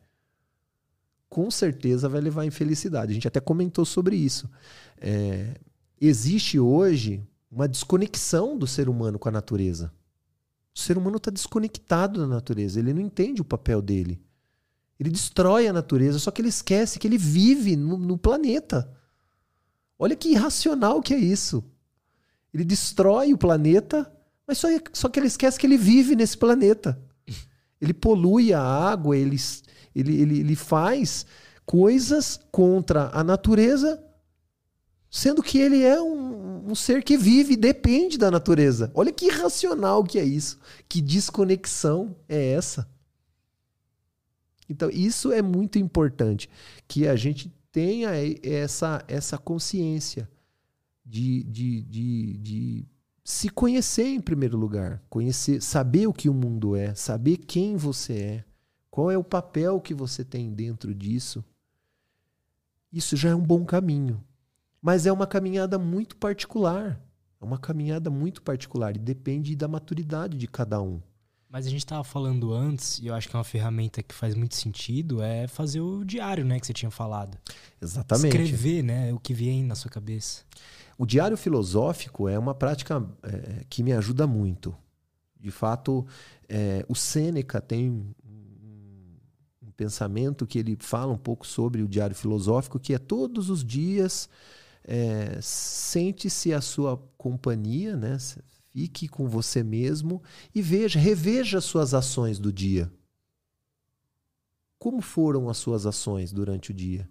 Com 1.28 1.50
certeza 1.50 2.08
vai 2.08 2.22
levar 2.22 2.44
à 2.44 2.46
infelicidade. 2.46 3.12
A 3.12 3.14
gente 3.16 3.28
até 3.28 3.40
comentou 3.40 3.84
sobre 3.84 4.16
isso. 4.16 4.50
É, 4.98 5.56
existe 6.00 6.60
hoje 6.60 7.22
uma 7.52 7.68
desconexão 7.68 8.58
do 8.58 8.68
ser 8.68 8.88
humano 8.88 9.18
com 9.18 9.28
a 9.28 9.32
natureza. 9.32 9.92
O 10.74 10.80
ser 10.80 10.98
humano 10.98 11.18
está 11.18 11.32
desconectado 11.32 12.20
da 12.20 12.28
natureza, 12.28 12.80
ele 12.80 12.94
não 12.94 13.02
entende 13.02 13.42
o 13.42 13.46
papel 13.46 13.82
dele. 13.82 14.22
Ele 15.00 15.10
destrói 15.10 15.68
a 15.68 15.74
natureza, 15.74 16.20
só 16.20 16.32
que 16.32 16.42
ele 16.42 16.50
esquece 16.50 16.98
que 17.00 17.08
ele 17.08 17.18
vive 17.18 17.76
no, 17.76 17.98
no 17.98 18.18
planeta. 18.18 18.90
Olha 20.00 20.16
que 20.16 20.30
irracional 20.30 21.02
que 21.02 21.14
é 21.14 21.18
isso. 21.18 21.64
Ele 22.54 22.64
destrói 22.64 23.34
o 23.34 23.38
planeta, 23.38 24.12
mas 24.48 24.58
só, 24.58 24.68
só 24.94 25.10
que 25.10 25.20
ele 25.20 25.28
esquece 25.28 25.60
que 25.60 25.68
ele 25.68 25.78
vive 25.78 26.16
nesse 26.16 26.38
planeta. 26.38 27.00
Ele 27.82 27.94
polui 27.94 28.54
a 28.54 28.62
água, 28.62 29.18
ele, 29.18 29.36
ele, 29.94 30.22
ele, 30.22 30.40
ele 30.40 30.56
faz 30.56 31.26
coisas 31.66 32.40
contra 32.50 33.10
a 33.14 33.22
natureza 33.22 34.02
sendo 35.16 35.42
que 35.42 35.58
ele 35.58 35.82
é 35.82 36.02
um, 36.02 36.72
um, 36.72 36.76
ser 36.76 37.02
que 37.02 37.16
vive 37.16 37.54
e 37.54 37.58
depende 37.58 38.18
da 38.18 38.30
natureza. 38.30 38.92
Olha 38.94 39.14
que 39.14 39.28
irracional 39.28 40.04
que 40.04 40.20
é 40.20 40.26
isso. 40.26 40.60
Que 40.90 41.00
desconexão 41.00 42.14
é 42.28 42.52
essa? 42.52 42.86
Então, 44.70 44.90
isso 44.90 45.32
é 45.32 45.42
muito 45.42 45.78
importante, 45.78 46.50
que 46.88 47.08
a 47.08 47.16
gente 47.16 47.54
tenha 47.72 48.12
essa, 48.42 49.04
essa 49.08 49.38
consciência 49.38 50.30
de, 51.06 51.44
de, 51.44 51.82
de, 51.84 52.38
de 52.38 52.86
se 53.24 53.50
conhecer 53.50 54.08
em 54.08 54.22
primeiro 54.22 54.58
lugar, 54.58 55.04
conhecer, 55.10 55.62
saber 55.62 56.08
o 56.08 56.14
que 56.14 56.30
o 56.30 56.34
mundo 56.34 56.76
é, 56.76 56.96
saber 56.96 57.38
quem 57.38 57.76
você 57.76 58.14
é, 58.14 58.46
qual 58.90 59.12
é 59.12 59.18
o 59.18 59.24
papel 59.24 59.82
que 59.82 59.94
você 59.94 60.24
tem 60.24 60.54
dentro 60.54 60.96
disso. 60.96 61.44
Isso 62.94 63.18
já 63.18 63.30
é 63.30 63.36
um 63.36 63.42
bom 63.42 63.66
caminho. 63.66 64.24
Mas 64.82 65.06
é 65.06 65.12
uma 65.12 65.28
caminhada 65.28 65.78
muito 65.78 66.16
particular. 66.16 67.02
É 67.42 67.44
uma 67.44 67.58
caminhada 67.58 68.10
muito 68.10 68.42
particular 68.42 68.96
e 68.96 69.00
depende 69.00 69.56
da 69.56 69.68
maturidade 69.68 70.38
de 70.38 70.48
cada 70.48 70.82
um. 70.82 71.02
Mas 71.56 71.66
a 71.66 71.70
gente 71.70 71.86
estava 71.86 72.04
falando 72.04 72.54
antes, 72.54 73.00
e 73.00 73.08
eu 73.08 73.14
acho 73.14 73.30
que 73.30 73.36
é 73.38 73.40
uma 73.40 73.46
ferramenta 73.46 74.04
que 74.04 74.14
faz 74.14 74.36
muito 74.36 74.56
sentido, 74.56 75.22
é 75.22 75.48
fazer 75.48 75.80
o 75.80 76.04
diário, 76.04 76.44
né, 76.44 76.60
que 76.60 76.68
você 76.68 76.74
tinha 76.74 76.92
falado. 76.92 77.38
Exatamente. 77.82 78.28
Escrever, 78.28 78.84
né, 78.84 79.14
o 79.14 79.20
que 79.22 79.34
vem 79.34 79.64
na 79.64 79.74
sua 79.74 79.90
cabeça. 79.90 80.44
O 80.98 81.06
diário 81.06 81.38
filosófico 81.38 82.28
é 82.28 82.38
uma 82.38 82.54
prática 82.54 83.02
é, 83.24 83.64
que 83.70 83.84
me 83.84 83.94
ajuda 83.94 84.28
muito. 84.28 84.76
De 85.40 85.50
fato, 85.50 86.06
é, 86.50 86.86
o 86.90 86.94
Sêneca 86.94 87.62
tem 87.62 87.90
um, 87.90 89.72
pensamento 89.78 90.46
que 90.46 90.60
ele 90.60 90.76
fala 90.78 91.14
um 91.14 91.18
pouco 91.18 91.48
sobre 91.48 91.82
o 91.82 91.88
diário 91.88 92.18
filosófico, 92.18 92.78
que 92.78 92.94
é 92.94 92.98
todos 92.98 93.50
os 93.50 93.64
dias 93.64 94.28
é, 94.84 95.40
sente-se 95.42 96.54
a 96.54 96.60
sua 96.60 96.98
companhia, 97.18 97.96
né? 97.96 98.18
Fique 98.76 99.08
com 99.08 99.26
você 99.26 99.64
mesmo 99.64 100.22
e 100.54 100.62
veja, 100.62 101.00
reveja 101.00 101.60
as 101.60 101.64
suas 101.64 101.94
ações 101.94 102.40
do 102.40 102.52
dia. 102.52 102.92
Como 104.78 105.02
foram 105.02 105.48
as 105.48 105.56
suas 105.56 105.86
ações 105.86 106.34
durante 106.34 106.72
o 106.72 106.74
dia? 106.74 107.10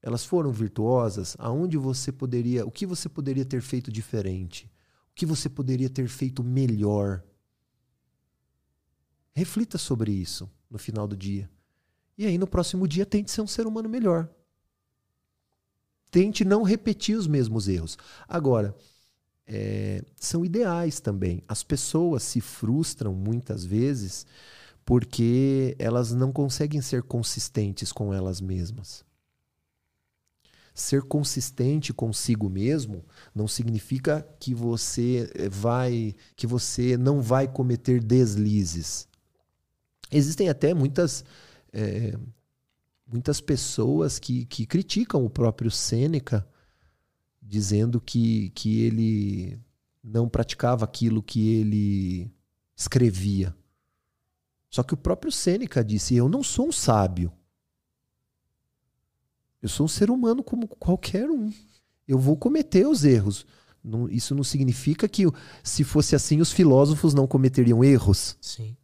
Elas 0.00 0.24
foram 0.24 0.50
virtuosas? 0.50 1.36
Aonde 1.38 1.76
você 1.76 2.10
poderia, 2.10 2.64
o 2.64 2.70
que 2.70 2.86
você 2.86 3.06
poderia 3.06 3.44
ter 3.44 3.60
feito 3.60 3.92
diferente? 3.92 4.64
O 5.10 5.14
que 5.14 5.26
você 5.26 5.46
poderia 5.46 5.90
ter 5.90 6.08
feito 6.08 6.42
melhor? 6.42 7.22
Reflita 9.34 9.76
sobre 9.76 10.10
isso 10.10 10.50
no 10.70 10.78
final 10.78 11.06
do 11.06 11.14
dia. 11.14 11.50
E 12.16 12.24
aí 12.24 12.38
no 12.38 12.46
próximo 12.46 12.88
dia 12.88 13.04
tente 13.04 13.30
ser 13.30 13.42
um 13.42 13.46
ser 13.46 13.66
humano 13.66 13.90
melhor 13.90 14.26
tente 16.14 16.44
não 16.44 16.62
repetir 16.62 17.18
os 17.18 17.26
mesmos 17.26 17.66
erros. 17.66 17.98
Agora, 18.28 18.72
é, 19.46 20.02
são 20.16 20.44
ideais 20.44 21.00
também. 21.00 21.42
As 21.46 21.62
pessoas 21.62 22.22
se 22.22 22.40
frustram 22.40 23.12
muitas 23.12 23.64
vezes 23.64 24.26
porque 24.84 25.74
elas 25.78 26.12
não 26.12 26.30
conseguem 26.30 26.80
ser 26.80 27.02
consistentes 27.02 27.92
com 27.92 28.12
elas 28.12 28.40
mesmas. 28.40 29.04
Ser 30.74 31.02
consistente 31.02 31.92
consigo 31.92 32.50
mesmo 32.50 33.04
não 33.34 33.46
significa 33.46 34.26
que 34.40 34.52
você 34.54 35.30
vai, 35.50 36.14
que 36.34 36.46
você 36.46 36.96
não 36.96 37.22
vai 37.22 37.46
cometer 37.46 38.02
deslizes. 38.02 39.06
Existem 40.10 40.48
até 40.48 40.74
muitas 40.74 41.24
é, 41.72 42.16
muitas 43.06 43.40
pessoas 43.40 44.18
que, 44.18 44.44
que 44.46 44.66
criticam 44.66 45.24
o 45.24 45.30
próprio 45.30 45.70
Sêneca, 45.70 46.46
dizendo 47.44 48.00
que, 48.00 48.50
que 48.50 48.80
ele 48.80 49.60
não 50.02 50.28
praticava 50.28 50.84
aquilo 50.84 51.22
que 51.22 51.54
ele 51.54 52.30
escrevia. 52.74 53.54
Só 54.70 54.82
que 54.82 54.94
o 54.94 54.96
próprio 54.96 55.30
Sêneca 55.30 55.84
disse: 55.84 56.16
Eu 56.16 56.28
não 56.28 56.42
sou 56.42 56.68
um 56.68 56.72
sábio. 56.72 57.32
Eu 59.62 59.68
sou 59.68 59.84
um 59.84 59.88
ser 59.88 60.10
humano 60.10 60.42
como 60.42 60.66
qualquer 60.66 61.30
um. 61.30 61.52
Eu 62.08 62.18
vou 62.18 62.36
cometer 62.36 62.86
os 62.86 63.04
erros. 63.04 63.46
Não, 63.82 64.08
isso 64.08 64.34
não 64.34 64.42
significa 64.42 65.06
que, 65.06 65.24
se 65.62 65.84
fosse 65.84 66.16
assim, 66.16 66.40
os 66.40 66.50
filósofos 66.50 67.14
não 67.14 67.26
cometeriam 67.26 67.84
erros. 67.84 68.36
Sim. 68.40 68.76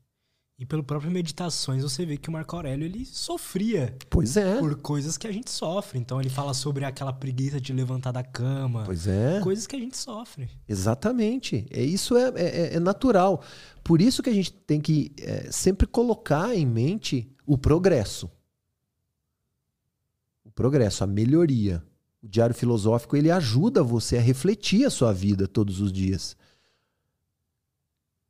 E 0.60 0.66
pelo 0.66 0.84
próprio 0.84 1.10
Meditações 1.10 1.82
você 1.82 2.04
vê 2.04 2.18
que 2.18 2.28
o 2.28 2.32
Marco 2.32 2.54
Aurélio 2.54 2.84
ele 2.84 3.06
sofria. 3.06 3.96
Pois 4.10 4.36
é. 4.36 4.58
Por 4.58 4.76
coisas 4.76 5.16
que 5.16 5.26
a 5.26 5.32
gente 5.32 5.50
sofre. 5.50 5.98
Então 5.98 6.20
ele 6.20 6.28
fala 6.28 6.52
sobre 6.52 6.84
aquela 6.84 7.14
preguiça 7.14 7.58
de 7.58 7.72
levantar 7.72 8.12
da 8.12 8.22
cama. 8.22 8.82
Pois 8.84 9.06
é. 9.06 9.40
Coisas 9.40 9.66
que 9.66 9.74
a 9.74 9.78
gente 9.78 9.96
sofre. 9.96 10.50
Exatamente. 10.68 11.66
É, 11.70 11.82
isso 11.82 12.14
é, 12.14 12.30
é, 12.36 12.74
é 12.74 12.78
natural. 12.78 13.42
Por 13.82 14.02
isso 14.02 14.22
que 14.22 14.28
a 14.28 14.34
gente 14.34 14.52
tem 14.52 14.82
que 14.82 15.12
é, 15.18 15.50
sempre 15.50 15.86
colocar 15.86 16.54
em 16.54 16.66
mente 16.66 17.26
o 17.46 17.56
progresso. 17.56 18.30
O 20.44 20.50
progresso, 20.50 21.02
a 21.02 21.06
melhoria. 21.06 21.82
O 22.22 22.28
diário 22.28 22.54
filosófico 22.54 23.16
ele 23.16 23.30
ajuda 23.30 23.82
você 23.82 24.18
a 24.18 24.20
refletir 24.20 24.84
a 24.84 24.90
sua 24.90 25.10
vida 25.10 25.48
todos 25.48 25.80
os 25.80 25.90
dias. 25.90 26.36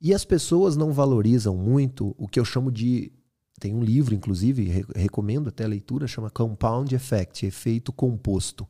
E 0.00 0.14
as 0.14 0.24
pessoas 0.24 0.76
não 0.76 0.92
valorizam 0.92 1.56
muito 1.56 2.14
o 2.16 2.26
que 2.26 2.40
eu 2.40 2.44
chamo 2.44 2.72
de. 2.72 3.12
Tem 3.58 3.74
um 3.74 3.82
livro, 3.82 4.14
inclusive, 4.14 4.86
recomendo 4.96 5.48
até 5.48 5.64
a 5.64 5.68
leitura, 5.68 6.06
chama 6.06 6.30
Compound 6.30 6.94
Effect 6.94 7.44
efeito 7.44 7.92
composto. 7.92 8.66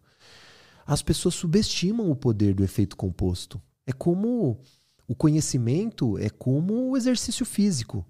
As 0.85 1.01
pessoas 1.01 1.37
subestimam 1.37 2.11
o 2.11 2.17
poder 2.17 2.55
do 2.55 2.65
efeito 2.65 2.97
composto. 2.97 3.63
É 3.87 3.93
como 3.93 4.61
o 5.07 5.15
conhecimento, 5.15 6.19
é 6.19 6.29
como 6.29 6.91
o 6.91 6.97
exercício 6.97 7.47
físico. 7.47 8.05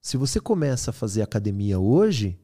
Se 0.00 0.18
você 0.18 0.38
começa 0.38 0.90
a 0.90 0.94
fazer 0.94 1.22
academia 1.22 1.78
hoje, 1.78 2.38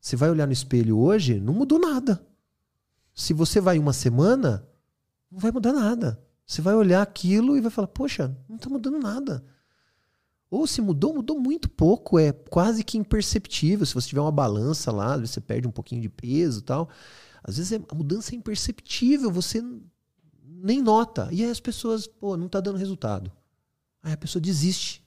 você 0.00 0.16
vai 0.16 0.30
olhar 0.30 0.46
no 0.46 0.52
espelho 0.52 0.98
hoje, 0.98 1.38
não 1.38 1.54
mudou 1.54 1.78
nada. 1.78 2.26
Se 3.14 3.32
você 3.32 3.60
vai 3.60 3.78
uma 3.78 3.92
semana, 3.92 4.68
não 5.30 5.38
vai 5.38 5.52
mudar 5.52 5.72
nada. 5.72 6.23
Você 6.46 6.60
vai 6.60 6.74
olhar 6.74 7.02
aquilo 7.02 7.56
e 7.56 7.60
vai 7.60 7.70
falar, 7.70 7.88
poxa, 7.88 8.36
não 8.48 8.56
está 8.56 8.68
mudando 8.68 8.98
nada. 8.98 9.44
Ou 10.50 10.66
se 10.66 10.80
mudou, 10.80 11.14
mudou 11.14 11.38
muito 11.38 11.68
pouco, 11.68 12.18
é 12.18 12.32
quase 12.32 12.84
que 12.84 12.98
imperceptível. 12.98 13.84
Se 13.84 13.94
você 13.94 14.08
tiver 14.08 14.20
uma 14.20 14.30
balança 14.30 14.92
lá, 14.92 15.16
você 15.16 15.40
perde 15.40 15.66
um 15.66 15.72
pouquinho 15.72 16.02
de 16.02 16.08
peso 16.08 16.60
e 16.60 16.62
tal. 16.62 16.88
Às 17.42 17.56
vezes 17.56 17.72
é, 17.72 17.82
a 17.88 17.94
mudança 17.94 18.34
é 18.34 18.36
imperceptível, 18.36 19.30
você 19.30 19.62
nem 20.44 20.80
nota. 20.80 21.28
E 21.32 21.42
aí 21.42 21.50
as 21.50 21.60
pessoas, 21.60 22.06
pô, 22.06 22.36
não 22.36 22.46
está 22.46 22.60
dando 22.60 22.78
resultado. 22.78 23.32
Aí 24.02 24.12
a 24.12 24.16
pessoa 24.16 24.40
desiste. 24.40 25.02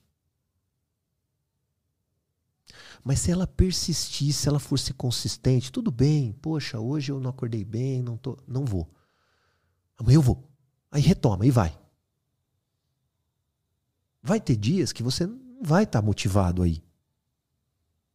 Mas 3.03 3.21
se 3.21 3.31
ela 3.31 3.47
persistir, 3.47 4.33
se 4.33 4.49
ela 4.49 4.59
for 4.59 4.77
ser 4.77 4.93
consistente, 4.93 5.71
tudo 5.71 5.91
bem. 5.91 6.33
Poxa, 6.41 6.77
hoje 6.77 7.11
eu 7.11 7.19
não 7.19 7.29
acordei 7.29 7.63
bem, 7.63 8.03
não 8.03 8.17
tô, 8.17 8.37
não 8.45 8.65
vou. 8.65 8.85
Amanhã 9.97 10.17
eu 10.17 10.21
vou. 10.21 10.43
Aí 10.91 11.01
retoma 11.01 11.45
e 11.45 11.51
vai. 11.51 11.77
Vai 14.21 14.39
ter 14.39 14.55
dias 14.55 14.91
que 14.91 15.03
você 15.03 15.25
não 15.25 15.39
vai 15.61 15.83
estar 15.83 16.01
tá 16.01 16.05
motivado 16.05 16.61
aí. 16.61 16.83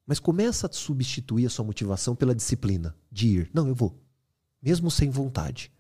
Mas 0.07 0.19
começa 0.19 0.67
a 0.67 0.73
substituir 0.73 1.47
a 1.47 1.51
sua 1.51 1.65
motivação 1.65 2.15
pela 2.15 2.35
disciplina 2.35 2.97
de 3.11 3.29
ir. 3.29 3.51
Não, 3.55 3.69
eu 3.69 3.75
vou. 3.75 4.01
Mesmo 4.61 4.91
sem 4.91 5.11
vontade. 5.11 5.73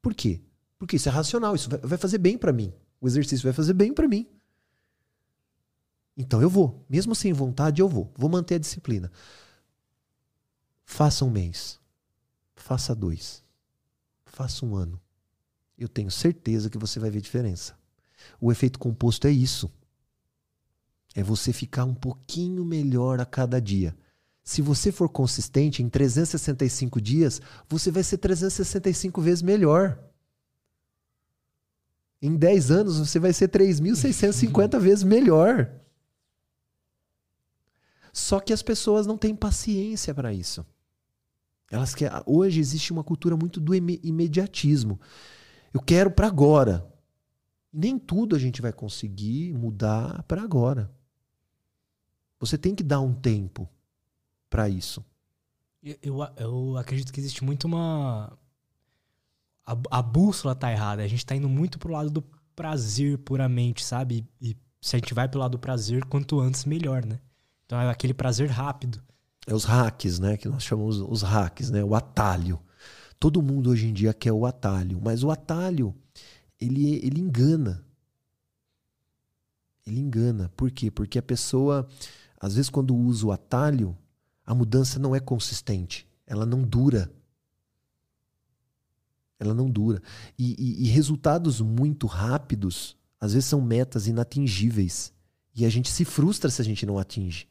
Por 0.00 0.14
quê? 0.14 0.40
Porque 0.78 0.96
isso 0.96 1.08
é 1.08 1.12
racional, 1.12 1.54
isso 1.54 1.68
vai 1.82 1.98
fazer 1.98 2.18
bem 2.18 2.38
para 2.38 2.52
mim. 2.52 2.72
O 3.00 3.06
exercício 3.06 3.44
vai 3.44 3.52
fazer 3.52 3.72
bem 3.72 3.92
para 3.92 4.08
mim. 4.08 4.26
Então 6.16 6.42
eu 6.42 6.50
vou, 6.50 6.84
mesmo 6.88 7.14
sem 7.14 7.32
vontade, 7.32 7.80
eu 7.80 7.88
vou. 7.88 8.12
Vou 8.16 8.28
manter 8.28 8.56
a 8.56 8.58
disciplina. 8.58 9.10
Faça 10.84 11.24
um 11.24 11.30
mês, 11.30 11.78
faça 12.54 12.94
dois, 12.94 13.44
faça 14.24 14.66
um 14.66 14.74
ano. 14.74 15.00
Eu 15.80 15.88
tenho 15.88 16.10
certeza 16.10 16.68
que 16.68 16.76
você 16.76 17.00
vai 17.00 17.10
ver 17.10 17.22
diferença. 17.22 17.74
O 18.38 18.52
efeito 18.52 18.78
composto 18.78 19.26
é 19.26 19.30
isso. 19.30 19.72
É 21.14 21.22
você 21.22 21.54
ficar 21.54 21.86
um 21.86 21.94
pouquinho 21.94 22.66
melhor 22.66 23.18
a 23.18 23.24
cada 23.24 23.58
dia. 23.58 23.96
Se 24.44 24.60
você 24.60 24.92
for 24.92 25.08
consistente, 25.08 25.82
em 25.82 25.88
365 25.88 27.00
dias, 27.00 27.40
você 27.66 27.90
vai 27.90 28.02
ser 28.02 28.18
365 28.18 29.22
vezes 29.22 29.40
melhor. 29.40 29.98
Em 32.20 32.36
10 32.36 32.70
anos, 32.70 32.98
você 32.98 33.18
vai 33.18 33.32
ser 33.32 33.48
3.650 33.48 34.76
vezes 34.78 35.02
melhor. 35.02 35.72
Só 38.12 38.38
que 38.38 38.52
as 38.52 38.62
pessoas 38.62 39.06
não 39.06 39.16
têm 39.16 39.34
paciência 39.34 40.14
para 40.14 40.32
isso. 40.32 40.66
Elas 41.70 41.94
querem, 41.94 42.20
hoje 42.26 42.60
existe 42.60 42.92
uma 42.92 43.04
cultura 43.04 43.36
muito 43.36 43.60
do 43.60 43.74
imediatismo. 43.74 45.00
Eu 45.72 45.80
quero 45.80 46.10
para 46.10 46.26
agora. 46.26 46.86
Nem 47.72 47.98
tudo 47.98 48.34
a 48.34 48.38
gente 48.38 48.60
vai 48.60 48.72
conseguir 48.72 49.52
mudar 49.54 50.22
para 50.24 50.42
agora. 50.42 50.90
Você 52.40 52.58
tem 52.58 52.74
que 52.74 52.82
dar 52.82 53.00
um 53.00 53.12
tempo 53.12 53.68
para 54.48 54.68
isso. 54.68 55.04
Eu, 55.82 55.96
eu, 56.02 56.28
eu, 56.36 56.76
acredito 56.76 57.12
que 57.12 57.20
existe 57.20 57.44
muito 57.44 57.66
uma. 57.66 58.36
A, 59.64 59.76
a, 59.90 60.02
bússola 60.02 60.54
tá 60.54 60.72
errada. 60.72 61.02
A 61.02 61.08
gente 61.08 61.24
tá 61.24 61.34
indo 61.34 61.48
muito 61.48 61.78
pro 61.78 61.92
lado 61.92 62.10
do 62.10 62.22
prazer 62.56 63.18
puramente, 63.18 63.84
sabe? 63.84 64.26
E 64.40 64.56
se 64.80 64.96
a 64.96 64.98
gente 64.98 65.14
vai 65.14 65.28
pro 65.28 65.38
lado 65.38 65.52
do 65.52 65.58
prazer, 65.58 66.04
quanto 66.06 66.40
antes, 66.40 66.64
melhor, 66.64 67.04
né? 67.04 67.20
Então 67.64 67.80
é 67.80 67.88
aquele 67.88 68.12
prazer 68.12 68.50
rápido. 68.50 69.00
É 69.46 69.54
os 69.54 69.64
hacks, 69.64 70.18
né? 70.18 70.36
Que 70.36 70.48
nós 70.48 70.64
chamamos 70.64 70.98
os 70.98 71.22
hacks, 71.22 71.70
né? 71.70 71.84
O 71.84 71.94
atalho. 71.94 72.60
Todo 73.20 73.42
mundo 73.42 73.68
hoje 73.70 73.86
em 73.86 73.92
dia 73.92 74.14
quer 74.14 74.32
o 74.32 74.46
atalho, 74.46 74.98
mas 75.00 75.22
o 75.22 75.30
atalho 75.30 75.94
ele, 76.58 76.96
ele 77.04 77.20
engana. 77.20 77.84
Ele 79.86 80.00
engana. 80.00 80.50
Por 80.56 80.70
quê? 80.70 80.90
Porque 80.90 81.18
a 81.18 81.22
pessoa, 81.22 81.86
às 82.38 82.54
vezes, 82.54 82.70
quando 82.70 82.96
usa 82.96 83.26
o 83.26 83.32
atalho, 83.32 83.96
a 84.44 84.54
mudança 84.54 84.98
não 84.98 85.14
é 85.14 85.20
consistente. 85.20 86.08
Ela 86.26 86.46
não 86.46 86.62
dura. 86.62 87.12
Ela 89.38 89.54
não 89.54 89.70
dura. 89.70 90.02
E, 90.38 90.54
e, 90.58 90.84
e 90.84 90.88
resultados 90.88 91.60
muito 91.60 92.06
rápidos, 92.06 92.96
às 93.20 93.34
vezes, 93.34 93.48
são 93.48 93.60
metas 93.60 94.06
inatingíveis. 94.06 95.12
E 95.54 95.66
a 95.66 95.68
gente 95.68 95.90
se 95.90 96.04
frustra 96.04 96.50
se 96.50 96.62
a 96.62 96.64
gente 96.64 96.86
não 96.86 96.98
atinge. 96.98 97.48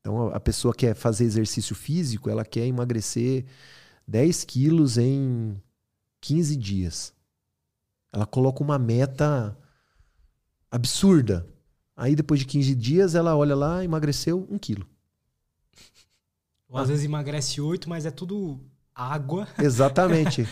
Então 0.00 0.28
a 0.28 0.40
pessoa 0.40 0.74
quer 0.74 0.94
fazer 0.94 1.24
exercício 1.24 1.74
físico, 1.74 2.30
ela 2.30 2.44
quer 2.44 2.66
emagrecer 2.66 3.44
10 4.10 4.42
quilos 4.42 4.98
em 4.98 5.56
15 6.20 6.56
dias. 6.56 7.14
Ela 8.12 8.26
coloca 8.26 8.60
uma 8.60 8.76
meta 8.76 9.56
absurda. 10.68 11.46
Aí 11.96 12.16
depois 12.16 12.40
de 12.40 12.46
15 12.46 12.74
dias 12.74 13.14
ela 13.14 13.36
olha 13.36 13.54
lá, 13.54 13.84
emagreceu 13.84 14.48
1 14.50 14.58
quilo. 14.58 14.84
Ou 16.68 16.76
às 16.76 16.84
ah. 16.84 16.86
vezes 16.88 17.04
emagrece 17.04 17.60
8, 17.60 17.88
mas 17.88 18.04
é 18.04 18.10
tudo 18.10 18.58
água. 18.92 19.46
Exatamente. 19.56 20.44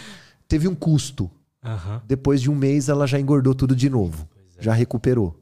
Teve 0.46 0.68
um 0.68 0.74
custo. 0.74 1.28
Uhum. 1.64 2.00
Depois 2.06 2.40
de 2.40 2.48
um 2.48 2.54
mês 2.54 2.88
ela 2.88 3.08
já 3.08 3.18
engordou 3.18 3.56
tudo 3.56 3.74
de 3.74 3.90
novo. 3.90 4.28
É. 4.56 4.62
Já 4.62 4.72
recuperou. 4.72 5.36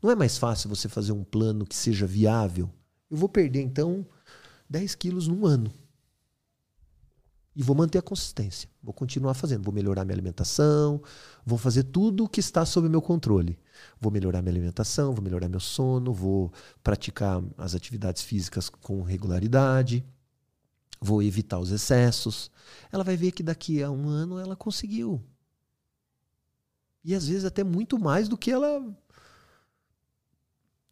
Não 0.00 0.08
é 0.08 0.14
mais 0.14 0.38
fácil 0.38 0.70
você 0.70 0.88
fazer 0.88 1.10
um 1.10 1.24
plano 1.24 1.66
que 1.66 1.74
seja 1.74 2.06
viável? 2.06 2.70
Eu 3.10 3.16
vou 3.16 3.28
perder, 3.28 3.60
então, 3.60 4.06
10 4.68 4.94
quilos 4.94 5.26
num 5.26 5.44
ano. 5.44 5.72
E 7.54 7.62
vou 7.62 7.74
manter 7.74 7.98
a 7.98 8.02
consistência. 8.02 8.68
Vou 8.82 8.94
continuar 8.94 9.34
fazendo. 9.34 9.64
Vou 9.64 9.74
melhorar 9.74 10.04
minha 10.04 10.14
alimentação. 10.14 11.02
Vou 11.44 11.58
fazer 11.58 11.84
tudo 11.84 12.24
o 12.24 12.28
que 12.28 12.40
está 12.40 12.64
sob 12.64 12.88
meu 12.88 13.02
controle. 13.02 13.58
Vou 14.00 14.12
melhorar 14.12 14.40
minha 14.40 14.52
alimentação, 14.52 15.12
vou 15.12 15.22
melhorar 15.22 15.48
meu 15.48 15.60
sono, 15.60 16.12
vou 16.12 16.52
praticar 16.82 17.42
as 17.58 17.74
atividades 17.74 18.22
físicas 18.22 18.68
com 18.68 19.02
regularidade. 19.02 20.04
Vou 21.00 21.22
evitar 21.22 21.58
os 21.58 21.70
excessos. 21.70 22.50
Ela 22.92 23.02
vai 23.02 23.16
ver 23.16 23.32
que 23.32 23.42
daqui 23.42 23.82
a 23.82 23.90
um 23.90 24.08
ano 24.08 24.38
ela 24.38 24.54
conseguiu. 24.54 25.22
E 27.02 27.14
às 27.14 27.26
vezes 27.26 27.44
até 27.44 27.64
muito 27.64 27.98
mais 27.98 28.28
do 28.28 28.36
que 28.36 28.50
ela 28.50 28.84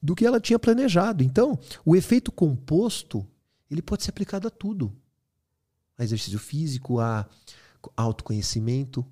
do 0.01 0.15
que 0.15 0.25
ela 0.25 0.41
tinha 0.41 0.59
planejado. 0.59 1.25
Então, 1.25 1.59
o 1.85 1.97
efeito 1.97 2.31
composto, 2.31 3.27
ele 3.71 3.83
pode 3.83 4.05
ser 4.05 4.11
aplicado 4.11 4.47
a 4.47 4.51
tudo. 4.51 4.97
A 5.99 6.05
exercício 6.05 6.39
físico, 6.39 7.01
a 7.01 7.29
autoconhecimento. 7.97 9.05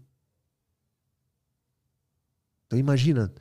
Então 2.66 2.78
imagina 2.78 3.32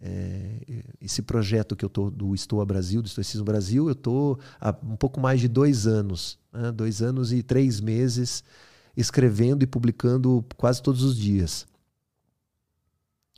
é, 0.00 0.84
esse 1.00 1.22
projeto 1.22 1.74
que 1.74 1.84
eu 1.84 1.88
tô 1.88 2.10
do 2.10 2.34
Estou 2.34 2.60
a 2.60 2.64
Brasil, 2.64 3.00
do 3.00 3.06
Estoicismo 3.06 3.44
Brasil, 3.44 3.86
eu 3.86 3.92
estou 3.92 4.38
há 4.60 4.70
um 4.82 4.96
pouco 4.96 5.20
mais 5.20 5.40
de 5.40 5.48
dois 5.48 5.86
anos, 5.86 6.38
né? 6.52 6.70
dois 6.72 7.02
anos 7.02 7.32
e 7.32 7.42
três 7.42 7.80
meses 7.80 8.44
escrevendo 8.96 9.62
e 9.62 9.66
publicando 9.66 10.44
quase 10.56 10.82
todos 10.82 11.02
os 11.02 11.16
dias. 11.16 11.66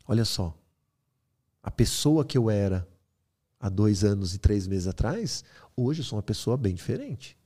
Olha 0.07 0.25
só, 0.25 0.57
a 1.63 1.71
pessoa 1.71 2.25
que 2.25 2.37
eu 2.37 2.51
era 2.51 2.87
há 3.59 3.69
dois 3.69 4.05
anos 4.05 4.35
e 4.35 4.39
três 4.39 4.67
meses 4.67 4.87
atrás, 4.87 5.45
hoje 5.77 6.01
eu 6.01 6.05
sou 6.05 6.17
uma 6.17 6.23
pessoa 6.23 6.57
bem 6.57 6.75
diferente. 6.75 7.37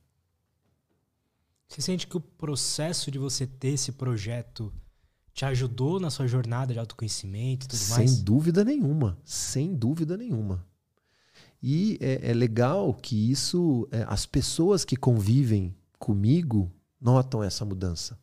Você 1.71 1.81
sente 1.81 2.05
que 2.05 2.17
o 2.17 2.19
processo 2.19 3.09
de 3.09 3.17
você 3.17 3.47
ter 3.47 3.69
esse 3.69 3.93
projeto 3.93 4.73
te 5.33 5.45
ajudou 5.45 6.01
na 6.01 6.09
sua 6.09 6.27
jornada 6.27 6.73
de 6.73 6.79
autoconhecimento 6.79 7.65
e 7.65 7.69
tudo 7.69 7.79
sem 7.79 7.95
mais? 7.95 8.11
Sem 8.11 8.23
dúvida 8.25 8.65
nenhuma. 8.65 9.17
Sem 9.23 9.73
dúvida 9.73 10.17
nenhuma. 10.17 10.67
E 11.63 11.97
é, 12.01 12.31
é 12.31 12.33
legal 12.33 12.93
que 12.93 13.31
isso, 13.31 13.87
é, 13.89 14.03
as 14.09 14.25
pessoas 14.25 14.83
que 14.83 14.97
convivem 14.97 15.73
comigo 15.97 16.69
notam 16.99 17.41
essa 17.41 17.63
mudança. 17.63 18.19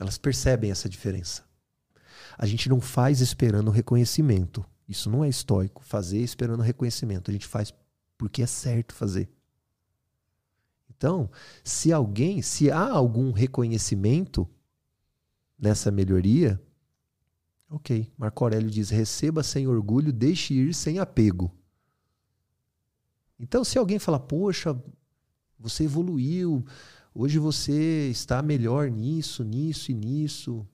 Elas 0.00 0.16
percebem 0.16 0.70
essa 0.70 0.88
diferença. 0.88 1.44
A 2.38 2.46
gente 2.46 2.66
não 2.66 2.80
faz 2.80 3.20
esperando 3.20 3.70
reconhecimento. 3.70 4.64
Isso 4.88 5.10
não 5.10 5.22
é 5.22 5.28
estoico. 5.28 5.84
Fazer 5.84 6.20
esperando 6.20 6.62
reconhecimento. 6.62 7.30
A 7.30 7.34
gente 7.34 7.46
faz 7.46 7.74
porque 8.16 8.42
é 8.42 8.46
certo 8.46 8.94
fazer. 8.94 9.28
Então, 11.02 11.28
se 11.64 11.92
alguém, 11.92 12.42
se 12.42 12.70
há 12.70 12.88
algum 12.88 13.32
reconhecimento 13.32 14.48
nessa 15.58 15.90
melhoria, 15.90 16.62
ok. 17.68 18.08
Marco 18.16 18.44
Aurélio 18.44 18.70
diz: 18.70 18.88
receba 18.90 19.42
sem 19.42 19.66
orgulho, 19.66 20.12
deixe 20.12 20.54
ir 20.54 20.72
sem 20.72 21.00
apego. 21.00 21.50
Então, 23.36 23.64
se 23.64 23.76
alguém 23.78 23.98
falar, 23.98 24.20
poxa, 24.20 24.80
você 25.58 25.82
evoluiu, 25.82 26.64
hoje 27.12 27.36
você 27.36 28.08
está 28.08 28.40
melhor 28.40 28.88
nisso, 28.88 29.42
nisso 29.42 29.90
e 29.90 29.94
nisso, 29.94 30.64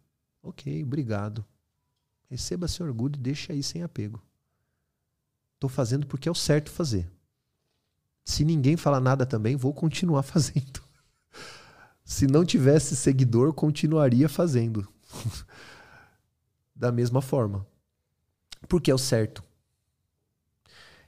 ok, 0.42 0.82
obrigado. 0.82 1.42
Receba 2.28 2.68
seu 2.68 2.84
orgulho 2.84 3.16
e 3.16 3.18
deixe 3.18 3.50
aí 3.50 3.62
sem 3.62 3.82
apego. 3.82 4.22
Estou 5.54 5.70
fazendo 5.70 6.06
porque 6.06 6.28
é 6.28 6.32
o 6.32 6.34
certo 6.34 6.70
fazer. 6.70 7.10
Se 8.28 8.44
ninguém 8.44 8.76
falar 8.76 9.00
nada 9.00 9.24
também, 9.24 9.56
vou 9.56 9.72
continuar 9.72 10.20
fazendo. 10.22 10.82
Se 12.04 12.26
não 12.26 12.44
tivesse 12.44 12.94
seguidor, 12.94 13.54
continuaria 13.54 14.28
fazendo. 14.28 14.86
da 16.76 16.92
mesma 16.92 17.22
forma. 17.22 17.66
Porque 18.68 18.90
é 18.90 18.94
o 18.94 18.98
certo. 18.98 19.42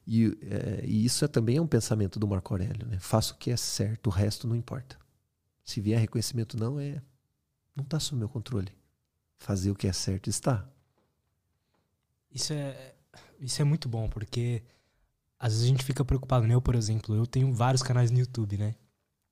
E, 0.06 0.28
é, 0.40 0.86
e, 0.86 1.04
isso 1.04 1.22
é, 1.22 1.28
também 1.28 1.58
é 1.58 1.60
um 1.60 1.66
pensamento 1.66 2.18
do 2.18 2.26
Marco 2.26 2.54
Aurélio. 2.54 2.86
Né? 2.86 2.98
Faça 2.98 3.34
o 3.34 3.36
que 3.36 3.50
é 3.50 3.56
certo, 3.56 4.06
o 4.06 4.10
resto 4.10 4.48
não 4.48 4.56
importa. 4.56 4.98
Se 5.62 5.78
vier 5.78 6.00
reconhecimento, 6.00 6.56
não, 6.56 6.80
é 6.80 7.02
não 7.76 7.84
está 7.84 8.00
sob 8.00 8.18
meu 8.18 8.30
controle. 8.30 8.72
Fazer 9.36 9.70
o 9.70 9.74
que 9.74 9.86
é 9.86 9.92
certo 9.92 10.30
está. 10.30 10.66
Isso 12.32 12.54
é, 12.54 12.94
isso 13.38 13.60
é 13.60 13.64
muito 13.64 13.90
bom, 13.90 14.08
porque 14.08 14.62
às 15.40 15.54
vezes 15.54 15.64
a 15.64 15.68
gente 15.68 15.82
fica 15.82 16.04
preocupado. 16.04 16.46
Eu, 16.46 16.60
por 16.60 16.74
exemplo, 16.74 17.16
eu 17.16 17.26
tenho 17.26 17.50
vários 17.50 17.82
canais 17.82 18.10
no 18.10 18.18
YouTube, 18.18 18.58
né? 18.58 18.74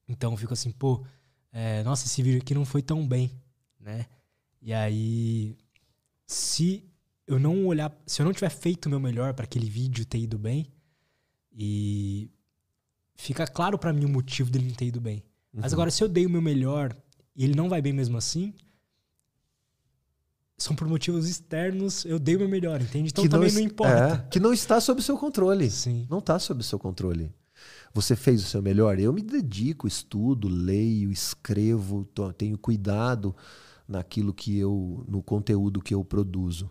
Então 0.09 0.33
eu 0.33 0.37
fico 0.39 0.55
assim, 0.55 0.73
pô, 0.73 1.05
é, 1.53 1.83
nossa, 1.83 2.07
esse 2.07 2.23
vídeo 2.23 2.41
aqui 2.41 2.55
não 2.55 2.65
foi 2.65 2.81
tão 2.81 3.07
bem, 3.07 3.31
né? 3.79 4.07
E 4.63 4.73
aí, 4.73 5.55
se 6.27 6.83
eu 7.27 7.39
não 7.39 7.67
olhar, 7.67 7.95
se 8.07 8.23
eu 8.23 8.27
não 8.27 8.33
tiver 8.33 8.49
feito 8.49 8.87
o 8.87 8.89
meu 8.89 8.99
melhor 8.99 9.35
para 9.35 9.45
aquele 9.45 9.69
vídeo 9.69 10.07
ter 10.07 10.19
ido 10.19 10.39
bem, 10.39 10.73
e 11.53 12.31
fica 13.15 13.47
claro 13.47 13.79
para 13.79 13.93
mim 13.93 14.07
o 14.07 14.09
motivo 14.09 14.51
dele 14.51 14.69
não 14.69 14.75
ter 14.75 14.87
ido 14.87 15.01
bem. 15.01 15.23
Uhum. 15.53 15.61
Mas 15.61 15.75
agora, 15.75 15.91
se 15.91 16.03
eu 16.03 16.09
dei 16.09 16.25
o 16.25 16.31
meu 16.31 16.41
melhor 16.41 16.97
e 17.37 17.45
ele 17.45 17.55
não 17.55 17.69
vai 17.69 17.83
bem 17.83 17.93
mesmo 17.93 18.17
assim, 18.17 18.55
são 20.59 20.75
por 20.75 20.89
motivos 20.89 21.29
externos, 21.29 22.05
eu 22.05 22.19
dei 22.19 22.35
o 22.35 22.41
meu 22.41 22.49
melhor, 22.49 22.83
entende? 22.83 23.11
Então 23.11 23.23
que 23.23 23.31
também 23.31 23.49
não, 23.49 23.61
não 23.61 23.67
importa. 23.67 24.25
É, 24.27 24.29
que 24.29 24.41
não 24.41 24.53
está 24.53 24.81
sob 24.81 25.01
seu 25.01 25.17
controle. 25.17 25.71
Sim. 25.71 26.05
Não 26.11 26.19
está 26.19 26.37
sob 26.41 26.65
seu 26.65 26.81
controle. 26.81 27.33
Você 27.95 28.17
fez 28.17 28.43
o 28.43 28.47
seu 28.47 28.61
melhor? 28.61 28.99
Eu 28.99 29.13
me 29.13 29.23
dedico, 29.23 29.87
estudo, 29.87 30.49
leio, 30.49 31.13
escrevo, 31.13 32.05
tenho 32.37 32.59
cuidado 32.59 33.35
naquilo 33.87 34.35
que 34.35 34.59
eu, 34.59 35.05
no 35.09 35.23
conteúdo 35.23 35.81
que 35.81 35.95
eu 35.95 36.05
produzo. 36.05 36.69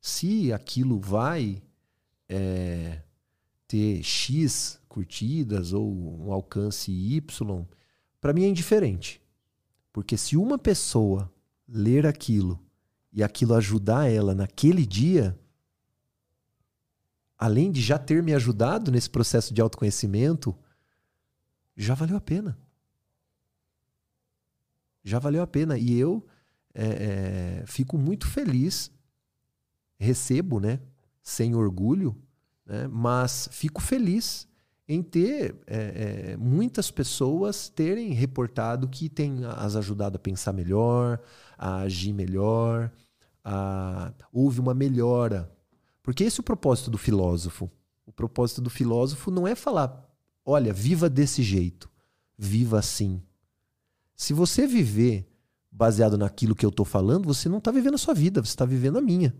Se 0.00 0.52
aquilo 0.52 1.00
vai 1.00 1.62
é, 2.28 3.00
ter 3.66 4.02
X 4.02 4.78
curtidas 4.86 5.72
ou 5.72 5.90
um 6.26 6.30
alcance 6.30 6.92
Y, 6.92 7.64
para 8.20 8.34
mim 8.34 8.44
é 8.44 8.48
indiferente. 8.48 9.20
Porque 9.92 10.16
se 10.16 10.36
uma 10.36 10.58
pessoa 10.58 11.32
ler 11.66 12.06
aquilo 12.06 12.65
e 13.16 13.24
aquilo 13.24 13.54
ajudar 13.54 14.10
ela 14.10 14.34
naquele 14.34 14.84
dia, 14.84 15.36
além 17.38 17.72
de 17.72 17.80
já 17.80 17.98
ter 17.98 18.22
me 18.22 18.34
ajudado 18.34 18.92
nesse 18.92 19.08
processo 19.08 19.54
de 19.54 19.60
autoconhecimento, 19.62 20.54
já 21.74 21.94
valeu 21.94 22.18
a 22.18 22.20
pena. 22.20 22.58
Já 25.02 25.18
valeu 25.18 25.42
a 25.42 25.46
pena. 25.46 25.78
E 25.78 25.98
eu 25.98 26.26
é, 26.74 27.62
é, 27.62 27.66
fico 27.66 27.96
muito 27.96 28.26
feliz, 28.26 28.92
recebo, 29.98 30.60
né? 30.60 30.78
Sem 31.22 31.54
orgulho, 31.54 32.14
né? 32.66 32.86
mas 32.86 33.48
fico 33.50 33.80
feliz 33.80 34.46
em 34.86 35.02
ter 35.02 35.56
é, 35.66 36.32
é, 36.32 36.36
muitas 36.36 36.90
pessoas 36.90 37.70
terem 37.70 38.12
reportado 38.12 38.86
que 38.86 39.08
tem 39.08 39.42
as 39.56 39.74
ajudado 39.74 40.16
a 40.16 40.20
pensar 40.20 40.52
melhor, 40.52 41.18
a 41.56 41.78
agir 41.78 42.12
melhor, 42.12 42.92
a... 43.48 44.12
houve 44.32 44.58
uma 44.58 44.74
melhora. 44.74 45.54
Porque 46.02 46.24
esse 46.24 46.40
é 46.40 46.42
o 46.42 46.44
propósito 46.44 46.90
do 46.90 46.98
filósofo. 46.98 47.70
O 48.04 48.12
propósito 48.12 48.60
do 48.60 48.68
filósofo 48.68 49.30
não 49.30 49.46
é 49.46 49.54
falar, 49.54 50.04
olha, 50.44 50.72
viva 50.72 51.08
desse 51.08 51.42
jeito, 51.42 51.88
viva 52.36 52.78
assim. 52.78 53.22
Se 54.16 54.32
você 54.32 54.66
viver 54.66 55.30
baseado 55.70 56.18
naquilo 56.18 56.56
que 56.56 56.66
eu 56.66 56.70
estou 56.70 56.84
falando, 56.84 57.26
você 57.26 57.48
não 57.48 57.58
está 57.58 57.70
vivendo 57.70 57.94
a 57.94 57.98
sua 57.98 58.14
vida, 58.14 58.42
você 58.42 58.50
está 58.50 58.64
vivendo 58.64 58.98
a 58.98 59.02
minha. 59.02 59.34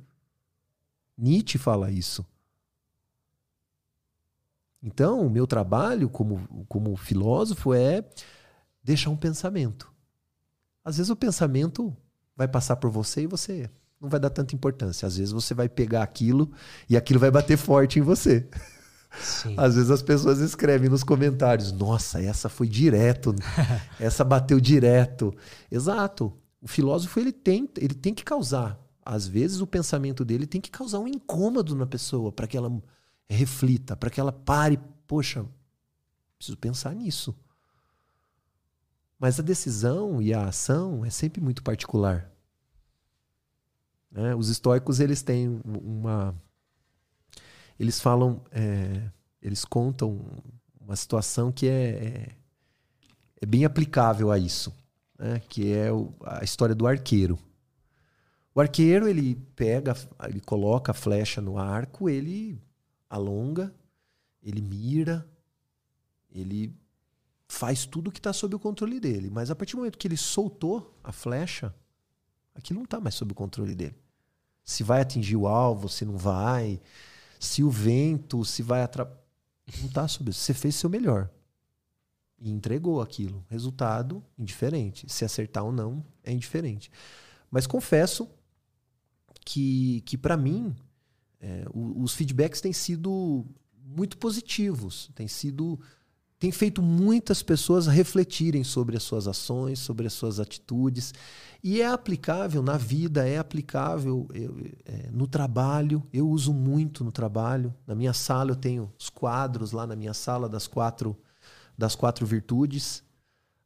Nietzsche 1.18 1.58
fala 1.58 1.90
isso. 1.90 2.24
Então, 4.82 5.26
o 5.26 5.30
meu 5.30 5.46
trabalho 5.46 6.08
como, 6.08 6.64
como 6.68 6.94
filósofo 6.96 7.74
é 7.74 8.08
deixar 8.84 9.10
um 9.10 9.16
pensamento. 9.16 9.92
Às 10.84 10.98
vezes 10.98 11.10
o 11.10 11.16
pensamento 11.16 11.96
vai 12.36 12.46
passar 12.46 12.76
por 12.76 12.90
você 12.90 13.22
e 13.22 13.26
você 13.26 13.70
não 14.06 14.10
vai 14.10 14.20
dar 14.20 14.30
tanta 14.30 14.54
importância. 14.54 15.06
Às 15.06 15.16
vezes 15.16 15.32
você 15.32 15.52
vai 15.52 15.68
pegar 15.68 16.02
aquilo 16.02 16.50
e 16.88 16.96
aquilo 16.96 17.20
vai 17.20 17.30
bater 17.30 17.58
forte 17.58 17.98
em 17.98 18.02
você. 18.02 18.48
Sim. 19.18 19.54
Às 19.56 19.74
vezes 19.74 19.90
as 19.90 20.02
pessoas 20.02 20.38
escrevem 20.38 20.88
nos 20.88 21.02
comentários: 21.02 21.72
Nossa, 21.72 22.22
essa 22.22 22.48
foi 22.48 22.68
direto, 22.68 23.34
essa 24.00 24.24
bateu 24.24 24.60
direto. 24.60 25.34
Exato. 25.70 26.32
O 26.60 26.68
filósofo 26.68 27.20
ele 27.20 27.32
tem, 27.32 27.68
ele 27.76 27.94
tem 27.94 28.14
que 28.14 28.24
causar. 28.24 28.78
Às 29.04 29.26
vezes 29.26 29.60
o 29.60 29.66
pensamento 29.66 30.24
dele 30.24 30.46
tem 30.46 30.60
que 30.60 30.70
causar 30.70 30.98
um 30.98 31.06
incômodo 31.06 31.76
na 31.76 31.86
pessoa 31.86 32.32
para 32.32 32.46
que 32.46 32.56
ela 32.56 32.72
reflita, 33.28 33.96
para 33.96 34.10
que 34.10 34.20
ela 34.20 34.32
pare, 34.32 34.78
poxa, 35.06 35.44
preciso 36.36 36.56
pensar 36.56 36.94
nisso. 36.94 37.34
Mas 39.18 39.38
a 39.38 39.42
decisão 39.42 40.20
e 40.20 40.34
a 40.34 40.48
ação 40.48 41.04
é 41.04 41.10
sempre 41.10 41.40
muito 41.40 41.62
particular. 41.62 42.30
Né? 44.16 44.34
Os 44.34 44.48
estoicos 44.48 44.98
eles 44.98 45.22
têm 45.22 45.60
uma, 45.62 46.34
eles 47.78 48.00
falam, 48.00 48.42
é, 48.50 49.10
eles 49.42 49.62
contam 49.62 50.24
uma 50.80 50.96
situação 50.96 51.52
que 51.52 51.68
é, 51.68 51.90
é, 51.90 52.36
é 53.42 53.46
bem 53.46 53.66
aplicável 53.66 54.32
a 54.32 54.38
isso, 54.38 54.74
né? 55.18 55.40
que 55.50 55.70
é 55.70 55.92
o, 55.92 56.14
a 56.24 56.42
história 56.42 56.74
do 56.74 56.86
arqueiro. 56.86 57.38
O 58.54 58.60
arqueiro 58.60 59.06
ele 59.06 59.34
pega, 59.54 59.94
ele 60.26 60.40
coloca 60.40 60.92
a 60.92 60.94
flecha 60.94 61.42
no 61.42 61.58
arco, 61.58 62.08
ele 62.08 62.58
alonga, 63.10 63.74
ele 64.42 64.62
mira, 64.62 65.28
ele 66.30 66.74
faz 67.46 67.84
tudo 67.84 68.10
que 68.10 68.18
está 68.18 68.32
sob 68.32 68.54
o 68.56 68.58
controle 68.58 68.98
dele. 68.98 69.28
Mas 69.28 69.50
a 69.50 69.54
partir 69.54 69.72
do 69.72 69.80
momento 69.80 69.98
que 69.98 70.08
ele 70.08 70.16
soltou 70.16 70.98
a 71.04 71.12
flecha, 71.12 71.74
aquilo 72.54 72.78
não 72.78 72.84
está 72.84 72.98
mais 72.98 73.14
sob 73.14 73.32
o 73.32 73.34
controle 73.34 73.74
dele. 73.74 74.05
Se 74.66 74.82
vai 74.82 75.00
atingir 75.00 75.36
o 75.36 75.46
alvo, 75.46 75.88
se 75.88 76.04
não 76.04 76.18
vai, 76.18 76.80
se 77.38 77.62
o 77.62 77.70
vento, 77.70 78.44
se 78.44 78.62
vai 78.62 78.82
atrapalhar. 78.82 79.24
Não 79.78 79.86
está 79.86 80.06
sob 80.06 80.30
isso. 80.30 80.40
Você 80.40 80.52
fez 80.52 80.74
seu 80.74 80.90
melhor. 80.90 81.30
E 82.38 82.50
entregou 82.50 83.00
aquilo. 83.00 83.44
Resultado, 83.48 84.22
indiferente. 84.36 85.06
Se 85.08 85.24
acertar 85.24 85.64
ou 85.64 85.72
não, 85.72 86.04
é 86.22 86.32
indiferente. 86.32 86.90
Mas 87.50 87.66
confesso 87.66 88.28
que, 89.44 90.02
que 90.02 90.18
para 90.18 90.36
mim, 90.36 90.74
é, 91.40 91.64
os 91.72 92.14
feedbacks 92.14 92.60
têm 92.60 92.72
sido 92.72 93.46
muito 93.84 94.18
positivos, 94.18 95.10
têm 95.14 95.28
sido 95.28 95.80
tem 96.38 96.52
feito 96.52 96.82
muitas 96.82 97.42
pessoas 97.42 97.86
refletirem 97.86 98.62
sobre 98.62 98.96
as 98.96 99.02
suas 99.02 99.26
ações, 99.26 99.78
sobre 99.78 100.06
as 100.06 100.12
suas 100.12 100.38
atitudes. 100.38 101.14
E 101.64 101.80
é 101.80 101.86
aplicável 101.86 102.62
na 102.62 102.76
vida, 102.76 103.26
é 103.26 103.38
aplicável 103.38 104.28
é, 104.84 105.10
no 105.10 105.26
trabalho. 105.26 106.02
Eu 106.12 106.28
uso 106.28 106.52
muito 106.52 107.02
no 107.02 107.10
trabalho. 107.10 107.74
Na 107.86 107.94
minha 107.94 108.12
sala 108.12 108.50
eu 108.50 108.56
tenho 108.56 108.92
os 108.98 109.08
quadros 109.08 109.72
lá 109.72 109.86
na 109.86 109.96
minha 109.96 110.12
sala 110.12 110.48
das 110.48 110.66
quatro, 110.66 111.16
das 111.76 111.94
quatro 111.94 112.26
virtudes. 112.26 113.02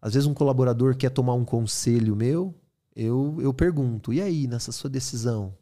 Às 0.01 0.15
vezes 0.15 0.27
um 0.29 0.35
colaborador 0.35 0.97
quer 0.97 1.11
tomar 1.11 1.35
um 1.35 1.45
conselho 1.45 2.15
meu, 2.15 2.55
eu, 2.95 3.37
eu 3.41 3.53
pergunto: 3.55 4.13
e 4.13 4.21
aí, 4.21 4.47
nessa 4.47 4.73
sua 4.73 4.91
decisão? 4.91 5.57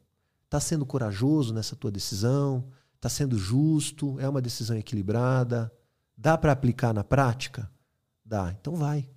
Está 0.44 0.58
sendo 0.60 0.86
corajoso 0.86 1.52
nessa 1.52 1.76
tua 1.76 1.90
decisão? 1.90 2.64
Está 2.96 3.08
sendo 3.08 3.38
justo? 3.38 4.18
É 4.18 4.28
uma 4.28 4.40
decisão 4.40 4.76
equilibrada? 4.76 5.72
Dá 6.20 6.36
para 6.36 6.50
aplicar 6.50 6.92
na 6.92 7.04
prática? 7.04 7.70
Dá. 8.24 8.52
Então 8.60 8.74
vai. 8.74 9.08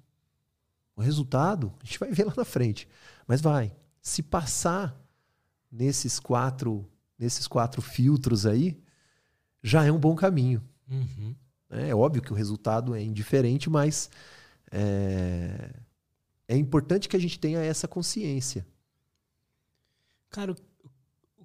O 0.96 1.02
resultado 1.02 1.74
a 1.82 1.84
gente 1.84 1.98
vai 1.98 2.12
ver 2.12 2.26
lá 2.26 2.34
na 2.38 2.46
frente. 2.46 2.88
Mas 3.28 3.42
vai. 3.42 3.76
Se 4.00 4.22
passar 4.22 4.96
nesses 5.72 6.20
quatro, 6.20 6.88
nesses 7.18 7.48
quatro 7.48 7.82
filtros 7.82 8.46
aí, 8.46 8.80
já 9.64 9.84
é 9.84 9.92
um 9.92 9.98
bom 9.98 10.16
caminho. 10.16 10.64
Uhum. 10.88 11.36
É 11.72 11.96
óbvio 11.96 12.22
que 12.22 12.32
o 12.32 12.36
resultado 12.36 12.94
é 12.94 13.02
indiferente, 13.02 13.68
mas 13.68 14.10
é, 14.72 15.74
é 16.48 16.56
importante 16.56 17.10
que 17.10 17.16
a 17.16 17.20
gente 17.20 17.40
tenha 17.40 17.62
essa 17.62 17.88
consciência. 17.88 18.66
Cara, 20.30 20.56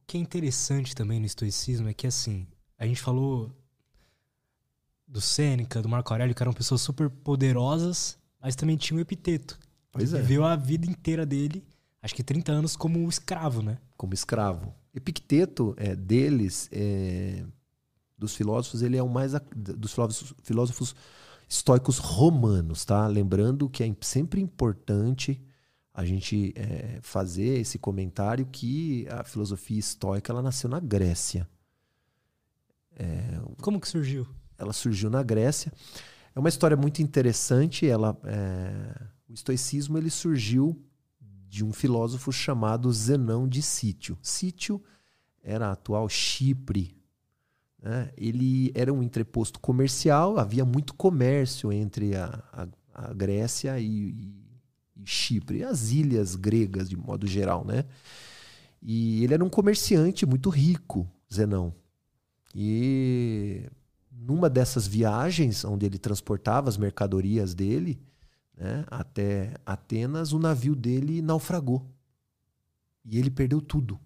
que 0.06 0.18
é 0.18 0.20
interessante 0.20 0.94
também 0.94 1.18
no 1.18 1.26
estoicismo 1.26 1.88
é 1.88 1.94
que, 1.94 2.06
assim, 2.06 2.46
a 2.78 2.86
gente 2.86 3.00
falou 3.00 3.50
do 5.06 5.20
Sêneca, 5.20 5.80
do 5.80 5.88
Marco 5.88 6.12
Aurélio, 6.12 6.34
que 6.34 6.42
eram 6.42 6.52
pessoas 6.52 6.80
super 6.80 7.08
poderosas, 7.08 8.18
mas 8.40 8.56
também 8.56 8.76
tinha 8.76 8.96
o 8.96 9.00
Epiteto. 9.00 9.58
Pois 9.92 10.12
é. 10.12 10.20
Viveu 10.20 10.44
a 10.44 10.56
vida 10.56 10.86
inteira 10.86 11.24
dele, 11.24 11.64
acho 12.02 12.14
que 12.14 12.22
30 12.22 12.52
anos, 12.52 12.76
como 12.76 13.08
escravo, 13.08 13.62
né? 13.62 13.78
Como 13.96 14.12
escravo. 14.12 14.74
Epicteto, 14.94 15.74
é, 15.76 15.94
deles, 15.94 16.68
é, 16.72 17.44
dos 18.16 18.34
filósofos, 18.34 18.82
ele 18.82 18.96
é 18.96 19.02
o 19.02 19.08
mais. 19.08 19.32
dos 19.54 19.92
filósofos, 19.92 20.34
filósofos 20.42 20.94
estoicos 21.48 21.98
romanos, 21.98 22.84
tá? 22.84 23.06
Lembrando 23.06 23.68
que 23.68 23.82
é 23.82 23.96
sempre 24.00 24.40
importante 24.40 25.40
a 25.94 26.04
gente 26.04 26.52
é, 26.56 26.98
fazer 27.00 27.58
esse 27.58 27.78
comentário 27.78 28.46
que 28.46 29.06
a 29.08 29.24
filosofia 29.24 29.78
estoica 29.78 30.32
ela 30.32 30.42
nasceu 30.42 30.68
na 30.68 30.78
Grécia. 30.78 31.48
É, 32.98 33.40
Como 33.62 33.80
que 33.80 33.88
surgiu? 33.88 34.26
Ela 34.58 34.72
surgiu 34.72 35.10
na 35.10 35.22
Grécia. 35.22 35.72
É 36.34 36.38
uma 36.38 36.48
história 36.48 36.76
muito 36.76 37.02
interessante. 37.02 37.86
Ela, 37.86 38.16
é, 38.24 39.02
o 39.28 39.34
estoicismo 39.34 39.98
ele 39.98 40.10
surgiu 40.10 40.80
de 41.20 41.64
um 41.64 41.72
filósofo 41.72 42.32
chamado 42.32 42.92
Zenão 42.92 43.48
de 43.48 43.62
Sítio. 43.62 44.18
Sítio 44.22 44.82
era 45.42 45.68
a 45.68 45.72
atual 45.72 46.08
Chipre. 46.08 46.96
Né? 47.82 48.10
Ele 48.16 48.72
era 48.74 48.92
um 48.92 49.02
entreposto 49.02 49.60
comercial, 49.60 50.38
havia 50.38 50.64
muito 50.64 50.94
comércio 50.94 51.72
entre 51.72 52.16
a, 52.16 52.42
a, 52.52 52.68
a 52.94 53.12
Grécia 53.14 53.78
e, 53.78 53.86
e 53.86 54.46
e 54.96 55.06
Chipre, 55.06 55.62
as 55.62 55.90
ilhas 55.90 56.34
gregas 56.34 56.88
de 56.88 56.96
modo 56.96 57.26
geral, 57.26 57.64
né? 57.64 57.84
E 58.82 59.22
ele 59.22 59.34
era 59.34 59.44
um 59.44 59.48
comerciante 59.48 60.24
muito 60.24 60.48
rico, 60.48 61.06
Zenão. 61.32 61.74
E 62.54 63.68
numa 64.18 64.48
dessas 64.48 64.86
viagens 64.86 65.64
onde 65.64 65.84
ele 65.86 65.98
transportava 65.98 66.68
as 66.68 66.76
mercadorias 66.76 67.54
dele 67.54 68.00
né, 68.56 68.84
até 68.88 69.54
Atenas, 69.64 70.32
o 70.32 70.38
navio 70.38 70.74
dele 70.74 71.20
naufragou. 71.20 71.86
E 73.04 73.18
ele 73.18 73.30
perdeu 73.30 73.60
tudo 73.60 74.00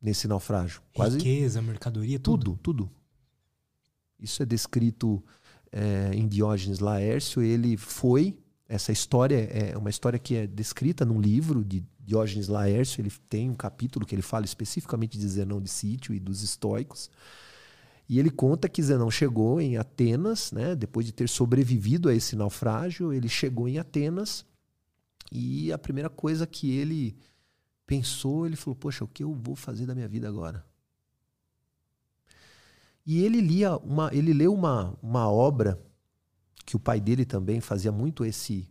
nesse 0.00 0.26
naufrágio. 0.26 0.80
Quase 0.94 1.18
Riqueza, 1.18 1.60
mercadoria, 1.60 2.18
tudo. 2.18 2.52
tudo, 2.52 2.58
tudo. 2.62 2.90
Isso 4.18 4.42
é 4.42 4.46
descrito 4.46 5.22
é, 5.70 6.10
em 6.14 6.26
Diógenes 6.26 6.78
Laércio. 6.78 7.42
Ele 7.42 7.76
foi. 7.76 8.38
Essa 8.68 8.90
história 8.90 9.36
é 9.52 9.76
uma 9.76 9.90
história 9.90 10.18
que 10.18 10.34
é 10.34 10.46
descrita 10.46 11.04
num 11.04 11.20
livro 11.20 11.62
de 11.62 11.84
Diógenes 12.00 12.48
Laércio. 12.48 13.02
Ele 13.02 13.12
tem 13.28 13.50
um 13.50 13.54
capítulo 13.54 14.06
que 14.06 14.14
ele 14.14 14.22
fala 14.22 14.46
especificamente 14.46 15.18
de 15.18 15.28
Zenão 15.28 15.60
de 15.60 15.68
Sítio 15.68 16.14
e 16.14 16.20
dos 16.20 16.42
estoicos. 16.42 17.10
E 18.12 18.18
ele 18.18 18.28
conta 18.30 18.68
que 18.68 18.82
Zenão 18.82 19.10
chegou 19.10 19.58
em 19.58 19.78
Atenas, 19.78 20.52
né, 20.52 20.76
depois 20.76 21.06
de 21.06 21.12
ter 21.12 21.26
sobrevivido 21.30 22.10
a 22.10 22.14
esse 22.14 22.36
naufrágio, 22.36 23.10
ele 23.10 23.26
chegou 23.26 23.66
em 23.66 23.78
Atenas 23.78 24.44
e 25.32 25.72
a 25.72 25.78
primeira 25.78 26.10
coisa 26.10 26.46
que 26.46 26.76
ele 26.76 27.16
pensou, 27.86 28.44
ele 28.44 28.54
falou: 28.54 28.76
Poxa, 28.76 29.02
o 29.02 29.08
que 29.08 29.24
eu 29.24 29.32
vou 29.32 29.56
fazer 29.56 29.86
da 29.86 29.94
minha 29.94 30.06
vida 30.06 30.28
agora? 30.28 30.62
E 33.06 33.24
ele 33.24 33.40
lia 33.40 33.78
uma, 33.78 34.14
ele 34.14 34.34
leu 34.34 34.52
uma, 34.52 34.94
uma 35.02 35.26
obra 35.30 35.82
que 36.66 36.76
o 36.76 36.78
pai 36.78 37.00
dele 37.00 37.24
também 37.24 37.62
fazia 37.62 37.90
muito 37.90 38.26
esse 38.26 38.68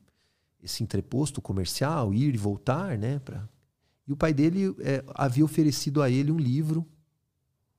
esse 0.61 0.83
entreposto 0.83 1.41
comercial, 1.41 2.13
ir 2.13 2.35
e 2.35 2.37
voltar, 2.37 2.95
né? 2.95 3.17
Pra... 3.17 3.49
E 4.07 4.13
o 4.13 4.15
pai 4.15 4.35
dele 4.35 4.75
é, 4.81 5.03
havia 5.15 5.43
oferecido 5.43 5.99
a 5.99 6.11
ele 6.11 6.31
um 6.31 6.37
livro 6.37 6.87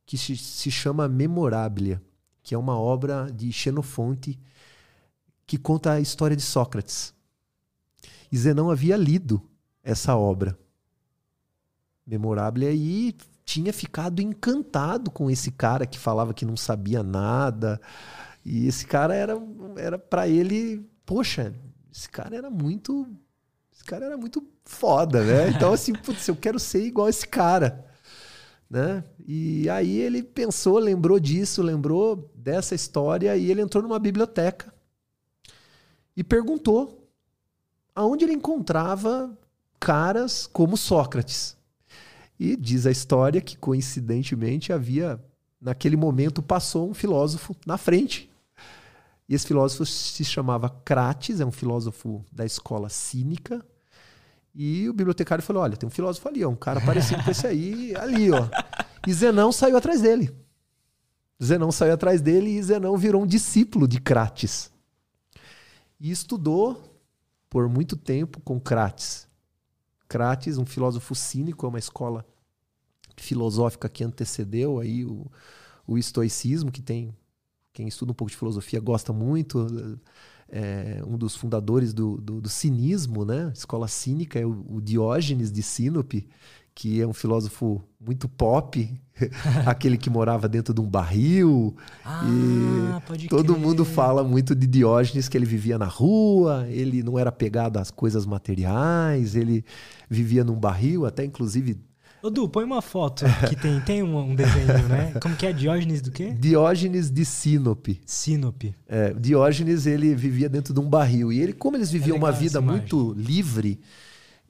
que 0.04 0.18
se, 0.18 0.70
chama 0.70 1.08
Memorabilia, 1.08 2.02
que 2.42 2.54
é 2.54 2.58
uma 2.58 2.78
obra 2.78 3.30
de 3.32 3.52
Xenofonte 3.52 4.38
que 5.46 5.58
conta 5.58 5.92
a 5.92 6.00
história 6.00 6.36
de 6.36 6.42
Sócrates. 6.42 7.14
E 8.30 8.36
Zenão 8.36 8.70
havia 8.70 8.96
lido 8.96 9.42
essa 9.82 10.16
obra, 10.16 10.58
Memorabilia, 12.06 12.72
e 12.72 13.14
tinha 13.44 13.72
ficado 13.72 14.20
encantado 14.20 15.10
com 15.10 15.30
esse 15.30 15.50
cara 15.50 15.86
que 15.86 15.98
falava 15.98 16.32
que 16.32 16.44
não 16.44 16.56
sabia 16.56 17.02
nada. 17.02 17.80
E 18.44 18.66
esse 18.66 18.86
cara 18.86 19.14
era, 19.14 19.34
era 19.76 19.98
para 19.98 20.26
ele, 20.28 20.88
poxa, 21.04 21.54
esse 21.92 22.08
cara 22.08 22.34
era 22.36 22.50
muito. 22.50 23.06
Esse 23.72 23.84
cara 23.84 24.06
era 24.06 24.16
muito 24.16 24.42
foda, 24.64 25.22
né? 25.22 25.50
Então, 25.50 25.72
assim, 25.72 25.92
putz, 26.02 26.26
eu 26.26 26.36
quero 26.36 26.58
ser 26.58 26.84
igual 26.84 27.08
esse 27.08 27.26
cara. 27.26 27.91
Né? 28.72 29.04
E 29.28 29.68
aí 29.68 29.98
ele 29.98 30.22
pensou, 30.22 30.78
lembrou 30.78 31.20
disso, 31.20 31.60
lembrou 31.60 32.32
dessa 32.34 32.74
história 32.74 33.36
e 33.36 33.50
ele 33.50 33.60
entrou 33.60 33.82
numa 33.82 33.98
biblioteca 33.98 34.72
e 36.16 36.24
perguntou 36.24 37.06
aonde 37.94 38.24
ele 38.24 38.32
encontrava 38.32 39.30
caras 39.78 40.46
como 40.46 40.78
Sócrates. 40.78 41.54
E 42.40 42.56
diz 42.56 42.86
a 42.86 42.90
história 42.90 43.42
que 43.42 43.58
coincidentemente 43.58 44.72
havia 44.72 45.22
naquele 45.60 45.94
momento 45.94 46.42
passou 46.42 46.88
um 46.88 46.94
filósofo 46.94 47.54
na 47.66 47.76
frente. 47.76 48.30
E 49.28 49.34
esse 49.34 49.46
filósofo 49.46 49.84
se 49.84 50.24
chamava 50.24 50.70
Crates, 50.70 51.40
é 51.40 51.44
um 51.44 51.52
filósofo 51.52 52.24
da 52.32 52.46
escola 52.46 52.88
cínica, 52.88 53.62
e 54.54 54.88
o 54.88 54.92
bibliotecário 54.92 55.42
falou: 55.42 55.62
Olha, 55.62 55.76
tem 55.76 55.86
um 55.86 55.90
filósofo 55.90 56.28
ali, 56.28 56.44
ó, 56.44 56.48
um 56.48 56.56
cara 56.56 56.80
parecido 56.80 57.22
com 57.22 57.30
esse 57.30 57.46
aí, 57.46 57.94
ali, 57.96 58.30
ó. 58.30 58.48
E 59.06 59.12
Zenão 59.12 59.50
saiu 59.50 59.76
atrás 59.76 60.00
dele. 60.02 60.34
Zenão 61.42 61.72
saiu 61.72 61.94
atrás 61.94 62.20
dele 62.20 62.50
e 62.50 62.62
Zenão 62.62 62.96
virou 62.96 63.22
um 63.22 63.26
discípulo 63.26 63.88
de 63.88 64.00
Crates. 64.00 64.70
E 65.98 66.10
estudou 66.10 67.00
por 67.50 67.68
muito 67.68 67.96
tempo 67.96 68.40
com 68.40 68.60
Crates. 68.60 69.26
Crates, 70.08 70.58
um 70.58 70.66
filósofo 70.66 71.14
cínico, 71.14 71.66
é 71.66 71.68
uma 71.68 71.78
escola 71.78 72.24
filosófica 73.16 73.88
que 73.88 74.04
antecedeu 74.04 74.78
aí 74.78 75.04
o, 75.04 75.30
o 75.86 75.98
estoicismo, 75.98 76.70
que 76.70 76.82
tem 76.82 77.14
quem 77.72 77.88
estuda 77.88 78.12
um 78.12 78.14
pouco 78.14 78.30
de 78.30 78.36
filosofia 78.36 78.78
gosta 78.80 79.12
muito 79.12 79.66
é, 80.52 81.02
um 81.06 81.16
dos 81.16 81.34
fundadores 81.34 81.94
do, 81.94 82.18
do, 82.18 82.40
do, 82.42 82.48
cinismo, 82.48 83.24
né? 83.24 83.50
Escola 83.54 83.88
cínica 83.88 84.38
é 84.38 84.44
o, 84.44 84.64
o, 84.68 84.80
Diógenes 84.82 85.50
de 85.50 85.62
Sinope, 85.62 86.28
que 86.74 87.00
é 87.00 87.06
um 87.06 87.14
filósofo 87.14 87.82
muito 87.98 88.28
pop, 88.28 89.00
aquele 89.64 89.96
que 89.96 90.10
morava 90.10 90.46
dentro 90.48 90.74
de 90.74 90.80
um 90.80 90.86
barril. 90.86 91.74
Ah, 92.04 93.00
e 93.18 93.28
todo 93.28 93.54
crer. 93.54 93.66
mundo 93.66 93.84
fala 93.84 94.22
muito 94.22 94.54
de 94.54 94.66
Diógenes 94.66 95.26
que 95.26 95.38
ele 95.38 95.46
vivia 95.46 95.78
na 95.78 95.86
rua, 95.86 96.66
ele 96.68 97.02
não 97.02 97.18
era 97.18 97.32
pegado 97.32 97.78
às 97.78 97.90
coisas 97.90 98.26
materiais, 98.26 99.34
ele 99.34 99.64
vivia 100.08 100.44
num 100.44 100.60
barril, 100.60 101.06
até 101.06 101.24
inclusive 101.24 101.80
Ô, 102.22 102.30
Du, 102.30 102.48
põe 102.48 102.62
uma 102.62 102.80
foto 102.80 103.24
que 103.48 103.56
tem, 103.56 103.80
tem 103.80 104.00
um, 104.00 104.16
um, 104.16 104.34
desenho, 104.36 104.86
né? 104.88 105.12
Como 105.20 105.34
que 105.34 105.44
é? 105.44 105.52
Diógenes 105.52 106.00
do 106.00 106.12
quê? 106.12 106.30
Diógenes 106.30 107.10
de 107.10 107.24
Sinope. 107.24 108.00
Sinope. 108.06 108.76
É, 108.86 109.12
Diógenes, 109.12 109.86
ele 109.86 110.14
vivia 110.14 110.48
dentro 110.48 110.72
de 110.72 110.78
um 110.78 110.88
barril. 110.88 111.32
E 111.32 111.40
ele, 111.40 111.52
como 111.52 111.76
eles 111.76 111.90
viviam 111.90 112.14
é 112.14 112.18
uma 112.18 112.30
vida 112.30 112.60
muito 112.60 113.12
livre, 113.14 113.80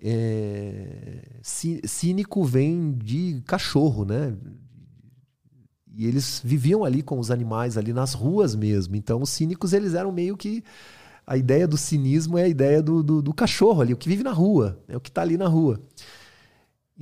é, 0.03 1.23
cínico 1.43 2.44
vem 2.44 2.93
de 2.93 3.43
cachorro, 3.47 4.05
né? 4.05 4.36
E 5.94 6.07
eles 6.07 6.43
viviam 6.44 6.85
ali 6.85 7.03
com 7.03 7.19
os 7.19 7.31
animais, 7.31 7.78
ali 7.78 7.94
nas 7.94 8.12
ruas 8.12 8.55
mesmo. 8.55 8.97
Então, 8.97 9.23
os 9.23 9.31
cínicos, 9.31 9.73
eles 9.73 9.94
eram 9.94 10.12
meio 10.12 10.36
que... 10.36 10.62
A 11.27 11.39
ideia 11.39 11.66
do 11.66 11.78
cinismo 11.78 12.36
é 12.36 12.43
a 12.43 12.49
ideia 12.49 12.82
do, 12.82 13.03
do, 13.03 13.23
do 13.23 13.32
cachorro 13.32 13.81
ali, 13.81 13.94
o 13.94 13.97
que 13.97 14.09
vive 14.09 14.24
na 14.24 14.32
rua, 14.32 14.78
é 14.89 14.97
o 14.97 15.01
que 15.01 15.09
está 15.09 15.23
ali 15.23 15.39
na 15.39 15.47
rua. 15.47 15.81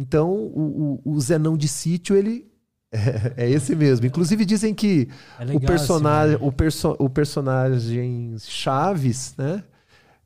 Então, 0.01 0.32
o, 0.32 1.01
o, 1.05 1.12
o 1.12 1.20
Zenão 1.20 1.59
de 1.59 1.68
Sítio, 1.68 2.16
ele 2.16 2.51
é, 2.90 3.35
é, 3.36 3.51
esse 3.51 3.77
mesmo. 3.77 4.06
Inclusive 4.06 4.47
dizem 4.47 4.74
que 4.74 5.10
é 5.39 5.55
o, 5.55 5.60
personagem, 5.60 6.36
assim, 6.36 6.44
o, 6.47 6.51
perso 6.51 6.97
o 6.98 7.10
personagem 7.10 8.35
Chaves, 8.39 9.35
né? 9.36 9.62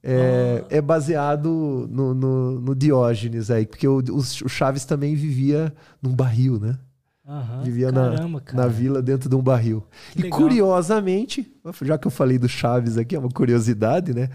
É, 0.00 0.62
ah. 0.62 0.76
é 0.76 0.80
baseado 0.80 1.88
no, 1.90 2.14
no, 2.14 2.60
no, 2.60 2.74
Diógenes 2.74 3.50
aí, 3.50 3.66
porque 3.66 3.88
o, 3.88 3.98
o, 3.98 4.22
Chaves 4.22 4.84
também 4.84 5.16
vivia 5.16 5.74
num 6.00 6.14
barril, 6.14 6.60
né? 6.60 6.78
Uhum, 7.26 7.62
vivia 7.64 7.90
caramba, 7.90 8.42
na, 8.52 8.62
na 8.62 8.68
vila 8.68 9.02
dentro 9.02 9.28
de 9.28 9.34
um 9.34 9.42
barril. 9.42 9.82
Que 10.12 10.20
e 10.20 10.22
legal. 10.24 10.38
curiosamente, 10.38 11.52
já 11.82 11.98
que 11.98 12.06
eu 12.06 12.12
falei 12.12 12.38
do 12.38 12.48
Chaves 12.48 12.96
aqui, 12.96 13.16
é 13.16 13.18
uma 13.18 13.30
curiosidade, 13.30 14.14
né? 14.14 14.28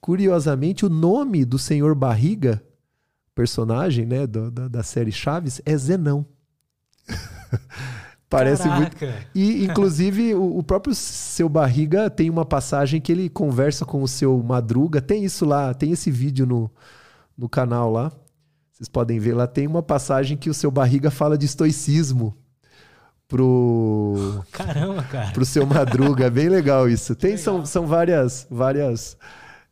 Curiosamente, 0.00 0.86
o 0.86 0.88
nome 0.88 1.44
do 1.44 1.58
senhor 1.58 1.92
Barriga 1.94 2.62
personagem 3.36 4.06
né, 4.06 4.26
do, 4.26 4.50
da, 4.50 4.66
da 4.66 4.82
série 4.82 5.12
Chaves 5.12 5.60
é 5.64 5.76
Zenão. 5.76 6.26
Parece 8.28 8.64
Caraca. 8.64 9.06
muito. 9.06 9.26
E, 9.32 9.64
inclusive, 9.64 10.34
o, 10.34 10.58
o, 10.58 10.62
próprio 10.64 10.92
seu 10.94 11.48
Barriga 11.48 12.10
tem 12.10 12.28
uma 12.28 12.44
passagem 12.44 13.00
que 13.00 13.12
ele 13.12 13.28
conversa 13.28 13.84
com 13.84 14.02
o 14.02 14.08
seu 14.08 14.42
Madruga. 14.42 15.00
Tem 15.00 15.24
isso 15.24 15.44
lá, 15.44 15.72
tem 15.72 15.92
esse 15.92 16.10
vídeo 16.10 16.44
no, 16.44 16.68
no 17.38 17.48
canal 17.48 17.92
lá. 17.92 18.10
Vocês 18.72 18.88
podem 18.88 19.20
ver 19.20 19.34
lá. 19.34 19.46
Tem 19.46 19.66
uma 19.66 19.82
passagem 19.82 20.36
que 20.36 20.50
o 20.50 20.54
seu 20.54 20.70
Barriga 20.70 21.10
fala 21.10 21.38
de 21.38 21.46
estoicismo 21.46 22.36
pro. 23.28 24.42
Caramba, 24.50 25.02
cara. 25.04 25.30
Pro 25.30 25.44
seu 25.44 25.64
Madruga. 25.64 26.24
É 26.24 26.30
bem 26.30 26.48
legal 26.48 26.88
isso. 26.88 27.14
Tem, 27.14 27.32
legal. 27.32 27.44
São, 27.44 27.66
são 27.66 27.86
várias. 27.86 28.46
várias 28.50 29.16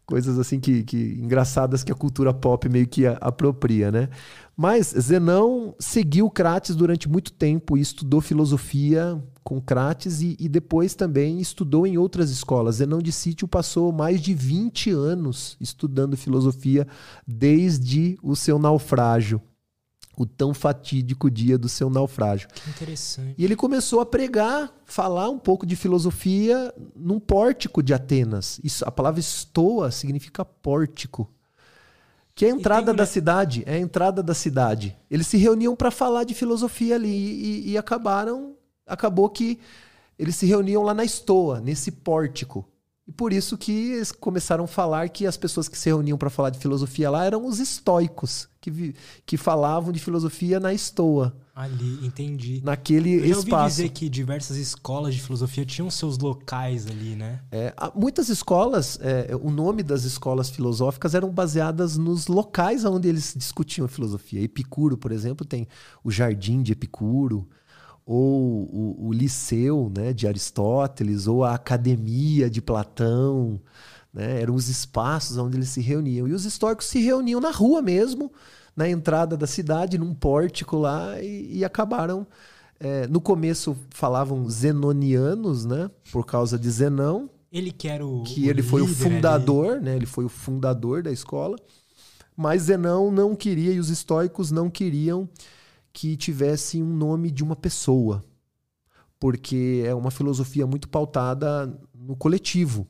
coisas 0.07 0.39
assim 0.39 0.61
que, 0.61 0.83
que 0.83 1.19
engraçadas 1.21 1.83
que 1.83 1.93
a 1.93 1.95
cultura 1.95 2.33
pop 2.33 2.69
meio 2.69 2.87
que 2.87 3.07
apropria, 3.07 3.91
né? 3.91 4.09
Mas 4.57 4.95
Zenão 4.99 5.75
seguiu 5.79 6.31
Crates 6.31 6.77
durante 6.77 7.09
muito 7.09 7.33
tempo 7.33 7.77
e 7.77 7.81
estudou 7.81 8.21
filosofia 8.21 9.21
com 9.43 9.61
Crates 9.61 10.21
e, 10.21 10.37
e, 10.39 10.49
depois 10.49 10.95
também 10.95 11.41
estudou 11.41 11.87
em 11.87 11.99
outras 11.99 12.31
escolas. 12.31 12.77
Zenão 12.77 13.01
de 13.01 13.13
Sítio 13.13 13.49
passou 13.49 13.93
mais 13.93 14.21
de 14.23 14.33
20 14.33 14.91
anos 14.91 15.57
estudando 15.61 16.17
filosofia 16.17 16.87
desde 17.27 18.17
o 18.23 18.37
seu 18.37 18.59
naufrágio 18.59 19.41
o 20.17 20.25
tão 20.27 20.55
fatídico 20.55 21.31
dia 21.31 21.59
do 21.59 21.69
seu 21.69 21.91
naufrágio. 21.91 22.49
Que 22.49 22.71
interessante. 22.71 23.35
E 23.37 23.45
ele 23.45 23.57
começou 23.57 24.01
a 24.01 24.07
pregar, 24.07 24.73
falar 24.85 25.29
um 25.29 25.39
pouco 25.39 25.67
de 25.67 25.77
filosofia 25.77 26.73
num 26.95 27.19
pórtico 27.19 27.83
de 27.83 27.93
Atenas. 27.93 28.61
Isso, 28.63 28.85
a 28.87 28.91
palavra 28.91 29.21
estoa 29.21 29.91
significa 29.91 30.45
pórtico. 30.45 31.31
Que 32.35 32.47
é 32.47 32.49
a 32.49 32.53
entrada 32.53 32.93
da 32.93 33.07
cidade, 33.07 33.63
é 33.65 33.75
a 33.75 33.79
entrada 33.79 34.23
da 34.23 34.35
cidade. 34.35 34.97
Eles 35.09 35.27
se 35.27 35.37
reuniam 35.37 35.77
para 35.77 35.91
falar 35.91 36.25
de 36.25 36.35
filosofia 36.35 36.97
ali 36.97 37.09
e, 37.09 37.71
e 37.71 37.79
acabaram, 37.79 38.57
acabou 38.87 39.29
que 39.29 39.61
eles 40.19 40.35
se 40.35 40.47
reuniam 40.47 40.83
lá 40.83 40.93
na 40.93 41.05
estoa, 41.05 41.61
nesse 41.61 41.93
pórtico. 41.93 42.69
E 43.07 43.13
por 43.13 43.33
isso 43.35 43.59
que 43.59 43.93
eles 43.93 44.11
começaram 44.11 44.65
a 44.65 44.69
falar 44.69 45.09
que 45.11 45.27
as 45.27 45.37
pessoas 45.37 45.69
que 45.69 45.77
se 45.77 45.91
reuniam 45.91 46.17
para 46.17 46.31
falar 46.31 46.49
de 46.51 46.59
filosofia 46.59 47.11
lá 47.11 47.25
eram 47.25 47.45
os 47.47 47.59
estoicos, 47.61 48.49
que, 48.63 48.95
que 49.27 49.37
falavam 49.37 49.93
de 49.93 50.01
filosofia 50.01 50.59
na 50.59 50.73
estoa. 50.73 51.37
Ali, 51.55 52.05
entendi. 52.05 52.63
Naquele 52.65 53.17
Eu 53.17 53.21
já 53.21 53.27
espaço. 53.41 53.55
ouvi 53.57 53.69
dizer 53.69 53.89
que 53.91 54.09
diversas 54.09 54.57
escolas 54.57 55.15
de 55.15 55.21
filosofia 55.21 55.65
tinham 55.67 55.89
seus 55.91 56.19
locais 56.19 56.87
ali, 56.87 57.15
né? 57.15 57.43
É, 57.53 57.75
muitas 57.95 58.29
escolas, 58.31 58.99
é, 59.03 59.37
o 59.37 59.51
nome 59.51 59.83
das 59.83 60.05
escolas 60.05 60.49
filosóficas 60.49 61.15
eram 61.15 61.29
baseadas 61.31 61.97
nos 61.99 62.27
locais 62.27 62.85
onde 62.87 63.07
eles 63.07 63.35
discutiam 63.37 63.85
a 63.85 63.89
filosofia. 63.89 64.41
Epicuro, 64.41 64.97
por 64.97 65.13
exemplo, 65.13 65.47
tem 65.47 65.69
o 66.03 66.11
Jardim 66.11 66.63
de 66.63 66.73
Epicuro, 66.73 67.47
ou 68.07 68.69
o, 68.71 69.09
o 69.09 69.13
Liceu 69.13 69.91
né, 69.95 70.13
de 70.13 70.27
Aristóteles, 70.27 71.27
ou 71.27 71.45
a 71.45 71.55
Academia 71.55 72.51
de 72.51 72.61
Platão. 72.61 73.61
Né, 74.13 74.43
eram 74.43 74.55
os 74.55 74.69
espaços 74.69 75.37
onde 75.39 75.57
eles 75.57 75.71
se 75.71 75.81
reuniam. 75.81 76.29
E 76.29 76.33
os 76.33 76.45
históricos 76.45 76.87
se 76.87 77.01
reuniam 77.01 77.41
na 77.41 77.51
rua 77.51 77.83
mesmo, 77.83 78.31
na 78.77 78.89
entrada 78.89 79.37
da 79.37 79.47
cidade, 79.47 79.99
num 79.99 80.15
pórtico 80.15 80.77
lá, 80.77 81.21
e, 81.21 81.59
e 81.59 81.65
acabaram. 81.65 82.27
É, 82.79 83.07
no 83.07 83.21
começo 83.21 83.77
falavam 83.91 84.49
zenonianos, 84.51 85.65
né? 85.65 85.91
Por 86.13 86.27
causa 86.27 86.59
de 86.59 86.69
Zenão, 86.69 87.31
Ele 87.51 87.71
que 87.71 87.87
era 87.87 88.05
o. 88.05 88.25
que 88.25 88.49
ele 88.49 88.63
foi 88.63 88.83
o 88.83 88.87
líder 88.87 89.05
fundador, 89.05 89.81
né? 89.81 89.95
Ele 89.95 90.07
foi 90.07 90.25
o 90.25 90.29
fundador 90.29 91.03
da 91.03 91.13
escola. 91.13 91.57
Mas 92.37 92.63
Zenão 92.63 93.13
não 93.13 93.37
queria 93.37 93.73
e 93.73 93.79
os 93.79 93.91
estoicos 93.91 94.51
não 94.51 94.69
queriam 94.69 95.29
que 95.95 96.17
tivesse 96.17 96.83
um 96.83 96.93
nome 96.93 97.31
de 97.31 97.45
uma 97.45 97.55
pessoa, 97.55 98.23
porque 99.19 99.85
é 99.87 99.95
uma 99.95 100.11
filosofia 100.11 100.67
muito 100.67 100.89
pautada 100.89 101.73
no 101.95 102.17
coletivo. 102.17 102.87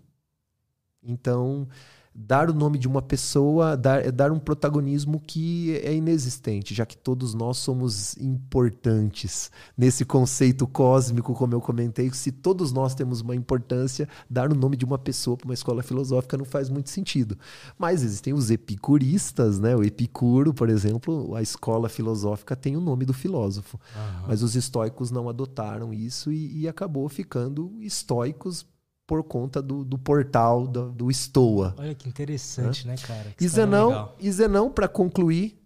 Então, 1.02 1.68
dar 2.14 2.48
o 2.48 2.54
nome 2.54 2.78
de 2.78 2.86
uma 2.86 3.02
pessoa 3.02 3.76
dar, 3.76 4.06
é 4.06 4.12
dar 4.12 4.30
um 4.30 4.38
protagonismo 4.38 5.18
que 5.18 5.76
é 5.78 5.92
inexistente, 5.92 6.72
já 6.72 6.86
que 6.86 6.96
todos 6.96 7.34
nós 7.34 7.56
somos 7.56 8.16
importantes 8.18 9.50
nesse 9.76 10.04
conceito 10.04 10.66
cósmico, 10.66 11.34
como 11.34 11.54
eu 11.54 11.60
comentei. 11.60 12.08
Se 12.12 12.30
todos 12.30 12.72
nós 12.72 12.94
temos 12.94 13.20
uma 13.20 13.34
importância, 13.34 14.08
dar 14.30 14.52
o 14.52 14.54
nome 14.54 14.76
de 14.76 14.84
uma 14.84 14.98
pessoa 14.98 15.36
para 15.36 15.46
uma 15.46 15.54
escola 15.54 15.82
filosófica 15.82 16.36
não 16.36 16.44
faz 16.44 16.70
muito 16.70 16.88
sentido. 16.88 17.36
Mas 17.76 18.04
existem 18.04 18.32
os 18.32 18.48
epicuristas, 18.50 19.58
né? 19.58 19.74
O 19.74 19.82
Epicuro, 19.82 20.54
por 20.54 20.70
exemplo, 20.70 21.34
a 21.34 21.42
escola 21.42 21.88
filosófica 21.88 22.54
tem 22.54 22.76
o 22.76 22.80
nome 22.80 23.04
do 23.04 23.12
filósofo. 23.12 23.80
Aham. 23.96 24.24
Mas 24.28 24.42
os 24.42 24.54
estoicos 24.54 25.10
não 25.10 25.28
adotaram 25.28 25.92
isso 25.92 26.30
e, 26.30 26.60
e 26.60 26.68
acabou 26.68 27.08
ficando 27.08 27.72
estoicos 27.80 28.64
por 29.06 29.22
conta 29.22 29.60
do, 29.60 29.84
do 29.84 29.98
portal 29.98 30.66
do, 30.66 30.90
do 30.90 31.10
Estoa. 31.10 31.74
Olha 31.78 31.94
que 31.94 32.08
interessante, 32.08 32.86
né, 32.86 32.96
cara? 32.96 33.34
Que 33.36 33.44
E 33.44 33.48
Zenão, 33.48 34.12
e 34.18 34.30
Zenão 34.32 34.70
para 34.70 34.88
concluir, 34.88 35.60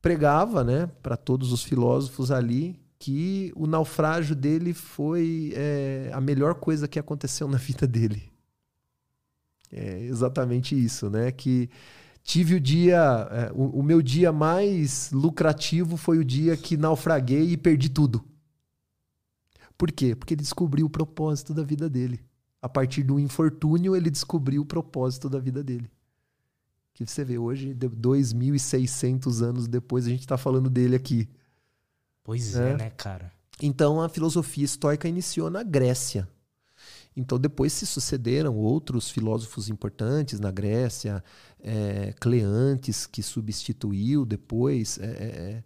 pregava, 0.00 0.62
né, 0.62 0.86
para 1.02 1.16
todos 1.16 1.52
os 1.52 1.62
filósofos 1.62 2.30
ali, 2.30 2.78
que 2.98 3.52
o 3.54 3.66
naufrágio 3.66 4.34
dele 4.34 4.72
foi 4.74 5.52
é, 5.54 6.10
a 6.12 6.20
melhor 6.20 6.54
coisa 6.54 6.88
que 6.88 6.98
aconteceu 6.98 7.48
na 7.48 7.58
vida 7.58 7.86
dele. 7.86 8.30
É 9.70 10.00
exatamente 10.00 10.74
isso, 10.74 11.10
né? 11.10 11.30
Que 11.30 11.68
tive 12.22 12.54
o 12.54 12.60
dia, 12.60 13.28
é, 13.30 13.52
o, 13.54 13.80
o 13.80 13.82
meu 13.82 14.00
dia 14.02 14.32
mais 14.32 15.12
lucrativo 15.12 15.96
foi 15.96 16.18
o 16.18 16.24
dia 16.24 16.56
que 16.56 16.76
naufraguei 16.76 17.50
e 17.50 17.56
perdi 17.56 17.88
tudo. 17.88 18.24
Por 19.76 19.92
quê? 19.92 20.16
Porque 20.16 20.34
ele 20.34 20.42
descobriu 20.42 20.86
o 20.86 20.90
propósito 20.90 21.54
da 21.54 21.62
vida 21.62 21.88
dele. 21.88 22.20
A 22.60 22.68
partir 22.68 23.02
do 23.02 23.18
infortúnio, 23.20 23.94
ele 23.94 24.10
descobriu 24.10 24.62
o 24.62 24.66
propósito 24.66 25.28
da 25.28 25.38
vida 25.38 25.62
dele. 25.62 25.90
Que 26.92 27.06
você 27.06 27.24
vê 27.24 27.38
hoje, 27.38 27.72
de- 27.72 27.88
2.600 27.88 29.40
anos 29.42 29.68
depois, 29.68 30.06
a 30.06 30.10
gente 30.10 30.20
está 30.20 30.36
falando 30.36 30.68
dele 30.68 30.96
aqui. 30.96 31.28
Pois 32.24 32.56
é, 32.56 32.72
É. 32.72 32.76
né, 32.76 32.90
cara? 32.90 33.32
Então 33.62 34.00
a 34.00 34.08
filosofia 34.08 34.64
estoica 34.64 35.08
iniciou 35.08 35.50
na 35.50 35.62
Grécia. 35.62 36.28
Então 37.16 37.38
depois 37.38 37.72
se 37.72 37.86
sucederam 37.86 38.54
outros 38.56 39.10
filósofos 39.10 39.68
importantes 39.68 40.38
na 40.38 40.50
Grécia, 40.52 41.22
é, 41.60 42.12
Cleantes 42.20 43.06
que 43.06 43.22
substituiu 43.22 44.24
depois 44.24 44.98
é, 45.00 45.64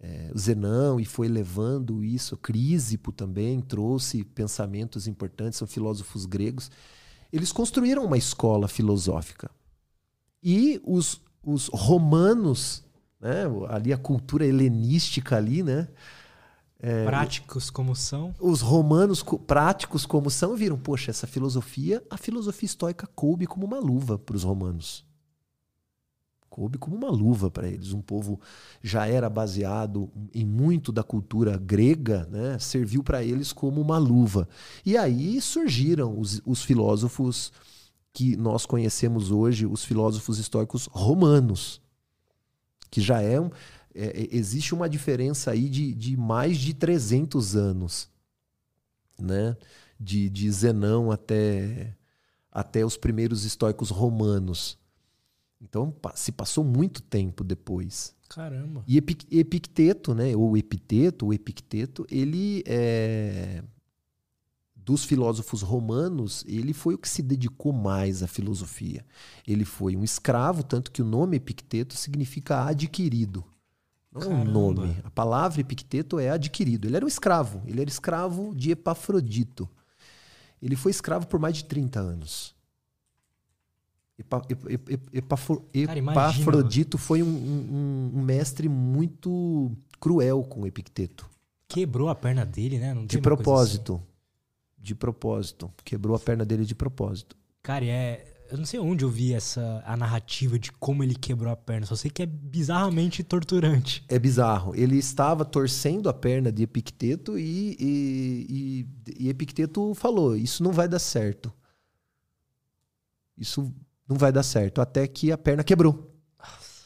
é, 0.00 0.30
é, 0.34 0.38
Zenão 0.38 0.98
e 0.98 1.04
foi 1.04 1.28
levando 1.28 2.02
isso. 2.04 2.36
Crísipo 2.36 3.12
também 3.12 3.60
trouxe 3.60 4.24
pensamentos 4.24 5.06
importantes, 5.06 5.58
são 5.58 5.68
filósofos 5.68 6.26
gregos. 6.26 6.70
Eles 7.32 7.52
construíram 7.52 8.04
uma 8.04 8.18
escola 8.18 8.66
filosófica. 8.68 9.50
E 10.42 10.80
os, 10.84 11.20
os 11.44 11.68
romanos, 11.68 12.82
né, 13.20 13.44
ali 13.68 13.92
a 13.92 13.98
cultura 13.98 14.46
helenística 14.46 15.36
ali, 15.36 15.62
né, 15.62 15.88
Práticos 17.04 17.68
como 17.70 17.94
são. 17.94 18.34
os 18.40 18.62
romanos 18.62 19.22
co- 19.22 19.38
práticos 19.38 20.06
como 20.06 20.30
são 20.30 20.56
viram, 20.56 20.78
poxa, 20.78 21.10
essa 21.10 21.26
filosofia, 21.26 22.02
a 22.08 22.16
filosofia 22.16 22.66
estoica 22.66 23.06
coube 23.06 23.46
como 23.46 23.66
uma 23.66 23.78
luva 23.78 24.18
para 24.18 24.34
os 24.36 24.44
romanos. 24.44 25.04
Coube 26.50 26.78
como 26.78 26.96
uma 26.96 27.10
luva 27.10 27.48
para 27.48 27.68
eles. 27.68 27.92
Um 27.92 28.02
povo 28.02 28.40
já 28.82 29.06
era 29.06 29.30
baseado 29.30 30.10
em 30.34 30.44
muito 30.44 30.90
da 30.90 31.04
cultura 31.04 31.56
grega, 31.56 32.26
né? 32.30 32.58
serviu 32.58 33.04
para 33.04 33.22
eles 33.22 33.52
como 33.52 33.80
uma 33.80 33.96
luva. 33.96 34.48
E 34.84 34.96
aí 34.96 35.40
surgiram 35.40 36.18
os, 36.18 36.42
os 36.44 36.62
filósofos 36.64 37.52
que 38.12 38.36
nós 38.36 38.66
conhecemos 38.66 39.30
hoje, 39.30 39.64
os 39.64 39.84
filósofos 39.84 40.40
estoicos 40.40 40.86
romanos, 40.86 41.80
que 42.90 43.00
já 43.00 43.20
é 43.20 43.40
um, 43.40 43.50
é, 43.94 44.22
é, 44.22 44.28
existe 44.36 44.74
uma 44.74 44.88
diferença 44.88 45.52
aí 45.52 45.68
de, 45.68 45.94
de 45.94 46.16
mais 46.16 46.58
de 46.58 46.74
300 46.74 47.54
anos, 47.54 48.08
né? 49.16 49.56
De, 49.98 50.28
de 50.28 50.50
Zenão 50.50 51.12
até, 51.12 51.94
até 52.50 52.84
os 52.84 52.96
primeiros 52.96 53.44
estoicos 53.44 53.90
romanos. 53.90 54.79
Então 55.60 55.94
se 56.14 56.32
passou 56.32 56.64
muito 56.64 57.02
tempo 57.02 57.44
depois. 57.44 58.14
Caramba. 58.28 58.82
E 58.86 58.96
Epic- 58.96 59.26
Epicteto, 59.30 60.14
né? 60.14 60.34
Ou 60.36 60.56
Epiteto, 60.56 61.26
o 61.26 61.32
Epicteto, 61.34 62.06
ele 62.10 62.62
é 62.66 63.62
dos 64.74 65.04
filósofos 65.04 65.62
romanos, 65.62 66.42
ele 66.48 66.72
foi 66.72 66.94
o 66.94 66.98
que 66.98 67.08
se 67.08 67.22
dedicou 67.22 67.72
mais 67.72 68.22
à 68.22 68.26
filosofia. 68.26 69.04
Ele 69.46 69.64
foi 69.64 69.94
um 69.94 70.02
escravo, 70.02 70.62
tanto 70.64 70.90
que 70.90 71.02
o 71.02 71.04
nome 71.04 71.36
Epicteto 71.36 71.94
significa 71.94 72.64
adquirido. 72.64 73.44
Não 74.10 74.22
é 74.22 74.26
um 74.26 74.30
Caramba. 74.30 74.50
nome. 74.50 74.96
A 75.04 75.10
palavra 75.10 75.60
Epicteto 75.60 76.18
é 76.18 76.30
adquirido. 76.30 76.86
Ele 76.88 76.96
era 76.96 77.04
um 77.04 77.08
escravo. 77.08 77.62
Ele 77.66 77.80
era 77.80 77.90
escravo 77.90 78.52
de 78.54 78.72
Epafrodito. 78.72 79.68
Ele 80.60 80.74
foi 80.74 80.90
escravo 80.90 81.26
por 81.28 81.38
mais 81.38 81.56
de 81.58 81.64
30 81.66 82.00
anos. 82.00 82.54
Epa, 84.20 84.42
Cara. 85.86 85.98
Epafrodito 85.98 86.98
foi 86.98 87.22
um, 87.22 87.26
um- 87.28 88.12
um 88.18 88.22
mestre 88.22 88.68
muito 88.68 89.72
cruel 89.98 90.44
com 90.44 90.66
Epicteto. 90.66 91.28
Quebrou 91.68 92.08
a 92.08 92.14
perna 92.14 92.44
dele, 92.44 92.78
né? 92.78 92.92
Não 92.92 93.06
De 93.06 93.18
propósito. 93.18 94.02
De 94.78 94.94
propósito. 94.94 95.70
Quebrou 95.84 96.14
a 96.16 96.18
perna 96.18 96.44
dele 96.44 96.64
de 96.64 96.74
propósito. 96.74 97.36
assim? 97.36 97.58
Cara, 97.62 97.84
é. 97.84 98.26
Eu 98.50 98.58
não 98.58 98.64
sei 98.64 98.80
onde 98.80 99.04
eu 99.04 99.08
vi 99.08 99.32
essa 99.32 99.80
a 99.86 99.96
narrativa 99.96 100.58
de 100.58 100.72
como 100.72 101.04
ele 101.04 101.14
quebrou 101.14 101.52
a 101.52 101.56
perna. 101.56 101.86
Só 101.86 101.94
sei 101.94 102.10
que 102.10 102.20
é 102.22 102.26
bizarramente 102.26 103.22
torturante. 103.22 104.04
É 104.08 104.18
bizarro. 104.18 104.74
Ele 104.74 104.96
estava 104.98 105.44
torcendo 105.44 106.08
a 106.08 106.12
perna 106.12 106.50
de 106.50 106.64
Epicteto 106.64 107.38
e, 107.38 107.76
e, 107.78 108.86
e, 109.16 109.24
e 109.24 109.28
Epicteto 109.28 109.94
falou: 109.94 110.36
Isso 110.36 110.64
não 110.64 110.72
vai 110.72 110.88
dar 110.88 110.98
certo. 110.98 111.52
Isso 113.38 113.72
não 114.10 114.16
vai 114.16 114.32
dar 114.32 114.42
certo. 114.42 114.80
Até 114.80 115.06
que 115.06 115.30
a 115.30 115.38
perna 115.38 115.62
quebrou. 115.62 116.12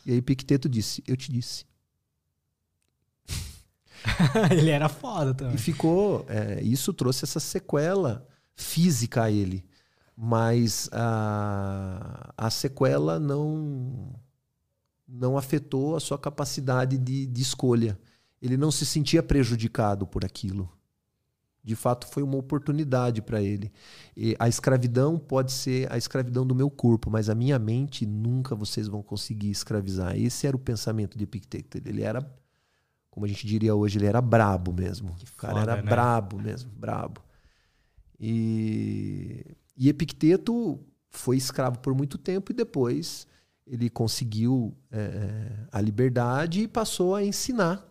E 0.05 0.13
aí 0.13 0.19
Epicteto 0.19 0.69
disse: 0.69 1.03
Eu 1.07 1.17
te 1.17 1.33
disse. 1.33 1.65
ele 4.53 4.71
era 4.71 4.91
foda 4.91 5.33
também. 5.33 5.55
E 5.55 5.59
ficou. 5.59 6.27
é, 6.29 6.63
isso 6.63 6.93
trouxe 6.93 7.25
essa 7.25 7.41
sequela 7.41 8.29
física 8.55 9.23
a 9.23 9.31
ele. 9.31 9.65
Mas 10.15 10.89
a, 10.93 12.33
a 12.37 12.51
sequela 12.51 13.19
não, 13.19 14.15
não 15.09 15.39
afetou 15.39 15.97
a 15.97 16.01
sua 16.01 16.19
capacidade 16.19 16.99
de, 16.99 17.27
de 17.27 17.43
escolha. 17.43 17.99
Ele 18.41 18.59
não 18.59 18.71
se 18.71 18.85
sentia 18.85 19.23
prejudicado 19.23 20.07
por 20.07 20.25
aquilo. 20.25 20.71
De 21.65 21.74
fato, 21.74 22.07
foi 22.07 22.23
uma 22.23 22.36
oportunidade 22.36 23.23
para 23.23 23.43
ele. 23.43 23.73
E 24.15 24.36
a 24.39 24.47
escravidão 24.49 25.19
pode 25.19 25.51
ser 25.51 25.91
a 25.91 25.97
escravidão 25.97 26.47
do 26.47 26.55
meu 26.55 26.70
corpo, 26.70 27.11
mas 27.11 27.31
a 27.31 27.35
minha 27.35 27.59
mente 27.59 28.05
nunca 28.05 28.55
vocês 28.55 28.86
vão 28.86 29.03
conseguir 29.03 29.51
escravizar. 29.51 30.15
Esse 30.15 30.47
era 30.47 30.55
o 30.55 30.61
pensamento 30.61 31.16
de 31.16 31.24
Epicteto. 31.24 31.78
Ele 31.78 32.03
era, 32.03 32.20
como 33.11 33.24
a 33.24 33.28
gente 33.28 33.47
diria 33.47 33.74
hoje, 33.74 33.99
ele 33.99 34.07
era 34.07 34.20
brabo 34.20 34.74
mesmo. 34.74 35.15
Que 35.15 35.24
o 35.24 35.36
cara 35.36 35.61
foda, 35.61 35.73
era 35.73 35.82
né? 35.82 35.89
brabo 35.89 36.39
mesmo, 36.39 36.70
brabo. 36.77 37.23
E, 38.20 39.45
e 39.74 39.89
Epicteto 39.89 40.78
foi 41.09 41.39
escravo 41.39 41.78
por 41.78 41.95
muito 41.95 42.19
tempo 42.19 42.53
e 42.53 42.55
depois 42.55 43.27
ele 43.66 43.89
conseguiu 43.89 44.77
é, 44.93 45.66
a 45.73 45.81
liberdade 45.81 46.61
e 46.61 46.69
passou 46.69 47.15
a 47.15 47.24
ensinar 47.24 47.91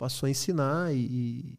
passou 0.00 0.26
a 0.26 0.30
ensinar 0.30 0.94
e, 0.94 1.58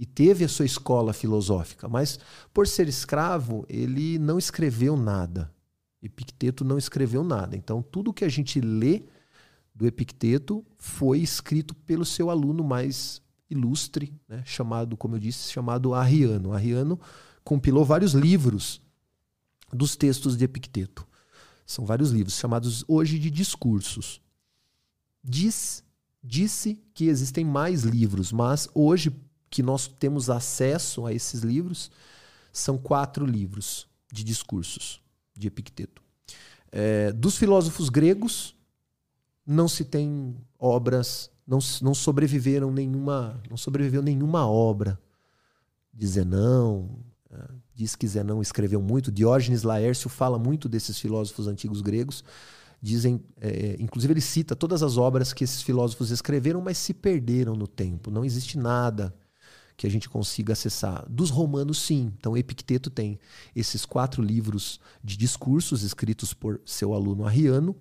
e 0.00 0.06
teve 0.06 0.46
a 0.46 0.48
sua 0.48 0.64
escola 0.64 1.12
filosófica. 1.12 1.86
Mas, 1.86 2.18
por 2.54 2.66
ser 2.66 2.88
escravo, 2.88 3.66
ele 3.68 4.18
não 4.18 4.38
escreveu 4.38 4.96
nada. 4.96 5.52
Epicteto 6.02 6.64
não 6.64 6.78
escreveu 6.78 7.22
nada. 7.22 7.54
Então, 7.54 7.82
tudo 7.82 8.14
que 8.14 8.24
a 8.24 8.28
gente 8.30 8.62
lê 8.62 9.02
do 9.74 9.86
Epicteto 9.86 10.64
foi 10.78 11.18
escrito 11.18 11.74
pelo 11.74 12.06
seu 12.06 12.30
aluno 12.30 12.64
mais 12.64 13.20
ilustre, 13.50 14.18
né, 14.26 14.42
chamado, 14.46 14.96
como 14.96 15.16
eu 15.16 15.20
disse, 15.20 15.52
chamado 15.52 15.92
Arriano. 15.92 16.54
Arriano 16.54 16.98
compilou 17.44 17.84
vários 17.84 18.14
livros 18.14 18.80
dos 19.70 19.96
textos 19.96 20.34
de 20.34 20.46
Epicteto. 20.46 21.06
São 21.66 21.84
vários 21.84 22.10
livros, 22.10 22.38
chamados 22.38 22.86
hoje 22.88 23.18
de 23.18 23.30
discursos. 23.30 24.22
Diz, 25.22 25.84
disse 26.24 26.82
que 26.94 27.04
existem 27.04 27.44
mais 27.44 27.82
livros, 27.82 28.32
mas 28.32 28.66
hoje 28.74 29.14
que 29.50 29.62
nós 29.62 29.88
temos 29.88 30.30
acesso 30.30 31.04
a 31.04 31.12
esses 31.12 31.40
livros, 31.40 31.90
são 32.52 32.78
quatro 32.78 33.26
livros 33.26 33.88
de 34.12 34.22
discursos 34.22 35.02
de 35.36 35.48
Epicteto. 35.48 36.02
É, 36.70 37.12
dos 37.12 37.36
filósofos 37.36 37.88
gregos, 37.88 38.54
não 39.44 39.66
se 39.66 39.84
tem 39.84 40.36
obras, 40.58 41.30
não, 41.46 41.58
não 41.82 41.94
sobreviveram 41.94 42.70
nenhuma, 42.70 43.42
não 43.50 43.56
sobreviveu 43.56 44.02
nenhuma 44.02 44.46
obra 44.46 45.00
de 45.92 46.06
Zenão. 46.06 47.00
É, 47.30 47.48
diz 47.74 47.96
que 47.96 48.06
Zenão 48.06 48.40
escreveu 48.40 48.80
muito. 48.80 49.10
Diógenes 49.10 49.64
Laércio 49.64 50.08
fala 50.08 50.38
muito 50.38 50.68
desses 50.68 50.98
filósofos 50.98 51.48
antigos 51.48 51.80
gregos. 51.80 52.22
Dizem, 52.80 53.20
é, 53.40 53.76
inclusive 53.80 54.12
ele 54.12 54.20
cita 54.20 54.54
todas 54.54 54.82
as 54.82 54.96
obras 54.96 55.32
que 55.32 55.44
esses 55.44 55.60
filósofos 55.60 56.10
escreveram, 56.10 56.60
mas 56.60 56.78
se 56.78 56.94
perderam 56.94 57.54
no 57.54 57.66
tempo. 57.66 58.10
Não 58.10 58.24
existe 58.24 58.56
nada 58.56 59.14
que 59.80 59.86
a 59.86 59.90
gente 59.90 60.10
consiga 60.10 60.52
acessar. 60.52 61.08
Dos 61.08 61.30
romanos, 61.30 61.78
sim. 61.78 62.12
Então, 62.18 62.36
Epicteto 62.36 62.90
tem 62.90 63.18
esses 63.56 63.86
quatro 63.86 64.22
livros 64.22 64.78
de 65.02 65.16
discursos 65.16 65.82
escritos 65.82 66.34
por 66.34 66.60
seu 66.66 66.92
aluno 66.92 67.24
Arriano. 67.24 67.74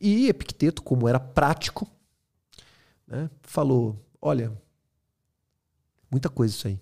E 0.00 0.26
Epicteto, 0.26 0.82
como 0.82 1.06
era 1.06 1.20
prático, 1.20 1.86
né, 3.06 3.28
falou: 3.42 4.02
olha, 4.22 4.58
muita 6.10 6.30
coisa 6.30 6.54
isso 6.54 6.66
aí. 6.66 6.80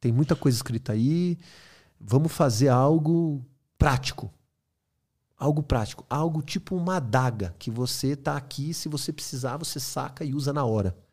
Tem 0.00 0.10
muita 0.10 0.34
coisa 0.34 0.58
escrita 0.58 0.92
aí. 0.92 1.38
Vamos 2.00 2.32
fazer 2.32 2.66
algo 2.66 3.46
prático. 3.78 4.28
Algo 5.38 5.62
prático. 5.62 6.04
Algo 6.10 6.42
tipo 6.42 6.74
uma 6.74 6.96
adaga 6.96 7.54
que 7.60 7.70
você 7.70 8.08
está 8.08 8.36
aqui, 8.36 8.74
se 8.74 8.88
você 8.88 9.12
precisar, 9.12 9.56
você 9.56 9.78
saca 9.78 10.24
e 10.24 10.34
usa 10.34 10.52
na 10.52 10.64
hora. 10.64 11.03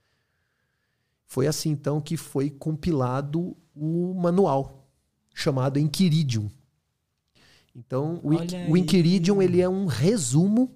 Foi 1.32 1.48
assim 1.48 1.70
então 1.70 2.02
que 2.02 2.18
foi 2.18 2.50
compilado 2.50 3.56
o 3.74 4.14
manual 4.16 4.86
chamado 5.34 5.80
Enquiridium. 5.80 6.50
Então, 7.74 8.20
o, 8.22 8.32
o 8.70 8.76
Enquiridium 8.76 9.42
ele 9.42 9.62
é 9.62 9.70
um 9.70 9.86
resumo 9.86 10.76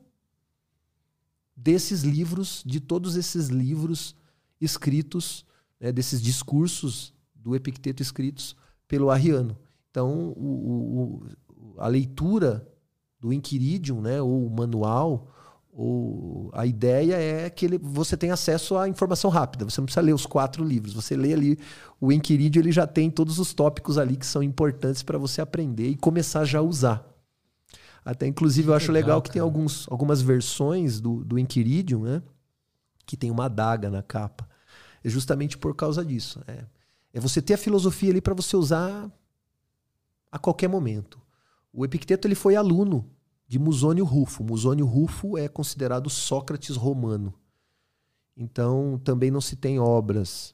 desses 1.54 2.04
livros, 2.04 2.64
de 2.66 2.80
todos 2.80 3.18
esses 3.18 3.50
livros 3.50 4.16
escritos, 4.62 5.46
né, 5.78 5.92
desses 5.92 6.22
discursos 6.22 7.14
do 7.36 7.54
Epicteto 7.54 8.02
escritos 8.02 8.56
pelo 8.88 9.10
Arriano. 9.10 9.58
Então, 9.92 10.30
o, 10.38 11.22
o, 11.50 11.80
a 11.80 11.90
leitura 11.90 12.66
do 13.20 13.34
Enquiridium, 13.34 14.00
né, 14.00 14.22
ou 14.22 14.48
o 14.48 14.50
manual, 14.50 15.35
o, 15.78 16.50
a 16.54 16.66
ideia 16.66 17.16
é 17.16 17.50
que 17.50 17.66
ele, 17.66 17.78
você 17.78 18.16
tem 18.16 18.32
acesso 18.32 18.78
à 18.78 18.88
informação 18.88 19.30
rápida. 19.30 19.66
Você 19.66 19.82
não 19.82 19.86
precisa 19.86 20.02
ler 20.02 20.14
os 20.14 20.26
quatro 20.26 20.64
livros. 20.64 20.94
Você 20.94 21.18
lê 21.18 21.34
ali 21.34 21.60
o 22.00 22.14
Enquiridio, 22.14 22.62
ele 22.62 22.72
já 22.72 22.88
tem 22.88 23.12
todos 23.12 23.40
os 23.40 23.54
tópicos 23.54 23.98
ali 23.98 24.16
que 24.16 24.26
são 24.26 24.42
importantes 24.42 25.04
para 25.04 25.18
você 25.18 25.42
aprender 25.42 25.90
e 25.90 25.98
começar 25.98 26.46
já 26.46 26.60
a 26.60 26.62
usar. 26.62 27.06
Até 28.06 28.26
inclusive 28.26 28.70
eu 28.70 28.74
acho 28.74 28.90
legal, 28.90 29.18
legal 29.18 29.22
que 29.22 29.32
tem 29.32 29.42
alguns, 29.42 29.86
algumas 29.90 30.22
versões 30.22 31.02
do, 31.02 31.26
do 31.26 31.38
Enquiridium, 31.38 32.04
né? 32.04 32.24
Que 33.06 33.18
tem 33.18 33.30
uma 33.30 33.46
adaga 33.46 33.90
na 33.90 34.02
capa. 34.02 34.48
É 35.04 35.10
justamente 35.10 35.58
por 35.58 35.76
causa 35.76 36.06
disso. 36.06 36.40
É, 36.48 36.64
é 37.14 37.20
você 37.20 37.42
ter 37.42 37.56
a 37.56 37.58
filosofia 37.58 38.12
ali 38.12 38.22
para 38.22 38.34
você 38.34 38.56
usar 38.56 39.12
a 40.32 40.40
qualquer 40.40 40.70
momento. 40.70 41.20
O 41.74 41.84
Epicteto 41.84 42.26
ele 42.30 42.36
foi 42.36 42.56
aluno 42.56 43.12
de 43.48 43.60
Musônio 43.60 44.06
Rufo. 44.06 44.44
Musônio 44.44 44.86
Rufo 44.86 45.38
é 45.38 45.48
considerado 45.48 46.10
Sócrates 46.10 46.76
romano. 46.76 47.34
Então, 48.36 49.00
também 49.04 49.32
não 49.32 49.40
se 49.40 49.56
tem 49.56 49.80
obras, 49.80 50.54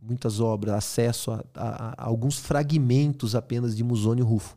muitas 0.00 0.40
obras, 0.40 0.74
acesso 0.74 1.32
a, 1.32 1.44
a, 1.54 2.02
a 2.02 2.06
alguns 2.06 2.38
fragmentos 2.38 3.34
apenas 3.34 3.76
de 3.76 3.84
Musônio 3.84 4.24
Rufo. 4.24 4.56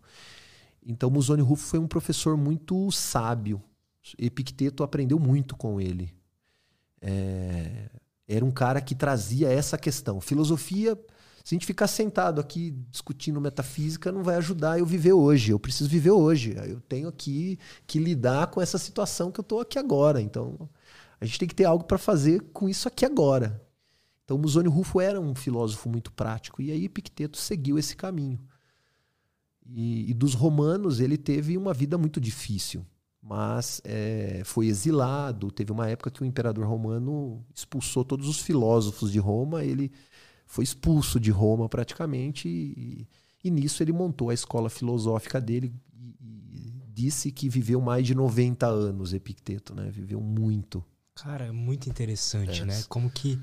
Então, 0.86 1.10
Musônio 1.10 1.44
Rufo 1.44 1.68
foi 1.68 1.80
um 1.80 1.88
professor 1.88 2.38
muito 2.38 2.90
sábio. 2.92 3.62
Epicteto 4.18 4.84
aprendeu 4.84 5.20
muito 5.20 5.56
com 5.56 5.82
ele. 5.82 6.14
É, 7.02 7.90
era 8.28 8.46
um 8.46 8.52
cara 8.52 8.80
que 8.80 8.96
trazia 8.96 9.50
essa 9.50 9.78
questão. 9.78 10.22
Filosofia 10.22 10.98
se 11.48 11.56
a 11.56 11.56
gente 11.56 11.66
ficar 11.66 11.88
sentado 11.88 12.42
aqui 12.42 12.72
discutindo 12.92 13.40
metafísica, 13.40 14.12
não 14.12 14.22
vai 14.22 14.36
ajudar 14.36 14.80
eu 14.80 14.86
viver 14.86 15.14
hoje. 15.14 15.54
Eu 15.54 15.58
preciso 15.58 15.90
viver 15.90 16.12
hoje. 16.12 16.54
Eu 16.68 16.82
tenho 16.82 17.08
aqui 17.08 17.58
que 17.86 18.00
lidar 18.00 18.48
com 18.48 18.60
essa 18.60 18.78
situação 18.78 19.32
que 19.32 19.40
eu 19.40 19.44
estou 19.44 19.62
aqui 19.62 19.80
agora. 19.80 20.22
Então, 20.22 20.70
a 21.22 21.24
gente 21.24 21.40
tem 21.40 21.48
que 21.48 21.56
ter 21.56 21.64
algo 21.64 21.86
para 21.86 21.98
fazer 21.98 22.42
com 22.52 22.68
isso 22.68 22.86
aqui 22.86 23.06
agora. 23.06 23.66
Então, 24.26 24.38
Musônio 24.38 24.70
Rufo 24.70 25.00
era 25.00 25.22
um 25.22 25.34
filósofo 25.34 25.88
muito 25.88 26.12
prático. 26.12 26.62
E 26.62 26.70
aí, 26.70 26.84
Epicteto 26.84 27.38
seguiu 27.38 27.80
esse 27.80 27.96
caminho. 27.96 28.38
E, 29.66 30.12
e 30.12 30.14
dos 30.14 30.34
romanos, 30.34 31.00
ele 31.00 31.18
teve 31.18 31.58
uma 31.58 31.74
vida 31.74 31.98
muito 31.98 32.20
difícil 32.20 32.86
mas 33.28 33.82
é, 33.84 34.42
foi 34.46 34.68
exilado. 34.68 35.52
Teve 35.52 35.72
uma 35.72 35.90
época 35.90 36.10
que 36.10 36.22
o 36.22 36.26
imperador 36.26 36.66
romano 36.66 37.46
expulsou 37.54 38.06
todos 38.06 38.28
os 38.30 38.40
filósofos 38.40 39.12
de 39.12 39.20
Roma. 39.20 39.66
Ele 39.66 39.92
foi 40.48 40.64
expulso 40.64 41.20
de 41.20 41.30
Roma 41.30 41.70
praticamente 41.70 42.48
e, 42.48 43.08
e 43.44 43.52
nisso 43.52 43.84
ele 43.84 43.92
montou 43.92 44.30
a 44.30 44.34
escola 44.34 44.70
filosófica 44.70 45.40
dele 45.40 45.72
e, 45.94 46.16
e, 46.20 46.74
disse 46.94 47.32
que 47.32 47.48
viveu 47.48 47.80
mais 47.80 48.08
de 48.08 48.16
90 48.16 48.66
anos 48.66 49.14
Epicteto, 49.14 49.76
né? 49.76 49.92
Viveu 49.92 50.20
muito. 50.20 50.84
Cara, 51.14 51.46
é 51.46 51.52
muito 51.52 51.88
interessante, 51.90 52.62
é. 52.62 52.66
né? 52.66 52.84
Como 52.90 53.10
que 53.12 53.40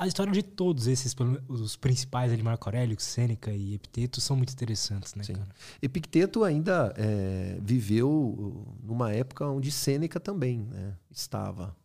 a 0.00 0.06
história 0.06 0.32
de 0.32 0.42
todos 0.42 0.86
esses, 0.86 1.14
os 1.46 1.76
principais 1.76 2.32
ali, 2.32 2.42
Marco 2.42 2.66
Aurélio, 2.66 2.98
Sêneca 2.98 3.52
e 3.52 3.74
Epicteto, 3.74 4.18
são 4.18 4.34
muito 4.34 4.50
interessantes, 4.50 5.14
né, 5.14 5.22
Sim. 5.22 5.34
cara? 5.34 5.48
Epicteto 5.82 6.42
ainda 6.42 6.94
é, 6.96 7.58
viveu 7.60 8.66
numa 8.82 9.12
época 9.12 9.46
onde 9.46 9.70
Sêneca 9.70 10.18
também 10.18 10.60
né, 10.60 10.96
estava. 11.10 11.76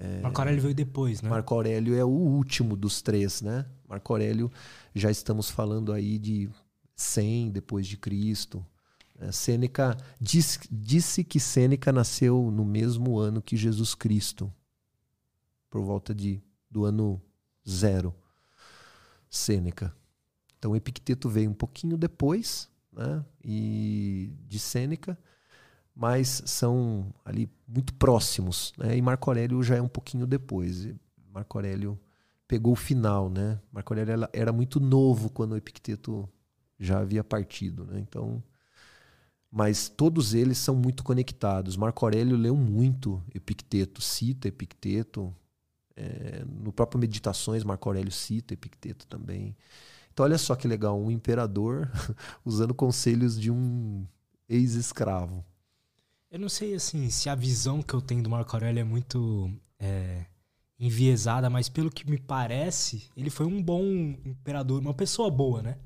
É, 0.00 0.22
Marco 0.22 0.40
Aurélio 0.40 0.62
veio 0.62 0.74
depois, 0.74 1.20
né? 1.20 1.28
Marco 1.28 1.54
Aurélio 1.54 1.94
é 1.94 2.02
o 2.02 2.08
último 2.08 2.74
dos 2.74 3.02
três, 3.02 3.42
né? 3.42 3.66
Marco 3.86 4.10
Aurélio, 4.14 4.50
já 4.94 5.10
estamos 5.10 5.50
falando 5.50 5.92
aí 5.92 6.18
de 6.18 6.48
100 6.96 7.50
depois 7.50 7.86
de 7.86 7.98
Cristo. 7.98 8.64
É, 9.18 9.30
Sêneca 9.30 9.94
diz, 10.18 10.58
disse 10.70 11.22
que 11.22 11.38
Sêneca 11.38 11.92
nasceu 11.92 12.50
no 12.50 12.64
mesmo 12.64 13.18
ano 13.18 13.42
que 13.42 13.58
Jesus 13.58 13.94
Cristo, 13.94 14.50
por 15.68 15.82
volta 15.82 16.14
de 16.14 16.42
do 16.70 16.86
ano 16.86 17.20
zero. 17.68 18.14
Sêneca. 19.28 19.94
Então 20.58 20.74
Epicteto 20.74 21.28
veio 21.28 21.50
um 21.50 21.54
pouquinho 21.54 21.98
depois, 21.98 22.70
né? 22.90 23.22
E 23.44 24.32
de 24.48 24.58
Sêneca 24.58 25.18
mas 25.94 26.42
são 26.46 27.12
ali 27.24 27.50
muito 27.66 27.92
próximos. 27.94 28.72
Né? 28.78 28.96
E 28.96 29.02
Marco 29.02 29.30
Aurélio 29.30 29.62
já 29.62 29.76
é 29.76 29.82
um 29.82 29.88
pouquinho 29.88 30.26
depois. 30.26 30.88
Marco 31.32 31.58
Aurélio 31.58 31.98
pegou 32.48 32.72
o 32.72 32.76
final, 32.76 33.30
né? 33.30 33.60
Marco 33.72 33.92
Aurélio 33.92 34.28
era 34.32 34.52
muito 34.52 34.80
novo 34.80 35.30
quando 35.30 35.52
o 35.52 35.56
Epicteto 35.56 36.28
já 36.78 36.98
havia 36.98 37.22
partido, 37.22 37.84
né? 37.84 38.00
Então, 38.00 38.42
mas 39.50 39.88
todos 39.88 40.32
eles 40.32 40.58
são 40.58 40.74
muito 40.74 41.02
conectados. 41.02 41.76
Marco 41.76 42.04
Aurélio 42.04 42.36
leu 42.36 42.56
muito 42.56 43.22
Epicteto, 43.34 44.00
cita 44.00 44.48
Epicteto. 44.48 45.34
É, 45.96 46.44
no 46.46 46.72
próprio 46.72 47.00
Meditações, 47.00 47.62
Marco 47.62 47.88
Aurélio 47.88 48.12
cita 48.12 48.54
Epicteto 48.54 49.06
também. 49.06 49.56
Então, 50.12 50.24
olha 50.24 50.38
só 50.38 50.54
que 50.54 50.66
legal, 50.68 51.00
um 51.00 51.10
imperador 51.10 51.90
usando 52.44 52.74
conselhos 52.74 53.38
de 53.38 53.50
um 53.50 54.06
ex-escravo. 54.48 55.44
Eu 56.30 56.38
não 56.38 56.48
sei, 56.48 56.74
assim, 56.74 57.10
se 57.10 57.28
a 57.28 57.34
visão 57.34 57.82
que 57.82 57.92
eu 57.92 58.00
tenho 58.00 58.22
do 58.22 58.30
Marco 58.30 58.54
Aurélio 58.54 58.80
é 58.80 58.84
muito 58.84 59.50
é, 59.80 60.26
enviesada, 60.78 61.50
mas 61.50 61.68
pelo 61.68 61.90
que 61.90 62.08
me 62.08 62.18
parece, 62.18 63.10
ele 63.16 63.30
foi 63.30 63.46
um 63.46 63.60
bom 63.60 63.82
imperador, 64.24 64.80
uma 64.80 64.94
pessoa 64.94 65.28
boa, 65.28 65.60
né? 65.60 65.76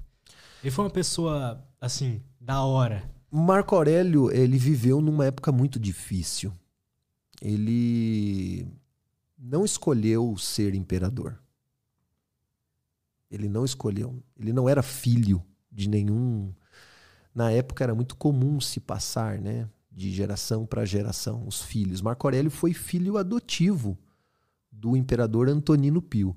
Ele 0.62 0.71
foi 0.71 0.85
uma 0.85 0.91
pessoa, 0.91 1.66
assim, 1.81 2.23
da 2.39 2.62
hora. 2.62 3.11
Marco 3.31 3.75
Aurélio, 3.75 4.31
ele 4.31 4.59
viveu 4.59 5.01
numa 5.01 5.25
época 5.25 5.51
muito 5.51 5.81
difícil. 5.81 6.53
Ele 7.41 8.66
não 9.39 9.65
escolheu 9.65 10.37
ser 10.37 10.75
imperador. 10.75 11.43
Ele 13.31 13.49
não 13.49 13.65
escolheu. 13.65 14.23
Ele 14.39 14.53
não 14.53 14.69
era 14.69 14.83
filho 14.83 15.43
de 15.73 15.89
nenhum. 15.89 16.55
Na 17.35 17.51
época 17.51 17.83
era 17.83 17.95
muito 17.95 18.15
comum 18.15 18.61
se 18.61 18.79
passar, 18.79 19.39
né? 19.41 19.69
De 19.95 20.11
geração 20.12 20.66
para 20.66 20.85
geração, 20.85 21.47
os 21.47 21.62
filhos. 21.62 22.01
Marco 22.01 22.27
Aurélio 22.27 22.51
foi 22.51 22.75
filho 22.75 23.16
adotivo 23.16 23.97
do 24.71 24.97
imperador 24.97 25.49
Antonino 25.49 26.03
Pio. 26.03 26.37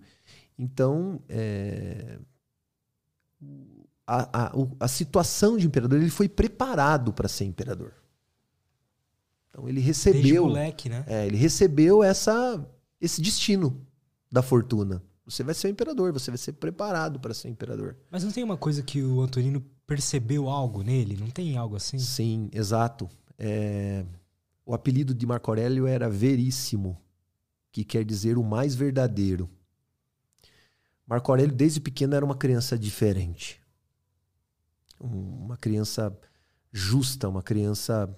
Então, 0.58 1.20
é, 1.28 2.20
a, 4.06 4.48
a, 4.48 4.52
a 4.80 4.88
situação 4.88 5.58
de 5.58 5.68
imperador, 5.68 6.00
ele 6.00 6.10
foi 6.10 6.30
preparado 6.30 7.12
para 7.12 7.28
ser 7.28 7.46
imperador. 7.46 7.94
Então 9.50 9.68
ele 9.68 9.82
recebeu, 9.82 10.22
Desde 10.22 10.40
moleque, 10.40 10.90
né? 10.90 11.04
É, 11.08 11.26
ele 11.26 11.36
recebeu 11.36 12.04
essa, 12.04 12.66
esse 13.02 13.22
destino 13.22 13.86
da 14.32 14.42
fortuna. 14.42 15.02
Você 15.26 15.44
vai 15.44 15.54
ser 15.54 15.68
o 15.68 15.72
imperador, 15.72 16.14
você 16.14 16.32
vai 16.32 16.38
ser 16.38 16.54
preparado 16.54 17.20
para 17.20 17.34
ser 17.34 17.50
imperador. 17.50 17.98
Mas 18.10 18.24
não 18.24 18.32
tem 18.32 18.44
uma 18.44 18.56
coisa 18.56 18.82
que 18.82 19.04
o 19.04 19.20
Antonino 19.20 19.62
percebeu 19.86 20.48
algo 20.48 20.84
nele? 20.84 21.18
Não 21.18 21.30
tem 21.30 21.58
algo 21.58 21.76
assim? 21.76 22.00
Sim, 22.00 22.50
exato. 22.54 23.10
É... 23.38 24.06
O 24.66 24.74
apelido 24.74 25.14
de 25.14 25.26
Marco 25.26 25.50
Aurélio 25.50 25.88
era 25.88 26.10
Veríssimo, 26.10 26.98
que 27.72 27.84
quer 27.86 28.04
dizer 28.04 28.38
o 28.38 28.44
mais 28.44 28.76
verdadeiro. 28.76 29.50
Marco 31.06 31.32
Aurélio, 31.32 31.56
desde 31.56 31.80
pequeno, 31.80 32.16
era 32.16 32.26
uma 32.26 32.36
criança 32.36 32.78
diferente. 32.78 33.62
Uma 35.00 35.56
criança 35.56 36.18
justa, 36.72 37.30
uma 37.30 37.42
criança 37.42 38.14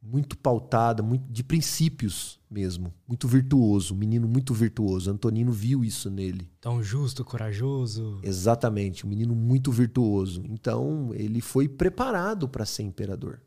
muito 0.00 0.36
pautada, 0.36 1.02
muito 1.02 1.30
de 1.32 1.42
princípios 1.42 2.38
mesmo, 2.50 2.92
muito 3.08 3.26
virtuoso, 3.26 3.94
um 3.94 3.96
menino 3.96 4.28
muito 4.28 4.52
virtuoso. 4.52 5.10
Antonino 5.10 5.50
viu 5.50 5.84
isso 5.84 6.10
nele. 6.10 6.50
Tão 6.60 6.82
justo, 6.82 7.24
corajoso. 7.24 8.20
Exatamente, 8.22 9.06
um 9.06 9.08
menino 9.08 9.34
muito 9.34 9.72
virtuoso. 9.72 10.42
Então, 10.46 11.10
ele 11.14 11.40
foi 11.40 11.68
preparado 11.68 12.48
para 12.48 12.66
ser 12.66 12.82
imperador. 12.82 13.40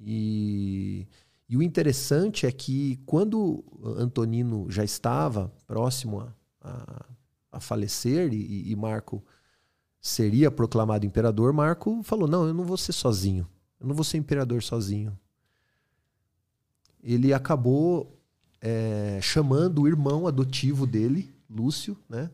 E, 0.00 1.06
e 1.48 1.56
o 1.56 1.62
interessante 1.62 2.46
é 2.46 2.52
que 2.52 3.00
quando 3.06 3.64
Antonino 3.98 4.70
já 4.70 4.84
estava 4.84 5.52
próximo 5.66 6.20
a, 6.20 6.32
a 6.62 7.06
a 7.56 7.60
falecer 7.60 8.32
e, 8.32 8.70
e 8.70 8.76
Marco 8.76 9.24
seria 10.00 10.50
proclamado 10.50 11.06
imperador, 11.06 11.52
Marco 11.52 12.02
falou: 12.02 12.28
Não, 12.28 12.46
eu 12.46 12.54
não 12.54 12.64
vou 12.64 12.76
ser 12.76 12.92
sozinho. 12.92 13.48
Eu 13.80 13.86
não 13.86 13.94
vou 13.94 14.04
ser 14.04 14.18
imperador 14.18 14.62
sozinho. 14.62 15.18
Ele 17.02 17.32
acabou 17.32 18.20
é, 18.60 19.18
chamando 19.22 19.82
o 19.82 19.88
irmão 19.88 20.26
adotivo 20.26 20.86
dele, 20.86 21.34
Lúcio, 21.48 21.96
né? 22.08 22.30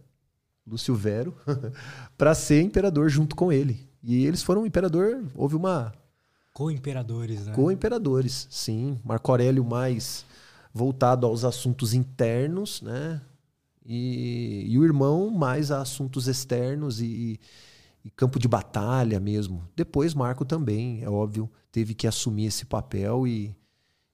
Lúcio 0.66 0.94
Vero, 0.94 1.34
para 2.16 2.34
ser 2.34 2.62
imperador 2.62 3.08
junto 3.08 3.34
com 3.34 3.52
ele. 3.52 3.88
E 4.02 4.24
eles 4.24 4.42
foram 4.42 4.66
imperador. 4.66 5.24
Houve 5.34 5.56
uma. 5.56 5.92
Co-imperadores, 6.52 7.46
né? 7.46 7.54
Co-imperadores, 7.54 8.46
sim. 8.50 9.00
Marco 9.04 9.30
Aurélio 9.30 9.64
mais 9.64 10.24
voltado 10.72 11.26
aos 11.26 11.44
assuntos 11.44 11.94
internos, 11.94 12.82
né? 12.82 13.20
E, 13.84 14.64
e 14.68 14.78
o 14.78 14.84
irmão 14.84 15.30
mais 15.30 15.70
a 15.70 15.80
assuntos 15.80 16.28
externos 16.28 17.00
e, 17.00 17.40
e, 18.04 18.10
campo 18.10 18.38
de 18.38 18.46
batalha 18.46 19.18
mesmo. 19.18 19.66
Depois 19.74 20.14
Marco 20.14 20.44
também, 20.44 21.02
é 21.02 21.10
óbvio, 21.10 21.50
teve 21.72 21.94
que 21.94 22.06
assumir 22.06 22.46
esse 22.46 22.64
papel 22.64 23.26
e, 23.26 23.56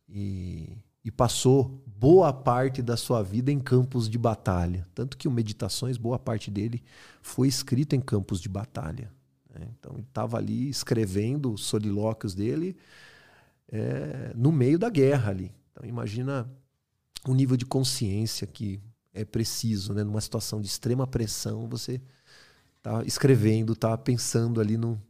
e, 0.09 0.79
e 1.05 1.11
passou 1.11 1.83
boa 1.87 2.33
parte 2.33 2.81
da 2.81 2.97
sua 2.97 3.23
vida 3.23 3.53
em 3.53 3.59
campos 3.59 4.09
de 4.09 4.17
batalha. 4.17 4.87
Tanto 4.95 5.19
que 5.19 5.29
o 5.29 5.31
Meditações, 5.31 5.99
boa 5.99 6.19
parte 6.19 6.51
dele 6.51 6.83
foi 7.21 7.49
escrito 7.49 7.95
em 7.95 8.01
campos 8.01 8.41
de 8.41 8.49
batalha. 8.49 9.13
Né? 9.59 9.69
Então 9.79 9.93
ele 9.95 10.03
estava 10.03 10.37
ali 10.37 10.69
escrevendo 10.69 11.53
os 11.53 11.65
solilóquios 11.65 12.35
dele 12.35 12.77
é, 13.71 14.33
no 14.35 14.53
meio 14.53 14.79
da 14.79 14.89
guerra 14.89 15.31
ali. 15.31 15.53
Então 15.73 15.89
imagina 15.89 16.51
o 17.27 17.35
nível 17.35 17.57
de 17.57 17.67
consciência 17.67 18.47
que 18.47 18.81
é 19.13 19.25
preciso, 19.25 19.93
né? 19.93 20.05
Numa 20.05 20.21
situação 20.21 20.61
de 20.61 20.69
extrema 20.69 21.07
pressão, 21.07 21.69
você 21.69 22.01
tá 22.83 23.03
escrevendo, 23.05 23.75
tá 23.75 23.97
pensando 23.99 24.61
ali 24.61 24.77
no, 24.77 25.01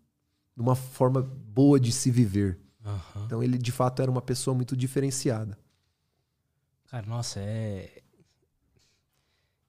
numa 0.56 0.74
forma 0.74 1.22
boa 1.22 1.78
de 1.78 1.92
se 1.92 2.10
viver. 2.10 2.58
Uhum. 2.84 3.24
Então 3.26 3.42
ele 3.42 3.58
de 3.58 3.70
fato 3.70 4.00
era 4.00 4.10
uma 4.10 4.22
pessoa 4.22 4.54
muito 4.54 4.76
diferenciada. 4.76 5.58
Cara, 6.90 7.06
nossa, 7.06 7.38
é 7.40 8.02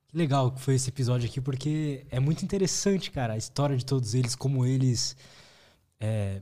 que 0.10 0.18
legal 0.18 0.52
que 0.52 0.60
foi 0.60 0.76
esse 0.76 0.90
episódio 0.90 1.30
aqui, 1.30 1.40
porque 1.40 2.06
é 2.10 2.19
muito 2.19 2.44
interessante, 2.44 3.10
cara, 3.10 3.34
a 3.34 3.38
história 3.38 3.77
de 3.77 3.86
todos 3.86 4.14
eles, 4.14 4.36
como 4.36 4.65
eles. 4.65 5.15
É, 5.99 6.41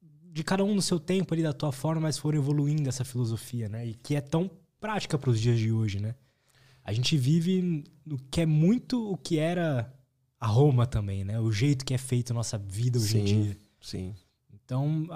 de 0.00 0.42
cada 0.42 0.64
um 0.64 0.74
no 0.74 0.82
seu 0.82 0.98
tempo 0.98 1.32
ali, 1.32 1.42
da 1.42 1.52
tua 1.52 1.72
forma, 1.72 2.00
mas 2.00 2.18
foram 2.18 2.38
evoluindo 2.38 2.88
essa 2.88 3.04
filosofia, 3.04 3.68
né? 3.68 3.86
E 3.86 3.94
que 3.94 4.16
é 4.16 4.20
tão 4.20 4.50
prática 4.80 5.16
para 5.16 5.30
os 5.30 5.40
dias 5.40 5.58
de 5.58 5.70
hoje, 5.70 6.00
né? 6.00 6.14
a 6.88 6.92
gente 6.94 7.18
vive 7.18 7.84
no 8.02 8.18
que 8.30 8.40
é 8.40 8.46
muito 8.46 9.12
o 9.12 9.14
que 9.14 9.38
era 9.38 9.92
a 10.40 10.46
Roma 10.46 10.86
também, 10.86 11.22
né? 11.22 11.38
O 11.38 11.52
jeito 11.52 11.84
que 11.84 11.92
é 11.92 11.98
feito 11.98 12.30
a 12.30 12.34
nossa 12.34 12.56
vida 12.56 12.98
hoje 12.98 13.12
sim, 13.12 13.18
em 13.18 13.42
dia. 13.42 13.58
Sim. 13.78 14.14
Então, 14.50 15.06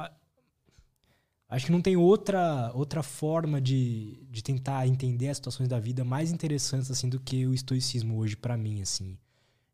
acho 1.52 1.66
que 1.66 1.72
não 1.72 1.82
tem 1.82 1.96
outra, 1.96 2.72
outra 2.74 3.02
forma 3.02 3.60
de, 3.60 4.18
de 4.30 4.42
tentar 4.42 4.86
entender 4.88 5.28
as 5.28 5.36
situações 5.36 5.68
da 5.68 5.78
vida 5.78 6.02
mais 6.02 6.32
interessantes 6.32 6.90
assim 6.90 7.10
do 7.10 7.20
que 7.20 7.46
o 7.46 7.52
estoicismo 7.52 8.16
hoje 8.16 8.34
para 8.34 8.56
mim, 8.56 8.80
assim, 8.80 9.18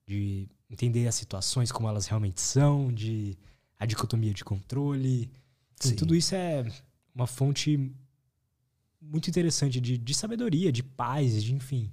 de 0.04 0.48
entender 0.68 1.06
as 1.06 1.14
situações 1.14 1.70
como 1.70 1.88
elas 1.88 2.06
realmente 2.06 2.40
são, 2.40 2.92
de 2.92 3.38
a 3.78 3.86
dicotomia 3.86 4.34
de 4.34 4.44
controle. 4.44 5.30
Assim, 5.78 5.94
tudo 5.94 6.16
isso 6.16 6.34
é 6.34 6.66
uma 7.14 7.28
fonte 7.28 7.94
muito 9.00 9.30
interessante 9.30 9.80
de, 9.80 9.96
de 9.96 10.14
sabedoria, 10.14 10.72
de 10.72 10.82
paz, 10.82 11.44
de 11.44 11.54
enfim. 11.54 11.92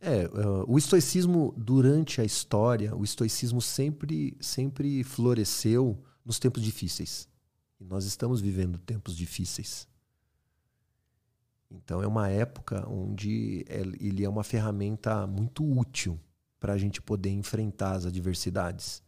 É, 0.00 0.26
uh, 0.26 0.64
o 0.68 0.78
estoicismo 0.78 1.52
durante 1.56 2.20
a 2.20 2.24
história, 2.24 2.94
o 2.94 3.02
estoicismo 3.02 3.60
sempre, 3.60 4.36
sempre 4.40 5.02
floresceu 5.02 6.00
nos 6.24 6.38
tempos 6.38 6.62
difíceis. 6.62 7.31
E 7.82 7.84
nós 7.84 8.04
estamos 8.04 8.40
vivendo 8.40 8.78
tempos 8.78 9.16
difíceis. 9.16 9.88
Então 11.70 12.02
é 12.02 12.06
uma 12.06 12.28
época 12.28 12.86
onde 12.88 13.64
é, 13.68 13.80
ele 13.80 14.24
é 14.24 14.28
uma 14.28 14.44
ferramenta 14.44 15.26
muito 15.26 15.64
útil 15.64 16.20
para 16.60 16.74
a 16.74 16.78
gente 16.78 17.02
poder 17.02 17.30
enfrentar 17.30 17.92
as 17.92 18.06
adversidades. 18.06 19.02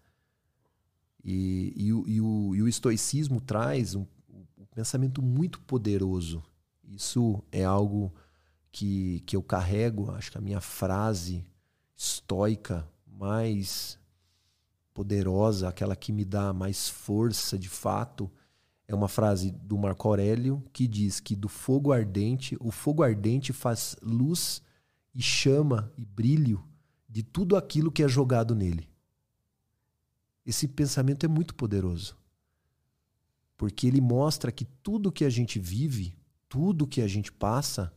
E, 1.23 1.73
e, 1.77 1.93
o, 1.93 2.05
e, 2.09 2.21
o, 2.21 2.55
e 2.57 2.63
o 2.63 2.69
estoicismo 2.69 3.41
traz 3.41 3.95
um, 3.95 4.05
um 4.59 4.67
pensamento 4.67 5.23
muito 5.23 5.61
poderoso 5.61 6.43
isso 6.95 7.43
é 7.51 7.65
algo 7.65 8.15
que, 8.71 9.21
que 9.27 9.37
eu 9.37 9.43
carrego, 9.43 10.11
acho 10.13 10.31
que 10.31 10.39
a 10.39 10.41
minha 10.41 10.61
frase 10.61 11.45
estoica 11.97 12.89
mais 13.07 13.99
poderosa, 14.93 15.69
aquela 15.69 15.97
que 15.97 16.13
me 16.13 16.25
dá 16.25 16.53
mais 16.53 16.89
força 16.89 17.59
de 17.59 17.69
fato, 17.69 18.31
é 18.87 18.95
uma 18.95 19.09
frase 19.09 19.51
do 19.51 19.79
Marco 19.79 20.09
Aurélio 20.09 20.63
que 20.73 20.87
diz 20.87 21.21
que 21.21 21.35
do 21.35 21.49
fogo 21.49 21.93
ardente, 21.93 22.57
o 22.61 22.71
fogo 22.71 23.03
ardente 23.03 23.53
faz 23.53 23.97
luz 24.03 24.63
e 25.15 25.23
chama 25.23 25.93
e 25.97 26.05
brilho 26.05 26.63
de 27.09 27.23
tudo 27.23 27.57
aquilo 27.57 27.91
que 27.91 28.03
é 28.03 28.09
jogado 28.09 28.55
nele. 28.55 28.89
Esse 30.45 30.69
pensamento 30.69 31.25
é 31.25 31.29
muito 31.29 31.55
poderoso. 31.55 32.17
Porque 33.57 33.87
ele 33.87 34.01
mostra 34.01 34.53
que 34.53 34.65
tudo 34.65 35.13
que 35.13 35.25
a 35.25 35.31
gente 35.31 35.59
vive, 35.59 36.15
tudo 36.49 36.87
que 36.87 37.01
a 37.01 37.09
gente 37.09 37.33
passa 37.33 37.93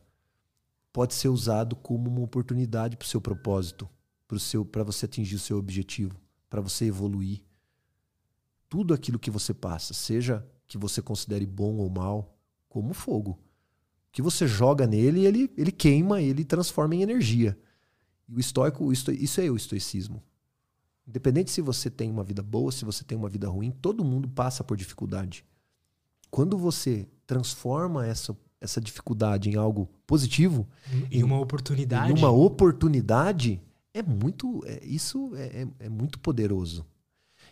pode 0.94 1.14
ser 1.14 1.28
usado 1.28 1.76
como 1.76 2.10
uma 2.10 2.22
oportunidade 2.22 2.96
para 2.96 3.06
o 3.06 3.08
seu 3.10 3.20
propósito, 3.20 3.90
para 4.72 4.84
você 4.84 5.06
atingir 5.06 5.36
o 5.36 5.40
seu 5.40 5.58
objetivo, 5.58 6.20
para 6.50 6.62
você 6.62 6.86
evoluir. 6.86 7.44
Tudo 8.70 8.94
aquilo 8.94 9.20
que 9.20 9.32
você 9.32 9.54
passa, 9.54 9.94
seja 9.94 10.48
que 10.68 10.78
você 10.78 11.02
considere 11.02 11.46
bom 11.46 11.78
ou 11.78 11.90
mal, 11.90 12.38
como 12.68 12.94
fogo. 12.94 13.32
O 13.32 13.40
que 14.12 14.22
você 14.22 14.48
joga 14.48 14.86
nele, 14.88 15.26
ele, 15.26 15.52
ele 15.56 15.72
queima, 15.72 16.22
ele 16.22 16.44
transforma 16.44 16.96
em 16.96 17.02
energia. 17.02 17.58
E 18.28 18.36
o 18.36 18.40
estoico, 18.40 18.92
isso 18.92 19.42
é 19.42 19.50
o 19.50 19.56
estoicismo. 19.56 20.22
Independente 21.08 21.52
se 21.52 21.62
você 21.62 21.90
tem 21.90 22.12
uma 22.12 22.24
vida 22.24 22.44
boa, 22.44 22.72
se 22.72 22.84
você 22.84 23.04
tem 23.04 23.18
uma 23.18 23.30
vida 23.30 23.48
ruim, 23.48 23.72
todo 23.72 24.04
mundo 24.04 24.28
passa 24.28 24.64
por 24.64 24.76
dificuldade. 24.76 25.46
Quando 26.30 26.58
você 26.58 27.08
transforma 27.26 28.06
essa 28.06 28.38
essa 28.60 28.82
dificuldade 28.82 29.50
em 29.50 29.56
algo 29.56 29.90
positivo, 30.06 30.68
em 31.12 31.24
uma 31.24 31.40
oportunidade, 31.40 32.12
em 32.12 32.18
uma 32.18 32.32
oportunidade, 32.32 33.62
é 33.94 34.02
muito, 34.02 34.64
é, 34.66 34.84
isso 34.84 35.36
é, 35.36 35.62
é, 35.62 35.68
é, 35.82 35.90
muito 35.90 36.20
poderoso. 36.20 36.86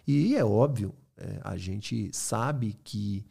E 0.07 0.35
é 0.35 0.43
óbvio, 0.43 0.93
é, 1.17 1.39
a 1.43 1.57
gente 1.57 2.09
sabe 2.13 2.77
que 2.83 3.25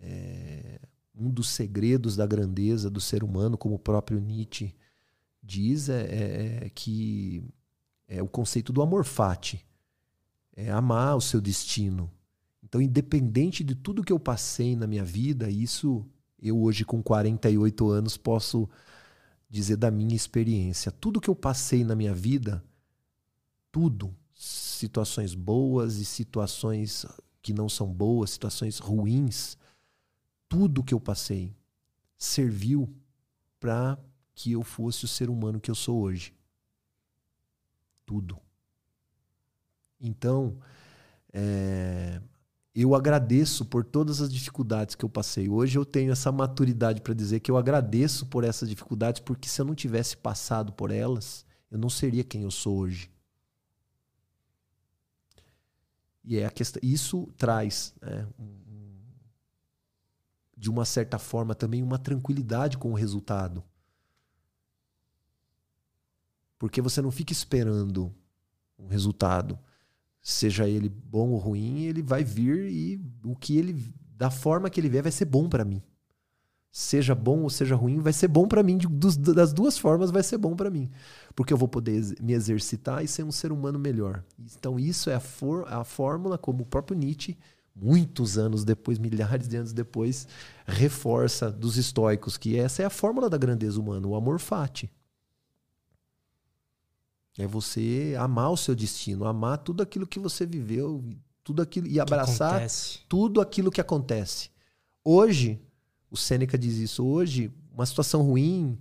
é, 0.00 0.80
um 1.14 1.30
dos 1.30 1.48
segredos 1.48 2.16
da 2.16 2.26
grandeza 2.26 2.88
do 2.88 3.00
ser 3.00 3.24
humano, 3.24 3.58
como 3.58 3.74
o 3.74 3.78
próprio 3.78 4.20
Nietzsche 4.20 4.74
diz, 5.42 5.88
é, 5.88 6.02
é, 6.02 6.66
é 6.66 6.70
que 6.70 7.42
é 8.06 8.22
o 8.22 8.28
conceito 8.28 8.72
do 8.72 8.82
amor 8.82 9.04
fati. 9.04 9.64
É 10.54 10.70
amar 10.70 11.16
o 11.16 11.20
seu 11.20 11.40
destino. 11.40 12.10
Então, 12.62 12.80
independente 12.80 13.62
de 13.64 13.74
tudo 13.74 14.02
que 14.02 14.12
eu 14.12 14.18
passei 14.18 14.76
na 14.76 14.86
minha 14.86 15.04
vida, 15.04 15.50
isso 15.50 16.04
eu 16.40 16.60
hoje 16.60 16.84
com 16.84 17.02
48 17.02 17.88
anos 17.88 18.16
posso 18.16 18.68
dizer 19.48 19.76
da 19.76 19.90
minha 19.90 20.14
experiência. 20.14 20.92
Tudo 20.92 21.20
que 21.20 21.30
eu 21.30 21.34
passei 21.34 21.84
na 21.84 21.96
minha 21.96 22.14
vida, 22.14 22.62
tudo, 23.72 24.14
situações 24.38 25.34
boas 25.34 25.96
e 25.96 26.04
situações 26.04 27.04
que 27.42 27.52
não 27.52 27.68
são 27.68 27.92
boas, 27.92 28.30
situações 28.30 28.78
ruins, 28.78 29.58
tudo 30.48 30.82
que 30.84 30.94
eu 30.94 31.00
passei 31.00 31.52
serviu 32.16 32.88
para 33.58 33.98
que 34.34 34.52
eu 34.52 34.62
fosse 34.62 35.04
o 35.04 35.08
ser 35.08 35.28
humano 35.28 35.60
que 35.60 35.70
eu 35.70 35.74
sou 35.74 36.00
hoje. 36.00 36.32
Tudo. 38.06 38.38
Então, 40.00 40.56
é, 41.32 42.22
eu 42.72 42.94
agradeço 42.94 43.64
por 43.64 43.84
todas 43.84 44.20
as 44.20 44.32
dificuldades 44.32 44.94
que 44.94 45.04
eu 45.04 45.10
passei. 45.10 45.48
Hoje 45.48 45.76
eu 45.76 45.84
tenho 45.84 46.12
essa 46.12 46.30
maturidade 46.30 47.00
para 47.00 47.12
dizer 47.12 47.40
que 47.40 47.50
eu 47.50 47.56
agradeço 47.56 48.26
por 48.26 48.44
essas 48.44 48.68
dificuldades, 48.68 49.20
porque 49.20 49.48
se 49.48 49.60
eu 49.60 49.64
não 49.64 49.74
tivesse 49.74 50.16
passado 50.16 50.72
por 50.72 50.92
elas, 50.92 51.44
eu 51.68 51.78
não 51.78 51.90
seria 51.90 52.22
quem 52.22 52.42
eu 52.42 52.50
sou 52.52 52.78
hoje. 52.78 53.10
E 56.28 56.36
é 56.38 56.44
a 56.44 56.50
questão, 56.50 56.80
isso 56.82 57.26
traz, 57.38 57.94
né, 58.02 58.28
de 60.56 60.68
uma 60.68 60.84
certa 60.84 61.18
forma, 61.18 61.54
também 61.54 61.82
uma 61.82 61.98
tranquilidade 61.98 62.76
com 62.76 62.90
o 62.90 62.94
resultado. 62.94 63.64
Porque 66.58 66.82
você 66.82 67.00
não 67.00 67.10
fica 67.10 67.32
esperando 67.32 68.14
um 68.78 68.88
resultado 68.88 69.58
seja 70.20 70.68
ele 70.68 70.88
bom 70.88 71.30
ou 71.30 71.38
ruim, 71.38 71.84
ele 71.84 72.02
vai 72.02 72.22
vir 72.22 72.70
e 72.70 73.00
o 73.24 73.34
que 73.34 73.56
ele 73.56 73.94
da 74.16 74.30
forma 74.30 74.68
que 74.68 74.78
ele 74.78 74.88
vier 74.88 75.02
vai 75.02 75.12
ser 75.12 75.24
bom 75.24 75.48
para 75.48 75.64
mim. 75.64 75.82
Seja 76.78 77.12
bom 77.12 77.40
ou 77.40 77.50
seja 77.50 77.74
ruim, 77.74 77.98
vai 77.98 78.12
ser 78.12 78.28
bom 78.28 78.46
para 78.46 78.62
mim. 78.62 78.78
Dos, 78.78 79.16
das 79.16 79.52
duas 79.52 79.76
formas 79.76 80.12
vai 80.12 80.22
ser 80.22 80.38
bom 80.38 80.54
para 80.54 80.70
mim. 80.70 80.88
Porque 81.34 81.52
eu 81.52 81.56
vou 81.56 81.66
poder 81.66 82.00
me 82.22 82.32
exercitar 82.32 83.02
e 83.02 83.08
ser 83.08 83.24
um 83.24 83.32
ser 83.32 83.50
humano 83.50 83.80
melhor. 83.80 84.22
Então, 84.56 84.78
isso 84.78 85.10
é 85.10 85.16
a, 85.16 85.18
for, 85.18 85.66
a 85.66 85.82
fórmula, 85.82 86.38
como 86.38 86.62
o 86.62 86.66
próprio 86.66 86.96
Nietzsche, 86.96 87.36
muitos 87.74 88.38
anos 88.38 88.64
depois, 88.64 88.96
milhares 88.96 89.48
de 89.48 89.56
anos 89.56 89.72
depois, 89.72 90.28
reforça 90.68 91.50
dos 91.50 91.76
estoicos, 91.76 92.36
que 92.36 92.56
essa 92.56 92.80
é 92.80 92.86
a 92.86 92.90
fórmula 92.90 93.28
da 93.28 93.36
grandeza 93.36 93.80
humana, 93.80 94.06
o 94.06 94.14
amor 94.14 94.38
fati. 94.38 94.88
É 97.36 97.44
você 97.44 98.14
amar 98.16 98.52
o 98.52 98.56
seu 98.56 98.76
destino, 98.76 99.24
amar 99.24 99.58
tudo 99.58 99.82
aquilo 99.82 100.06
que 100.06 100.20
você 100.20 100.46
viveu, 100.46 101.02
tudo 101.42 101.60
aquilo 101.60 101.88
e 101.88 101.98
abraçar 101.98 102.64
tudo 103.08 103.40
aquilo 103.40 103.72
que 103.72 103.80
acontece. 103.80 104.48
Hoje, 105.04 105.60
o 106.10 106.16
Sêneca 106.16 106.58
diz 106.58 106.76
isso, 106.76 107.04
hoje 107.04 107.52
uma 107.72 107.86
situação 107.86 108.22
ruim, 108.22 108.78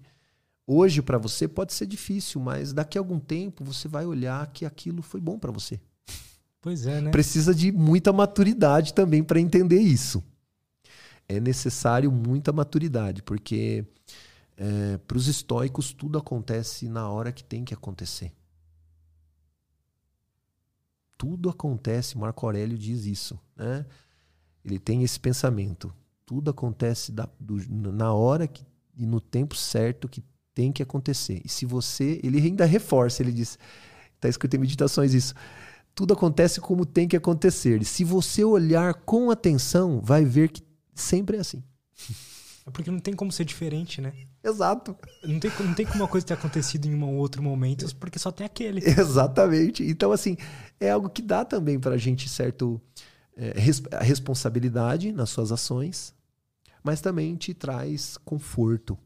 hoje 0.65 1.01
para 1.01 1.17
você 1.17 1.47
pode 1.47 1.73
ser 1.73 1.85
difícil, 1.85 2.41
mas 2.41 2.73
daqui 2.73 2.97
a 2.97 3.01
algum 3.01 3.19
tempo 3.19 3.63
você 3.63 3.87
vai 3.87 4.05
olhar 4.05 4.45
que 4.47 4.65
aquilo 4.65 5.01
foi 5.01 5.19
bom 5.19 5.37
para 5.37 5.51
você. 5.51 5.79
Pois 6.61 6.85
é, 6.85 6.99
né? 6.99 7.11
Precisa 7.11 7.53
de 7.53 7.71
muita 7.71 8.11
maturidade 8.11 8.93
também 8.93 9.23
para 9.23 9.39
entender 9.39 9.79
isso. 9.79 10.23
É 11.29 11.39
necessário 11.39 12.11
muita 12.11 12.51
maturidade, 12.51 13.21
porque 13.21 13.85
é, 14.55 14.97
para 14.97 15.17
os 15.17 15.27
estoicos 15.27 15.93
tudo 15.93 16.17
acontece 16.17 16.87
na 16.87 17.09
hora 17.09 17.31
que 17.31 17.43
tem 17.43 17.63
que 17.63 17.73
acontecer 17.73 18.31
tudo 21.17 21.49
acontece, 21.49 22.17
Marco 22.17 22.45
Aurélio 22.45 22.77
diz 22.77 23.05
isso, 23.05 23.39
né? 23.55 23.85
Ele 24.63 24.77
tem 24.77 25.03
esse 25.03 25.19
pensamento. 25.19 25.93
Tudo 26.27 26.51
acontece 26.51 27.11
da, 27.11 27.27
do, 27.39 27.57
na 27.91 28.13
hora 28.13 28.45
que, 28.47 28.63
e 28.95 29.07
no 29.07 29.19
tempo 29.19 29.55
certo 29.55 30.07
que 30.07 30.21
tem 30.53 30.71
que 30.73 30.83
acontecer. 30.83 31.41
E 31.45 31.49
se 31.49 31.65
você. 31.65 32.19
Ele 32.21 32.39
ainda 32.39 32.65
reforça, 32.65 33.23
ele 33.23 33.31
diz. 33.31 33.57
Está 34.15 34.27
escrito 34.27 34.55
em 34.55 34.59
Meditações 34.59 35.13
isso. 35.13 35.33
Tudo 35.95 36.13
acontece 36.13 36.59
como 36.59 36.85
tem 36.85 37.07
que 37.07 37.15
acontecer. 37.15 37.81
E 37.81 37.85
se 37.85 38.03
você 38.03 38.43
olhar 38.43 38.93
com 38.93 39.31
atenção, 39.31 40.01
vai 40.01 40.25
ver 40.25 40.49
que 40.49 40.61
sempre 40.93 41.37
é 41.37 41.39
assim. 41.39 41.63
É 42.67 42.69
porque 42.69 42.91
não 42.91 42.99
tem 42.99 43.13
como 43.13 43.31
ser 43.31 43.45
diferente, 43.45 44.01
né? 44.01 44.11
Exato. 44.43 44.97
Não 45.23 45.39
tem, 45.39 45.49
não 45.61 45.73
tem 45.73 45.85
como 45.85 46.03
uma 46.03 46.09
coisa 46.09 46.27
ter 46.27 46.33
acontecido 46.33 46.85
em 46.85 46.93
um 46.93 47.17
outro 47.17 47.41
momento, 47.41 47.95
porque 47.95 48.19
só 48.19 48.31
tem 48.33 48.45
aquele. 48.45 48.81
Exatamente. 48.83 49.83
Então, 49.83 50.11
assim, 50.11 50.35
é 50.77 50.91
algo 50.91 51.09
que 51.09 51.21
dá 51.21 51.45
também 51.45 51.79
para 51.79 51.95
a 51.95 51.97
gente 51.97 52.27
certo 52.27 52.81
é, 53.37 53.53
res, 53.57 53.81
responsabilidade 54.01 55.13
nas 55.13 55.29
suas 55.29 55.51
ações, 55.51 56.13
mas 56.83 57.01
também 57.01 57.35
te 57.35 57.53
traz 57.53 58.17
conforto. 58.17 58.97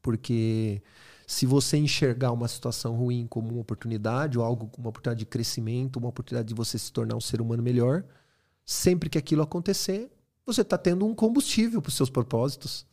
Porque 0.00 0.82
se 1.26 1.46
você 1.46 1.76
enxergar 1.76 2.32
uma 2.32 2.48
situação 2.48 2.94
ruim 2.94 3.26
como 3.26 3.50
uma 3.52 3.60
oportunidade, 3.60 4.38
ou 4.38 4.44
algo 4.44 4.66
como 4.68 4.86
uma 4.86 4.90
oportunidade 4.90 5.20
de 5.20 5.26
crescimento, 5.26 5.98
uma 5.98 6.08
oportunidade 6.08 6.48
de 6.48 6.54
você 6.54 6.78
se 6.78 6.92
tornar 6.92 7.16
um 7.16 7.20
ser 7.20 7.40
humano 7.40 7.62
melhor, 7.62 8.04
sempre 8.64 9.08
que 9.08 9.16
aquilo 9.16 9.42
acontecer, 9.42 10.10
você 10.44 10.62
está 10.62 10.76
tendo 10.76 11.06
um 11.06 11.14
combustível 11.14 11.80
para 11.80 11.88
os 11.88 11.96
seus 11.96 12.10
propósitos. 12.10 12.86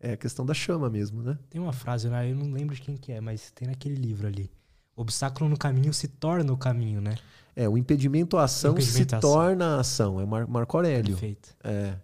É 0.00 0.12
a 0.12 0.16
questão 0.16 0.44
da 0.44 0.52
chama 0.52 0.90
mesmo, 0.90 1.22
né? 1.22 1.38
Tem 1.48 1.60
uma 1.60 1.72
frase, 1.72 2.08
né? 2.08 2.28
eu 2.28 2.34
não 2.34 2.50
lembro 2.50 2.74
de 2.74 2.80
quem 2.80 2.96
que 2.96 3.12
é, 3.12 3.20
mas 3.20 3.52
tem 3.52 3.68
naquele 3.68 3.94
livro 3.94 4.26
ali. 4.26 4.50
O 4.96 5.02
obstáculo 5.02 5.48
no 5.48 5.56
caminho 5.56 5.94
se 5.94 6.08
torna 6.08 6.52
o 6.52 6.56
caminho, 6.56 7.00
né? 7.00 7.16
É, 7.54 7.68
o 7.68 7.78
impedimento 7.78 8.36
à 8.36 8.44
ação 8.44 8.72
impedimento 8.72 9.10
se 9.10 9.16
ação. 9.16 9.20
torna 9.20 9.76
a 9.76 9.80
ação. 9.80 10.20
É 10.20 10.26
Mar 10.26 10.46
Marco 10.48 10.76
Aurélio. 10.76 11.12
Perfeito. 11.12 11.54
É. 11.62 11.94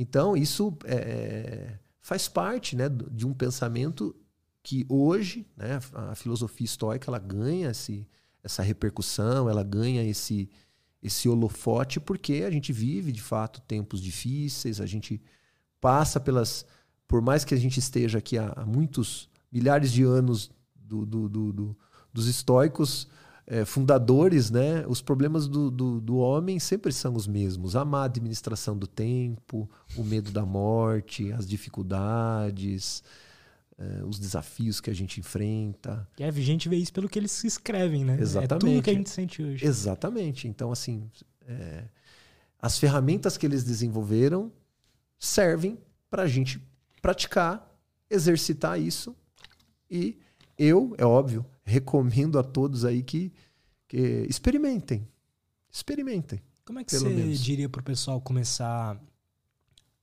Então, 0.00 0.34
isso 0.34 0.74
é, 0.84 0.94
é, 0.94 1.78
faz 2.00 2.26
parte 2.26 2.74
né, 2.74 2.88
de 2.88 3.26
um 3.26 3.34
pensamento 3.34 4.16
que 4.62 4.86
hoje, 4.88 5.46
né, 5.54 5.78
a 5.92 6.14
filosofia 6.14 6.64
estoica, 6.64 7.10
ela 7.10 7.18
ganha 7.18 7.70
esse, 7.70 8.08
essa 8.42 8.62
repercussão, 8.62 9.46
ela 9.46 9.62
ganha 9.62 10.02
esse, 10.02 10.48
esse 11.02 11.28
holofote 11.28 12.00
porque 12.00 12.44
a 12.46 12.50
gente 12.50 12.72
vive 12.72 13.12
de 13.12 13.20
fato 13.20 13.60
tempos 13.60 14.00
difíceis, 14.00 14.80
a 14.80 14.86
gente 14.86 15.20
passa 15.82 16.18
pelas. 16.18 16.64
Por 17.06 17.20
mais 17.20 17.44
que 17.44 17.52
a 17.52 17.58
gente 17.58 17.78
esteja 17.78 18.20
aqui 18.20 18.38
há, 18.38 18.64
muitos 18.66 19.28
milhares 19.52 19.92
de 19.92 20.02
anos 20.02 20.50
do, 20.74 21.04
do, 21.04 21.28
do, 21.28 21.52
do 21.52 21.76
dos 22.10 22.26
estoicos 22.26 23.06
é, 23.50 23.64
fundadores, 23.64 24.48
né, 24.48 24.86
os 24.86 25.02
problemas 25.02 25.48
do, 25.48 25.72
do, 25.72 26.00
do, 26.00 26.18
homem 26.18 26.60
sempre 26.60 26.92
são 26.92 27.16
os 27.16 27.26
mesmos: 27.26 27.74
a 27.74 27.84
má 27.84 28.04
administração 28.04 28.78
do 28.78 28.86
tempo, 28.86 29.68
o 29.96 30.04
medo 30.04 30.30
da 30.30 30.46
morte, 30.46 31.32
as 31.32 31.48
dificuldades, 31.48 33.02
é, 33.76 34.04
os 34.04 34.20
desafios 34.20 34.80
que 34.80 34.88
a 34.88 34.94
gente 34.94 35.18
enfrenta. 35.18 36.08
E 36.16 36.22
a 36.22 36.30
gente 36.30 36.68
vê 36.68 36.76
isso 36.76 36.92
pelo 36.92 37.08
que 37.08 37.18
eles 37.18 37.42
escrevem, 37.42 38.04
né? 38.04 38.18
Exatamente. 38.20 38.54
É 38.54 38.58
tudo 38.58 38.82
que 38.84 38.90
a 38.90 38.94
gente 38.94 39.10
sente 39.10 39.42
hoje. 39.42 39.66
Exatamente. 39.66 40.46
Então, 40.46 40.70
assim, 40.70 41.10
é, 41.48 41.82
as 42.62 42.78
ferramentas 42.78 43.36
que 43.36 43.44
eles 43.44 43.64
desenvolveram 43.64 44.52
servem 45.18 45.76
para 46.08 46.22
a 46.22 46.28
gente 46.28 46.62
praticar, 47.02 47.68
exercitar 48.08 48.80
isso. 48.80 49.12
E 49.90 50.16
eu, 50.56 50.94
é 50.96 51.04
óbvio, 51.04 51.44
recomendo 51.70 52.38
a 52.38 52.42
todos 52.42 52.84
aí 52.84 53.02
que, 53.02 53.32
que 53.88 54.26
experimentem. 54.28 55.06
Experimentem. 55.70 56.42
Como 56.64 56.78
é 56.78 56.84
que 56.84 56.94
você 56.94 57.08
menos. 57.08 57.40
diria 57.40 57.68
para 57.68 57.80
o 57.80 57.84
pessoal 57.84 58.20
começar 58.20 59.00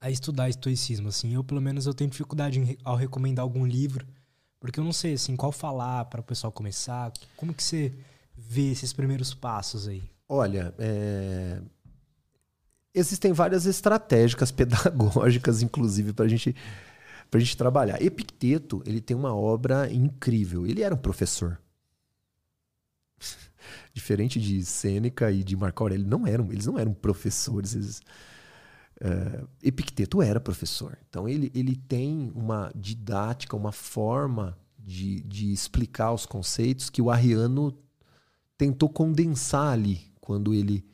a 0.00 0.10
estudar 0.10 0.48
estoicismo, 0.48 1.08
assim. 1.08 1.34
Eu, 1.34 1.44
pelo 1.44 1.60
menos, 1.60 1.86
eu 1.86 1.94
tenho 1.94 2.10
dificuldade 2.10 2.58
em, 2.58 2.76
ao 2.84 2.96
recomendar 2.96 3.42
algum 3.42 3.66
livro, 3.66 4.06
porque 4.60 4.80
eu 4.80 4.84
não 4.84 4.92
sei, 4.92 5.14
assim, 5.14 5.36
qual 5.36 5.52
falar 5.52 6.04
para 6.06 6.20
o 6.20 6.24
pessoal 6.24 6.52
começar. 6.52 7.12
Como 7.36 7.54
que 7.54 7.62
você 7.62 7.92
vê 8.36 8.70
esses 8.70 8.92
primeiros 8.92 9.34
passos 9.34 9.88
aí? 9.88 10.02
Olha, 10.28 10.74
é... 10.78 11.60
existem 12.94 13.32
várias 13.32 13.66
estratégicas 13.66 14.50
pedagógicas, 14.52 15.62
inclusive, 15.62 16.12
para 16.12 16.28
gente, 16.28 16.54
a 17.32 17.38
gente 17.38 17.56
trabalhar. 17.56 18.00
Epicteto, 18.00 18.82
ele 18.86 19.00
tem 19.00 19.16
uma 19.16 19.34
obra 19.34 19.92
incrível. 19.92 20.66
Ele 20.66 20.82
era 20.82 20.94
um 20.94 20.98
professor. 20.98 21.60
Diferente 23.92 24.40
de 24.40 24.64
Sêneca 24.64 25.30
e 25.30 25.44
de 25.44 25.56
Marco 25.56 25.82
Aurélio, 25.82 26.06
não 26.06 26.26
eram, 26.26 26.50
eles 26.50 26.66
não 26.66 26.78
eram 26.78 26.94
professores, 26.94 27.74
eles 27.74 28.02
Uh, 29.00 29.48
Epicteto 29.62 30.20
era 30.20 30.40
professor, 30.40 30.98
então 31.08 31.28
ele, 31.28 31.52
ele 31.54 31.76
tem 31.76 32.32
uma 32.34 32.72
didática, 32.74 33.54
uma 33.54 33.70
forma 33.70 34.58
de, 34.76 35.20
de 35.20 35.52
explicar 35.52 36.12
os 36.12 36.26
conceitos 36.26 36.90
que 36.90 37.00
o 37.00 37.08
Arriano 37.08 37.78
tentou 38.56 38.88
condensar 38.88 39.72
ali 39.72 40.10
quando 40.20 40.52
ele 40.52 40.84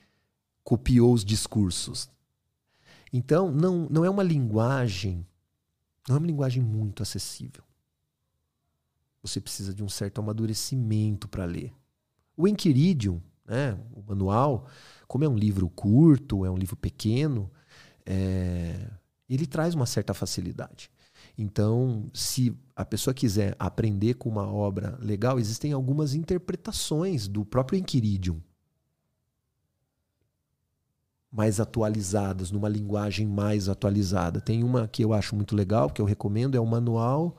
copiou 0.63 1.15
os 1.15 1.25
discursos. 1.25 2.11
Então, 3.11 3.51
não, 3.51 3.89
não 3.89 4.05
é 4.05 4.11
uma 4.11 4.23
linguagem, 4.23 5.27
não 6.09 6.17
é 6.17 6.19
uma 6.19 6.27
linguagem 6.27 6.63
muito 6.63 7.03
acessível. 7.03 7.63
Você 9.23 9.41
precisa 9.41 9.73
de 9.73 9.83
um 9.83 9.89
certo 9.89 10.21
amadurecimento 10.21 11.27
para 11.29 11.45
ler. 11.45 11.73
O 12.37 12.47
Enquiridium, 12.47 13.23
né, 13.47 13.79
o 13.93 14.03
manual, 14.03 14.67
como 15.09 15.25
é 15.25 15.29
um 15.29 15.37
livro 15.37 15.69
curto, 15.71 16.45
é 16.45 16.51
um 16.51 16.57
livro 16.57 16.77
pequeno, 16.77 17.51
é, 18.05 18.91
ele 19.29 19.47
traz 19.47 19.75
uma 19.75 19.87
certa 19.87 20.13
facilidade. 20.13 20.91
Então, 21.39 22.11
se 22.13 22.55
a 22.77 22.85
pessoa 22.85 23.15
quiser 23.15 23.57
aprender 23.59 24.15
com 24.15 24.29
uma 24.29 24.47
obra 24.47 24.99
legal, 25.01 25.39
existem 25.39 25.73
algumas 25.73 26.15
interpretações 26.15 27.27
do 27.27 27.45
próprio 27.45 27.79
Enquiridium 27.79 28.41
mais 31.35 31.59
atualizadas, 31.59 32.53
numa 32.53 32.69
linguagem 32.69 33.27
mais 33.27 33.69
atualizada. 33.69 34.41
Tem 34.41 34.63
uma 34.63 34.87
que 34.87 35.05
eu 35.05 35.13
acho 35.13 35.35
muito 35.35 35.57
legal, 35.57 35.91
que 35.91 36.01
eu 36.01 36.05
recomendo, 36.07 36.55
é 36.57 36.61
o 36.61 36.67
Manual 36.67 37.37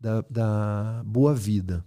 da, 0.00 0.24
da 0.28 1.02
Boa 1.06 1.32
Vida. 1.32 1.84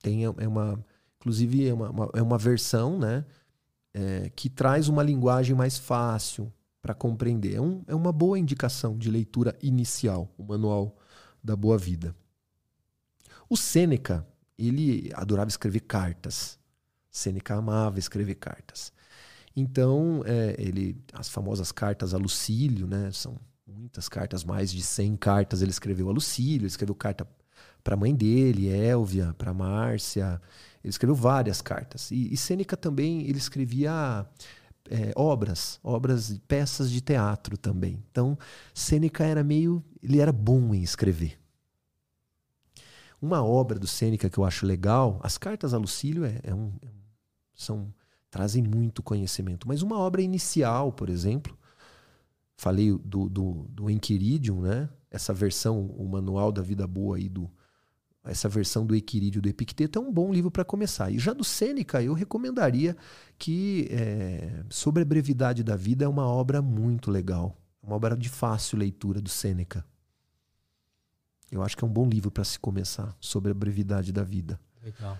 Tem 0.00 0.24
é 0.24 0.30
uma, 0.30 0.78
inclusive 1.16 1.66
é 1.66 1.74
uma, 1.74 1.90
uma 1.90 2.10
é 2.14 2.22
uma 2.22 2.38
versão, 2.38 2.96
né, 2.96 3.24
é, 3.92 4.30
que 4.36 4.48
traz 4.48 4.88
uma 4.88 5.02
linguagem 5.02 5.56
mais 5.56 5.76
fácil, 5.76 6.52
para 6.80 6.94
compreender. 6.94 7.56
É, 7.56 7.60
um, 7.60 7.82
é 7.88 7.94
uma 7.94 8.12
boa 8.12 8.38
indicação 8.38 8.96
de 8.96 9.10
leitura 9.10 9.58
inicial, 9.60 10.32
o 10.38 10.44
Manual 10.44 10.96
da 11.42 11.56
Boa 11.56 11.76
Vida. 11.76 12.14
O 13.50 13.56
Sêneca, 13.56 14.26
ele 14.56 15.10
adorava 15.14 15.48
escrever 15.48 15.80
cartas. 15.80 16.58
Sêneca 17.10 17.56
amava 17.56 17.98
escrever 17.98 18.36
cartas. 18.36 18.92
Então, 19.58 20.22
é, 20.24 20.54
ele, 20.56 20.96
as 21.12 21.28
famosas 21.28 21.72
cartas 21.72 22.14
a 22.14 22.16
Lucílio, 22.16 22.86
né, 22.86 23.10
são 23.12 23.36
muitas 23.66 24.08
cartas, 24.08 24.44
mais 24.44 24.70
de 24.70 24.82
100 24.82 25.16
cartas 25.16 25.62
ele 25.62 25.72
escreveu 25.72 26.08
a 26.08 26.12
Lucílio, 26.12 26.60
ele 26.60 26.66
escreveu 26.66 26.94
carta 26.94 27.26
para 27.82 27.94
a 27.94 27.96
mãe 27.96 28.14
dele, 28.14 28.68
Élvia, 28.68 29.34
para 29.36 29.52
Márcia, 29.52 30.40
ele 30.82 30.90
escreveu 30.90 31.16
várias 31.16 31.60
cartas. 31.60 32.12
E, 32.12 32.32
e 32.32 32.36
Sêneca 32.36 32.76
também, 32.76 33.22
ele 33.22 33.38
escrevia 33.38 34.24
é, 34.88 35.12
obras, 35.16 35.80
obras, 35.82 36.38
peças 36.46 36.88
de 36.88 37.00
teatro 37.00 37.58
também. 37.58 38.00
Então, 38.12 38.38
Sêneca 38.72 39.24
era 39.24 39.42
meio, 39.42 39.82
ele 40.00 40.20
era 40.20 40.32
bom 40.32 40.72
em 40.72 40.82
escrever. 40.84 41.36
Uma 43.20 43.44
obra 43.44 43.76
do 43.76 43.88
Sêneca 43.88 44.30
que 44.30 44.38
eu 44.38 44.44
acho 44.44 44.64
legal, 44.64 45.18
as 45.20 45.36
cartas 45.36 45.74
a 45.74 45.78
Lucílio 45.78 46.24
é, 46.24 46.38
é 46.44 46.54
um, 46.54 46.72
são 47.56 47.92
trazem 48.30 48.62
muito 48.62 49.02
conhecimento, 49.02 49.66
mas 49.66 49.82
uma 49.82 49.98
obra 49.98 50.22
inicial, 50.22 50.92
por 50.92 51.08
exemplo, 51.08 51.56
falei 52.56 52.92
do, 53.04 53.28
do, 53.28 53.66
do 53.70 53.90
Enquiridium, 53.90 54.62
né? 54.62 54.88
Essa 55.10 55.32
versão, 55.32 55.86
o 55.86 56.06
manual 56.06 56.52
da 56.52 56.60
vida 56.60 56.86
boa 56.86 57.16
aí 57.16 57.28
do 57.28 57.50
essa 58.24 58.48
versão 58.48 58.84
do 58.84 58.94
Equirídio 58.94 59.40
do 59.40 59.48
Epicteto 59.48 59.98
é 59.98 60.02
um 60.02 60.12
bom 60.12 60.30
livro 60.30 60.50
para 60.50 60.64
começar. 60.64 61.10
E 61.10 61.18
já 61.18 61.32
do 61.32 61.42
Sêneca, 61.42 62.02
eu 62.02 62.12
recomendaria 62.12 62.94
que 63.38 63.88
é, 63.90 64.64
Sobre 64.68 65.02
a 65.02 65.06
Brevidade 65.06 65.62
da 65.62 65.76
Vida 65.76 66.04
é 66.04 66.08
uma 66.08 66.26
obra 66.26 66.60
muito 66.60 67.10
legal. 67.10 67.56
Uma 67.82 67.96
obra 67.96 68.14
de 68.14 68.28
fácil 68.28 68.78
leitura 68.78 69.20
do 69.20 69.30
Sêneca. 69.30 69.82
Eu 71.50 71.62
acho 71.62 71.74
que 71.74 71.82
é 71.82 71.86
um 71.86 71.90
bom 71.90 72.06
livro 72.06 72.30
para 72.30 72.44
se 72.44 72.58
começar 72.58 73.16
sobre 73.18 73.50
a 73.50 73.54
brevidade 73.54 74.12
da 74.12 74.22
vida. 74.22 74.60
Legal. 74.82 75.18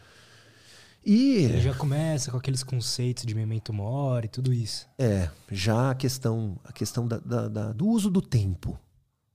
E 1.05 1.37
Ele 1.45 1.61
já 1.61 1.75
começa 1.75 2.31
com 2.31 2.37
aqueles 2.37 2.63
conceitos 2.63 3.25
de 3.25 3.35
memento 3.35 3.73
mori 3.73 4.27
e 4.27 4.31
tudo 4.31 4.53
isso. 4.53 4.89
É, 4.99 5.31
já 5.51 5.91
a 5.91 5.95
questão, 5.95 6.59
a 6.65 6.73
questão 6.73 7.07
da, 7.07 7.19
da, 7.19 7.49
da, 7.49 7.73
do 7.73 7.87
uso 7.87 8.11
do 8.11 8.21
tempo, 8.21 8.79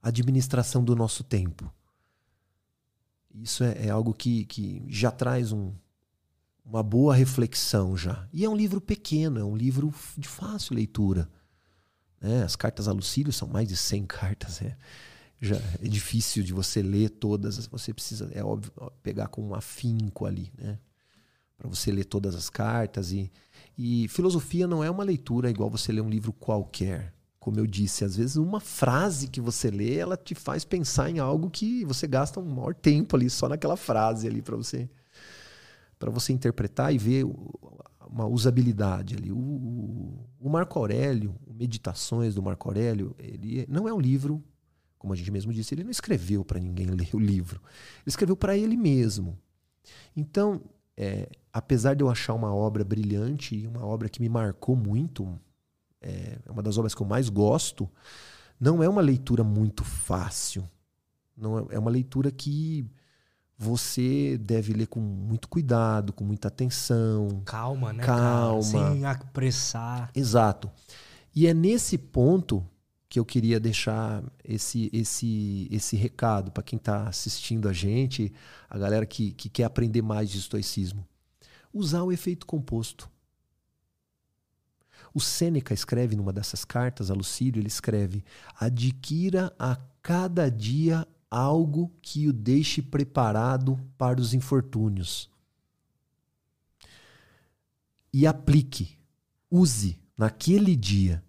administração 0.01 0.83
do 0.83 0.95
nosso 0.95 1.23
tempo. 1.23 1.73
Isso 3.33 3.63
é, 3.63 3.87
é 3.87 3.89
algo 3.89 4.13
que, 4.13 4.45
que 4.45 4.85
já 4.87 5.09
traz 5.09 5.51
um, 5.51 5.73
uma 6.63 6.83
boa 6.83 7.15
reflexão 7.15 7.97
já. 7.97 8.27
E 8.31 8.45
é 8.45 8.49
um 8.49 8.55
livro 8.55 8.79
pequeno, 8.79 9.39
é 9.39 9.43
um 9.43 9.55
livro 9.55 9.93
de 10.17 10.27
fácil 10.27 10.75
leitura. 10.75 11.29
Né? 12.21 12.43
As 12.43 12.55
cartas 12.55 12.87
a 12.87 12.91
Lucílio 12.91 13.33
são 13.33 13.47
mais 13.47 13.67
de 13.67 13.75
100 13.75 14.05
cartas. 14.07 14.61
É, 14.61 14.77
já 15.41 15.57
é 15.81 15.87
difícil 15.87 16.43
de 16.43 16.53
você 16.53 16.81
ler 16.81 17.09
todas. 17.09 17.65
Você 17.67 17.93
precisa, 17.93 18.29
é 18.33 18.43
óbvio, 18.43 18.71
pegar 19.01 19.27
com 19.27 19.41
um 19.41 19.55
afinco 19.55 20.25
ali, 20.25 20.51
né? 20.57 20.77
Para 21.63 21.69
você 21.69 21.93
ler 21.93 22.03
todas 22.03 22.35
as 22.35 22.49
cartas. 22.49 23.13
E, 23.13 23.31
e 23.77 24.09
filosofia 24.09 24.67
não 24.67 24.83
é 24.83 24.91
uma 24.91 25.05
leitura 25.05 25.49
igual 25.49 25.69
você 25.69 25.93
ler 25.93 26.01
um 26.01 26.09
livro 26.09 26.33
qualquer 26.33 27.13
como 27.39 27.59
eu 27.59 27.67
disse, 27.67 28.05
às 28.05 28.15
vezes 28.15 28.37
uma 28.37 28.61
frase 28.61 29.27
que 29.27 29.41
você 29.41 29.69
lê, 29.69 29.97
ela 29.97 30.15
te 30.15 30.33
faz 30.33 30.63
pensar 30.63 31.09
em 31.09 31.19
algo 31.19 31.49
que 31.49 31.83
você 31.83 32.07
gasta 32.07 32.39
um 32.39 32.45
maior 32.45 32.73
tempo 32.73 33.17
ali 33.17 33.29
só 33.29 33.49
naquela 33.49 33.75
frase 33.75 34.25
ali 34.25 34.41
para 34.41 34.55
você 34.55 34.89
para 35.99 36.09
você 36.09 36.31
interpretar 36.31 36.93
e 36.93 36.97
ver 36.97 37.25
uma 38.05 38.25
usabilidade 38.27 39.15
ali. 39.15 39.31
O, 39.31 39.37
o, 39.37 40.29
o, 40.39 40.49
Marco 40.49 40.77
Aurélio, 40.77 41.35
Meditações 41.47 42.35
do 42.35 42.41
Marco 42.41 42.67
Aurélio, 42.67 43.15
ele 43.17 43.65
não 43.69 43.87
é 43.87 43.93
um 43.93 43.99
livro, 43.99 44.43
como 44.97 45.13
a 45.13 45.15
gente 45.15 45.31
mesmo 45.31 45.53
disse, 45.53 45.73
ele 45.73 45.83
não 45.83 45.91
escreveu 45.91 46.43
para 46.43 46.59
ninguém 46.59 46.87
ler 46.91 47.09
o 47.13 47.19
livro. 47.19 47.61
Ele 47.63 48.07
escreveu 48.07 48.35
para 48.35 48.57
ele 48.57 48.75
mesmo. 48.75 49.37
Então, 50.15 50.61
é, 50.97 51.29
apesar 51.51 51.95
de 51.95 52.03
eu 52.03 52.09
achar 52.09 52.33
uma 52.33 52.53
obra 52.53 52.83
brilhante 52.83 53.55
e 53.55 53.67
uma 53.67 53.85
obra 53.85 54.09
que 54.09 54.21
me 54.21 54.29
marcou 54.29 54.75
muito, 54.75 55.39
é, 56.01 56.37
é 56.45 56.51
uma 56.51 56.61
das 56.61 56.77
obras 56.77 56.93
que 56.93 57.01
eu 57.01 57.07
mais 57.07 57.29
gosto, 57.29 57.89
não 58.59 58.83
é 58.83 58.87
uma 58.87 59.01
leitura 59.01 59.43
muito 59.43 59.83
fácil. 59.83 60.69
Não 61.35 61.59
é, 61.59 61.65
é 61.71 61.79
uma 61.79 61.89
leitura 61.89 62.31
que 62.31 62.85
você 63.57 64.37
deve 64.37 64.73
ler 64.73 64.87
com 64.87 64.99
muito 64.99 65.47
cuidado, 65.47 66.13
com 66.13 66.23
muita 66.23 66.47
atenção. 66.47 67.41
Calma, 67.45 67.93
né? 67.93 68.03
Calma. 68.03 68.61
Sem 68.61 69.05
apressar. 69.05 70.11
Exato. 70.13 70.69
E 71.35 71.47
é 71.47 71.53
nesse 71.53 71.97
ponto 71.97 72.63
que 73.13 73.19
eu 73.19 73.25
queria 73.25 73.59
deixar 73.59 74.23
esse, 74.43 74.89
esse, 74.91 75.67
esse 75.69 75.95
recado 75.95 76.51
para 76.51 76.63
quem 76.63 76.77
está 76.77 77.07
assistindo 77.07 77.69
a 77.69 77.71
gente, 77.71 78.33
a 78.67 78.75
galera 78.75 79.05
que, 79.05 79.33
que 79.33 79.49
quer 79.49 79.65
aprender 79.65 80.01
mais 80.01 80.31
de 80.31 80.39
estoicismo. 80.39 81.07
Usar 81.71 82.01
o 82.01 82.11
efeito 82.11 82.43
composto. 82.47 83.07
O 85.13 85.19
Sêneca 85.19 85.75
escreve 85.75 86.15
numa 86.15 86.33
dessas 86.33 86.65
cartas 86.65 87.11
a 87.11 87.13
Lucílio, 87.13 87.59
ele 87.59 87.67
escreve: 87.67 88.25
adquira 88.59 89.53
a 89.59 89.77
cada 90.01 90.49
dia 90.49 91.07
algo 91.29 91.91
que 92.01 92.27
o 92.27 92.33
deixe 92.33 92.81
preparado 92.81 93.79
para 93.95 94.19
os 94.19 94.33
infortúnios. 94.33 95.29
E 98.11 98.25
aplique, 98.25 98.97
use 99.51 99.99
naquele 100.17 100.75
dia. 100.75 101.22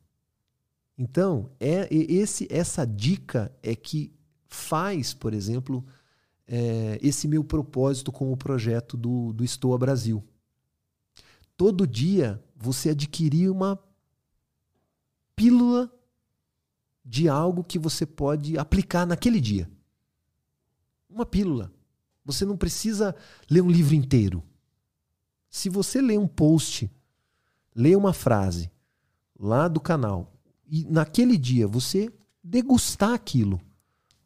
Então, 0.97 1.51
é 1.59 1.89
esse 1.93 2.47
essa 2.51 2.87
dica 2.87 3.55
é 3.63 3.75
que 3.75 4.15
faz, 4.47 5.13
por 5.13 5.35
exemplo, 5.35 5.85
é, 6.47 6.99
esse 7.03 7.27
meu 7.27 7.43
propósito 7.43 8.13
com 8.13 8.33
o 8.33 8.37
projeto 8.37 8.97
do, 8.97 9.33
do 9.33 9.45
Estou 9.45 9.75
a 9.75 9.79
Brasil. 9.79 10.23
Todo 11.57 11.87
dia 11.87 12.43
você 12.57 12.91
adquirir 12.91 13.51
uma 13.51 13.79
pílula 15.35 15.93
de 17.05 17.29
algo 17.29 17.65
que 17.65 17.79
você 17.79 18.07
pode 18.07 18.57
aplicar 18.57 19.07
naquele 19.07 19.41
dia. 19.41 19.71
Uma 21.09 21.27
pílula. 21.27 21.73
Você 22.25 22.45
não 22.45 22.57
precisa 22.57 23.15
ler 23.51 23.61
um 23.61 23.71
livro 23.71 23.95
inteiro. 23.95 24.43
Se 25.51 25.69
você 25.69 26.01
ler 26.01 26.19
um 26.19 26.27
post, 26.27 26.91
ler 27.75 27.97
uma 27.97 28.13
frase 28.13 28.71
lá 29.39 29.69
do 29.69 29.81
canal 29.81 30.34
e 30.67 30.85
naquele 30.85 31.37
dia 31.37 31.67
você 31.67 32.13
degustar 32.43 33.13
aquilo, 33.13 33.61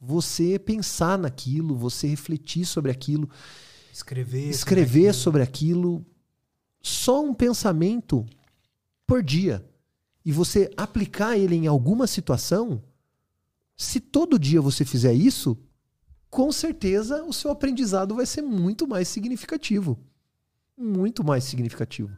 você 0.00 0.58
pensar 0.58 1.18
naquilo, 1.18 1.74
você 1.76 2.06
refletir 2.06 2.64
sobre 2.64 2.90
aquilo, 2.90 3.28
escrever, 3.92 4.48
escrever 4.48 5.14
sobre 5.14 5.42
aquilo, 5.42 5.90
sobre 5.90 6.02
aquilo 6.02 6.18
só 6.80 7.22
um 7.22 7.34
pensamento 7.34 8.24
por 9.06 9.22
dia 9.22 9.64
e 10.24 10.32
você 10.32 10.70
aplicar 10.76 11.36
ele 11.36 11.54
em 11.54 11.66
alguma 11.66 12.06
situação, 12.06 12.82
se 13.76 14.00
todo 14.00 14.38
dia 14.38 14.60
você 14.60 14.84
fizer 14.84 15.12
isso, 15.12 15.56
com 16.28 16.52
certeza 16.52 17.24
o 17.24 17.32
seu 17.32 17.50
aprendizado 17.50 18.14
vai 18.14 18.26
ser 18.26 18.42
muito 18.42 18.86
mais 18.86 19.08
significativo. 19.08 19.98
Muito 20.76 21.24
mais 21.24 21.44
significativo. 21.44 22.16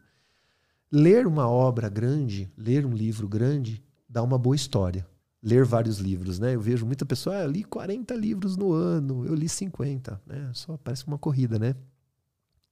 Ler 0.91 1.27
uma 1.27 1.49
obra 1.49 1.89
grande, 1.89 2.51
ler 2.57 2.85
um 2.85 2.93
livro 2.93 3.29
grande, 3.29 3.83
dá 4.11 4.23
uma 4.23 4.37
boa 4.37 4.57
história. 4.57 5.07
Ler 5.43 5.65
vários 5.65 5.99
livros, 5.99 6.39
né? 6.39 6.55
Eu 6.55 6.61
vejo 6.61 6.85
muita 6.85 7.07
pessoa, 7.07 7.37
ah, 7.37 7.45
eu 7.45 7.51
li 7.51 7.65
40 7.65 8.15
livros 8.15 8.57
no 8.57 8.73
ano, 8.73 9.25
eu 9.25 9.35
li 9.35 9.49
50, 9.49 10.21
né? 10.27 10.51
Só 10.53 10.77
parece 10.77 11.07
uma 11.07 11.17
corrida, 11.17 11.59
né? 11.59 11.75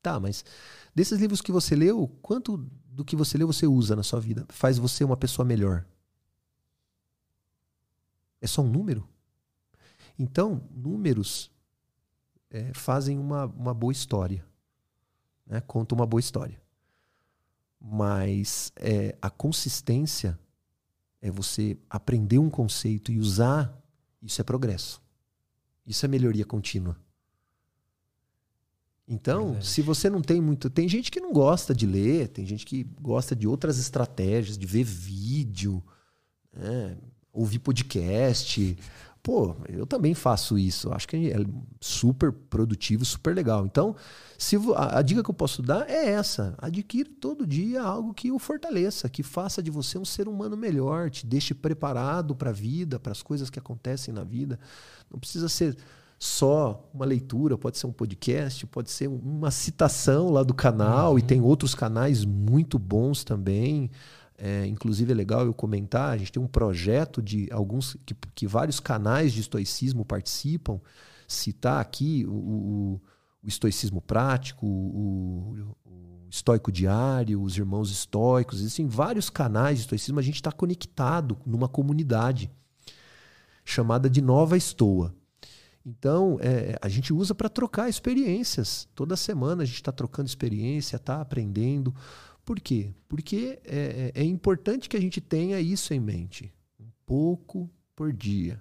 Tá, 0.02 0.20
mas 0.20 0.44
desses 0.94 1.19
livros 1.19 1.40
que 1.40 1.51
você 1.51 1.74
leu, 1.74 2.09
quanto 2.20 2.59
do 2.90 3.05
que 3.05 3.16
você 3.16 3.39
leu 3.39 3.47
você 3.47 3.66
usa 3.66 3.97
na 3.97 4.02
sua 4.02 4.20
vida? 4.20 4.44
Faz 4.48 4.77
você 4.77 5.02
uma 5.02 5.16
pessoa 5.16 5.47
melhor? 5.47 5.86
É 8.40 8.47
só 8.47 8.60
um 8.60 8.69
número? 8.69 9.09
Então, 10.19 10.62
números 10.70 11.51
é, 12.51 12.73
fazem 12.74 13.19
uma, 13.19 13.47
uma 13.47 13.73
boa 13.73 13.93
história. 13.93 14.44
Né? 15.47 15.60
Conta 15.62 15.94
uma 15.94 16.06
boa 16.06 16.20
história. 16.20 16.60
Mas 17.81 18.73
é, 18.77 19.16
a 19.23 19.31
consistência 19.31 20.39
é 21.20 21.31
você 21.31 21.77
aprender 21.89 22.39
um 22.39 22.51
conceito 22.51 23.11
e 23.11 23.19
usar, 23.19 23.77
isso 24.23 24.40
é 24.40 24.45
progresso. 24.45 25.03
Isso 25.86 26.05
é 26.05 26.09
melhoria 26.09 26.45
contínua. 26.45 26.97
Então, 29.07 29.47
Verdade. 29.47 29.66
se 29.66 29.81
você 29.81 30.11
não 30.11 30.20
tem 30.20 30.40
muito. 30.40 30.69
Tem 30.69 30.86
gente 30.86 31.11
que 31.11 31.20
não 31.20 31.32
gosta 31.32 31.74
de 31.74 31.86
ler, 31.86 32.28
tem 32.28 32.45
gente 32.45 32.66
que 32.66 32.85
gosta 33.01 33.35
de 33.35 33.49
outras 33.49 33.78
estratégias, 33.78 34.59
de 34.59 34.66
ver 34.66 34.85
vídeo, 34.85 35.82
né? 36.53 36.97
ouvir 37.32 37.59
podcast. 37.59 38.77
Pô, 39.29 39.55
eu 39.69 39.87
também 39.87 40.15
faço 40.15 40.59
isso. 40.59 40.91
Acho 40.91 41.07
que 41.07 41.31
é 41.31 41.37
super 41.83 42.33
produtivo, 42.33 43.05
super 43.05 43.37
legal. 43.37 43.67
Então, 43.67 43.95
se 44.39 44.57
a, 44.75 45.01
a 45.01 45.03
dica 45.03 45.23
que 45.23 45.29
eu 45.29 45.35
posso 45.35 45.61
dar 45.61 45.87
é 45.87 46.13
essa: 46.13 46.55
adquira 46.57 47.11
todo 47.21 47.47
dia 47.47 47.83
algo 47.83 48.15
que 48.15 48.33
o 48.33 48.39
fortaleça, 48.39 49.07
que 49.07 49.23
faça 49.23 49.63
de 49.63 49.71
você 49.71 49.99
um 49.99 50.05
ser 50.05 50.29
humano 50.29 50.57
melhor, 50.57 51.11
te 51.11 51.27
deixe 51.27 51.53
preparado 51.53 52.35
para 52.35 52.49
a 52.49 52.55
vida, 52.55 52.99
para 52.99 53.13
as 53.13 53.21
coisas 53.21 53.51
que 53.51 53.59
acontecem 53.59 54.15
na 54.15 54.25
vida. 54.25 54.59
Não 55.11 55.21
precisa 55.21 55.47
ser 55.47 55.77
só 56.19 56.89
uma 56.95 57.05
leitura, 57.05 57.59
pode 57.59 57.77
ser 57.77 57.87
um 57.87 57.93
podcast, 57.93 58.67
pode 58.69 58.91
ser 58.91 59.09
uma 59.09 59.51
citação 59.51 60.31
lá 60.31 60.43
do 60.43 60.55
canal, 60.55 61.13
uhum. 61.13 61.19
e 61.19 61.23
tem 61.23 61.43
outros 61.43 61.75
canais 61.75 62.25
muito 62.25 62.79
bons 62.79 63.25
também. 63.25 63.91
É, 64.39 64.65
inclusive 64.66 65.10
é 65.10 65.15
legal 65.15 65.44
eu 65.44 65.52
comentar, 65.52 66.10
a 66.10 66.16
gente 66.16 66.31
tem 66.31 66.40
um 66.40 66.47
projeto 66.47 67.20
de 67.20 67.48
alguns 67.51 67.97
que, 68.06 68.15
que 68.35 68.47
vários 68.47 68.78
canais 68.78 69.32
de 69.32 69.40
estoicismo 69.40 70.05
participam. 70.05 70.81
Citar 71.27 71.81
aqui 71.81 72.24
o, 72.27 72.32
o, 72.32 73.01
o 73.43 73.48
estoicismo 73.48 74.01
prático, 74.01 74.65
o, 74.65 75.73
o, 75.85 76.28
estoico 76.31 76.70
diário, 76.70 77.43
os 77.43 77.56
irmãos 77.56 77.90
estoicos, 77.90 78.60
existem 78.60 78.86
vários 78.86 79.28
canais 79.28 79.78
de 79.78 79.85
estoicismo, 79.85 80.20
a 80.20 80.23
gente 80.23 80.36
está 80.36 80.52
conectado 80.52 81.39
numa 81.44 81.69
comunidade 81.69 82.51
chamada 83.65 84.09
de 84.09 84.23
Nova 84.23 84.56
Estoa. 84.56 85.15
Então, 85.85 86.39
é, 86.40 86.78
a 86.82 86.89
gente 86.89 87.15
usa 87.15 87.35
para 87.35 87.48
trocar 87.48 87.89
experiências. 87.89 88.86
Toda 88.94 89.16
semana 89.16 89.62
a 89.62 89.66
gente 89.66 89.77
está 89.77 89.90
trocando 89.90 90.28
experiência, 90.28 90.97
está 90.97 91.20
aprendendo. 91.20 91.94
Por 92.49 92.59
quê? 92.61 92.95
Porque 93.07 93.61
é, 93.62 94.12
é, 94.15 94.23
é, 94.23 94.25
importante 94.25 94.89
que 94.89 94.97
a 94.97 95.01
gente 95.01 95.20
tenha 95.20 95.61
isso 95.61 95.93
em 95.93 96.01
mente. 96.01 96.51
Um 96.81 96.89
pouco 97.05 97.70
por 97.95 98.11
dia. 98.11 98.59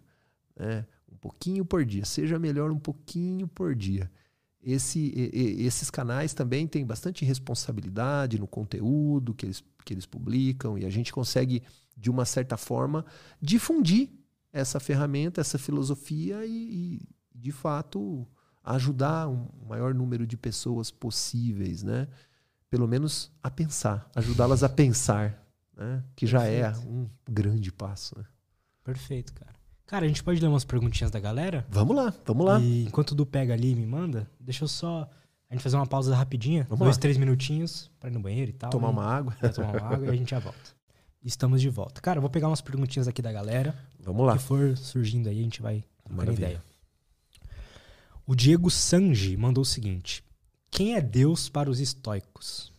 Né? 0.58 0.86
Um 1.10 1.16
pouquinho 1.16 1.64
por 1.64 1.86
dia. 1.86 2.04
Seja 2.04 2.38
melhor 2.38 2.70
um 2.70 2.78
pouquinho 2.78 3.48
por 3.48 3.74
dia. 3.74 4.12
Esse, 4.62 5.14
esses 5.34 5.90
canais 5.90 6.34
também 6.34 6.68
têm 6.68 6.86
bastante 6.86 7.24
responsabilidade 7.24 8.38
no 8.38 8.46
conteúdo 8.46 9.34
que 9.34 9.46
eles, 9.46 9.64
que 9.86 9.94
eles 9.94 10.06
publicam 10.06 10.78
e 10.78 10.84
a 10.84 10.90
gente 10.90 11.14
consegue, 11.14 11.64
de 11.96 12.10
uma 12.10 12.26
certa 12.26 12.58
forma, 12.58 13.06
difundir 13.42 14.10
essa 14.52 14.82
ferramenta, 14.82 15.40
essa 15.40 15.58
filosofia 15.58 16.46
e, 16.46 17.00
de 17.34 17.54
fato, 17.54 18.28
ajudar 18.66 19.30
um 19.30 19.48
maior 19.66 19.94
número 19.94 20.28
de 20.28 20.36
pessoas 20.36 20.92
possíveis, 20.92 21.84
né? 21.84 22.10
Pelo 22.70 22.88
menos 22.88 23.32
a 23.42 23.50
pensar, 23.50 24.10
ajudá-las 24.16 24.64
a 24.64 24.70
pensar, 24.70 25.42
né? 25.76 26.04
Que 26.16 26.28
já 26.28 26.44
é 26.46 26.70
um 26.86 27.08
grande 27.30 27.72
passo. 27.72 28.18
Né? 28.18 28.26
Perfeito, 28.84 29.34
cara. 29.34 29.56
Cara, 29.86 30.04
a 30.04 30.08
gente 30.08 30.22
pode 30.22 30.42
ler 30.42 30.48
umas 30.48 30.66
perguntinhas 30.66 31.10
da 31.10 31.20
galera? 31.20 31.66
Vamos 31.70 31.96
lá, 31.96 32.14
vamos 32.26 32.46
lá. 32.46 32.60
E 32.60 32.84
enquanto 32.84 33.12
o 33.12 33.16
Du 33.16 33.26
pega 33.26 33.54
ali 33.54 33.72
e 33.72 33.76
me 33.76 33.86
manda, 33.86 34.30
deixa 34.38 34.66
eu 34.66 34.68
só 34.68 35.10
a 35.50 35.54
gente 35.54 35.64
fazer 35.64 35.78
uma 35.78 35.88
pausa 35.88 36.14
rapidinha, 36.14 36.64
vamos 36.70 36.80
dois, 36.80 36.98
lá. 36.98 37.02
três 37.02 37.16
minutinhos 37.16 37.90
para 37.98 38.10
ir 38.10 38.14
no 38.14 38.20
banheiro 38.20 38.52
e 38.52 38.54
tal. 38.54 38.70
Tomar 38.70 38.88
né? 38.88 38.94
uma 38.94 39.06
água. 39.06 39.34
tomar 39.56 39.72
uma 39.72 39.94
água 39.94 40.08
e 40.08 40.10
a 40.10 40.16
gente 40.16 40.32
já 40.32 40.40
volta. 40.40 40.76
Estamos 41.24 41.62
de 41.62 41.70
volta. 41.70 42.02
Cara, 42.02 42.18
eu 42.18 42.22
vou 42.22 42.30
pegar 42.30 42.48
umas 42.48 42.60
perguntinhas 42.60 43.08
aqui 43.08 43.22
da 43.22 43.32
galera. 43.32 43.74
Vamos 44.00 44.26
lá. 44.26 44.34
O 44.34 44.38
que 44.38 44.44
for 44.44 44.76
surgindo 44.76 45.30
aí, 45.30 45.40
a 45.40 45.44
gente 45.44 45.62
vai 45.62 45.84
ter 46.26 46.34
ideia. 46.34 46.64
O 48.26 48.36
Diego 48.36 48.70
Sanji 48.70 49.38
mandou 49.38 49.62
o 49.62 49.66
seguinte: 49.66 50.22
Quem 50.70 50.96
é 50.96 51.02
Deus 51.02 51.50
para 51.50 51.70
os 51.70 51.80
estoicos? 51.80 52.72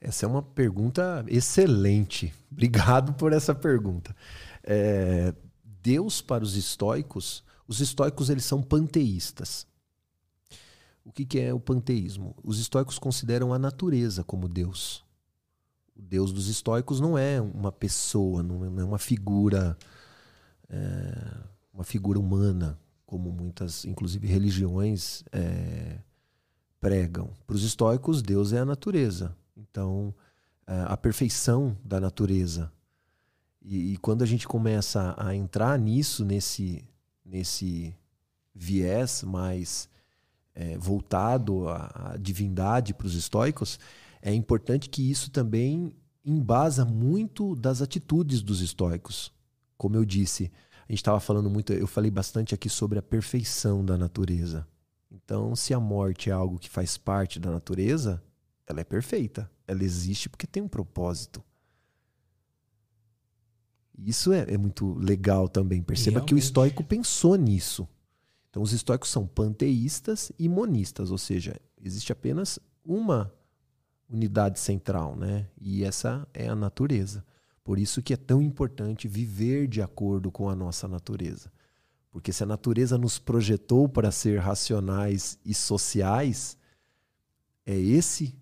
Essa 0.00 0.24
é 0.24 0.28
uma 0.28 0.42
pergunta 0.42 1.24
excelente. 1.28 2.32
Obrigado 2.50 3.12
por 3.14 3.32
essa 3.32 3.54
pergunta. 3.54 4.16
É, 4.62 5.34
Deus 5.82 6.20
para 6.20 6.42
os 6.42 6.56
estoicos, 6.56 7.44
os 7.68 7.80
estoicos 7.80 8.30
eles 8.30 8.44
são 8.44 8.62
panteístas. 8.62 9.66
O 11.04 11.12
que, 11.12 11.24
que 11.24 11.40
é 11.40 11.52
o 11.52 11.60
panteísmo? 11.60 12.36
Os 12.42 12.58
estoicos 12.58 12.98
consideram 12.98 13.52
a 13.52 13.58
natureza 13.58 14.22
como 14.22 14.48
Deus. 14.48 15.04
O 15.94 16.02
Deus 16.02 16.32
dos 16.32 16.48
estoicos 16.48 17.00
não 17.00 17.16
é 17.16 17.40
uma 17.40 17.72
pessoa, 17.72 18.42
não 18.42 18.64
é 18.64 18.84
uma 18.84 18.98
figura, 18.98 19.76
é, 20.68 21.36
uma 21.72 21.84
figura 21.84 22.18
humana, 22.18 22.78
como 23.04 23.30
muitas, 23.32 23.84
inclusive, 23.84 24.26
religiões 24.26 25.24
é, 25.32 25.98
pregam. 26.80 27.30
Para 27.46 27.56
os 27.56 27.62
estoicos, 27.62 28.22
Deus 28.22 28.52
é 28.52 28.58
a 28.58 28.64
natureza. 28.64 29.36
Então, 29.56 30.14
é, 30.66 30.84
a 30.86 30.96
perfeição 30.96 31.76
da 31.84 32.00
natureza. 32.00 32.72
E, 33.62 33.92
e, 33.92 33.96
quando 33.98 34.22
a 34.22 34.26
gente 34.26 34.48
começa 34.48 35.14
a 35.18 35.34
entrar 35.34 35.78
nisso, 35.78 36.24
nesse, 36.24 36.82
nesse 37.24 37.94
viés 38.54 39.22
mais 39.22 39.88
é, 40.54 40.78
voltado 40.78 41.68
à, 41.68 42.12
à 42.12 42.16
divindade 42.16 42.94
para 42.94 43.06
os 43.06 43.14
estoicos, 43.14 43.78
é 44.22 44.32
importante 44.32 44.88
que 44.88 45.10
isso 45.10 45.30
também 45.30 45.94
embasa 46.24 46.84
muito 46.84 47.54
das 47.54 47.82
atitudes 47.82 48.42
dos 48.42 48.60
estoicos. 48.60 49.32
Como 49.76 49.96
eu 49.96 50.04
disse, 50.04 50.50
a 50.88 50.92
gente 50.92 51.00
estava 51.00 51.20
falando 51.20 51.50
muito, 51.50 51.72
eu 51.72 51.86
falei 51.86 52.10
bastante 52.10 52.54
aqui 52.54 52.68
sobre 52.68 52.98
a 52.98 53.02
perfeição 53.02 53.84
da 53.84 53.96
natureza. 53.96 54.66
Então, 55.10 55.56
se 55.56 55.74
a 55.74 55.80
morte 55.80 56.30
é 56.30 56.32
algo 56.32 56.58
que 56.58 56.68
faz 56.68 56.96
parte 56.96 57.40
da 57.40 57.50
natureza, 57.50 58.22
ela 58.66 58.80
é 58.80 58.84
perfeita. 58.84 59.50
Ela 59.66 59.82
existe 59.82 60.28
porque 60.28 60.46
tem 60.46 60.62
um 60.62 60.68
propósito. 60.68 61.42
Isso 63.98 64.32
é, 64.32 64.46
é 64.48 64.56
muito 64.56 64.94
legal 64.94 65.48
também. 65.48 65.82
Perceba 65.82 66.14
Realmente. 66.14 66.28
que 66.28 66.34
o 66.34 66.38
estoico 66.38 66.84
pensou 66.84 67.36
nisso. 67.36 67.88
Então, 68.48 68.62
os 68.62 68.72
estoicos 68.72 69.10
são 69.10 69.26
panteístas 69.26 70.32
e 70.38 70.48
monistas, 70.48 71.10
ou 71.10 71.18
seja, 71.18 71.54
existe 71.80 72.10
apenas 72.12 72.58
uma 72.84 73.32
unidade 74.08 74.58
central, 74.58 75.14
né? 75.14 75.48
E 75.60 75.84
essa 75.84 76.26
é 76.34 76.48
a 76.48 76.54
natureza. 76.54 77.24
Por 77.62 77.78
isso 77.78 78.02
que 78.02 78.12
é 78.12 78.16
tão 78.16 78.42
importante 78.42 79.06
viver 79.06 79.68
de 79.68 79.80
acordo 79.80 80.32
com 80.32 80.48
a 80.48 80.56
nossa 80.56 80.88
natureza. 80.88 81.52
Porque 82.10 82.32
se 82.32 82.42
a 82.42 82.46
natureza 82.46 82.98
nos 82.98 83.18
projetou 83.18 83.88
para 83.88 84.10
ser 84.10 84.38
racionais 84.38 85.38
e 85.44 85.54
sociais, 85.54 86.56
é 87.64 87.78
esse, 87.78 88.34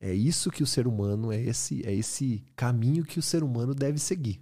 é 0.00 0.14
isso 0.14 0.50
que 0.50 0.62
o 0.62 0.66
ser 0.66 0.86
humano, 0.86 1.32
é 1.32 1.40
esse, 1.40 1.84
é 1.84 1.92
esse 1.92 2.44
caminho 2.54 3.04
que 3.04 3.18
o 3.18 3.22
ser 3.22 3.42
humano 3.42 3.74
deve 3.74 3.98
seguir. 3.98 4.40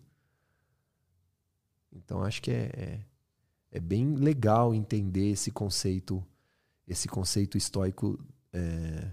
Então 1.90 2.22
acho 2.22 2.42
que 2.42 2.50
é, 2.50 2.70
é, 2.76 3.00
é 3.70 3.80
bem 3.80 4.14
legal 4.14 4.74
entender 4.74 5.30
esse 5.30 5.50
conceito, 5.50 6.22
esse 6.86 7.08
conceito 7.08 7.56
estoico 7.56 8.18
é, 8.52 9.10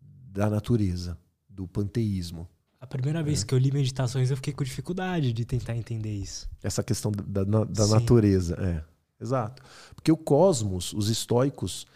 da 0.00 0.48
natureza, 0.48 1.18
do 1.48 1.68
panteísmo. 1.68 2.48
A 2.80 2.86
primeira 2.86 3.22
vez 3.22 3.42
é. 3.42 3.46
que 3.46 3.54
eu 3.54 3.58
li 3.58 3.72
meditações, 3.72 4.30
eu 4.30 4.36
fiquei 4.36 4.52
com 4.52 4.62
dificuldade 4.62 5.32
de 5.32 5.44
tentar 5.44 5.76
entender 5.76 6.14
isso. 6.14 6.48
Essa 6.62 6.82
questão 6.82 7.10
da, 7.10 7.42
da, 7.44 7.64
da 7.64 7.86
natureza, 7.88 8.56
é. 8.60 8.84
Exato. 9.20 9.62
Porque 9.94 10.12
o 10.12 10.16
cosmos, 10.16 10.92
os 10.92 11.08
estoicos, 11.08 11.86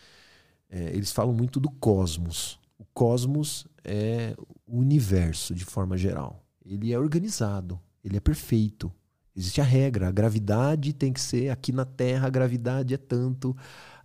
é, 0.68 0.90
eles 0.90 1.12
falam 1.12 1.32
muito 1.32 1.60
do 1.60 1.70
cosmos. 1.70 2.58
O 2.78 2.84
cosmos 2.92 3.66
é 3.84 4.34
o 4.66 4.78
universo, 4.78 5.54
de 5.54 5.64
forma 5.64 5.96
geral. 5.96 6.44
Ele 6.64 6.92
é 6.92 6.98
organizado, 6.98 7.78
ele 8.04 8.16
é 8.16 8.20
perfeito. 8.20 8.92
Existe 9.36 9.60
a 9.60 9.64
regra, 9.64 10.08
a 10.08 10.12
gravidade 10.12 10.92
tem 10.92 11.12
que 11.12 11.20
ser 11.20 11.48
aqui 11.50 11.72
na 11.72 11.84
Terra, 11.84 12.26
a 12.26 12.30
gravidade 12.30 12.92
é 12.92 12.98
tanto, 12.98 13.56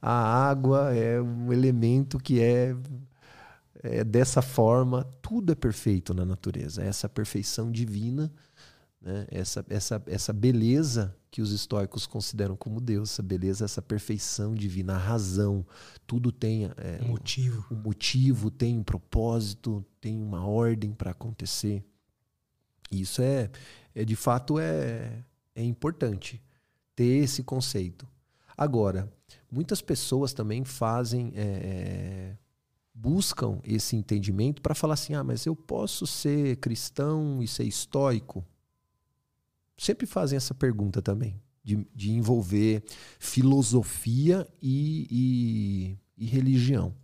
a 0.02 0.12
água 0.48 0.94
é 0.94 1.22
um 1.22 1.52
elemento 1.52 2.18
que 2.18 2.40
é 2.40 2.76
é 3.84 4.04
dessa 4.04 4.42
forma, 4.42 5.04
tudo 5.22 5.52
é 5.52 5.56
perfeito 5.56 6.14
na 6.14 6.26
natureza. 6.26 6.84
Essa 6.84 7.08
perfeição 7.08 7.72
divina, 7.72 8.32
né? 9.02 9.28
essa, 9.30 9.66
essa, 9.70 10.04
essa 10.08 10.34
beleza 10.34 11.16
que 11.30 11.42
os 11.42 11.52
estoicos 11.52 12.08
consideram 12.08 12.56
como 12.56 12.82
Deus, 12.82 13.12
essa 13.12 13.24
beleza, 13.24 13.66
essa 13.66 13.82
perfeição 13.82 14.56
divina, 14.56 14.96
a 14.96 14.98
razão, 14.98 15.66
tudo 16.06 16.32
tem 16.32 16.66
é, 16.66 17.00
um 17.04 17.10
motivo. 17.10 17.66
Um, 17.70 17.76
um 17.76 17.80
motivo, 17.80 18.50
tem 18.50 18.78
um 18.78 18.84
propósito, 18.84 19.86
tem 20.02 20.18
uma 20.22 20.46
ordem 20.46 20.92
para 20.94 21.12
acontecer. 21.12 21.84
Isso 22.92 23.22
é, 23.22 23.50
é 23.94 24.06
de 24.06 24.16
fato 24.16 24.58
é, 24.60 25.24
é 25.54 25.64
importante. 25.64 26.42
ter 26.96 27.24
esse 27.24 27.44
conceito. 27.44 28.08
Agora, 28.58 29.12
muitas 29.52 29.82
pessoas 29.82 30.34
também 30.34 30.64
fazem. 30.64 31.32
É, 31.36 31.42
é 32.34 32.47
buscam 33.00 33.60
esse 33.64 33.96
entendimento 33.96 34.62
para 34.62 34.74
falar 34.74 34.96
assim: 34.96 35.14
ah, 35.14 35.24
mas 35.24 35.46
eu 35.46 35.56
posso 35.56 36.08
ser 36.08 36.58
cristão 36.58 37.42
e 37.44 37.48
ser 37.48 37.64
estoico? 37.64 38.44
Sempre 39.78 40.08
fazem 40.08 40.36
essa 40.36 40.56
pergunta 40.56 41.02
também, 41.02 41.40
de, 41.64 41.88
de 41.94 42.12
envolver 42.12 42.84
filosofia 43.20 44.48
e, 44.60 45.08
e, 45.12 46.24
e, 46.24 46.26
religião. 46.26 46.96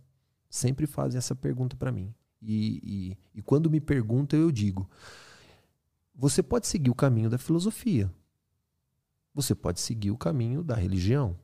Sempre 0.50 0.86
fazem 0.86 1.18
essa 1.18 1.36
pergunta 1.36 1.76
para 1.76 1.92
mim. 1.92 2.12
E, 2.42 2.80
e, 2.82 3.38
e 3.38 3.42
quando 3.42 3.70
me 3.70 3.80
perguntam, 3.80 4.38
eu 4.38 4.50
digo: 4.50 4.90
você 6.12 6.42
pode 6.42 6.66
seguir 6.66 6.90
o 6.90 6.94
caminho 6.94 7.30
da 7.30 7.38
filosofia, 7.38 8.12
você 9.32 9.54
pode 9.54 9.80
seguir 9.80 10.10
o 10.10 10.18
caminho 10.18 10.64
da 10.64 10.74
religião. 10.74 11.38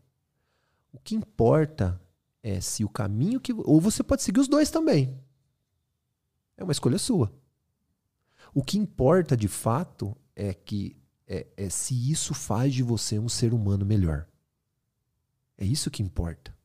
O 0.92 0.98
que 0.98 1.14
importa 1.14 2.00
é 2.42 2.60
se 2.60 2.84
o 2.84 2.88
caminho 2.88 3.40
que. 3.40 3.52
Ou 3.52 3.80
você 3.80 4.02
pode 4.02 4.22
seguir 4.22 4.40
os 4.40 4.48
dois 4.48 4.70
também. 4.70 5.18
É 6.56 6.64
uma 6.64 6.72
escolha 6.72 6.98
sua. 6.98 7.32
O 8.52 8.62
que 8.62 8.78
importa 8.78 9.36
de 9.36 9.48
fato 9.48 10.16
é 10.34 10.52
que 10.52 10.96
é, 11.26 11.46
é 11.56 11.70
se 11.70 12.10
isso 12.10 12.34
faz 12.34 12.74
de 12.74 12.82
você 12.82 13.18
um 13.18 13.28
ser 13.28 13.54
humano 13.54 13.84
melhor. 13.84 14.26
É 15.56 15.64
isso 15.64 15.90
que 15.90 16.02
importa. 16.02 16.56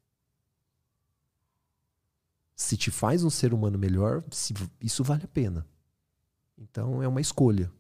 Se 2.55 2.77
te 2.77 2.89
faz 2.89 3.23
um 3.23 3.29
ser 3.29 3.53
humano 3.53 3.77
melhor, 3.77 4.23
se, 4.31 4.53
isso 4.79 5.03
vale 5.03 5.25
a 5.25 5.27
pena. 5.27 5.67
Então 6.57 7.03
é 7.03 7.07
uma 7.07 7.21
escolha. 7.21 7.71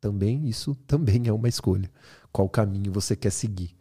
Também 0.00 0.46
isso 0.48 0.74
também 0.86 1.28
é 1.28 1.32
uma 1.32 1.48
escolha. 1.48 1.90
Qual 2.32 2.48
caminho 2.48 2.92
você 2.92 3.16
quer 3.16 3.30
seguir? 3.30 3.76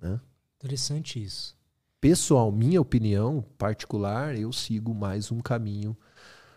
Né? 0.00 0.20
Interessante 0.56 1.22
isso 1.22 1.61
pessoal, 2.02 2.50
minha 2.50 2.80
opinião 2.80 3.42
particular, 3.56 4.36
eu 4.36 4.52
sigo 4.52 4.92
mais 4.92 5.30
um 5.30 5.38
caminho 5.38 5.96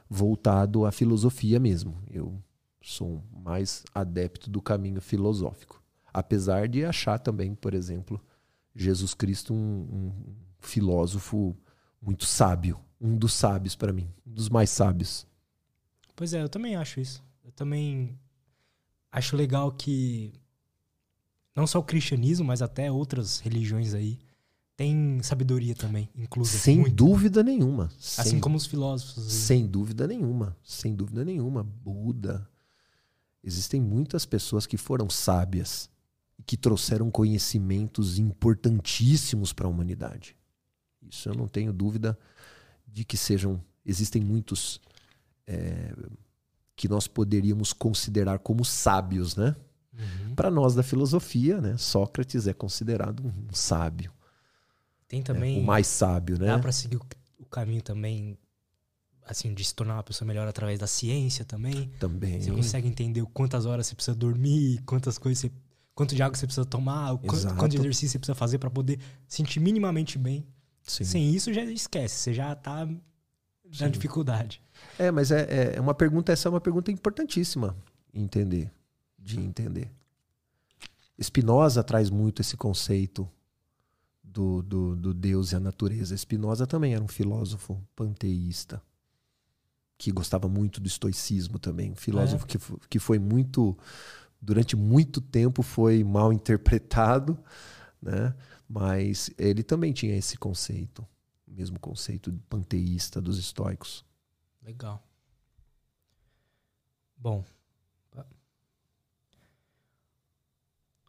voltado 0.09 0.87
à 0.87 0.91
filosofia 0.91 1.59
mesmo. 1.59 2.01
Eu 2.09 2.41
sou 2.81 3.23
mais 3.31 3.83
adepto 3.93 4.49
do 4.49 4.59
caminho 4.59 4.99
filosófico. 4.99 5.83
Apesar 6.11 6.67
de 6.67 6.83
achar 6.83 7.19
também, 7.19 7.53
por 7.53 7.75
exemplo, 7.75 8.19
Jesus 8.75 9.13
Cristo 9.13 9.53
um, 9.53 9.57
um 9.57 10.11
filósofo 10.59 11.55
muito 12.01 12.25
sábio, 12.25 12.79
um 12.99 13.15
dos 13.15 13.33
sábios 13.33 13.75
para 13.75 13.93
mim, 13.93 14.09
um 14.25 14.33
dos 14.33 14.49
mais 14.49 14.71
sábios. 14.71 15.27
Pois 16.15 16.33
é, 16.33 16.41
eu 16.41 16.49
também 16.49 16.75
acho 16.75 16.99
isso. 16.99 17.23
Eu 17.43 17.51
também 17.51 18.17
acho 19.11 19.35
legal 19.35 19.71
que 19.71 20.33
não 21.55 21.67
só 21.67 21.77
o 21.77 21.83
cristianismo, 21.83 22.47
mas 22.47 22.63
até 22.63 22.91
outras 22.91 23.39
religiões 23.41 23.93
aí 23.93 24.24
tem 24.75 25.21
sabedoria 25.23 25.73
também, 25.73 26.09
inclusive. 26.15 26.57
Sem 26.57 26.79
muito. 26.79 26.95
dúvida 26.95 27.41
nenhuma. 27.41 27.85
Assim 27.97 28.31
sem, 28.31 28.39
como 28.39 28.57
os 28.57 28.65
filósofos. 28.65 29.23
Sem 29.31 29.65
dúvida 29.65 30.05
nenhuma. 30.05 30.55
Sem 30.63 30.93
dúvida 30.93 31.23
nenhuma. 31.23 31.63
Buda. 31.63 32.47
Existem 33.41 33.79
muitas 33.79 34.25
pessoas 34.25 34.65
que 34.65 34.75
foram 34.75 35.09
sábias 35.09 35.89
e 36.37 36.43
que 36.43 36.57
trouxeram 36.57 37.09
conhecimentos 37.09 38.19
importantíssimos 38.19 39.53
para 39.53 39.67
a 39.67 39.69
humanidade. 39.69 40.35
Isso 41.01 41.29
eu 41.29 41.35
não 41.35 41.47
tenho 41.47 41.71
dúvida 41.71 42.17
de 42.85 43.05
que 43.05 43.15
sejam. 43.15 43.63
Existem 43.85 44.21
muitos 44.21 44.81
é, 45.47 45.93
que 46.75 46.89
nós 46.89 47.07
poderíamos 47.07 47.71
considerar 47.71 48.39
como 48.39 48.65
sábios, 48.65 49.35
né? 49.35 49.55
Uhum. 49.93 50.35
Para 50.35 50.51
nós 50.51 50.75
da 50.75 50.83
filosofia, 50.83 51.61
né? 51.61 51.77
Sócrates 51.77 52.47
é 52.47 52.53
considerado 52.53 53.25
um 53.25 53.53
sábio. 53.53 54.11
Tem 55.15 55.21
também. 55.21 55.57
É, 55.57 55.61
o 55.61 55.63
mais 55.63 55.87
sábio, 55.87 56.37
né? 56.37 56.47
Dá 56.47 56.59
para 56.59 56.71
seguir 56.73 56.97
o, 56.97 57.01
o, 57.39 57.45
caminho 57.45 57.81
também, 57.81 58.37
assim, 59.25 59.53
de 59.53 59.63
se 59.63 59.73
tornar 59.73 59.93
uma 59.93 60.03
pessoa 60.03 60.27
melhor 60.27 60.45
através 60.45 60.77
da 60.77 60.87
ciência 60.87 61.45
também. 61.45 61.89
Também. 61.99 62.41
Você 62.41 62.51
consegue 62.51 62.87
entender 62.87 63.23
quantas 63.33 63.65
horas 63.65 63.87
você 63.87 63.95
precisa 63.95 64.15
dormir, 64.15 64.81
quantas 64.85 65.17
coisas 65.17 65.39
você. 65.39 65.51
Quanto 65.93 66.13
de 66.13 66.21
água 66.21 66.35
você 66.35 66.45
precisa 66.45 66.65
tomar, 66.65 67.17
quanto, 67.19 67.55
quanto 67.55 67.71
de 67.71 67.77
exercício 67.77 68.09
você 68.09 68.19
precisa 68.19 68.35
fazer 68.35 68.57
para 68.57 68.69
poder 68.69 68.99
sentir 69.25 69.61
minimamente 69.61 70.17
bem. 70.17 70.45
Sim. 70.83 71.05
Sem 71.05 71.33
isso, 71.33 71.53
já 71.53 71.63
esquece. 71.63 72.15
Você 72.15 72.33
já 72.33 72.53
tá 72.53 72.85
na 72.85 72.91
Sim. 73.71 73.89
dificuldade. 73.91 74.61
É, 74.99 75.09
mas 75.09 75.31
é, 75.31 75.43
é, 75.43 75.75
é 75.77 75.81
uma 75.81 75.93
pergunta, 75.93 76.33
essa 76.33 76.49
é 76.49 76.51
uma 76.51 76.59
pergunta 76.59 76.91
importantíssima 76.91 77.77
entender, 78.13 78.69
de 79.17 79.39
entender. 79.39 79.89
Spinoza 81.17 81.81
traz 81.81 82.09
muito 82.09 82.41
esse 82.41 82.57
conceito 82.57 83.25
do, 84.35 84.61
do, 84.61 84.95
do 84.97 85.13
Deus 85.13 85.53
e 85.53 85.55
a 85.55 85.59
natureza. 85.61 86.15
Spinoza 86.15 86.67
também 86.67 86.93
era 86.93 87.03
um 87.03 87.07
filósofo 87.07 87.81
panteísta 87.95 88.81
que 89.97 90.11
gostava 90.11 90.49
muito 90.49 90.81
do 90.81 90.87
estoicismo 90.87 91.57
também, 91.57 91.93
um 91.93 91.95
filósofo 91.95 92.43
é. 92.43 92.47
que, 92.49 92.57
que 92.89 92.99
foi 92.99 93.17
muito 93.17 93.77
durante 94.41 94.75
muito 94.75 95.21
tempo 95.21 95.63
foi 95.63 96.03
mal 96.03 96.33
interpretado, 96.33 97.39
né? 98.01 98.35
Mas 98.67 99.31
ele 99.37 99.63
também 99.63 99.93
tinha 99.93 100.15
esse 100.17 100.37
conceito, 100.37 101.07
o 101.47 101.51
mesmo 101.51 101.79
conceito 101.79 102.33
panteísta 102.49 103.21
dos 103.21 103.39
estoicos. 103.39 104.03
Legal. 104.61 105.01
Bom, 107.15 107.45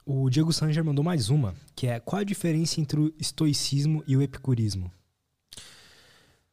O 0.09 0.31
Diego 0.31 0.53
Sanger 0.53 0.85
mandou 0.85 1.05
mais 1.05 1.31
uma, 1.31 1.53
que 1.75 1.89
é 1.89 1.99
qual 1.99 2.21
a 2.21 2.25
diferença 2.25 2.81
entre 2.81 3.01
o 3.01 3.13
estoicismo 3.19 4.05
e 4.07 4.17
o 4.17 4.23
epicurismo? 4.23 4.89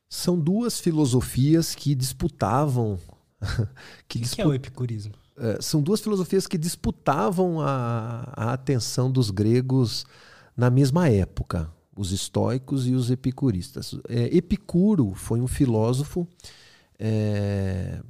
São 0.09 0.39
duas 0.39 0.79
filosofias 0.79 1.75
que 1.75 1.93
disputavam. 1.93 2.99
que, 4.09 4.19
que, 4.19 4.27
que 4.27 4.41
é 4.41 4.47
o 4.47 4.55
epicurismo? 4.55 5.13
É, 5.37 5.61
são 5.61 5.83
duas 5.83 6.01
filosofias 6.01 6.47
que 6.47 6.57
disputavam 6.57 7.61
a, 7.61 8.33
a 8.35 8.53
atenção 8.53 9.11
dos 9.11 9.29
gregos 9.29 10.03
na 10.57 10.71
mesma 10.71 11.07
época, 11.07 11.71
os 11.95 12.11
estoicos 12.11 12.87
e 12.87 12.93
os 12.93 13.11
epicuristas. 13.11 13.95
É, 14.09 14.35
Epicuro 14.35 15.13
foi 15.13 15.39
um 15.39 15.47
filósofo 15.47 16.27
é, 16.97 18.01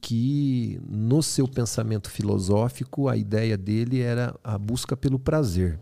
que 0.00 0.80
no 0.88 1.22
seu 1.22 1.48
pensamento 1.48 2.10
filosófico 2.10 3.08
a 3.08 3.16
ideia 3.16 3.56
dele 3.56 4.00
era 4.00 4.34
a 4.44 4.58
busca 4.58 4.96
pelo 4.96 5.18
prazer. 5.18 5.78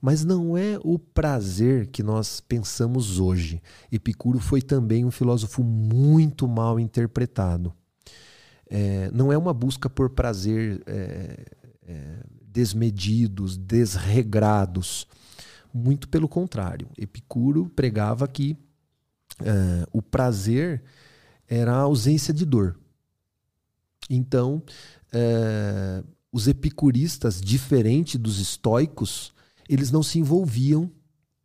Mas 0.00 0.24
não 0.24 0.56
é 0.56 0.78
o 0.82 0.98
prazer 0.98 1.88
que 1.88 2.02
nós 2.02 2.40
pensamos 2.40 3.18
hoje. 3.18 3.60
Epicuro 3.92 4.38
foi 4.38 4.62
também 4.62 5.04
um 5.04 5.10
filósofo 5.10 5.62
muito 5.62 6.48
mal 6.48 6.80
interpretado. 6.80 7.72
É, 8.68 9.10
não 9.12 9.30
é 9.30 9.36
uma 9.36 9.52
busca 9.52 9.90
por 9.90 10.10
prazer 10.10 10.82
é, 10.86 11.44
é, 11.86 12.22
desmedidos, 12.40 13.58
desregrados. 13.58 15.06
Muito 15.74 16.08
pelo 16.08 16.28
contrário. 16.28 16.88
Epicuro 16.96 17.70
pregava 17.76 18.26
que 18.26 18.56
é, 19.42 19.86
o 19.92 20.00
prazer 20.00 20.82
era 21.46 21.72
a 21.74 21.80
ausência 21.80 22.32
de 22.32 22.46
dor. 22.46 22.79
Então, 24.10 24.60
é, 25.12 26.02
os 26.32 26.48
epicuristas, 26.48 27.40
diferente 27.40 28.18
dos 28.18 28.40
estoicos, 28.40 29.32
eles 29.68 29.92
não 29.92 30.02
se 30.02 30.18
envolviam 30.18 30.90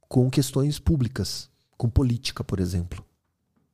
com 0.09 0.29
questões 0.29 0.79
públicas, 0.79 1.49
com 1.77 1.87
política, 1.87 2.43
por 2.43 2.59
exemplo. 2.59 3.05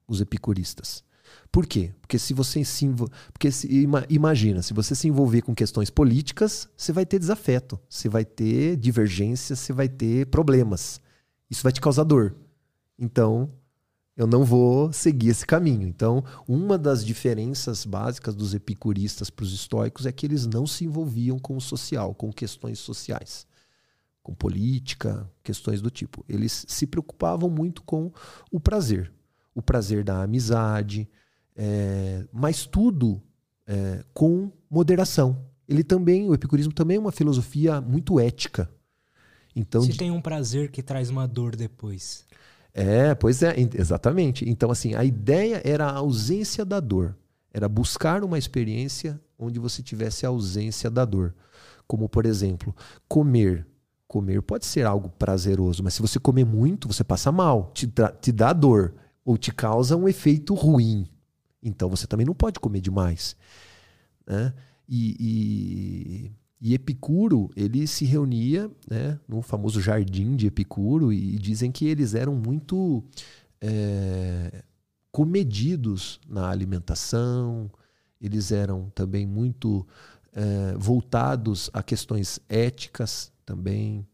Os 0.06 0.20
epicuristas. 0.20 1.04
Por 1.50 1.66
quê? 1.66 1.94
Porque 2.02 2.20
se 2.20 2.34
você 2.34 2.64
se 2.66 2.86
porque 3.32 3.52
se, 3.52 3.68
imagina, 4.10 4.62
se 4.62 4.74
você 4.74 4.94
se 4.94 5.08
envolver 5.08 5.42
com 5.42 5.56
questões 5.56 5.90
políticas, 5.90 6.68
você 6.76 6.92
vai 6.92 7.06
ter 7.06 7.20
desafeto, 7.20 7.80
você 7.90 8.10
vai 8.10 8.26
ter 8.26 8.76
divergências, 8.76 9.60
você 9.60 9.72
vai 9.72 9.88
ter 9.88 10.26
problemas. 10.28 11.00
Isso 11.50 11.64
vai 11.64 11.72
te 11.72 11.80
causar 11.82 12.04
dor. 12.04 12.36
Então, 13.00 13.50
eu 14.16 14.28
não 14.28 14.44
vou 14.44 14.92
seguir 14.92 15.30
esse 15.30 15.46
caminho. 15.46 15.88
Então, 15.88 16.24
uma 16.48 16.78
das 16.78 17.04
diferenças 17.06 17.86
básicas 17.86 18.36
dos 18.36 18.54
epicuristas 18.54 19.30
para 19.30 19.44
os 19.44 19.54
estoicos 19.54 20.06
é 20.06 20.12
que 20.12 20.26
eles 20.26 20.46
não 20.46 20.68
se 20.68 20.86
envolviam 20.86 21.40
com 21.40 21.56
o 21.56 21.62
social, 21.62 22.14
com 22.14 22.32
questões 22.32 22.80
sociais, 22.80 23.48
com 24.22 24.34
política, 24.34 25.30
questões 25.44 25.82
do 25.82 25.90
tipo. 25.90 26.26
Eles 26.28 26.66
se 26.68 26.86
preocupavam 26.86 27.50
muito 27.50 27.82
com 27.84 28.12
o 28.52 28.60
prazer, 28.60 29.12
o 29.56 29.62
prazer 29.62 30.04
da 30.04 30.22
amizade, 30.22 31.10
é, 31.56 32.26
mas 32.32 32.66
tudo 32.66 33.22
é, 33.66 34.04
com 34.14 34.52
moderação. 34.70 35.46
Ele 35.68 35.84
também, 35.84 36.28
o 36.30 36.34
epicurismo 36.34 36.74
também 36.74 36.98
é 36.98 37.00
uma 37.00 37.12
filosofia 37.12 37.80
muito 37.80 38.20
ética. 38.20 38.70
Então, 39.56 39.82
se 39.82 39.96
tem 39.96 40.12
um 40.12 40.22
prazer 40.22 40.70
que 40.70 40.82
traz 40.82 41.10
uma 41.10 41.28
dor 41.28 41.56
depois. 41.56 42.26
É, 42.74 43.14
pois 43.16 43.44
é, 43.44 43.56
exatamente. 43.76 44.50
Então, 44.50 44.72
assim, 44.72 44.96
a 44.96 45.04
ideia 45.04 45.62
era 45.64 45.86
a 45.86 45.98
ausência 45.98 46.64
da 46.64 46.80
dor. 46.80 47.18
Era 47.54 47.68
buscar 47.68 48.24
uma 48.24 48.38
experiência 48.38 49.20
onde 49.38 49.60
você 49.60 49.84
tivesse 49.84 50.26
a 50.26 50.30
ausência 50.30 50.90
da 50.90 51.04
dor. 51.04 51.36
Como, 51.86 52.08
por 52.08 52.26
exemplo, 52.26 52.74
comer 53.08 53.68
comer 54.12 54.42
pode 54.42 54.66
ser 54.66 54.86
algo 54.86 55.08
prazeroso, 55.08 55.82
mas 55.82 55.94
se 55.94 56.02
você 56.02 56.20
comer 56.20 56.44
muito, 56.44 56.86
você 56.86 57.02
passa 57.02 57.32
mal, 57.32 57.72
te, 57.74 57.90
te 58.20 58.30
dá 58.34 58.52
dor 58.52 58.94
ou 59.24 59.38
te 59.38 59.54
causa 59.54 59.96
um 59.96 60.06
efeito 60.06 60.54
ruim. 60.54 61.08
Então 61.64 61.90
você 61.90 62.06
também 62.06 62.26
não 62.26 62.34
pode 62.34 62.60
comer 62.60 62.82
demais. 62.82 63.38
Né? 64.28 64.54
E, 64.90 65.16
e, 65.18 66.32
e, 66.62 66.76
Epicuro, 66.76 67.50
ele 67.56 67.88
se 67.88 68.06
reunia 68.06 68.70
né, 68.88 69.20
no 69.28 69.42
famoso 69.42 69.82
jardim 69.82 70.36
de 70.36 70.46
Epicuro 70.46 71.12
e 71.12 71.36
dizem 71.40 71.72
que 71.72 71.86
eles 71.86 72.14
eram 72.14 72.36
muito 72.36 73.04
é, 73.60 74.64
comedidos 75.12 76.20
na 76.30 76.50
alimentação, 76.50 77.72
eles 78.22 78.52
eram 78.52 78.92
também 78.94 79.26
muito 79.26 79.88
é, 80.34 80.76
voltados 80.78 81.70
a 81.74 81.82
questões 81.82 82.40
éticas 82.48 83.32
também, 83.44 84.08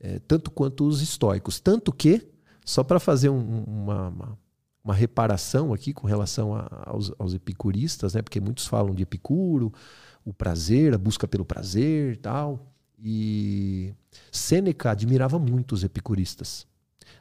é, 0.00 0.18
tanto 0.18 0.50
quanto 0.50 0.84
os 0.84 1.00
estoicos. 1.00 1.60
Tanto 1.60 1.92
que, 1.92 2.28
só 2.64 2.82
para 2.82 2.98
fazer 2.98 3.28
um, 3.28 3.62
uma, 3.62 4.08
uma, 4.08 4.38
uma, 4.82 4.94
reparação 4.94 5.72
aqui 5.72 5.92
com 5.92 6.08
relação 6.08 6.54
a, 6.54 6.68
aos, 6.86 7.12
aos, 7.18 7.34
epicuristas, 7.34 8.14
né, 8.14 8.22
porque 8.22 8.40
muitos 8.40 8.66
falam 8.66 8.94
de 8.94 9.04
Epicuro, 9.04 9.72
o 10.24 10.32
prazer, 10.32 10.94
a 10.94 10.98
busca 10.98 11.28
pelo 11.28 11.44
prazer 11.44 12.16
tal. 12.18 12.72
E 12.98 13.92
Sêneca 14.32 14.90
admirava 14.90 15.38
muito 15.38 15.72
os 15.72 15.84
epicuristas. 15.84 16.66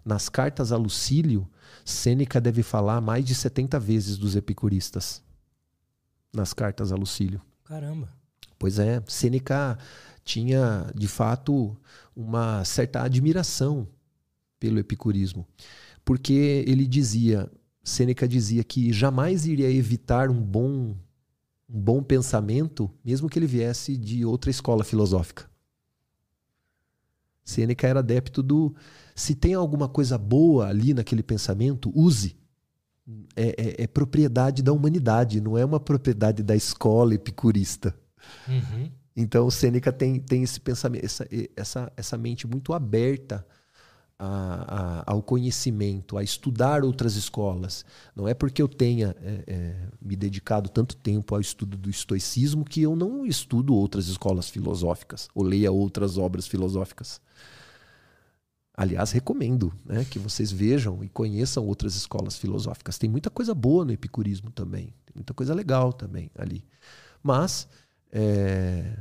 Nas 0.06 0.30
cartas 0.30 0.72
a 0.72 0.78
Lucílio, 0.78 1.48
Sêneca 1.84 2.40
deve 2.40 2.64
falar 2.64 3.02
mais 3.02 3.26
de 3.26 3.36
70 3.36 3.80
vezes 3.80 4.18
dos 4.18 4.36
epicuristas. 4.36 5.22
Nas 6.34 6.54
cartas 6.54 6.92
a 6.92 6.96
Lucílio. 6.96 7.42
Caramba. 7.64 8.10
Pois 8.58 8.80
é, 8.80 9.04
Sêneca 9.08 9.78
tinha, 10.24 10.90
de 10.96 11.08
fato, 11.08 11.76
uma 12.16 12.64
certa 12.64 13.02
admiração 13.02 13.88
pelo 14.60 14.80
epicurismo. 14.80 15.46
Porque 16.06 16.64
ele 16.66 16.88
dizia, 16.88 17.52
Sêneca 17.84 18.28
dizia 18.28 18.64
que 18.64 18.94
jamais 18.94 19.46
iria 19.46 19.70
evitar 19.70 20.30
um 20.30 20.42
bom 20.42 20.96
um 21.74 21.82
bom 21.82 22.04
pensamento, 22.04 22.90
mesmo 23.04 23.28
que 23.28 23.40
ele 23.40 23.48
viesse 23.48 23.98
de 23.98 24.24
outra 24.24 24.52
escola 24.52 24.84
filosófica. 24.84 25.50
Sêneca 27.44 27.88
era 27.88 28.00
adepto 28.00 28.44
do 28.44 28.76
se 29.16 29.36
tem 29.36 29.54
alguma 29.54 29.90
coisa 29.90 30.18
boa 30.18 30.68
ali 30.68 30.94
naquele 30.94 31.24
pensamento, 31.24 31.92
use. 31.94 32.38
É, 33.36 33.50
é, 33.58 33.84
é 33.84 33.88
propriedade 33.88 34.64
da 34.64 34.72
humanidade, 34.72 35.42
não 35.42 35.58
é 35.58 35.66
uma 35.66 35.80
propriedade 35.80 36.42
da 36.42 36.56
escola 36.56 37.14
epicurista. 37.14 37.94
Uhum. 38.48 38.90
Então, 39.16 39.52
Sêneca 39.52 39.92
tem, 39.92 40.20
tem 40.20 40.42
esse 40.42 40.60
pensamento, 40.60 41.04
essa, 41.04 41.28
essa, 41.56 41.92
essa 41.98 42.18
mente 42.18 42.48
muito 42.48 42.72
aberta 42.72 43.46
a, 44.24 45.02
a, 45.06 45.12
ao 45.12 45.22
conhecimento, 45.22 46.18
a 46.18 46.24
estudar 46.24 46.84
outras 46.84 47.16
escolas. 47.16 47.86
Não 48.16 48.26
é 48.26 48.34
porque 48.34 48.62
eu 48.62 48.70
tenha 48.70 49.16
é, 49.22 49.44
é, 49.46 49.88
me 50.02 50.16
dedicado 50.16 50.70
tanto 50.70 50.96
tempo 50.96 51.36
ao 51.36 51.42
estudo 51.42 51.76
do 51.76 51.90
estoicismo 51.90 52.64
que 52.64 52.82
eu 52.82 52.96
não 52.96 53.26
estudo 53.26 53.76
outras 53.76 54.08
escolas 54.08 54.50
filosóficas 54.50 55.28
ou 55.36 55.44
leia 55.44 55.72
outras 55.72 56.18
obras 56.18 56.48
filosóficas. 56.48 57.20
Aliás, 58.76 59.12
recomendo 59.12 59.74
né, 59.86 60.06
que 60.06 60.18
vocês 60.18 60.52
vejam 60.52 61.04
e 61.04 61.10
conheçam 61.10 61.68
outras 61.68 61.94
escolas 61.96 62.38
filosóficas. 62.38 62.98
Tem 62.98 63.10
muita 63.10 63.30
coisa 63.30 63.54
boa 63.54 63.84
no 63.84 63.92
epicurismo 63.92 64.50
também, 64.52 64.86
tem 65.06 65.14
muita 65.16 65.34
coisa 65.34 65.54
legal 65.54 65.92
também 65.92 66.32
ali. 66.36 66.66
Mas 67.22 67.68
é, 68.12 68.98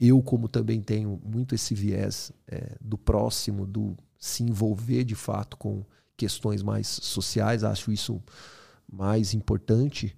eu, 0.00 0.20
como 0.22 0.48
também 0.48 0.80
tenho 0.80 1.20
muito 1.24 1.54
esse 1.54 1.74
viés 1.74 2.32
é, 2.48 2.76
do 2.80 2.96
próximo, 2.96 3.66
do 3.66 3.96
se 4.20 4.44
envolver 4.44 5.02
de 5.02 5.14
fato 5.14 5.56
com 5.56 5.84
questões 6.16 6.62
mais 6.62 6.86
sociais, 6.86 7.64
acho 7.64 7.90
isso 7.90 8.22
mais 8.86 9.32
importante. 9.32 10.14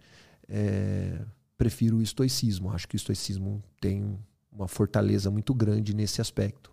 É, 0.48 1.24
prefiro 1.56 1.98
o 1.98 2.02
estoicismo. 2.02 2.72
Acho 2.72 2.88
que 2.88 2.96
o 2.96 2.98
estoicismo 2.98 3.62
tem 3.80 4.18
uma 4.50 4.66
fortaleza 4.66 5.30
muito 5.30 5.54
grande 5.54 5.94
nesse 5.94 6.20
aspecto. 6.20 6.72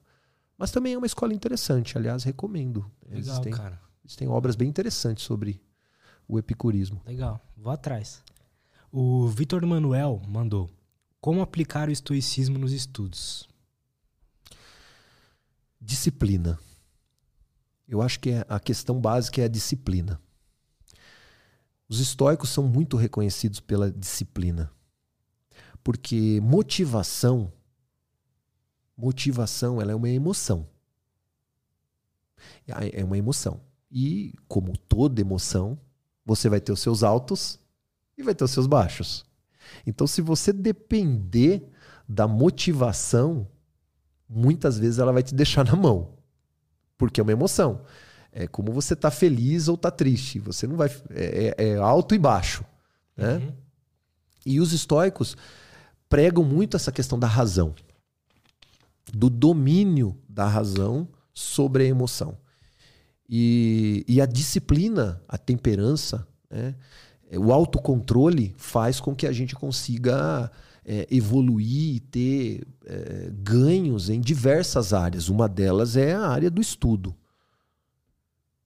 Mas 0.58 0.72
também 0.72 0.94
é 0.94 0.98
uma 0.98 1.06
escola 1.06 1.34
interessante, 1.34 1.98
aliás, 1.98 2.24
recomendo. 2.24 2.92
Legal, 3.06 3.20
existem, 3.20 3.54
cara. 3.54 3.80
Existem 4.04 4.28
obras 4.28 4.56
bem 4.56 4.68
interessantes 4.68 5.24
sobre 5.24 5.62
o 6.28 6.40
epicurismo. 6.40 7.02
Legal, 7.06 7.40
vou 7.56 7.72
atrás. 7.72 8.24
O 8.92 9.28
Vitor 9.28 9.66
Manuel 9.66 10.22
mandou: 10.28 10.70
como 11.22 11.42
aplicar 11.42 11.88
o 11.88 11.92
estoicismo 11.92 12.58
nos 12.58 12.74
estudos? 12.74 13.48
Disciplina. 15.80 16.60
Eu 17.90 18.02
acho 18.02 18.20
que 18.20 18.30
é 18.30 18.46
a 18.48 18.60
questão 18.60 19.02
básica 19.02 19.42
é 19.42 19.46
a 19.46 19.50
disciplina. 19.50 20.22
Os 21.90 22.00
estoicos 22.00 22.50
são 22.50 22.64
muito 22.64 22.96
reconhecidos 22.96 23.60
pela 23.60 23.92
disciplina. 23.92 24.72
Porque 25.84 26.40
motivação 26.42 27.52
motivação, 29.00 29.82
ela 29.82 29.94
é 29.94 29.96
uma 29.96 30.10
emoção. 30.10 30.68
É 32.68 33.04
uma 33.04 33.18
emoção. 33.18 33.62
E 33.90 34.34
como 34.48 34.78
toda 34.78 35.22
emoção, 35.22 35.80
você 36.26 36.50
vai 36.50 36.60
ter 36.60 36.72
os 36.72 36.82
seus 36.82 37.02
altos 37.02 37.60
e 38.18 38.22
vai 38.22 38.36
ter 38.36 38.44
os 38.44 38.52
seus 38.52 38.68
baixos. 38.68 39.26
Então, 39.86 40.06
se 40.06 40.22
você 40.22 40.52
depender 40.52 41.68
da 42.08 42.28
motivação, 42.28 43.48
muitas 44.28 44.78
vezes 44.78 45.00
ela 45.00 45.14
vai 45.14 45.24
te 45.24 45.34
deixar 45.34 45.64
na 45.64 45.76
mão, 45.76 46.18
porque 47.00 47.20
é 47.20 47.24
uma 47.24 47.32
emoção. 47.32 47.82
É 48.32 48.46
como 48.46 48.72
você 48.72 48.96
tá 48.96 49.10
feliz 49.10 49.68
ou 49.68 49.76
tá 49.76 49.90
triste. 49.90 50.38
Você 50.40 50.68
não 50.68 50.76
vai. 50.76 50.92
É, 51.10 51.56
é, 51.58 51.70
é 51.70 51.76
alto 51.78 52.14
e 52.14 52.20
baixo. 52.20 52.64
Né? 53.18 53.38
Uhum. 53.38 53.54
E 54.46 54.60
os 54.60 54.74
estoicos 54.74 55.36
pregam 56.08 56.44
muito 56.44 56.78
essa 56.78 56.92
questão 56.92 57.18
da 57.18 57.28
razão, 57.28 57.74
do 59.12 59.30
domínio 59.30 60.16
da 60.28 60.48
razão 60.48 61.08
sobre 61.34 61.84
a 61.84 61.88
emoção. 61.88 62.38
E, 63.28 64.04
e 64.08 64.20
a 64.20 64.26
disciplina, 64.26 65.22
a 65.28 65.38
temperança, 65.38 66.28
né? 66.50 66.76
o 67.38 67.54
autocontrole 67.54 68.56
faz 68.58 69.00
com 69.00 69.16
que 69.16 69.28
a 69.28 69.32
gente 69.32 69.56
consiga 69.56 70.52
é, 70.90 71.08
evoluir 71.12 71.98
e 71.98 72.00
ter 72.00 72.68
é, 72.84 73.30
ganhos 73.32 74.10
em 74.10 74.20
diversas 74.20 74.92
áreas. 74.92 75.30
Uma 75.30 75.48
delas 75.48 75.96
é 75.96 76.14
a 76.14 76.28
área 76.28 76.50
do 76.50 76.60
estudo. 76.60 77.16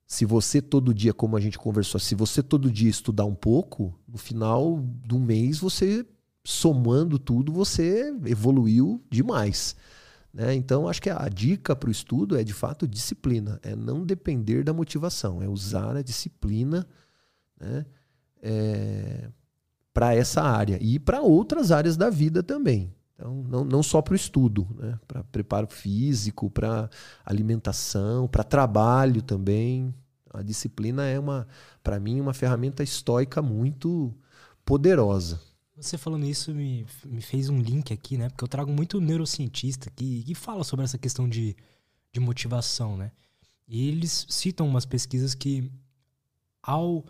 Se 0.07 0.23
você 0.23 0.61
todo 0.61 0.93
dia, 0.93 1.13
como 1.13 1.35
a 1.35 1.41
gente 1.41 1.57
conversou, 1.57 1.99
se 1.99 2.15
você 2.15 2.41
todo 2.41 2.71
dia 2.71 2.89
estudar 2.89 3.25
um 3.25 3.35
pouco, 3.35 3.99
no 4.07 4.17
final 4.17 4.79
do 5.05 5.19
mês 5.19 5.59
você 5.59 6.05
somando 6.45 7.19
tudo, 7.19 7.51
você 7.51 8.15
evoluiu 8.25 9.03
demais. 9.09 9.75
Né? 10.33 10.55
Então, 10.55 10.87
acho 10.87 11.01
que 11.01 11.09
a 11.09 11.27
dica 11.27 11.75
para 11.75 11.89
o 11.89 11.91
estudo 11.91 12.37
é 12.37 12.43
de 12.43 12.53
fato 12.53 12.87
disciplina, 12.87 13.59
é 13.61 13.75
não 13.75 14.05
depender 14.05 14.63
da 14.63 14.73
motivação, 14.73 15.41
é 15.41 15.49
usar 15.49 15.97
a 15.97 16.01
disciplina. 16.01 16.87
Né? 17.59 17.85
é, 18.43 19.29
para 19.93 20.15
essa 20.15 20.41
área 20.41 20.77
e 20.81 20.99
para 20.99 21.21
outras 21.21 21.71
áreas 21.71 21.95
da 21.95 22.09
vida 22.09 22.41
também. 22.41 22.93
Então, 23.15 23.43
não, 23.47 23.63
não 23.63 23.83
só 23.83 24.01
para 24.01 24.13
o 24.13 24.15
estudo, 24.15 24.67
né? 24.77 24.99
para 25.07 25.23
preparo 25.25 25.67
físico, 25.67 26.49
para 26.49 26.89
alimentação, 27.23 28.27
para 28.27 28.43
trabalho 28.43 29.21
também. 29.21 29.93
A 30.33 30.41
disciplina 30.41 31.05
é 31.05 31.19
uma, 31.19 31.47
para 31.83 31.99
mim, 31.99 32.19
uma 32.19 32.33
ferramenta 32.33 32.81
estoica 32.81 33.41
muito 33.41 34.13
poderosa. 34.65 35.39
Você 35.77 35.97
falando 35.97 36.25
isso 36.25 36.53
me, 36.53 36.85
me 37.05 37.21
fez 37.21 37.49
um 37.49 37.59
link 37.59 37.93
aqui, 37.93 38.17
né? 38.17 38.29
Porque 38.29 38.43
eu 38.43 38.47
trago 38.47 38.71
muito 38.71 38.99
neurocientista 38.99 39.89
que, 39.95 40.23
que 40.23 40.35
fala 40.35 40.63
sobre 40.63 40.85
essa 40.85 40.97
questão 40.97 41.27
de, 41.27 41.55
de 42.11 42.19
motivação, 42.19 42.97
né? 42.97 43.11
E 43.67 43.87
eles 43.87 44.25
citam 44.29 44.67
umas 44.67 44.85
pesquisas 44.85 45.33
que 45.33 45.71
ao 46.61 47.05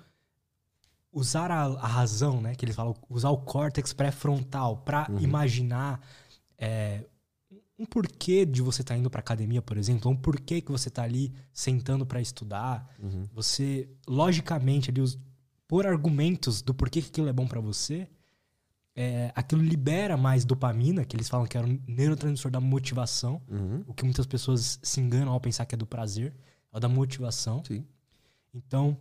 usar 1.13 1.51
a, 1.51 1.65
a, 1.65 1.87
razão, 1.87 2.41
né? 2.41 2.55
Que 2.55 2.65
eles 2.65 2.75
falam, 2.75 2.95
usar 3.07 3.29
o 3.29 3.37
córtex 3.37 3.93
pré-frontal 3.93 4.77
para 4.77 5.07
uhum. 5.09 5.19
imaginar 5.19 6.01
é, 6.57 7.05
um 7.77 7.85
porquê 7.85 8.45
de 8.45 8.61
você 8.61 8.81
estar 8.81 8.95
tá 8.95 8.99
indo 8.99 9.09
para 9.09 9.19
academia, 9.19 9.61
por 9.61 9.77
exemplo, 9.77 10.11
um 10.11 10.15
porquê 10.15 10.59
que 10.59 10.71
você 10.71 10.89
está 10.89 11.03
ali 11.03 11.31
sentando 11.53 12.05
para 12.05 12.19
estudar. 12.19 12.89
Uhum. 12.99 13.25
Você, 13.33 13.87
logicamente, 14.07 14.89
ali, 14.89 15.01
os, 15.01 15.19
por 15.67 15.85
argumentos 15.85 16.61
do 16.61 16.73
porquê 16.73 17.01
que 17.01 17.09
aquilo 17.09 17.29
é 17.29 17.33
bom 17.33 17.47
para 17.47 17.61
você, 17.61 18.07
é, 18.95 19.31
aquilo 19.35 19.61
libera 19.61 20.15
mais 20.15 20.45
dopamina, 20.45 21.03
que 21.05 21.15
eles 21.15 21.27
falam 21.27 21.47
que 21.47 21.57
é 21.57 21.61
o 21.61 21.79
neurotransmissor 21.87 22.51
da 22.51 22.59
motivação, 22.59 23.41
uhum. 23.49 23.83
o 23.87 23.93
que 23.93 24.03
muitas 24.03 24.25
pessoas 24.25 24.79
se 24.81 24.99
enganam 24.99 25.33
ao 25.33 25.39
pensar 25.39 25.65
que 25.65 25.75
é 25.75 25.77
do 25.77 25.85
prazer, 25.85 26.33
é 26.71 26.77
o 26.77 26.79
da 26.79 26.89
motivação. 26.89 27.63
Sim. 27.65 27.85
Então, 28.53 28.97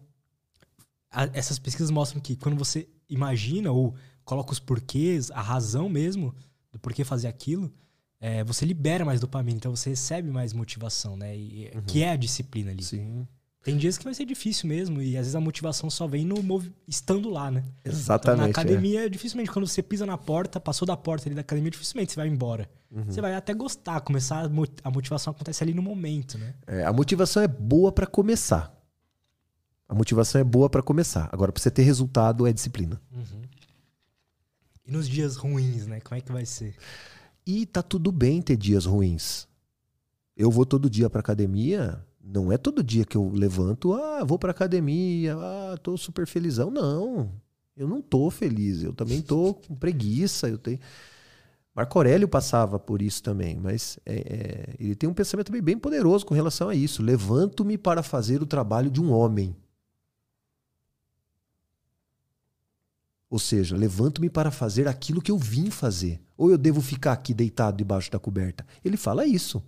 a, 1.12 1.28
essas 1.32 1.59
pesquisas 1.59 1.90
mostram 1.90 2.20
que 2.20 2.34
quando 2.36 2.56
você 2.56 2.89
imagina 3.09 3.70
ou 3.70 3.94
coloca 4.24 4.52
os 4.52 4.59
porquês, 4.59 5.30
a 5.30 5.40
razão 5.40 5.89
mesmo 5.89 6.34
do 6.72 6.78
porquê 6.78 7.05
fazer 7.05 7.28
aquilo, 7.28 7.72
é, 8.20 8.43
você 8.44 8.64
libera 8.64 9.05
mais 9.05 9.20
dopamina, 9.20 9.56
então 9.56 9.74
você 9.74 9.90
recebe 9.90 10.30
mais 10.30 10.52
motivação, 10.52 11.16
né? 11.16 11.36
E, 11.36 11.70
uhum. 11.74 11.82
Que 11.82 12.02
é 12.02 12.10
a 12.10 12.16
disciplina 12.16 12.70
ali. 12.70 12.82
Sim. 12.82 13.26
Tem 13.62 13.76
dias 13.76 13.97
que 13.97 14.05
vai 14.05 14.12
ser 14.12 14.24
difícil 14.24 14.68
mesmo, 14.68 15.01
e 15.01 15.16
às 15.16 15.22
vezes 15.22 15.36
a 15.36 15.40
motivação 15.40 15.89
só 15.89 16.06
vem 16.06 16.24
no 16.24 16.36
estando 16.86 17.30
lá, 17.30 17.48
né? 17.48 17.62
Exatamente. 17.84 18.22
Então, 18.22 18.36
na 18.36 18.51
academia, 18.51 19.06
é. 19.06 19.09
dificilmente, 19.09 19.52
quando 19.52 19.68
você 19.68 19.82
pisa 19.82 20.05
na 20.05 20.18
porta, 20.18 20.59
passou 20.59 20.86
da 20.86 20.97
porta 20.97 21.28
ali 21.28 21.34
da 21.34 21.43
academia, 21.43 21.70
dificilmente 21.70 22.12
você 22.12 22.16
vai 22.16 22.28
embora. 22.28 22.68
Uhum. 22.90 23.05
Você 23.05 23.20
vai 23.20 23.34
até 23.34 23.55
gostar, 23.55 24.01
começar. 24.01 24.51
A 24.82 24.90
motivação 24.90 25.32
acontece 25.32 25.62
ali 25.62 25.72
no 25.72 25.82
momento, 25.82 26.39
né? 26.39 26.55
É, 26.66 26.84
a 26.84 26.93
motivação 26.93 27.43
é 27.43 27.48
boa 27.48 27.93
para 27.93 28.06
começar. 28.06 28.76
A 29.93 29.94
motivação 29.94 30.40
é 30.40 30.44
boa 30.44 30.70
para 30.70 30.82
começar. 30.82 31.28
Agora, 31.31 31.52
para 31.52 31.62
você 31.62 31.70
ter 31.70 31.82
resultado, 31.82 32.47
é 32.47 32.52
disciplina. 32.52 32.98
Uhum. 33.14 33.43
E 34.86 34.90
nos 34.90 35.06
dias 35.06 35.36
ruins, 35.36 35.86
né? 35.86 36.01
Como 36.01 36.16
é 36.16 36.23
que 36.23 36.32
vai 36.32 36.47
ser? 36.47 36.74
E 37.47 37.66
tá 37.66 37.82
tudo 37.82 38.10
bem 38.10 38.40
ter 38.40 38.56
dias 38.56 38.86
ruins. 38.86 39.47
Eu 40.35 40.51
vou 40.51 40.64
todo 40.64 40.89
dia 40.89 41.10
pra 41.10 41.20
academia, 41.20 42.02
não 42.24 42.51
é 42.51 42.56
todo 42.56 42.82
dia 42.82 43.05
que 43.05 43.19
eu 43.19 43.28
levanto, 43.35 43.93
ah, 43.93 44.24
vou 44.24 44.39
pra 44.39 44.52
academia, 44.52 45.36
ah, 45.36 45.77
tô 45.82 45.94
super 45.98 46.27
felizão. 46.27 46.70
Não, 46.70 47.31
eu 47.77 47.86
não 47.86 48.01
tô 48.01 48.31
feliz, 48.31 48.82
eu 48.82 48.94
também 48.94 49.20
tô 49.20 49.52
com 49.69 49.74
preguiça, 49.74 50.48
eu 50.48 50.56
tenho... 50.56 50.78
Marco 51.74 51.98
Aurélio 51.98 52.28
passava 52.28 52.78
por 52.78 53.02
isso 53.02 53.23
também, 53.23 53.59
mas 53.60 53.98
é, 54.06 54.14
é, 54.14 54.74
ele 54.81 54.94
tem 54.94 55.06
um 55.06 55.14
pensamento 55.14 55.48
também 55.48 55.60
bem 55.60 55.77
poderoso 55.77 56.24
com 56.24 56.32
relação 56.32 56.70
a 56.70 56.74
isso. 56.74 57.02
Levanto-me 57.02 57.77
para 57.77 58.02
fazer 58.02 58.40
o 58.40 58.47
trabalho 58.47 58.90
de 58.90 58.98
um 58.98 59.12
homem. 59.12 59.55
Ou 63.32 63.38
seja, 63.38 63.74
levanto-me 63.74 64.28
para 64.28 64.50
fazer 64.50 64.86
aquilo 64.86 65.22
que 65.22 65.30
eu 65.30 65.38
vim 65.38 65.70
fazer. 65.70 66.20
Ou 66.36 66.50
eu 66.50 66.59
devo 66.59 66.82
ficar 66.82 67.12
aqui 67.12 67.32
deitado 67.32 67.78
debaixo 67.78 68.10
da 68.10 68.18
coberta? 68.18 68.62
Ele 68.84 68.98
fala 68.98 69.24
isso. 69.24 69.62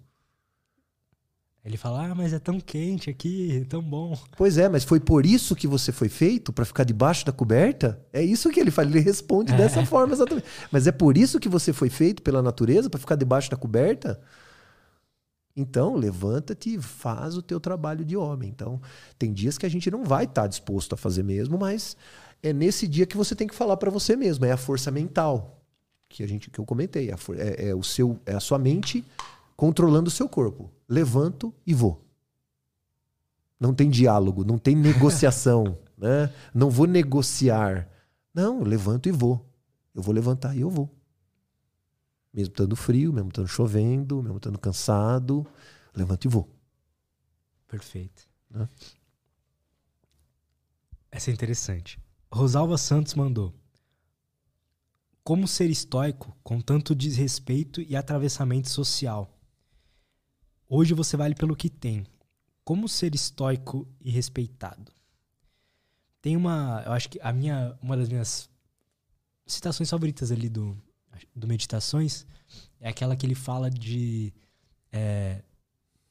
Ele 1.65 1.79
fala, 1.79 2.11
ah, 2.11 2.15
mas 2.15 2.35
é 2.35 2.39
tão 2.39 2.61
quente 2.61 3.09
aqui, 3.09 3.63
é 3.63 3.65
tão 3.65 3.81
bom. 3.81 4.19
Pois 4.37 4.59
é, 4.59 4.69
mas 4.69 4.85
foi 4.85 5.01
por 5.01 5.25
isso 5.25 5.57
que 5.57 5.67
você 5.67 5.93
foi 5.93 6.11
feito? 6.11 6.53
para 6.53 6.67
ficar 6.67 6.85
debaixo 6.85 7.25
da 7.25 7.33
coberta? 7.33 7.99
É 8.13 8.23
isso 8.23 8.51
que 8.51 8.61
ele 8.61 8.71
fala, 8.71 8.91
ele 8.91 9.01
responde 9.01 9.55
é. 9.55 9.57
dessa 9.57 9.83
forma 9.87 10.13
exatamente. 10.13 10.47
Mas 10.71 10.87
é 10.87 10.93
por 10.93 11.17
isso 11.17 11.41
que 11.41 11.49
você 11.49 11.73
foi 11.73 11.89
feito 11.89 12.21
pela 12.21 12.43
natureza? 12.43 12.91
para 12.91 13.01
ficar 13.01 13.17
debaixo 13.17 13.51
da 13.51 13.57
coberta? 13.57 14.21
Então, 15.57 15.95
levanta-te 15.95 16.75
e 16.75 16.83
faz 16.83 17.35
o 17.35 17.41
teu 17.41 17.59
trabalho 17.59 18.05
de 18.05 18.15
homem. 18.15 18.51
Então, 18.51 18.79
tem 19.19 19.33
dias 19.33 19.57
que 19.57 19.65
a 19.65 19.71
gente 19.71 19.91
não 19.91 20.05
vai 20.05 20.25
estar 20.25 20.43
tá 20.43 20.49
disposto 20.49 20.93
a 20.93 20.99
fazer 20.99 21.23
mesmo, 21.23 21.57
mas 21.57 21.97
é 22.45 22.53
nesse 22.53 22.87
dia 22.87 23.07
que 23.07 23.17
você 23.17 23.35
tem 23.35 23.49
que 23.49 23.55
falar 23.55 23.79
para 23.79 23.91
você 23.91 24.15
mesmo. 24.15 24.45
É 24.45 24.53
a 24.53 24.57
força 24.59 24.91
mental 24.91 25.65
que 26.11 26.23
a 26.23 26.27
gente 26.27 26.51
que 26.51 26.59
eu 26.59 26.67
comentei. 26.67 27.11
É, 27.11 27.69
é, 27.69 27.75
o 27.75 27.83
seu, 27.83 28.21
é 28.27 28.35
a 28.35 28.41
sua 28.41 28.59
mente 28.59 29.03
controlando 29.57 30.09
o 30.09 30.11
seu 30.11 30.29
corpo. 30.29 30.71
Levanto 30.87 31.55
e 31.67 31.73
vou. 31.73 32.05
Não 33.59 33.73
tem 33.73 33.89
diálogo, 33.89 34.45
não 34.45 34.59
tem 34.59 34.77
negociação, 34.77 35.79
né? 35.97 36.31
Não 36.53 36.69
vou 36.69 36.87
negociar. 36.87 37.89
Não, 38.35 38.59
eu 38.59 38.67
levanto 38.67 39.09
e 39.09 39.13
vou. 39.13 39.49
Eu 39.95 40.03
vou 40.03 40.15
levantar 40.15 40.55
e 40.55 40.61
eu 40.61 40.69
vou. 40.69 40.95
Mesmo 42.31 42.53
estando 42.53 42.77
frio, 42.77 43.11
mesmo 43.11 43.29
estando 43.29 43.49
chovendo, 43.49 44.23
mesmo 44.23 44.37
estando 44.37 44.59
cansado, 44.59 45.47
levanto 45.95 46.27
e 46.27 46.29
vou. 46.29 46.47
Perfeito. 47.67 48.29
Né? 48.51 48.69
Essa 51.11 51.31
é 51.31 51.33
interessante. 51.33 52.04
Rosalva 52.33 52.77
Santos 52.79 53.15
mandou. 53.15 53.55
Como 55.23 55.49
ser 55.49 55.71
estoico 55.71 56.37
com 56.43 56.61
tanto 56.61 56.95
desrespeito 56.95 57.81
e 57.81 57.97
atravessamento 57.97 58.69
social? 58.69 59.31
Hoje 60.69 60.93
você 60.93 61.17
vale 61.17 61.35
pelo 61.35 61.57
que 61.57 61.71
tem. 61.71 62.07
Como 62.65 62.89
ser 62.89 63.15
estoico 63.15 63.87
e 64.01 64.11
respeitado? 64.11 64.93
Tem 66.21 66.37
uma, 66.37 66.83
eu 66.87 66.93
acho 66.93 67.09
que 67.09 67.21
a 67.21 67.33
minha, 67.33 67.79
uma 67.83 67.97
das 67.97 68.09
minhas 68.09 68.51
citações 69.47 69.91
favoritas 69.91 70.33
ali 70.33 70.49
do, 70.49 70.77
do 71.35 71.47
Meditações 71.47 72.27
é 72.81 72.89
aquela 72.89 73.17
que 73.17 73.27
ele 73.27 73.35
fala 73.35 73.71
de 73.71 74.33
é, 74.91 75.43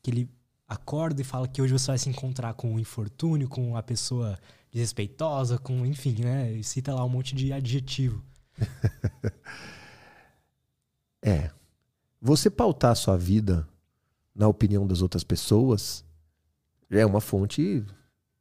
que 0.02 0.12
ele 0.12 0.30
acorda 0.68 1.22
e 1.22 1.24
fala 1.24 1.48
que 1.48 1.62
hoje 1.62 1.74
você 1.74 1.88
vai 1.88 1.98
se 1.98 2.10
encontrar 2.10 2.54
com 2.54 2.76
o 2.76 2.80
infortúnio, 2.80 3.48
com 3.48 3.76
a 3.76 3.84
pessoa 3.84 4.38
desrespeitosa, 4.74 5.60
com, 5.60 5.86
enfim, 5.86 6.16
né? 6.24 6.52
E 6.52 6.64
cita 6.64 6.94
lá 6.94 7.06
um 7.06 7.10
monte 7.10 7.36
de 7.36 7.54
adjetivo. 7.54 8.24
é. 11.22 11.52
Você 12.20 12.50
pautar 12.50 12.96
sua 12.96 13.18
vida 13.18 13.68
na 14.34 14.48
opinião 14.48 14.88
das 14.88 15.02
outras 15.02 15.24
pessoas 15.24 16.04
é 16.90 17.06
uma 17.06 17.22
fonte 17.22 17.86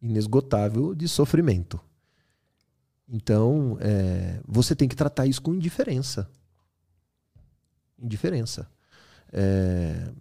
inesgotável 0.01 0.95
de 0.95 1.07
sofrimento. 1.09 1.81
Então, 3.09 3.77
é, 3.81 4.41
você 4.47 4.75
tem 4.75 4.89
que 4.89 4.97
tratar 4.97 5.27
isso 5.27 5.43
com 5.43 5.55
indiferença. 5.55 6.31
Indiferença. 7.99 8.71
É, 9.33 10.13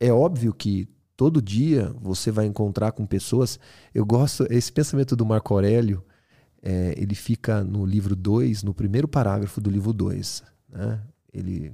é 0.00 0.12
óbvio 0.12 0.54
que 0.54 0.88
todo 1.22 1.40
dia 1.40 1.94
você 2.00 2.32
vai 2.32 2.46
encontrar 2.46 2.90
com 2.90 3.06
pessoas. 3.06 3.56
Eu 3.94 4.04
gosto, 4.04 4.44
esse 4.50 4.72
pensamento 4.72 5.14
do 5.14 5.24
Marco 5.24 5.54
Aurélio, 5.54 6.02
é, 6.60 6.96
ele 6.96 7.14
fica 7.14 7.62
no 7.62 7.86
livro 7.86 8.16
2, 8.16 8.64
no 8.64 8.74
primeiro 8.74 9.06
parágrafo 9.06 9.60
do 9.60 9.70
livro 9.70 9.92
2. 9.92 10.42
Né? 10.68 11.00
Ele 11.32 11.72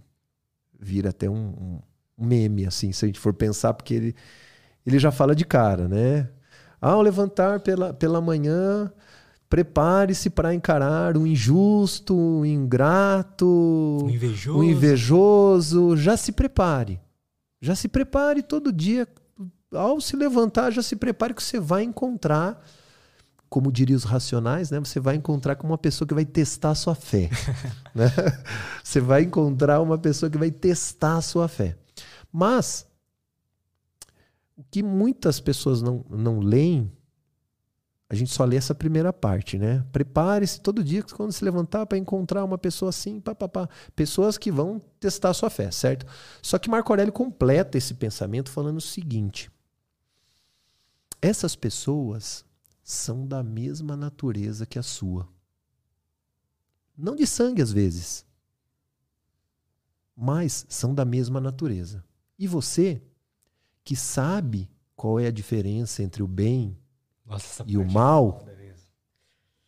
vira 0.79 1.09
até 1.09 1.31
um, 1.31 1.35
um, 1.35 1.81
um, 2.19 2.27
meme, 2.27 2.67
assim, 2.67 2.93
se 2.93 3.07
a 3.07 3.09
gente 3.09 3.19
for 3.19 3.33
pensar, 3.33 3.73
porque 3.73 3.95
ele, 3.95 4.15
ele 4.85 4.99
já 4.99 5.11
fala 5.11 5.35
de 5.35 5.47
cara, 5.47 5.89
né? 5.89 6.29
Ao 6.79 7.01
levantar 7.01 7.61
pela, 7.61 7.95
pela 7.95 8.21
manhã, 8.21 8.93
prepare-se 9.49 10.29
para 10.29 10.53
encarar 10.53 11.17
o 11.17 11.27
injusto, 11.27 12.15
o 12.15 12.45
ingrato, 12.45 13.47
o 13.47 14.11
invejoso. 14.11 14.59
o 14.59 14.63
invejoso. 14.63 15.97
Já 15.97 16.19
se 16.19 16.33
prepare. 16.33 17.01
Já 17.63 17.75
se 17.75 17.89
prepare 17.89 18.43
todo 18.43 18.71
dia 18.71 19.09
ao 19.73 20.01
se 20.01 20.17
levantar, 20.17 20.73
já 20.73 20.83
se 20.83 20.97
prepare 20.97 21.35
que 21.35 21.43
você 21.43 21.61
vai 21.61 21.83
encontrar, 21.83 22.65
como 23.49 23.73
diriam 23.73 23.97
os 23.97 24.05
racionais, 24.05 24.71
né? 24.71 24.79
Você 24.79 25.01
vai 25.01 25.17
encontrar 25.17 25.57
com 25.57 25.67
uma 25.67 25.79
pessoa 25.79 26.07
que 26.07 26.15
vai 26.15 26.25
testar 26.25 26.71
a 26.71 26.75
sua 26.75 26.95
fé. 26.95 27.31
né? 27.95 28.11
Você 28.83 29.01
vai 29.01 29.23
encontrar 29.23 29.81
uma 29.81 29.99
pessoa 29.99 30.31
que 30.31 30.39
vai 30.39 30.51
testar 30.51 31.17
a 31.17 31.23
sua 31.23 31.49
fé. 31.49 31.77
Mas 32.33 32.87
o 34.57 34.65
que 34.71 34.83
muitas 34.83 35.41
pessoas 35.41 35.81
não, 35.81 36.05
não 36.11 36.41
leem, 36.41 36.91
a 38.11 38.15
gente 38.15 38.31
só 38.31 38.45
lê 38.45 38.57
essa 38.57 38.75
primeira 38.75 39.13
parte, 39.13 39.59
né? 39.59 39.85
Prepare-se 39.93 40.61
todo 40.61 40.83
dia 40.83 41.03
quando 41.03 41.31
se 41.31 41.45
levantar 41.45 41.85
para 41.87 41.99
encontrar 41.99 42.43
uma 42.43 42.57
pessoa 42.57 42.89
assim, 42.89 43.21
pá, 43.21 43.35
pá, 43.35 43.49
pá. 43.49 43.69
pessoas 43.95 44.39
que 44.39 44.51
vão 44.51 44.81
testar 44.99 45.31
a 45.31 45.35
sua 45.35 45.51
fé, 45.51 45.71
certo? 45.71 46.07
Só 46.43 46.59
que 46.59 46.71
Marco 46.71 46.91
Aurélio 46.91 47.13
completa 47.13 47.77
esse 47.77 47.95
pensamento 47.95 48.51
falando 48.51 48.79
o 48.79 48.81
seguinte: 48.81 49.51
essas 51.21 51.57
pessoas 51.57 52.45
são 52.83 53.27
da 53.27 53.43
mesma 53.43 53.97
natureza 53.97 54.67
que 54.67 54.79
a 54.79 54.83
sua. 54.83 55.29
Não 56.97 57.15
de 57.15 57.27
sangue 57.27 57.63
às 57.63 57.71
vezes, 57.71 58.25
mas 60.17 60.65
são 60.69 60.95
da 60.95 61.05
mesma 61.05 61.41
natureza. 61.41 62.05
E 62.39 62.47
você, 62.47 63.03
que 63.85 63.95
sabe 63.95 64.69
qual 64.97 65.21
é 65.21 65.27
a 65.27 65.33
diferença 65.33 66.03
entre 66.03 66.23
o 66.23 66.27
bem 66.27 66.77
Nossa, 67.25 67.65
e 67.67 67.77
o 67.77 67.83
é 67.83 67.85
mal, 67.85 68.45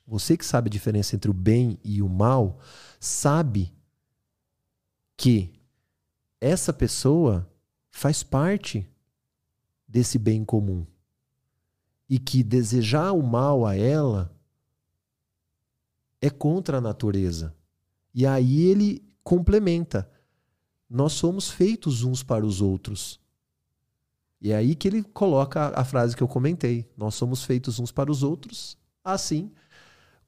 você 0.06 0.36
que 0.36 0.44
sabe 0.44 0.68
a 0.68 0.72
diferença 0.72 1.14
entre 1.14 1.30
o 1.30 1.34
bem 1.34 1.78
e 1.84 2.02
o 2.02 2.08
mal, 2.08 2.58
sabe 2.98 3.72
que 5.16 5.52
essa 6.40 6.72
pessoa 6.72 7.48
faz 7.90 8.22
parte 8.22 8.88
desse 9.86 10.18
bem 10.18 10.44
comum 10.44 10.86
e 12.10 12.18
que 12.18 12.42
desejar 12.42 13.12
o 13.12 13.22
mal 13.22 13.64
a 13.64 13.76
ela 13.76 14.36
é 16.20 16.28
contra 16.28 16.78
a 16.78 16.80
natureza. 16.80 17.54
E 18.12 18.26
aí 18.26 18.62
ele 18.62 19.00
complementa: 19.22 20.10
nós 20.88 21.12
somos 21.12 21.48
feitos 21.48 22.02
uns 22.02 22.24
para 22.24 22.44
os 22.44 22.60
outros. 22.60 23.20
E 24.40 24.50
é 24.50 24.56
aí 24.56 24.74
que 24.74 24.88
ele 24.88 25.04
coloca 25.04 25.68
a 25.68 25.84
frase 25.84 26.16
que 26.16 26.22
eu 26.22 26.28
comentei: 26.28 26.90
nós 26.96 27.14
somos 27.14 27.44
feitos 27.44 27.78
uns 27.78 27.92
para 27.92 28.10
os 28.10 28.24
outros, 28.24 28.76
assim 29.04 29.52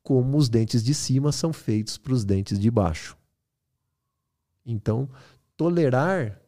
como 0.04 0.36
os 0.36 0.48
dentes 0.48 0.82
de 0.84 0.94
cima 0.94 1.32
são 1.32 1.52
feitos 1.52 1.98
para 1.98 2.12
os 2.12 2.24
dentes 2.24 2.59
de 2.59 2.70
baixo. 2.70 3.16
Então, 4.64 5.09
tolerar 5.56 6.40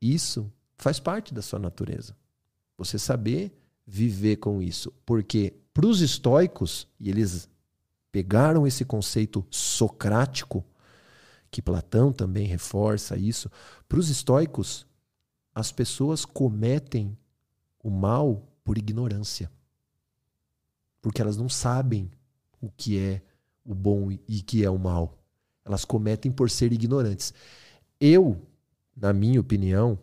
isso 0.00 0.52
faz 0.76 1.00
parte 1.00 1.32
da 1.32 1.40
sua 1.40 1.58
natureza. 1.58 2.16
Você 2.76 2.98
saber 2.98 3.63
viver 3.86 4.36
com 4.36 4.62
isso. 4.62 4.92
Porque 5.04 5.54
para 5.72 5.86
os 5.86 6.00
estoicos, 6.00 6.86
e 6.98 7.10
eles 7.10 7.48
pegaram 8.12 8.66
esse 8.66 8.84
conceito 8.84 9.44
socrático, 9.50 10.64
que 11.50 11.62
Platão 11.62 12.12
também 12.12 12.46
reforça 12.46 13.16
isso. 13.16 13.50
Para 13.88 13.98
os 13.98 14.08
estoicos, 14.08 14.86
as 15.54 15.70
pessoas 15.70 16.24
cometem 16.24 17.16
o 17.82 17.90
mal 17.90 18.42
por 18.64 18.78
ignorância. 18.78 19.50
Porque 21.00 21.20
elas 21.20 21.36
não 21.36 21.48
sabem 21.48 22.10
o 22.60 22.70
que 22.70 22.98
é 22.98 23.22
o 23.64 23.74
bom 23.74 24.10
e 24.10 24.38
o 24.40 24.44
que 24.44 24.64
é 24.64 24.70
o 24.70 24.78
mal. 24.78 25.18
Elas 25.64 25.84
cometem 25.84 26.32
por 26.32 26.50
ser 26.50 26.72
ignorantes. 26.72 27.32
Eu, 28.00 28.40
na 28.96 29.12
minha 29.12 29.40
opinião, 29.40 29.98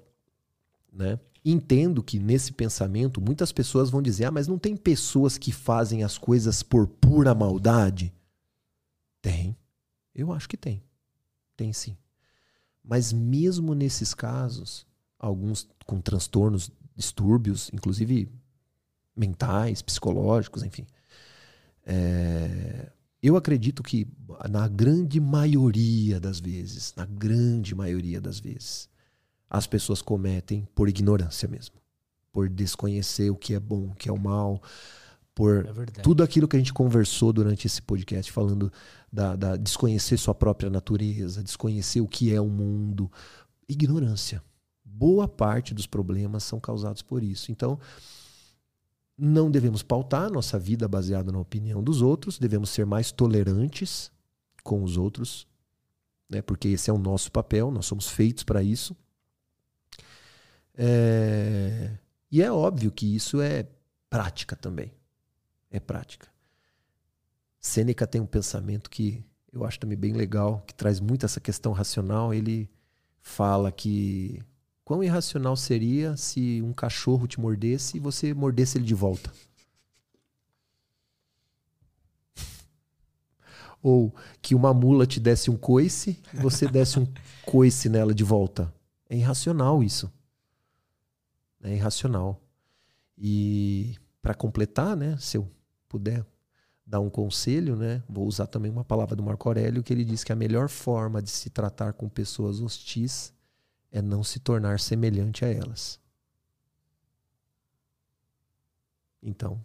né, 0.92 1.20
entendo 1.44 2.04
que 2.04 2.20
nesse 2.20 2.52
pensamento 2.52 3.22
muitas 3.22 3.52
pessoas 3.52 3.90
vão 3.90 4.02
dizer: 4.02 4.26
ah, 4.26 4.32
mas 4.32 4.48
não 4.48 4.58
tem 4.58 4.76
pessoas 4.76 5.38
que 5.38 5.52
fazem 5.52 6.04
as 6.04 6.18
coisas 6.18 6.62
por 6.62 6.88
pura 6.88 7.34
maldade? 7.34 8.14
Tem. 9.22 9.56
Eu 10.14 10.32
acho 10.32 10.48
que 10.48 10.58
tem. 10.58 10.84
Tem 11.56 11.72
sim. 11.74 11.98
Mas 12.84 13.14
mesmo 13.14 13.74
nesses 13.74 14.14
casos, 14.14 14.86
alguns 15.20 15.68
com 15.86 16.02
transtornos, 16.02 16.72
distúrbios, 16.96 17.70
inclusive 17.74 18.30
mentais, 19.16 19.82
psicológicos, 19.82 20.64
enfim. 20.64 20.86
É, 21.86 22.92
eu 23.22 23.36
acredito 23.36 23.84
que 23.84 24.08
na 24.50 24.68
grande 24.68 25.20
maioria 25.20 26.20
das 26.20 26.40
vezes, 26.40 26.94
na 26.96 27.06
grande 27.06 27.76
maioria 27.76 28.20
das 28.20 28.40
vezes, 28.40 28.90
as 29.52 29.68
pessoas 29.68 30.02
cometem 30.02 30.66
por 30.74 30.88
ignorância 30.88 31.46
mesmo, 31.46 31.76
por 32.32 32.48
desconhecer 32.48 33.30
o 33.30 33.36
que 33.36 33.54
é 33.54 33.60
bom, 33.60 33.90
o 33.90 33.96
que 33.96 34.08
é 34.08 34.12
o 34.12 34.18
mal, 34.18 34.64
por 35.36 35.66
é 35.66 36.02
tudo 36.02 36.24
aquilo 36.24 36.48
que 36.48 36.56
a 36.56 36.60
gente 36.60 36.74
conversou 36.74 37.34
durante 37.34 37.68
esse 37.68 37.82
podcast, 37.82 38.32
falando 38.32 38.72
da, 39.12 39.36
da 39.36 39.58
desconhecer 39.58 40.16
sua 40.16 40.34
própria 40.34 40.70
natureza, 40.70 41.44
desconhecer 41.44 42.00
o 42.00 42.08
que 42.08 42.34
é 42.34 42.40
o 42.40 42.48
mundo, 42.48 43.12
ignorância. 43.68 44.42
Boa 44.86 45.28
parte 45.28 45.74
dos 45.74 45.86
problemas 45.86 46.46
são 46.46 46.58
causados 46.58 47.02
por 47.02 47.22
isso. 47.22 47.52
Então, 47.52 47.78
não 49.18 49.52
devemos 49.52 49.84
pautar 49.84 50.32
nossa 50.32 50.58
vida 50.58 50.88
baseada 50.88 51.30
na 51.30 51.40
opinião 51.40 51.84
dos 51.84 52.02
outros, 52.02 52.40
devemos 52.40 52.70
ser 52.70 52.86
mais 52.86 53.12
tolerantes 53.12 54.10
com 54.64 54.82
os 54.82 54.96
outros, 54.96 55.46
né? 56.30 56.42
porque 56.42 56.70
esse 56.70 56.90
é 56.90 56.94
o 56.94 56.98
nosso 56.98 57.30
papel, 57.34 57.70
nós 57.70 57.86
somos 57.86 58.08
feitos 58.08 58.46
para 58.46 58.64
isso. 58.64 58.96
É... 60.76 61.92
E 62.32 62.42
é 62.42 62.52
óbvio 62.52 62.92
que 62.92 63.16
isso 63.16 63.42
é 63.42 63.68
prática 64.10 64.56
também. 64.56 64.92
É 65.70 65.80
prática. 65.80 66.28
Sêneca 67.60 68.08
tem 68.08 68.20
um 68.20 68.26
pensamento 68.26 68.90
que 68.90 69.24
eu 69.52 69.66
acho 69.66 69.80
também 69.80 69.98
bem 69.98 70.14
legal, 70.14 70.64
que 70.66 70.74
traz 70.74 71.00
muito 71.00 71.26
essa 71.26 71.40
questão 71.40 71.74
racional. 71.74 72.34
Ele 72.34 72.70
fala 73.22 73.72
que 73.72 74.42
quão 74.84 75.04
irracional 75.04 75.56
seria 75.56 76.18
se 76.18 76.62
um 76.62 76.74
cachorro 76.74 77.28
te 77.28 77.40
mordesse 77.40 77.98
e 77.98 78.00
você 78.00 78.34
mordesse 78.34 78.78
ele 78.78 78.86
de 78.86 78.96
volta. 78.96 79.32
Ou 83.84 84.14
que 84.42 84.56
uma 84.56 84.74
mula 84.74 85.06
te 85.06 85.20
desse 85.20 85.52
um 85.52 85.58
coice 85.58 86.18
e 86.34 86.38
você 86.38 86.68
desse 86.68 87.00
um 87.00 87.08
coice 87.46 87.90
nela 87.90 88.14
de 88.14 88.24
volta. 88.24 88.74
É 89.10 89.18
irracional 89.18 89.84
isso. 89.84 90.12
É 91.64 91.74
irracional. 91.74 92.42
E 93.18 93.96
para 94.22 94.34
completar, 94.34 94.96
né, 94.96 95.18
se 95.20 95.38
eu 95.38 95.50
puder 95.88 96.26
dar 96.86 97.00
um 97.00 97.10
conselho, 97.10 97.76
né, 97.76 98.04
vou 98.10 98.26
usar 98.26 98.48
também 98.48 98.72
uma 98.72 98.84
palavra 98.84 99.16
do 99.16 99.24
Marco 99.24 99.48
Aurélio 99.48 99.84
que 99.84 99.94
ele 99.94 100.04
diz 100.04 100.24
que 100.24 100.32
a 100.32 100.36
melhor 100.36 100.70
forma 100.70 101.22
de 101.22 101.30
se 101.30 101.50
tratar 101.50 101.94
com 101.94 102.10
pessoas 102.10 102.60
hostis 102.60 103.34
é 103.92 104.02
não 104.02 104.24
se 104.24 104.40
tornar 104.40 104.80
semelhante 104.80 105.46
a 105.46 105.50
elas. 105.50 106.00
Então, 109.22 109.64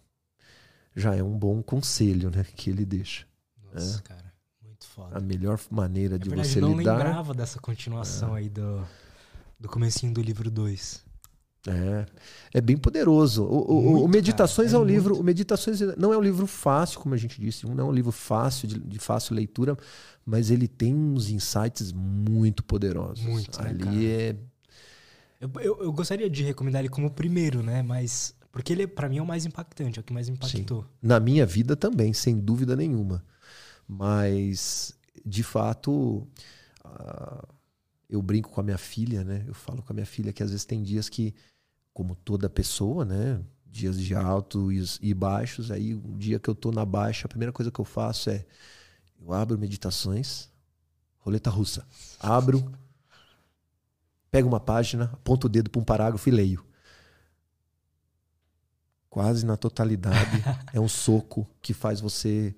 já 0.95 1.15
é 1.15 1.23
um 1.23 1.39
bom 1.39 1.63
conselho, 1.63 2.31
né, 2.31 2.45
que 2.45 2.71
ele 2.71 2.85
deixa. 2.85 3.27
Nossa, 3.73 3.99
é. 3.99 4.03
cara, 4.03 4.35
muito 4.63 4.87
foda. 4.87 5.17
A 5.17 5.21
melhor 5.21 5.59
maneira 5.71 6.17
é 6.17 6.19
de 6.19 6.29
verdade, 6.29 6.49
você 6.49 6.61
lidar. 6.61 6.69
Eu 6.69 6.77
não 6.77 6.77
lembrava 6.77 7.35
dessa 7.35 7.59
continuação 7.59 8.37
é. 8.37 8.41
aí 8.41 8.49
do 8.51 8.87
do 9.59 9.69
comecinho 9.69 10.13
do 10.13 10.21
livro 10.21 10.51
2. 10.51 11.05
É, 11.69 12.07
é 12.55 12.61
bem 12.61 12.77
poderoso. 12.77 13.45
O, 13.45 14.05
o 14.05 14.09
Meditações 14.09 14.71
cara, 14.71 14.79
é, 14.79 14.81
é 14.81 14.83
um 14.83 14.85
muito. 14.85 14.95
livro. 14.95 15.21
O 15.21 15.23
Meditações 15.25 15.81
não 15.97 16.13
é 16.13 16.19
um 16.19 16.23
livro 16.23 16.47
fácil, 16.47 17.01
como 17.01 17.15
a 17.15 17.19
gente 17.19 17.41
disse, 17.41 17.67
não 17.67 17.87
é 17.87 17.89
um 17.89 17.93
livro 17.93 18.13
fácil 18.13 18.69
de, 18.69 18.79
de 18.79 18.99
fácil 18.99 19.35
leitura, 19.35 19.77
mas 20.25 20.51
ele 20.51 20.69
tem 20.69 20.95
uns 20.95 21.29
insights 21.29 21.93
muito 21.93 22.63
poderosos. 22.63 23.25
Muito, 23.25 23.61
né, 23.61 23.71
Ali 23.71 23.85
né, 23.85 24.05
é. 24.05 24.37
Eu, 25.41 25.51
eu, 25.57 25.83
eu, 25.83 25.93
gostaria 25.93 26.31
de 26.31 26.43
recomendar 26.43 26.81
ele 26.81 26.89
como 26.89 27.11
primeiro, 27.11 27.63
né? 27.63 27.83
Mas 27.83 28.35
porque 28.51 28.73
ele 28.73 28.87
para 28.87 29.09
mim 29.09 29.19
é 29.19 29.23
o 29.23 29.27
mais 29.27 29.45
impactante, 29.45 29.99
é 29.99 30.01
o 30.01 30.05
que 30.05 30.13
mais 30.13 30.29
impactou. 30.29 30.83
Sim. 30.83 30.89
Na 31.03 31.21
minha 31.21 31.45
vida 31.45 31.77
também, 31.77 32.13
sem 32.13 32.39
dúvida 32.39 32.75
nenhuma. 32.75 33.23
Mas 33.87 34.97
de 35.25 35.43
fato, 35.43 36.27
uh, 36.85 37.47
eu 38.09 38.23
brinco 38.23 38.51
com 38.51 38.61
a 38.61 38.65
minha 38.65 38.79
filha, 38.79 39.25
né? 39.25 39.45
Eu 39.47 39.55
falo 39.55 39.83
com 39.83 39.93
a 39.93 39.95
minha 39.95 40.07
filha 40.07 40.33
que 40.33 40.43
às 40.43 40.51
vezes 40.51 40.65
tem 40.65 40.83
dias 40.83 41.09
que 41.09 41.35
como 41.97 42.15
toda 42.15 42.51
pessoa, 42.51 43.07
né? 43.07 43.41
Dias 43.65 43.99
de 43.99 44.15
altos 44.15 44.99
e 45.01 45.15
baixos. 45.15 45.71
Aí, 45.71 45.95
um 45.95 46.19
dia 46.19 46.39
que 46.39 46.51
eu 46.51 46.55
tô 46.55 46.71
na 46.71 46.85
baixa, 46.85 47.25
a 47.25 47.29
primeira 47.29 47.51
coisa 47.51 47.71
que 47.71 47.81
eu 47.81 47.87
faço 47.87 48.29
é 48.29 48.45
eu 49.19 49.33
abro 49.33 49.59
meditações, 49.59 50.51
roleta 51.17 51.49
russa. 51.49 51.89
Abro, 52.21 52.71
pego 54.31 54.47
uma 54.47 54.61
página, 54.61 55.05
aponto 55.15 55.47
o 55.47 55.49
dedo 55.49 55.71
para 55.71 55.81
um 55.81 55.85
parágrafo 55.85 56.29
e 56.29 56.33
leio. 56.33 56.63
Quase 59.09 59.47
na 59.47 59.57
totalidade 59.57 60.45
é 60.75 60.79
um 60.79 60.89
soco 60.89 61.49
que 61.63 61.73
faz 61.73 61.99
você 61.99 62.55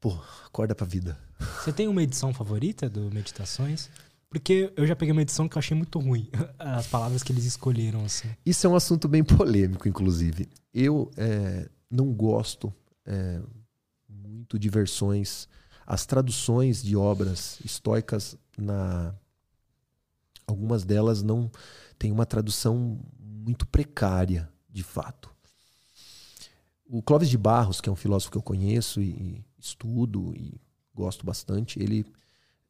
pô, 0.00 0.20
acorda 0.44 0.74
pra 0.74 0.84
vida. 0.84 1.16
Você 1.62 1.72
tem 1.72 1.86
uma 1.86 2.02
edição 2.02 2.34
favorita 2.34 2.90
do 2.90 3.02
Meditações? 3.12 3.88
Porque 4.30 4.72
eu 4.76 4.86
já 4.86 4.94
peguei 4.94 5.10
uma 5.10 5.22
edição 5.22 5.48
que 5.48 5.56
eu 5.56 5.58
achei 5.58 5.76
muito 5.76 5.98
ruim. 5.98 6.30
As 6.56 6.86
palavras 6.86 7.22
que 7.22 7.32
eles 7.32 7.44
escolheram, 7.44 8.04
assim. 8.04 8.28
Isso 8.46 8.64
é 8.64 8.70
um 8.70 8.76
assunto 8.76 9.08
bem 9.08 9.24
polêmico, 9.24 9.88
inclusive. 9.88 10.48
Eu 10.72 11.10
é, 11.16 11.68
não 11.90 12.12
gosto 12.12 12.72
é, 13.04 13.42
muito 14.08 14.56
de 14.56 14.68
versões. 14.68 15.48
As 15.84 16.06
traduções 16.06 16.80
de 16.80 16.96
obras 16.96 17.58
estoicas, 17.64 18.36
na 18.56 19.12
algumas 20.46 20.84
delas 20.84 21.22
não 21.22 21.50
tem 21.98 22.10
uma 22.12 22.26
tradução 22.26 23.00
muito 23.18 23.66
precária, 23.66 24.48
de 24.68 24.82
fato. 24.82 25.30
O 26.86 27.02
Clóvis 27.02 27.28
de 27.28 27.38
Barros, 27.38 27.80
que 27.80 27.88
é 27.88 27.92
um 27.92 27.96
filósofo 27.96 28.32
que 28.32 28.38
eu 28.38 28.42
conheço 28.42 29.00
e 29.00 29.44
estudo 29.58 30.32
e 30.36 30.60
gosto 30.94 31.24
bastante, 31.24 31.80
ele 31.80 32.04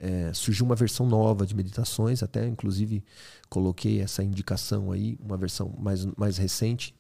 é, 0.00 0.32
surgiu 0.32 0.64
uma 0.64 0.74
versão 0.74 1.06
nova 1.06 1.46
de 1.46 1.54
meditações, 1.54 2.22
até 2.22 2.46
inclusive 2.46 3.04
coloquei 3.50 4.00
essa 4.00 4.24
indicação 4.24 4.90
aí, 4.90 5.18
uma 5.20 5.36
versão 5.36 5.74
mais, 5.78 6.06
mais 6.16 6.38
recente. 6.38 6.96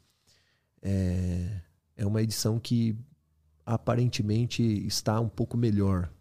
É, 0.82 1.62
é 1.96 2.06
uma 2.06 2.22
edição 2.22 2.60
que 2.60 2.94
aparentemente 3.64 4.62
está 4.86 5.18
um 5.18 5.28
pouco 5.28 5.56
melhor 5.56 6.12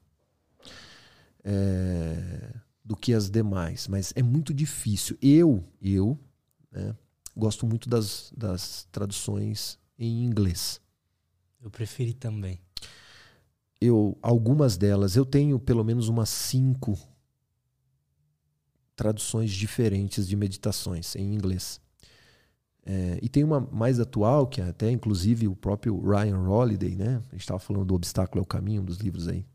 é, 1.43 2.53
do 2.83 2.95
que 2.95 3.13
as 3.13 3.29
demais, 3.29 3.87
mas 3.87 4.13
é 4.15 4.23
muito 4.23 4.53
difícil. 4.53 5.17
Eu, 5.21 5.63
eu 5.81 6.17
né, 6.71 6.95
gosto 7.35 7.67
muito 7.67 7.89
das, 7.89 8.31
das 8.35 8.87
traduções 8.89 9.77
em 9.97 10.23
inglês. 10.23 10.79
Eu 11.61 11.69
preferi 11.69 12.13
também 12.13 12.61
eu 13.81 14.17
algumas 14.21 14.77
delas, 14.77 15.15
eu 15.15 15.25
tenho 15.25 15.59
pelo 15.59 15.83
menos 15.83 16.07
umas 16.07 16.29
cinco 16.29 16.97
traduções 18.95 19.51
diferentes 19.51 20.27
de 20.27 20.35
meditações 20.35 21.15
em 21.15 21.33
inglês. 21.33 21.79
É, 22.85 23.19
e 23.21 23.29
tem 23.29 23.43
uma 23.43 23.59
mais 23.59 23.99
atual, 23.99 24.47
que 24.47 24.61
é 24.61 24.67
até 24.67 24.89
inclusive 24.89 25.47
o 25.47 25.55
próprio 25.55 26.01
Ryan 26.01 26.39
Holiday, 26.39 26.95
né? 26.95 27.21
A 27.29 27.31
gente 27.33 27.41
estava 27.41 27.59
falando 27.59 27.85
do 27.85 27.95
Obstáculo 27.95 28.39
é 28.39 28.43
o 28.43 28.45
Caminho, 28.45 28.81
um 28.81 28.85
dos 28.85 28.97
livros 28.97 29.27
aí. 29.27 29.45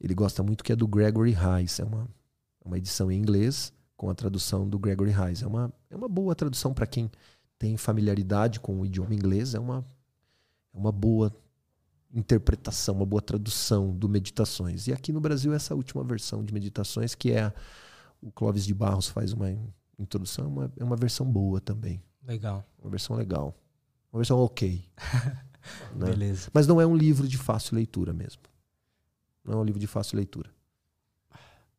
Ele 0.00 0.14
gosta 0.14 0.42
muito 0.42 0.62
que 0.62 0.72
é 0.72 0.76
do 0.76 0.86
Gregory 0.86 1.34
Hayes. 1.34 1.80
É 1.80 1.84
uma, 1.84 2.08
uma 2.64 2.78
edição 2.78 3.10
em 3.10 3.18
inglês 3.18 3.72
com 3.96 4.08
a 4.08 4.14
tradução 4.14 4.68
do 4.68 4.78
Gregory 4.78 5.12
Hayes. 5.12 5.42
É 5.42 5.46
uma, 5.46 5.72
é 5.90 5.96
uma 5.96 6.08
boa 6.08 6.34
tradução 6.34 6.72
para 6.72 6.86
quem 6.86 7.10
tem 7.58 7.76
familiaridade 7.76 8.60
com 8.60 8.80
o 8.80 8.86
idioma 8.86 9.14
inglês. 9.14 9.54
É 9.54 9.60
uma, 9.60 9.84
é 10.72 10.78
uma 10.78 10.92
boa 10.92 11.34
interpretação, 12.14 12.94
uma 12.94 13.06
boa 13.06 13.20
tradução 13.20 13.94
do 13.94 14.08
Meditações. 14.08 14.86
E 14.86 14.92
aqui 14.92 15.12
no 15.12 15.20
Brasil, 15.20 15.52
essa 15.52 15.74
última 15.74 16.04
versão 16.04 16.44
de 16.44 16.54
Meditações, 16.54 17.14
que 17.14 17.32
é 17.32 17.42
a, 17.42 17.52
o 18.22 18.30
Clóvis 18.30 18.64
de 18.64 18.72
Barros 18.72 19.08
faz 19.08 19.32
uma 19.32 19.56
introdução, 19.98 20.44
é 20.44 20.48
uma, 20.48 20.72
é 20.78 20.84
uma 20.84 20.96
versão 20.96 21.26
boa 21.30 21.60
também. 21.60 22.00
Legal. 22.26 22.64
Uma 22.80 22.90
versão 22.90 23.16
legal. 23.16 23.54
Uma 24.12 24.20
versão 24.20 24.38
ok. 24.38 24.84
né? 25.94 26.06
Beleza. 26.06 26.50
Mas 26.54 26.66
não 26.66 26.80
é 26.80 26.86
um 26.86 26.96
livro 26.96 27.26
de 27.26 27.36
fácil 27.36 27.74
leitura 27.74 28.12
mesmo. 28.12 28.42
Não 29.44 29.54
é 29.54 29.56
um 29.56 29.64
livro 29.64 29.80
de 29.80 29.86
fácil 29.86 30.16
leitura. 30.16 30.48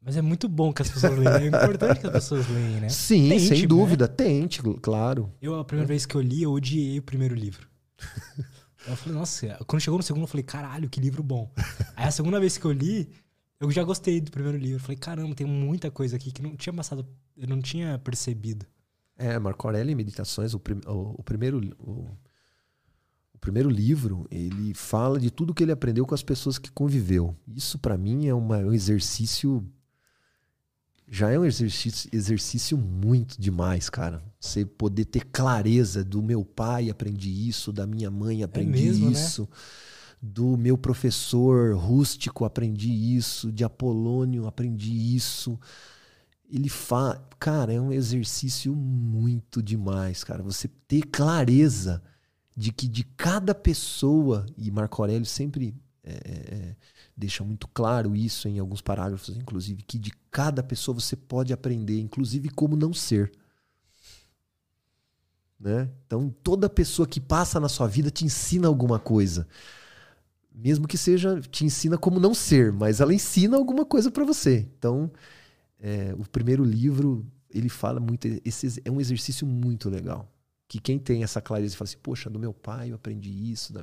Mas 0.01 0.15
é 0.15 0.21
muito 0.21 0.47
bom 0.47 0.71
que 0.71 0.83
as 0.83 0.89
pessoas 0.89 1.17
leiam. 1.17 1.35
É 1.35 1.47
importante 1.47 1.99
que 1.99 2.05
as 2.05 2.13
pessoas 2.13 2.47
leiam, 2.47 2.81
né? 2.81 2.89
Sim, 2.89 3.29
Tente, 3.29 3.47
sem 3.47 3.61
né? 3.61 3.67
dúvida. 3.67 4.07
Tente, 4.07 4.61
claro. 4.61 5.31
Eu, 5.41 5.59
a 5.59 5.65
primeira 5.65 5.87
vez 5.87 6.05
que 6.05 6.13
eu 6.13 6.21
li, 6.21 6.43
eu 6.43 6.51
odiei 6.51 6.99
o 6.99 7.01
primeiro 7.01 7.33
livro. 7.33 7.67
eu 8.87 8.95
falei, 8.95 9.17
nossa, 9.17 9.57
quando 9.67 9.81
chegou 9.81 9.97
no 9.97 10.03
segundo, 10.03 10.23
eu 10.23 10.27
falei, 10.27 10.43
caralho, 10.43 10.89
que 10.89 10.99
livro 11.01 11.21
bom. 11.23 11.51
Aí 11.95 12.05
a 12.07 12.11
segunda 12.11 12.39
vez 12.39 12.57
que 12.57 12.65
eu 12.65 12.71
li, 12.71 13.09
eu 13.59 13.71
já 13.71 13.83
gostei 13.83 14.19
do 14.21 14.31
primeiro 14.31 14.57
livro. 14.57 14.75
Eu 14.77 14.79
falei, 14.79 14.97
caramba, 14.97 15.33
tem 15.35 15.47
muita 15.47 15.89
coisa 15.89 16.15
aqui 16.15 16.31
que 16.31 16.41
não 16.41 16.55
tinha 16.55 16.73
passado, 16.73 17.05
eu 17.37 17.47
não 17.47 17.61
tinha 17.61 17.97
percebido. 17.99 18.65
É, 19.17 19.39
Marco 19.39 19.65
Aurélio 19.67 19.91
em 19.91 19.95
Meditações, 19.95 20.53
o, 20.53 20.59
prim- 20.59 20.81
o- 20.85 21.15
o 21.19 21.23
primeiro, 21.23 21.59
o, 21.79 22.05
o 23.33 23.37
primeiro 23.39 23.69
livro, 23.69 24.27
ele 24.29 24.73
fala 24.73 25.19
de 25.19 25.31
tudo 25.31 25.53
que 25.53 25.63
ele 25.63 25.71
aprendeu 25.71 26.05
com 26.05 26.13
as 26.13 26.23
pessoas 26.23 26.57
que 26.57 26.69
conviveu. 26.71 27.35
Isso, 27.47 27.79
pra 27.79 27.97
mim, 27.97 28.27
é 28.27 28.33
uma- 28.33 28.57
um 28.59 28.73
exercício. 28.73 29.63
Já 31.07 31.31
é 31.31 31.37
um 31.37 31.45
exercício, 31.45 32.09
exercício 32.11 32.77
muito 32.77 33.39
demais, 33.39 33.89
cara. 33.89 34.23
Você 34.39 34.65
poder 34.65 35.05
ter 35.05 35.25
clareza 35.25 36.03
do 36.03 36.21
meu 36.21 36.43
pai, 36.43 36.89
aprendi 36.89 37.47
isso, 37.47 37.71
da 37.71 37.85
minha 37.85 38.09
mãe, 38.09 38.43
aprendi 38.43 38.83
mesmo, 38.83 39.05
né? 39.05 39.11
isso. 39.11 39.47
Do 40.21 40.57
meu 40.57 40.77
professor 40.77 41.75
rústico, 41.75 42.43
aprendi 42.43 43.15
isso. 43.15 43.51
De 43.51 43.63
Apolônio, 43.63 44.47
aprendi 44.47 45.15
isso 45.15 45.59
ele 46.49 46.69
fala, 46.69 47.27
cara, 47.39 47.73
é 47.73 47.81
um 47.81 47.91
exercício 47.91 48.75
muito 48.75 49.61
demais, 49.61 50.23
cara. 50.23 50.43
Você 50.43 50.67
ter 50.87 51.01
clareza 51.03 52.01
de 52.55 52.71
que 52.71 52.87
de 52.87 53.03
cada 53.03 53.53
pessoa, 53.53 54.45
e 54.57 54.71
Marco 54.71 55.01
Aurélio 55.01 55.25
sempre 55.25 55.75
é, 56.03 56.13
é, 56.13 56.75
deixa 57.15 57.43
muito 57.43 57.67
claro 57.67 58.15
isso 58.15 58.47
em 58.47 58.59
alguns 58.59 58.81
parágrafos, 58.81 59.35
inclusive, 59.35 59.83
que 59.83 59.97
de 59.97 60.11
cada 60.29 60.61
pessoa 60.61 60.99
você 60.99 61.15
pode 61.15 61.53
aprender, 61.53 61.99
inclusive 61.99 62.49
como 62.49 62.75
não 62.75 62.93
ser. 62.93 63.31
Né? 65.59 65.89
Então, 66.05 66.29
toda 66.43 66.69
pessoa 66.69 67.07
que 67.07 67.21
passa 67.21 67.59
na 67.59 67.69
sua 67.69 67.87
vida 67.87 68.11
te 68.11 68.25
ensina 68.25 68.67
alguma 68.67 68.99
coisa. 68.99 69.47
Mesmo 70.53 70.87
que 70.87 70.97
seja, 70.97 71.39
te 71.41 71.65
ensina 71.65 71.97
como 71.97 72.19
não 72.19 72.33
ser, 72.33 72.71
mas 72.71 72.99
ela 72.99 73.13
ensina 73.13 73.55
alguma 73.57 73.85
coisa 73.85 74.11
para 74.11 74.25
você. 74.25 74.67
Então, 74.77 75.11
é, 75.79 76.13
o 76.17 76.29
primeiro 76.29 76.63
livro, 76.63 77.25
ele 77.49 77.69
fala 77.69 77.99
muito. 77.99 78.27
Esse 78.43 78.81
é 78.83 78.91
um 78.91 78.99
exercício 78.99 79.47
muito 79.47 79.89
legal. 79.89 80.31
Que 80.67 80.79
quem 80.79 80.97
tem 80.97 81.23
essa 81.23 81.41
clareza 81.41 81.75
e 81.75 81.77
fala 81.77 81.87
assim, 81.87 81.97
poxa, 82.01 82.29
do 82.29 82.39
meu 82.39 82.53
pai 82.53 82.91
eu 82.91 82.95
aprendi 82.95 83.29
isso, 83.51 83.73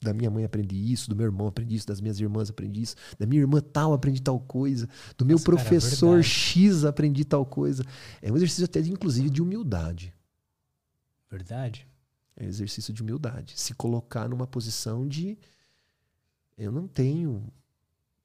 da 0.00 0.12
minha 0.14 0.30
mãe 0.30 0.44
aprendi 0.44 0.76
isso, 0.92 1.10
do 1.10 1.16
meu 1.16 1.26
irmão 1.26 1.48
aprendi 1.48 1.74
isso, 1.74 1.86
das 1.86 2.00
minhas 2.00 2.20
irmãs 2.20 2.50
aprendi 2.50 2.82
isso, 2.82 2.94
da 3.18 3.26
minha 3.26 3.40
irmã 3.40 3.60
tal 3.60 3.92
aprendi 3.92 4.22
tal 4.22 4.38
coisa, 4.38 4.88
do 5.16 5.24
meu 5.24 5.34
Nossa, 5.34 5.44
cara, 5.44 5.56
professor 5.56 6.14
verdade. 6.14 6.28
X 6.28 6.84
aprendi 6.84 7.24
tal 7.24 7.44
coisa. 7.44 7.84
É 8.22 8.30
um 8.30 8.36
exercício 8.36 8.64
até, 8.64 8.80
de, 8.80 8.92
inclusive, 8.92 9.28
de 9.28 9.42
humildade. 9.42 10.14
Verdade? 11.30 11.86
É 12.36 12.44
um 12.44 12.48
exercício 12.48 12.92
de 12.92 13.02
humildade. 13.02 13.54
Se 13.56 13.74
colocar 13.74 14.28
numa 14.28 14.46
posição 14.46 15.06
de 15.06 15.36
eu 16.56 16.72
não 16.72 16.86
tenho 16.86 17.44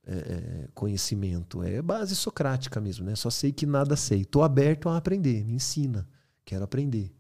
é, 0.06 0.16
é, 0.16 0.68
conhecimento. 0.74 1.64
É 1.64 1.82
base 1.82 2.16
socrática 2.16 2.80
mesmo, 2.80 3.06
né? 3.06 3.16
Só 3.16 3.30
sei 3.30 3.52
que 3.52 3.66
nada 3.66 3.96
sei. 3.96 4.22
Estou 4.22 4.44
aberto 4.44 4.90
a 4.90 4.98
aprender. 4.98 5.44
Me 5.44 5.54
ensina. 5.54 6.08
Quero 6.46 6.64
aprender. 6.64 7.12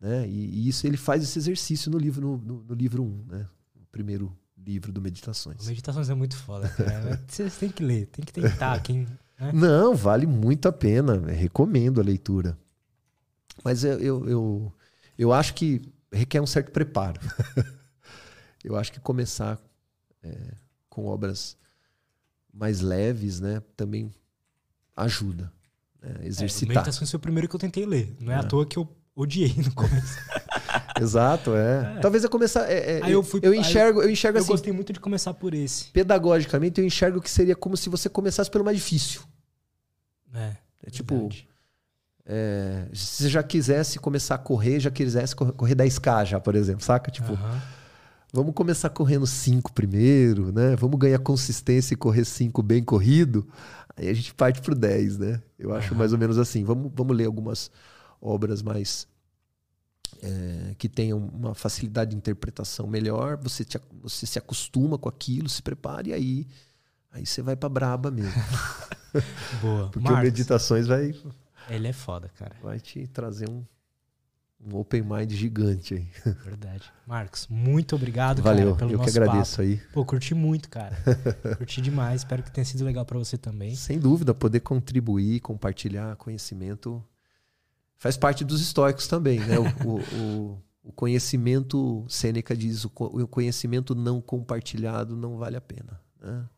Né? 0.00 0.28
E, 0.28 0.60
e 0.60 0.68
isso 0.68 0.86
ele 0.86 0.96
faz 0.96 1.22
esse 1.22 1.38
exercício 1.38 1.90
no 1.90 1.98
livro 1.98 2.20
no, 2.20 2.36
no, 2.38 2.64
no 2.64 2.74
livro 2.74 3.02
1, 3.02 3.24
né? 3.26 3.48
Primeiro 3.90 4.36
livro 4.56 4.92
do 4.92 5.00
Meditações. 5.00 5.66
Meditações 5.66 6.10
é 6.10 6.14
muito 6.14 6.36
foda, 6.36 6.68
cara. 6.68 7.22
Você 7.26 7.50
tem 7.50 7.70
que 7.70 7.82
ler, 7.82 8.06
tem 8.06 8.24
que 8.24 8.32
tentar. 8.32 8.80
Quem, 8.82 9.06
né? 9.38 9.52
Não, 9.52 9.94
vale 9.94 10.26
muito 10.26 10.68
a 10.68 10.72
pena. 10.72 11.14
Eu 11.14 11.34
recomendo 11.34 12.00
a 12.00 12.04
leitura. 12.04 12.58
Mas 13.64 13.84
eu, 13.84 13.98
eu, 13.98 14.28
eu, 14.28 14.72
eu 15.18 15.32
acho 15.32 15.54
que 15.54 15.82
requer 16.12 16.40
um 16.40 16.46
certo 16.46 16.70
preparo. 16.70 17.20
eu 18.64 18.76
acho 18.76 18.92
que 18.92 19.00
começar 19.00 19.58
é, 20.22 20.54
com 20.88 21.06
obras 21.06 21.56
mais 22.52 22.80
leves, 22.80 23.40
né, 23.40 23.62
também 23.76 24.10
ajuda. 24.96 25.52
Né, 26.02 26.14
É, 26.20 26.26
exercitar. 26.26 26.76
Meditações 26.76 27.10
foi 27.10 27.18
o 27.18 27.20
primeiro 27.20 27.48
que 27.48 27.54
eu 27.54 27.60
tentei 27.60 27.86
ler. 27.86 28.14
Não 28.20 28.32
é, 28.32 28.36
à 28.36 28.42
toa 28.42 28.66
que 28.66 28.78
eu 28.78 28.88
odiei 29.14 29.54
no 29.56 29.72
começo. 29.74 30.18
Exato, 31.00 31.54
é. 31.54 31.98
Talvez 32.00 32.22
eu 32.24 32.30
começar. 32.30 32.70
é, 32.70 32.98
é, 32.98 33.04
Aí 33.04 33.12
eu 33.12 33.22
fui- 33.22 33.40
eu 33.42 33.54
enxergo, 33.54 34.02
eu 34.02 34.10
enxergo 34.10 34.38
eu 34.38 34.42
assim. 34.42 34.52
gostei 34.52 34.72
muito 34.72 34.92
de 34.92 35.00
começar 35.00 35.32
por 35.34 35.54
esse. 35.54 35.86
Pedagogicamente, 35.90 36.80
eu 36.80 36.86
enxergo 36.86 37.20
que 37.20 37.30
seria 37.30 37.56
como 37.56 37.76
se 37.76 37.88
você 37.88 38.08
começasse 38.08 38.50
pelo 38.50 38.64
mais 38.64 38.76
difícil. 38.76 39.22
É, 40.34 40.52
É 40.86 40.90
tipo, 40.90 41.28
é, 42.26 42.86
se 42.92 43.06
você 43.24 43.28
já 43.28 43.42
quisesse 43.42 43.98
começar 43.98 44.36
a 44.36 44.38
correr, 44.38 44.78
já 44.80 44.90
quisesse 44.90 45.34
correr, 45.34 45.52
correr 45.52 45.74
10K 45.74 46.24
já, 46.24 46.40
por 46.40 46.54
exemplo, 46.54 46.84
saca? 46.84 47.10
Tipo, 47.10 47.32
Aham. 47.32 47.60
vamos 48.32 48.54
começar 48.54 48.88
correndo 48.90 49.26
5 49.26 49.72
primeiro, 49.72 50.52
né? 50.52 50.76
Vamos 50.76 50.98
ganhar 50.98 51.18
consistência 51.18 51.94
e 51.94 51.96
correr 51.96 52.24
5 52.24 52.62
bem 52.62 52.82
corrido. 52.84 53.46
Aí 53.96 54.08
a 54.08 54.14
gente 54.14 54.32
parte 54.34 54.60
pro 54.60 54.74
10, 54.74 55.18
né? 55.18 55.42
Eu 55.58 55.74
acho 55.74 55.88
Aham. 55.88 55.98
mais 55.98 56.12
ou 56.12 56.18
menos 56.18 56.38
assim. 56.38 56.62
Vamos, 56.64 56.92
vamos 56.94 57.16
ler 57.16 57.26
algumas 57.26 57.70
obras 58.20 58.62
mais. 58.62 59.06
É, 60.22 60.74
que 60.78 60.88
tenham 60.88 61.18
uma 61.18 61.54
facilidade 61.54 62.10
de 62.10 62.16
interpretação 62.16 62.86
melhor. 62.86 63.36
Você, 63.38 63.64
te, 63.64 63.78
você 64.02 64.26
se 64.26 64.38
acostuma 64.38 64.98
com 64.98 65.08
aquilo, 65.08 65.48
se 65.48 65.62
prepara 65.62 66.08
e 66.08 66.12
aí. 66.12 66.46
Aí 67.12 67.26
você 67.26 67.42
vai 67.42 67.56
pra 67.56 67.68
braba 67.68 68.10
mesmo. 68.10 68.32
Boa. 69.60 69.88
Porque 69.88 70.08
Marcos, 70.08 70.24
Meditações 70.24 70.86
vai, 70.86 71.12
ele 71.68 71.88
é 71.88 71.92
foda, 71.92 72.28
cara. 72.36 72.54
vai 72.62 72.78
te 72.78 73.06
trazer 73.08 73.48
um, 73.48 73.64
um 74.64 74.76
open 74.76 75.02
mind 75.02 75.32
gigante 75.32 75.94
aí. 75.94 76.08
Verdade. 76.44 76.92
Marcos, 77.06 77.46
muito 77.48 77.96
obrigado, 77.96 78.42
Valeu, 78.42 78.74
cara, 78.74 78.76
pelo 78.76 78.92
eu 78.92 78.98
que 78.98 79.06
nosso 79.06 79.18
agradeço 79.18 79.56
papo. 79.56 79.62
aí. 79.62 79.76
Pô, 79.92 80.04
curti 80.04 80.34
muito, 80.34 80.68
cara. 80.68 80.96
curti 81.58 81.80
demais. 81.80 82.22
Espero 82.22 82.42
que 82.42 82.50
tenha 82.50 82.64
sido 82.64 82.84
legal 82.84 83.04
pra 83.04 83.18
você 83.18 83.36
também. 83.36 83.74
Sem 83.74 83.98
dúvida, 83.98 84.34
poder 84.34 84.60
contribuir, 84.60 85.40
compartilhar 85.40 86.16
conhecimento 86.16 87.02
faz 88.00 88.16
parte 88.16 88.44
dos 88.44 88.60
estoicos 88.60 89.06
também, 89.06 89.38
né? 89.38 89.56
O, 89.58 89.64
o, 89.86 90.00
o- 90.54 90.62
o 90.82 90.92
conhecimento, 90.92 92.04
Sêneca 92.08 92.56
diz, 92.56 92.84
o 92.86 92.90
co- 92.90 93.04
o 93.22 93.28
conhecimento 93.28 93.94
não 93.94 94.18
compartilhado 94.20 95.14
não 95.14 95.36
vale 95.36 95.54
a 95.56 95.60
pena. 95.60 96.00
né? 96.18 96.48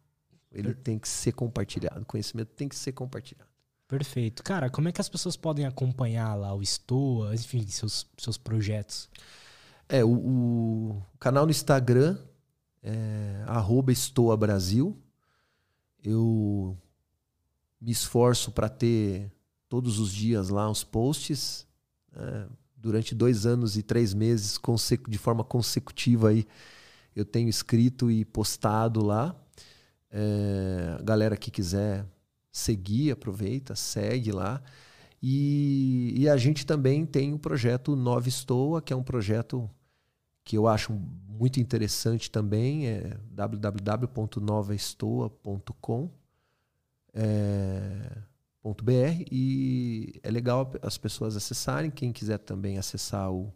Ele 0.52 0.72
tem 0.72 0.96
que 0.98 1.08
ser 1.08 1.32
compartilhado, 1.32 2.00
o 2.02 2.06
conhecimento 2.06 2.50
tem 2.54 2.68
que 2.68 2.76
ser 2.76 2.92
compartilhado. 2.92 3.50
Perfeito. 3.88 4.42
Cara, 4.44 4.70
como 4.70 4.88
é 4.88 4.92
que 4.92 5.00
as 5.00 5.08
pessoas 5.08 5.36
podem 5.36 5.66
acompanhar 5.66 6.34
lá 6.34 6.54
o 6.54 6.62
Stoa, 6.64 7.34
enfim, 7.34 7.66
seus, 7.66 8.06
seus 8.16 8.38
projetos? 8.38 9.10
É, 9.88 10.04
o, 10.04 10.10
o 10.12 11.02
canal 11.18 11.44
no 11.44 11.50
Instagram 11.50 12.16
é 12.82 13.42
arroba 13.46 13.90
Estoa 13.92 14.36
Brasil. 14.36 14.96
Eu 16.02 16.76
me 17.80 17.90
esforço 17.90 18.52
para 18.52 18.68
ter 18.68 19.30
todos 19.72 19.98
os 19.98 20.12
dias 20.12 20.50
lá 20.50 20.70
os 20.70 20.84
posts. 20.84 21.66
né? 22.14 22.46
durante 22.76 23.14
dois 23.14 23.46
anos 23.46 23.78
e 23.78 23.82
três 23.82 24.12
meses, 24.12 24.60
de 25.08 25.16
forma 25.16 25.42
consecutiva, 25.42 26.28
aí, 26.28 26.46
eu 27.16 27.24
tenho 27.24 27.48
escrito 27.48 28.10
e 28.10 28.22
postado 28.22 29.02
lá. 29.02 29.34
É, 30.10 30.96
a 30.98 31.02
galera 31.02 31.38
que 31.38 31.50
quiser 31.50 32.04
seguir, 32.50 33.12
aproveita, 33.12 33.74
segue 33.74 34.30
lá. 34.30 34.62
E, 35.22 36.12
e 36.18 36.28
a 36.28 36.36
gente 36.36 36.66
também 36.66 37.06
tem 37.06 37.32
o 37.32 37.38
projeto 37.38 37.96
Nova 37.96 38.28
Estoa, 38.28 38.82
que 38.82 38.92
é 38.92 38.96
um 38.96 39.02
projeto 39.02 39.70
que 40.44 40.58
eu 40.58 40.68
acho 40.68 40.92
muito 40.92 41.58
interessante 41.60 42.30
também, 42.30 42.88
é 42.88 43.16
www.novaestoa.com 43.30 46.10
é, 47.14 48.12
ponto 48.12 48.31
.br 48.62 49.24
e 49.30 50.20
é 50.22 50.30
legal 50.30 50.70
as 50.82 50.96
pessoas 50.96 51.36
acessarem, 51.36 51.90
quem 51.90 52.12
quiser 52.12 52.38
também 52.38 52.78
acessar 52.78 53.30
o, 53.30 53.52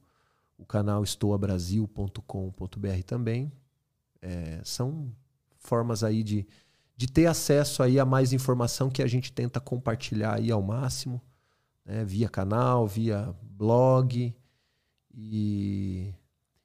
o 0.58 0.66
canal 0.66 1.04
estoabrasil.com.br 1.04 3.02
também. 3.06 3.52
É, 4.20 4.60
são 4.64 5.12
formas 5.58 6.02
aí 6.02 6.22
de, 6.22 6.46
de 6.96 7.06
ter 7.06 7.26
acesso 7.26 7.82
aí 7.82 8.00
a 8.00 8.04
mais 8.04 8.32
informação 8.32 8.90
que 8.90 9.02
a 9.02 9.06
gente 9.06 9.32
tenta 9.32 9.60
compartilhar 9.60 10.34
aí 10.34 10.50
ao 10.50 10.62
máximo, 10.62 11.20
né, 11.84 12.04
via 12.04 12.28
canal, 12.28 12.86
via 12.86 13.34
blog 13.42 14.34
e 15.14 16.12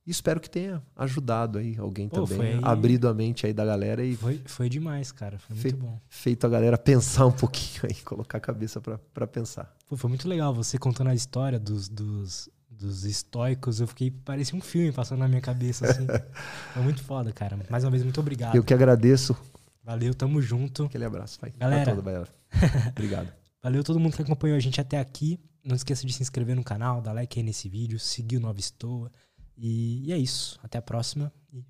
e 0.06 0.12
espero 0.12 0.40
que 0.40 0.50
tenha 0.50 0.82
ajudado 0.96 1.58
aí 1.60 1.78
alguém 1.78 2.10
Pô, 2.10 2.24
também, 2.26 2.60
foi- 2.60 2.70
abrido 2.70 3.08
a 3.08 3.14
mente 3.14 3.46
aí 3.46 3.54
da 3.54 3.66
galera 3.66 4.04
e 4.04 4.16
Foi, 4.16 4.42
foi 4.46 4.70
demais, 4.70 5.12
cara. 5.12 5.38
Foi 5.40 5.56
muito 5.56 5.62
Fe- 5.70 5.74
bom. 5.76 6.00
feito 6.10 6.46
a 6.46 6.50
galera 6.50 6.78
pensar 6.78 7.26
um 7.26 7.32
pouquinho 7.32 7.82
aí, 7.84 7.96
colocar 8.04 8.38
a 8.38 8.42
cabeça 8.42 8.82
pra 8.82 8.98
pra 9.14 9.28
pensar. 9.28 9.74
Pô, 9.88 9.96
foi 9.96 10.10
muito 10.10 10.28
legal 10.28 10.54
você 10.54 10.78
contando 10.78 11.10
a 11.10 11.16
história 11.16 11.60
dos, 11.60 11.88
dos, 11.90 12.50
dos 12.70 13.04
estoicos. 13.06 13.80
Eu 13.80 13.88
fiquei, 13.88 14.10
parecia 14.10 14.58
um 14.58 14.62
filme 14.62 14.92
passando 14.92 15.20
na 15.20 15.28
minha 15.28 15.42
cabeça, 15.42 15.86
assim. 15.86 16.08
foi 16.74 16.82
muito 16.82 17.04
foda, 17.04 17.32
cara. 17.32 17.60
Mais 17.70 17.84
uma 17.84 17.92
vez, 17.92 18.04
muito 18.04 18.20
obrigado. 18.20 18.56
Eu 18.56 18.64
que 18.64 18.74
agradeço 18.74 19.36
Valeu, 19.84 20.14
tamo 20.14 20.42
junto. 20.42 20.84
Aquele 20.84 21.06
abraço, 21.06 21.40
vai. 21.42 21.52
Galera. 21.58 21.96
Toda, 21.96 22.28
Obrigado. 22.92 23.34
Valeu 23.64 23.84
todo 23.84 24.00
mundo 24.00 24.16
que 24.16 24.22
acompanhou 24.22 24.56
a 24.56 24.60
gente 24.60 24.80
até 24.80 25.00
aqui. 25.00 25.40
Não 25.64 25.76
esqueça 25.76 26.06
de 26.06 26.14
se 26.14 26.22
inscrever 26.22 26.56
no 26.56 26.64
canal, 26.64 27.02
dar 27.02 27.14
like 27.14 27.40
aí 27.40 27.44
nesse 27.44 27.70
vídeo, 27.70 28.00
seguir 28.00 28.38
o 28.38 28.40
Nova 28.40 28.60
Estoa. 28.60 29.12
E, 29.58 30.08
e 30.08 30.14
é 30.14 30.18
isso. 30.18 30.60
Até 30.64 30.78
a 30.78 30.82
próxima 30.82 31.32
e. 31.52 31.64